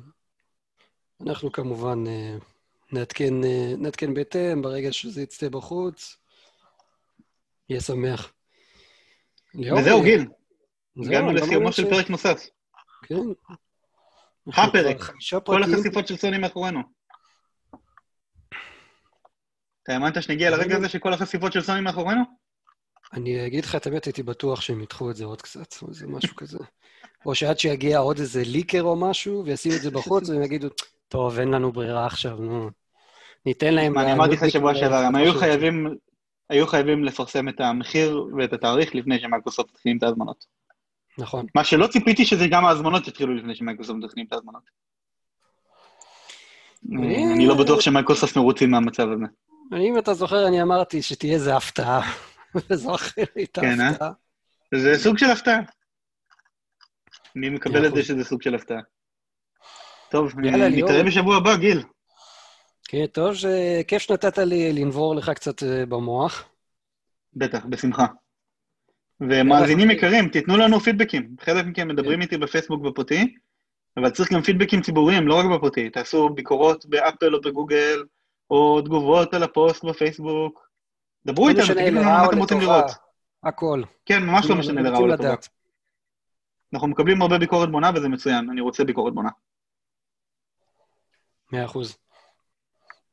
אנחנו 1.28 1.52
כמובן 1.52 2.08
אה, 2.08 2.36
נעדכן, 2.92 3.44
אה, 3.44 3.74
נעדכן 3.78 4.14
בהתאם 4.14 4.62
ברגע 4.62 4.92
שזה 4.92 5.22
יצא 5.22 5.50
בחוץ. 5.50 6.18
יהיה 7.70 7.82
שמח. 7.82 8.34
וזהו, 9.56 10.04
גיל. 10.04 10.26
הגענו 10.98 11.32
לסיומו 11.32 11.72
של 11.72 11.90
פרק 11.90 12.10
נוסף. 12.10 12.46
כן. 13.04 13.16
הפרק, 14.54 14.98
כל 15.46 15.64
החשיפות 15.64 16.08
של 16.08 16.18
סוני 16.18 16.38
מאחורינו. 16.38 16.80
אתה 19.84 19.94
האמנת 19.94 20.24
שנגיע 20.24 20.50
לרגע 20.50 20.78
הזה 20.78 20.90
שכל 20.90 21.14
החשיפות 21.14 21.54
של 21.54 21.62
סוני 21.62 21.82
מאחורינו? 21.82 22.43
אני 23.14 23.45
אגיד 23.48 23.65
לך 23.65 23.76
את 23.76 23.88
האמת, 23.88 24.06
הייתי 24.06 24.23
בטוח 24.23 24.61
שהם 24.61 24.81
ידחו 24.81 25.11
את 25.11 25.15
זה 25.15 25.26
עוד 25.26 25.41
קצת, 25.41 25.76
או 25.81 25.88
איזה 25.90 26.07
משהו 26.07 26.35
כזה. 26.35 26.57
או 27.26 27.35
שעד 27.35 27.60
שיגיע 27.60 27.98
עוד 27.98 28.19
איזה 28.19 28.44
ליקר 28.45 28.81
או 28.81 28.95
משהו, 28.95 29.44
וישימו 29.45 29.76
את 29.76 29.81
זה 29.81 29.91
בחוץ, 29.91 30.30
והם 30.30 30.44
יגידו, 30.44 30.68
טוב, 31.07 31.40
אין 31.40 31.48
לנו 31.48 31.72
ברירה 31.72 32.06
עכשיו, 32.06 32.38
נו. 32.38 32.69
ניתן 33.45 33.73
להם... 33.73 33.98
אני 33.98 34.14
אמרתי 34.14 34.34
לך 34.34 34.49
שבוע 34.49 34.76
שעבר, 34.76 34.95
הם 34.95 35.15
היו 35.15 35.34
חייבים, 35.40 35.95
היו 36.49 36.68
חייבים 36.68 37.03
לפרסם 37.03 37.49
את 37.49 37.60
המחיר 37.60 38.26
ואת 38.38 38.53
התאריך 38.53 38.95
לפני 38.95 39.19
שמייקרוסופט 39.19 39.73
תכנים 39.73 39.98
את 39.98 40.03
ההזמנות. 40.03 40.45
נכון. 41.18 41.45
מה 41.56 41.64
שלא 41.64 41.88
ציפיתי 41.88 42.26
שזה 42.26 42.48
גם 42.48 42.65
ההזמנות 42.65 43.07
יתחילו 43.07 43.35
לפני 43.35 43.56
שמייקרוסופט 43.56 43.99
תכנים 44.06 44.26
את 44.26 44.34
ההזמנות. 44.34 44.64
אני 47.35 47.45
לא 47.45 47.56
בטוח 47.56 47.81
שמייקרוסופט 47.81 48.38
מרוצים 48.38 48.72
מהמצב 48.72 49.07
הזה. 49.11 49.26
אם 49.77 49.98
אתה 49.98 50.14
זוכר, 50.14 50.48
אני 50.48 50.61
אמרתי 50.61 51.02
שתהיה 51.02 51.34
איזה 51.34 51.56
הפתעה, 51.56 52.11
וזו 52.70 52.96
אחרת 52.96 53.50
כן, 53.54 53.82
הפתעה. 53.82 54.12
זה 54.76 54.98
סוג 54.98 55.18
של 55.18 55.26
הפתעה. 55.26 55.60
אני 57.38 57.50
מקבל 57.50 57.86
את 57.86 57.96
זה 57.96 58.04
שזה 58.04 58.24
סוג 58.24 58.42
של 58.42 58.56
הפתעה. 58.56 58.80
טוב, 60.12 60.40
נתראה 60.40 61.04
בשבוע 61.04 61.38
הבא, 61.38 61.56
גיל. 61.56 61.84
כן, 62.88 63.06
טוב, 63.06 63.34
כיף 63.88 64.02
שנתת 64.02 64.38
לי 64.38 64.74
לנבור 64.74 65.16
לך 65.16 65.30
קצת 65.30 65.64
אה, 65.64 65.86
במוח. 65.86 66.50
בטח, 67.34 67.66
בשמחה. 67.66 68.06
ומאזינים 69.22 69.92
יקרים, 69.92 70.30
תיתנו 70.30 70.58
לנו 70.58 70.80
פידבקים. 70.80 71.36
חלק 71.42 71.66
מכם 71.66 71.88
מדברים 71.88 72.16
כן. 72.16 72.22
איתי 72.22 72.38
בפייסבוק 72.38 72.82
בפרטי, 72.82 73.36
אבל 73.98 74.10
צריך 74.10 74.34
גם 74.34 74.42
פידבקים 74.42 74.82
ציבוריים, 74.82 75.28
לא 75.28 75.36
רק 75.36 75.46
בפרטי. 75.56 75.90
תעשו 75.90 76.30
ביקורות 76.30 76.86
באפל 76.86 77.36
או 77.36 77.42
בגוגל, 77.42 78.04
או 78.50 78.82
תגובות 78.82 79.34
על 79.34 79.44
הפוסט 79.44 79.86
בפייסבוק. 79.86 80.62
דברו 81.26 81.50
איתנו, 81.50 81.64
תגידו 81.64 82.00
לנו 82.00 82.10
מה 82.10 82.26
אתם 82.30 82.38
רוצים 82.38 82.60
לראות. 82.60 82.91
הכל. 83.44 83.84
כן, 84.06 84.24
ממש 84.24 84.45
לא 84.50 84.56
משנה 84.56 84.82
לרעה 84.82 85.00
או 85.00 85.08
לטובה. 85.08 85.36
אנחנו 86.74 86.88
מקבלים 86.88 87.22
הרבה 87.22 87.38
ביקורת 87.38 87.72
בונה 87.72 87.91
וזה 87.95 88.10
מצוין, 88.10 88.50
אני 88.50 88.62
רוצה 88.62 88.84
ביקורת 88.84 89.14
בונה. 89.14 89.30
מאה 91.52 91.66
אחוז. 91.66 91.98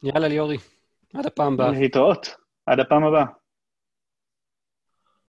יאללה 0.02 0.28
ליאורי, 0.28 0.58
עד 1.14 1.26
הפעם 1.26 1.52
הבאה. 1.52 1.70
להתראות, 1.70 2.36
עד 2.66 2.80
הפעם 2.80 3.04
הבאה. 3.04 3.24